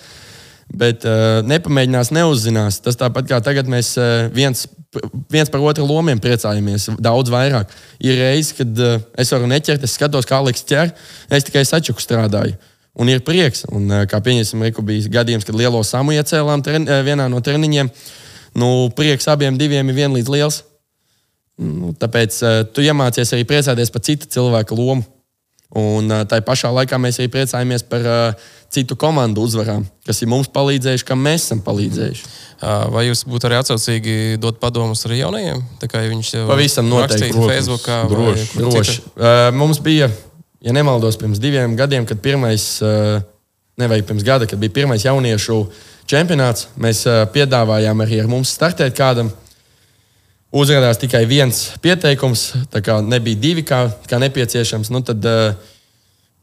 Bet 0.73 1.05
uh, 1.05 1.43
nepamēģinās, 1.45 2.09
neuzzinās. 2.15 2.79
Tas 2.83 2.97
tāpat 2.97 3.27
kā 3.29 3.37
tagad 3.43 3.69
mēs 3.69 3.93
uh, 4.01 4.25
viens, 4.33 4.65
viens 5.31 5.51
par 5.51 5.61
otru 5.61 5.85
lomiem 5.85 6.19
priecājamies 6.21 6.89
daudz 6.97 7.29
vairāk. 7.31 7.71
Ir 8.01 8.17
reizes, 8.17 8.55
kad 8.57 8.81
uh, 8.81 8.97
es 9.21 9.31
varu 9.35 9.49
neķert, 9.51 9.85
es 9.85 9.93
skatos, 9.95 10.25
kā 10.27 10.41
Aleks 10.41 10.65
ķer, 10.67 10.91
es 11.37 11.45
tikai 11.47 11.63
sačuku 11.69 12.01
strādāju. 12.01 12.57
Un 12.97 13.11
ir 13.11 13.21
prieks. 13.27 13.65
Un, 13.69 13.87
uh, 13.91 14.03
kā 14.09 14.19
pieņemsim, 14.25 14.65
Riku 14.65 14.83
bija 14.85 15.11
gadījums, 15.19 15.45
kad 15.47 15.57
lielo 15.59 15.83
samu 15.85 16.15
iecēlām 16.17 16.65
tren, 16.65 16.89
uh, 16.89 17.03
vienā 17.05 17.29
no 17.31 17.43
treniņiem. 17.45 17.91
Nu, 18.57 18.89
prieks 18.95 19.29
abiem 19.29 19.59
diviem 19.59 19.91
ir 19.91 19.99
vienlīdz 20.01 20.31
liels. 20.33 20.63
Nu, 21.61 21.93
tāpēc 21.95 22.41
uh, 22.41 22.61
tu 22.73 22.83
iemācies 22.83 23.31
arī 23.35 23.45
priecāties 23.47 23.93
par 23.93 24.03
citu 24.03 24.27
cilvēku 24.33 24.75
lomu. 24.79 25.05
Un 25.75 26.11
tā 26.29 26.37
pašā 26.45 26.69
laikā 26.71 26.97
mēs 27.01 27.17
arī 27.19 27.31
priecājamies 27.33 27.83
par 27.89 28.05
uh, 28.05 28.51
citu 28.75 28.95
komandu 28.99 29.43
uzvarām, 29.45 29.85
kas 30.05 30.21
ir 30.21 30.29
mums 30.31 30.49
palīdzējuši, 30.53 31.05
kam 31.07 31.21
mēs 31.25 31.47
esam 31.47 31.61
palīdzējuši. 31.65 32.27
Vai 32.93 33.05
jūs 33.07 33.25
būtu 33.29 33.49
arī 33.49 33.59
atsaucīgi 33.59 34.15
dot 34.41 34.59
padomus 34.61 35.03
arī 35.07 35.21
jaunajiem? 35.21 35.61
Tā 35.81 35.89
kā 35.91 36.01
viņš 36.05 36.31
jau 36.37 36.45
pavisam 36.49 36.87
noteikti 36.89 37.29
rakstīja 37.29 37.49
Facebookā. 37.51 37.99
droši, 38.11 38.47
droši. 38.59 38.97
Uh, 39.15 39.49
mums 39.55 39.81
bija, 39.83 40.09
ja 40.65 40.75
nemaldos, 40.75 41.19
pirms 41.21 41.41
diviem 41.43 41.75
gadiem, 41.79 42.07
kad 42.09 42.21
pirmais, 42.23 42.67
uh, 42.83 43.19
nevajag 43.81 44.07
pirms 44.11 44.27
gada, 44.27 44.49
kad 44.49 44.61
bija 44.61 44.75
pirmais 44.81 45.05
jauniešu 45.05 45.59
čempionāts, 46.09 46.69
mēs 46.79 47.03
piedāvājām 47.33 48.03
arī 48.05 48.21
ar 48.23 48.31
mums 48.31 48.53
startēt 48.55 48.95
kādam. 48.97 49.31
Uzrādījās 50.55 51.01
tikai 51.01 51.25
viens 51.27 51.57
pieteikums, 51.83 52.53
tā 52.71 52.79
kā 52.83 53.01
nebija 53.03 53.39
divi, 53.43 53.63
kā, 53.67 53.89
kā 54.07 54.19
nepieciešams. 54.23 54.87
Nu, 54.93 55.01
tad 55.03 55.25
uh, 55.27 55.73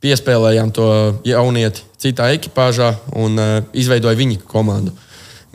piespēlējām 0.04 0.72
to 0.76 0.88
jaunieti 1.24 1.86
citā 2.02 2.28
ekipāžā 2.34 2.90
un 3.16 3.40
uh, 3.40 3.54
izveidoja 3.72 4.18
viņa 4.18 4.42
komandu. 4.50 4.92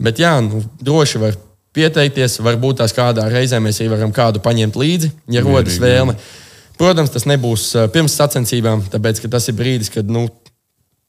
Bet 0.02 0.18
jā, 0.18 0.32
nu, 0.42 0.64
droši 0.82 1.22
var 1.22 1.38
pieteikties. 1.78 2.40
Varbūt 2.42 2.80
tās 2.82 2.94
kādā 2.96 3.28
reizē 3.30 3.62
mēs 3.62 3.78
arī 3.78 3.92
varam 3.94 4.14
kādu 4.14 4.42
paņemt 4.42 4.78
līdzi, 4.80 5.12
ja 5.36 5.44
rodas 5.46 5.78
vēlme. 5.82 6.18
Protams, 6.78 7.14
tas 7.14 7.30
nebūs 7.30 7.70
uh, 7.76 7.86
pirms 7.94 8.18
sacensībām, 8.18 8.88
tāpēc 8.90 9.22
tas 9.30 9.50
ir 9.50 9.58
brīdis, 9.58 9.94
kad 9.94 10.10
nu, 10.10 10.26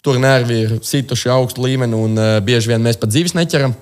tur 0.05 0.21
nervi 0.21 0.63
ir 0.67 0.79
situši 0.85 1.33
augstu 1.33 1.65
līmeni 1.65 1.97
un 1.97 2.17
uh, 2.17 2.37
bieži 2.45 2.75
vien 2.75 2.85
mēs 2.85 3.01
pat 3.01 3.09
dzīves 3.09 3.33
neķeram. 3.41 3.73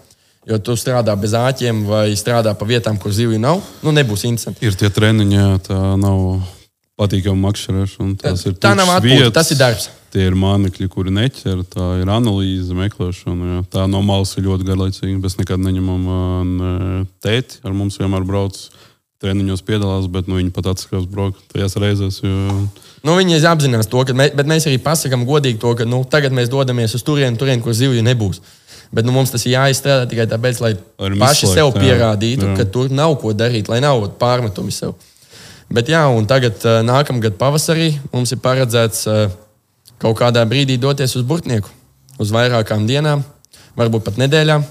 Jo 0.47 0.61
tu 0.63 0.77
strādā 0.79 1.11
bez 1.19 1.33
āķiem 1.35 1.81
vai 1.89 2.05
strādā 2.15 2.53
pa 2.55 2.65
vietām, 2.67 2.95
kur 3.01 3.11
zivju 3.11 3.39
nav. 3.41 3.59
Nu, 3.83 3.91
nebūs 3.91 4.23
interesanti. 4.29 4.63
Ir 4.63 4.77
tie 4.79 4.87
treniņi, 4.93 5.41
tā 5.65 5.79
nav 5.99 6.21
patīkama 6.97 7.49
makšķerēšana. 7.49 8.33
Ir 8.47 8.55
tā 8.61 8.71
nav 8.77 8.93
atpūta, 8.95 9.31
tas 9.35 9.51
ir 9.51 9.59
darbs. 9.59 9.89
Tie 10.13 10.23
ir 10.23 10.37
mānekļi, 10.39 10.87
kuri 10.89 11.11
neķer, 11.13 11.65
tā 11.67 11.87
ir 12.01 12.09
analīze, 12.09 12.71
meklēšana. 12.77 13.49
Jā. 13.51 13.63
Tā 13.75 13.87
no 13.91 13.99
malas 14.07 14.31
ir 14.39 14.47
ļoti 14.47 14.69
garlaicīga. 14.69 15.17
Mēs 15.19 15.35
nekad 15.41 15.61
neņemam 15.61 16.05
ne, 16.53 17.01
tēti, 17.23 17.59
ar 17.67 17.75
mums 17.75 17.99
vienmēr 17.99 18.23
brauc. 18.27 18.57
Treniņos 19.17 19.63
piedalās, 19.65 20.05
bet 20.13 20.29
nu, 20.29 20.37
viņi 20.37 20.51
pat 20.53 20.69
atskatās 20.71 21.07
braukt 21.09 21.41
tajās 21.51 21.75
reizēs. 21.81 22.21
Jo... 22.21 22.63
Nu, 23.03 23.15
viņi 23.17 23.41
apzinās 23.49 23.89
to, 23.89 24.03
ka 24.05 24.13
mēs, 24.15 24.35
mēs 24.47 24.67
arī 24.69 24.77
pasakām 24.81 25.25
godīgi 25.25 25.57
to, 25.61 25.73
ka 25.79 25.87
nu, 25.89 26.03
tagad 26.05 26.35
mēs 26.37 26.51
dodamies 26.53 26.93
uz 26.93 27.03
turieni, 27.05 27.39
turien, 27.41 27.63
kur 27.65 27.73
zivju 27.75 28.05
nebūs. 28.05 28.39
Bet 28.91 29.03
nu, 29.03 29.11
mums 29.11 29.33
tas 29.33 29.43
ir 29.45 29.57
jāizstrādā 29.57 30.07
tikai 30.07 30.27
tāpēc, 30.31 30.61
lai 30.63 30.71
Ar 30.75 31.15
paši 31.19 31.43
izslēgt, 31.47 31.57
sev 31.57 31.71
jā. 31.73 31.81
pierādītu, 31.81 32.47
Jā. 32.47 32.55
ka 32.59 32.65
tur 32.71 32.93
nav 32.93 33.17
ko 33.21 33.33
darīt, 33.35 33.67
lai 33.71 33.81
nav 33.83 34.05
pārmetumi 34.21 34.71
sev. 34.71 34.95
Bet 35.67 35.91
jā, 35.91 36.05
un 36.07 36.27
tagad, 36.29 36.61
ā, 36.63 36.79
nākamgad 36.87 37.35
pavasarī, 37.39 37.91
mums 38.13 38.31
ir 38.31 38.39
paredzēts 38.43 39.03
ā, 39.11 39.17
kaut 39.99 40.15
kādā 40.21 40.45
brīdī 40.47 40.79
doties 40.79 41.17
uz 41.19 41.27
Burtnieku, 41.27 41.71
uz 42.23 42.31
vairākām 42.31 42.87
dienām, 42.87 43.25
varbūt 43.75 44.07
pat 44.07 44.21
nedēļām. 44.23 44.63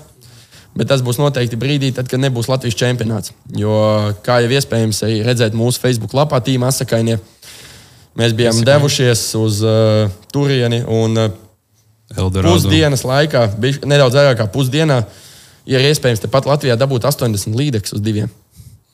Bet 0.76 0.90
tas 0.93 1.01
būs 1.05 1.16
noteikti 1.20 1.56
brīdī, 1.60 1.93
tad, 1.97 2.09
kad 2.09 2.20
nebūs 2.20 2.51
Latvijas 2.52 2.76
čempionāts. 2.76 3.32
Jo, 3.56 3.76
kā 4.24 4.43
jau 4.44 4.52
iespējams 4.52 5.05
redzēt 5.24 5.56
mūsu 5.56 5.80
Facebook 5.80 6.12
lapā, 6.16 6.40
Tīma 6.44 6.68
Asakainie, 6.68 7.16
mēs 8.16 8.34
bijām 8.36 8.60
devušies 8.64 9.22
uz 9.40 9.62
uh, 9.64 10.12
turieni 10.32 10.82
un 10.84 11.16
uh, 11.20 11.30
Eldorado. 12.15 12.55
pusdienas 12.55 13.03
laikā, 13.03 13.47
nedaudz 13.89 14.15
vairāk 14.15 14.39
kā 14.39 14.47
pusdienā, 14.53 15.01
ir 15.66 15.81
iespējams 15.89 16.23
tepat 16.23 16.47
Latvijā 16.47 16.77
dabūt 16.78 17.05
80 17.09 17.57
līdzekļus 17.59 17.97
uz 17.99 18.01
diviem. 18.05 18.31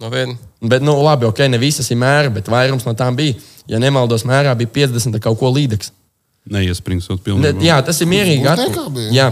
Nopietni. 0.00 0.38
Bet, 0.62 0.82
nu, 0.82 0.94
labi, 1.04 1.26
ok, 1.28 1.44
ne 1.52 1.58
visas 1.62 1.90
ir 1.92 1.98
mēra, 2.00 2.30
bet 2.32 2.48
vairums 2.50 2.86
no 2.88 2.94
tām 2.98 3.14
bija. 3.18 3.36
Ja 3.70 3.78
nemaldos, 3.78 4.24
mērā 4.26 4.54
bija 4.58 4.70
50 4.88 5.20
kaut 5.22 5.38
ko 5.38 5.50
līdzekļus. 5.54 5.92
Neiespringstot 6.50 7.20
Ne, 7.20 7.24
pilnībā. 7.28 7.62
jā, 7.62 7.76
tas 7.86 8.00
ir 8.02 8.08
mierīgi. 8.10 8.46
Atpū- 8.50 8.88
bija? 8.96 9.10
Jā, 9.14 9.26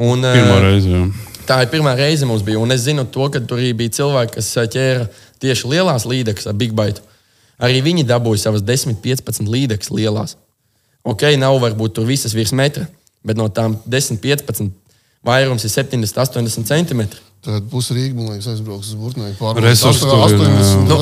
un, 0.00 0.22
Pirmā 0.24 0.54
uh, 0.56 0.62
reize. 0.64 0.88
Jā. 0.88 1.02
tā 1.46 1.58
ir 1.62 1.68
pirmā 1.74 1.92
reize 1.98 2.24
mums 2.24 2.40
bija. 2.46 2.58
Un 2.62 2.72
es 2.72 2.86
zinu 2.86 3.04
to, 3.04 3.26
ka 3.28 3.40
tur 3.44 3.58
bija 3.76 3.90
cilvēki, 3.98 4.32
kas 4.38 4.48
uh, 4.56 4.64
ķēra 4.64 5.08
tieši 5.44 5.68
lielās 5.74 6.06
līdzekļus 6.08 6.46
ar 6.48 6.54
Big 6.56 6.72
Bite. 6.72 7.02
Arī 7.60 7.82
viņi 7.84 8.06
dabūja 8.08 8.46
savas 8.46 8.62
10, 8.64 8.96
15 9.04 9.44
līdzekļus 9.52 9.90
lielās. 9.92 10.36
Ok, 11.04 11.22
nav 11.36 11.58
varbūt 11.60 11.92
tur 11.98 12.06
visas 12.08 12.32
virs 12.32 12.52
metra, 12.56 12.86
bet 13.26 13.40
no 13.40 13.48
tām 13.52 13.78
10, 13.88 14.20
15 14.22 14.72
vairums 15.24 15.64
ir 15.64 15.72
70, 15.72 16.20
80 16.20 16.68
centimetri. 16.68 17.22
Tad 17.44 17.66
pusi 17.68 17.92
Rīga, 17.92 18.14
man 18.16 18.30
liekas, 18.32 18.46
aizbrauks 18.54 18.88
uz 18.94 18.96
ir, 20.40 20.46
jā. 20.48 20.68
Nu, 20.88 20.96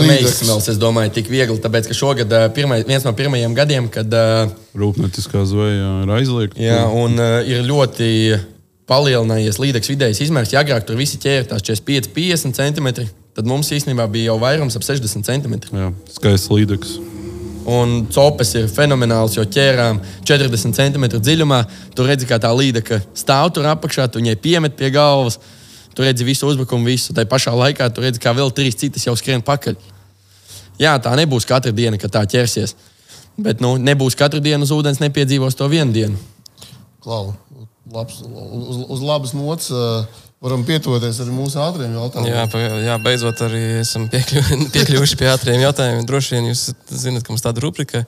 līdzekļus. 0.00 0.06
neizsmels, 0.08 0.68
es 0.72 0.78
domāju, 0.80 1.12
tik 1.18 1.28
viegli. 1.28 1.58
Tāpēc, 1.60 1.90
ka 1.90 1.96
šogad 1.96 2.32
pirmai, 2.56 2.78
viens 2.88 3.04
no 3.04 3.12
pirmajiem 3.16 3.52
gadiem, 3.58 3.90
kad 3.92 4.16
Rūpnieciskā 4.72 5.44
zveja 5.48 5.90
ir 6.06 6.14
aizliegta. 6.16 6.56
jā, 6.64 6.80
un, 6.96 7.20
ir 7.44 7.60
ļoti 7.68 8.08
palielinājies 8.88 9.60
līdzekļu 9.60 9.98
vidējais 9.98 10.24
izmērs. 10.24 10.56
Ja 10.56 10.64
agrāk 10.64 10.88
tur 10.88 10.96
visi 10.96 11.20
ķēra 11.20 11.50
tās 11.52 11.68
45, 11.68 12.08
50 12.16 12.56
centimetri, 12.56 13.10
tad 13.36 13.48
mums 13.48 13.68
īstenībā 13.76 14.08
bija 14.12 14.32
jau 14.32 14.40
vairums 14.40 14.80
ap 14.80 14.88
60 14.88 15.28
centimetri. 15.28 15.76
Jā, 15.76 15.92
skaists 16.16 16.52
līdzeklis. 16.52 16.96
Un 17.68 18.06
copes 18.10 18.54
ir 18.58 18.68
fenomenāls, 18.70 19.36
jo 19.36 19.44
ķērām 19.46 20.00
40 20.26 20.74
cm 20.74 21.08
dziļumā. 21.14 21.60
Tur 21.94 22.08
redzi, 22.10 22.26
kā 22.26 22.40
tā 22.42 22.50
līnija 22.56 23.02
stāv 23.14 23.52
tur 23.54 23.68
apakšā, 23.70 24.08
tu 24.10 24.22
viņai 24.22 24.36
piemet 24.42 24.78
pie 24.78 24.90
galvas. 24.94 25.38
Tur 25.92 26.08
redzi 26.08 26.26
visu 26.26 26.48
uzbrukumu, 26.48 26.88
visu. 26.88 27.14
Tā 27.14 27.26
pašā 27.28 27.52
laikā 27.54 27.90
tur 27.94 28.08
redzi, 28.08 28.22
kā 28.22 28.32
vēl 28.34 28.50
trīs 28.56 28.78
citas 28.80 29.06
jau 29.06 29.14
skrien 29.18 29.44
pakaļ. 29.44 29.76
Jā, 30.80 30.96
tā 31.02 31.12
nebūs 31.18 31.46
katra 31.46 31.70
diena, 31.74 32.00
kad 32.00 32.14
tā 32.14 32.24
ķersies. 32.26 32.74
Bet 33.40 33.62
nu, 33.64 33.76
nebūs 33.80 34.16
katru 34.18 34.42
dienu 34.44 34.66
uz 34.66 34.72
ūdens, 34.74 35.00
nepiedzīvos 35.00 35.56
to 35.56 35.68
vienu 35.72 35.94
dienu. 35.94 36.18
Klau, 37.02 37.32
labs, 37.92 38.20
uz, 38.22 38.82
uz 38.92 39.04
labas 39.04 39.32
nots 39.36 39.70
uh, 39.72 40.04
varam 40.42 40.64
pietuvoties 40.66 41.20
arī 41.22 41.34
mūsu 41.34 41.60
ātriem 41.62 41.94
jautājumiem. 41.96 42.34
Jā, 42.34 42.44
pa, 42.50 42.62
jā, 42.82 42.96
beidzot 43.02 43.42
arī 43.46 43.62
esam 43.80 44.08
piekļu, 44.12 44.42
piekļuvuši 44.74 45.18
pie 45.20 45.28
ātriem 45.32 45.62
jautājumiem. 45.62 46.06
Droši 46.08 46.36
vien 46.36 46.48
jūs 46.50 46.64
zinat, 46.90 47.24
ka 47.26 47.34
mums 47.34 47.44
tāda 47.44 47.62
rubrika. 47.64 48.04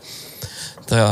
Tā, 0.91 1.05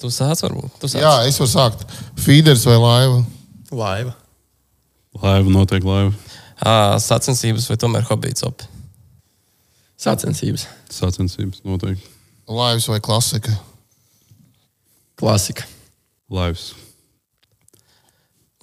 tu 0.00 0.10
sāc 0.14 0.42
varbūt? 0.44 0.80
Tu 0.82 0.90
sāc. 0.90 1.04
Jā, 1.04 1.14
es 1.30 1.38
varu 1.40 1.52
sākt. 1.52 1.86
Feeders 2.20 2.66
vai 2.68 2.76
laiva? 2.80 3.22
Laiva. 3.70 4.16
Laiva 5.22 5.54
notiek 5.54 5.86
laiva. 5.86 6.12
Ā, 6.60 6.74
Sacensības 7.00 7.70
vai 7.70 7.78
tomēr 7.80 8.04
hobijs 8.10 8.44
opi? 8.46 8.68
Sacensības. 10.00 10.66
Sacensības 10.92 11.62
notiek. 11.64 12.00
Laivas 12.50 12.88
vai 12.90 12.98
klasika? 13.04 13.52
Klasika. 15.20 15.66
Laivas. 16.32 16.70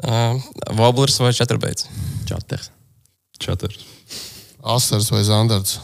Uh, 0.04 0.38
Voblers 0.78 1.18
vai 1.20 1.34
četrbeidz? 1.34 1.88
Čaters. 2.30 2.70
Četrs. 3.40 3.80
Asars 4.64 5.10
vai 5.12 5.24
Zandarts? 5.24 5.80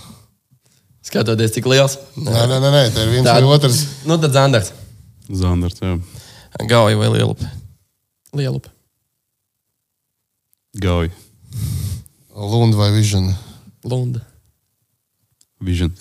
Skatoties, 1.03 1.51
cik 1.51 1.65
liels. 1.65 1.97
Nē, 2.15 2.31
nē, 2.47 2.57
nē, 2.61 2.69
nē 2.73 2.83
tā 2.93 3.03
ir 3.03 3.09
viens 3.11 3.25
Tā- 3.27 3.33
vai 3.41 3.49
otrs. 3.55 3.79
Nu, 4.05 4.17
tad 4.21 4.31
Zandars. 4.35 4.71
Zandarts. 5.29 5.81
Jā. 5.81 5.97
Gauja 6.69 6.97
vai 6.97 7.09
lielupa? 7.09 7.49
Lielupa. 8.37 8.69
Gauja. 10.79 11.11
Lunda 12.33 12.77
vai 12.77 12.91
Vižana? 12.95 13.33
Lunda. 13.83 14.21
Vision. 15.63 15.93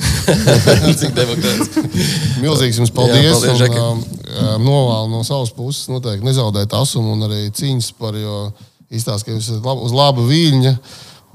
Cik 1.00 1.14
demokrātiski. 1.16 1.84
Milzīgs 2.42 2.80
jums 2.82 2.92
paldies. 2.94 3.22
Jā, 3.22 3.32
paldies, 3.36 3.62
un, 3.68 3.78
um, 3.78 4.02
um, 4.02 4.66
novēlu 4.66 5.12
no 5.12 5.22
savas 5.26 5.54
puses 5.56 5.88
noteikti 5.92 6.26
nezaudēt 6.26 6.74
asumu 6.78 7.16
un 7.16 7.26
arī 7.28 7.46
cīņas 7.54 7.92
par, 7.98 8.18
jo 8.18 8.44
izstāst, 8.92 9.26
ka 9.26 9.34
jūs 9.34 9.48
esat 9.48 9.66
lab, 9.66 9.82
uz 9.82 9.94
laba 9.96 10.26
viļņa. 10.28 10.76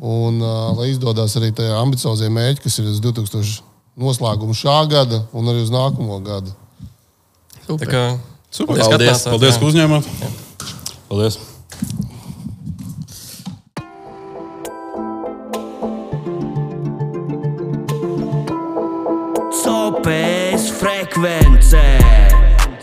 Un 0.07 0.43
uh, 0.43 0.77
lai 0.77 0.91
izdodas 0.91 1.33
arī 1.39 1.49
tie 1.57 1.71
ambiciozie 1.73 2.29
mērķi, 2.29 2.67
kas 2.67 2.79
ir 2.83 2.91
uz 2.91 3.01
2000 3.01 3.63
noslēgumu 3.97 4.53
šā 4.53 4.77
gada 4.91 5.23
un 5.33 5.49
arī 5.49 5.65
uz 5.65 5.73
nākamo 5.73 6.19
gadu. 6.25 6.53
Tā 7.67 7.87
kā 7.89 8.03
Super. 8.49 8.77
Paldies, 8.77 8.87
ka 8.87 8.95
Paldies. 8.95 9.23
Paldies, 9.27 9.53
jā. 9.53 9.59
ka 9.59 9.69
uzņēmāt. 9.71 10.07
Paldies. 11.09 11.39
Frekvencē 21.17 21.85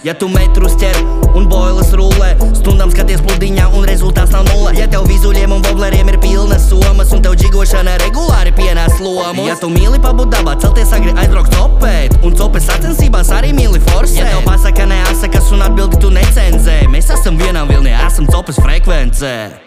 Ja 0.04 0.12
tu 0.12 0.26
metrus 0.28 0.74
ķer 0.76 0.98
un 1.32 1.46
boilas 1.48 1.88
rullē, 1.96 2.34
stundām 2.58 2.90
skaties 2.92 3.22
pludiņā 3.24 3.70
un 3.72 3.86
rezultāts 3.88 4.34
nav 4.34 4.44
nulle. 4.50 4.74
Ja 4.76 4.84
tev 4.92 5.06
vizuļiem 5.08 5.54
un 5.56 5.64
vobleriem 5.64 6.10
ir 6.12 6.18
pilnas 6.20 6.66
somas 6.68 7.14
un 7.16 7.24
tev 7.24 7.38
džigošana 7.40 7.96
regulāri 8.02 8.52
pienāc 8.52 9.00
lomu. 9.00 9.48
Ja 9.48 9.56
tu 9.56 9.72
mīli 9.72 10.02
pabūt 10.04 10.36
dabā, 10.36 10.58
celties 10.60 10.92
agri 10.92 11.16
aizbraukt 11.16 11.56
copēt 11.56 12.20
un 12.20 12.36
copes 12.36 12.68
sacensībās 12.68 13.32
arī 13.32 13.56
mīli 13.56 13.80
forsēt. 13.88 14.20
Ja 14.20 14.32
tev 14.34 14.44
pasaka 14.50 14.92
neasakas 14.92 15.52
un 15.56 15.64
atbildi 15.64 16.04
tu 16.04 16.12
necenzē, 16.12 16.82
mēs 16.92 17.14
esam 17.16 17.40
vienā 17.40 17.64
vilnī, 17.70 17.96
esam 18.04 18.28
copes 18.28 18.60
frekvencē. 18.60 19.63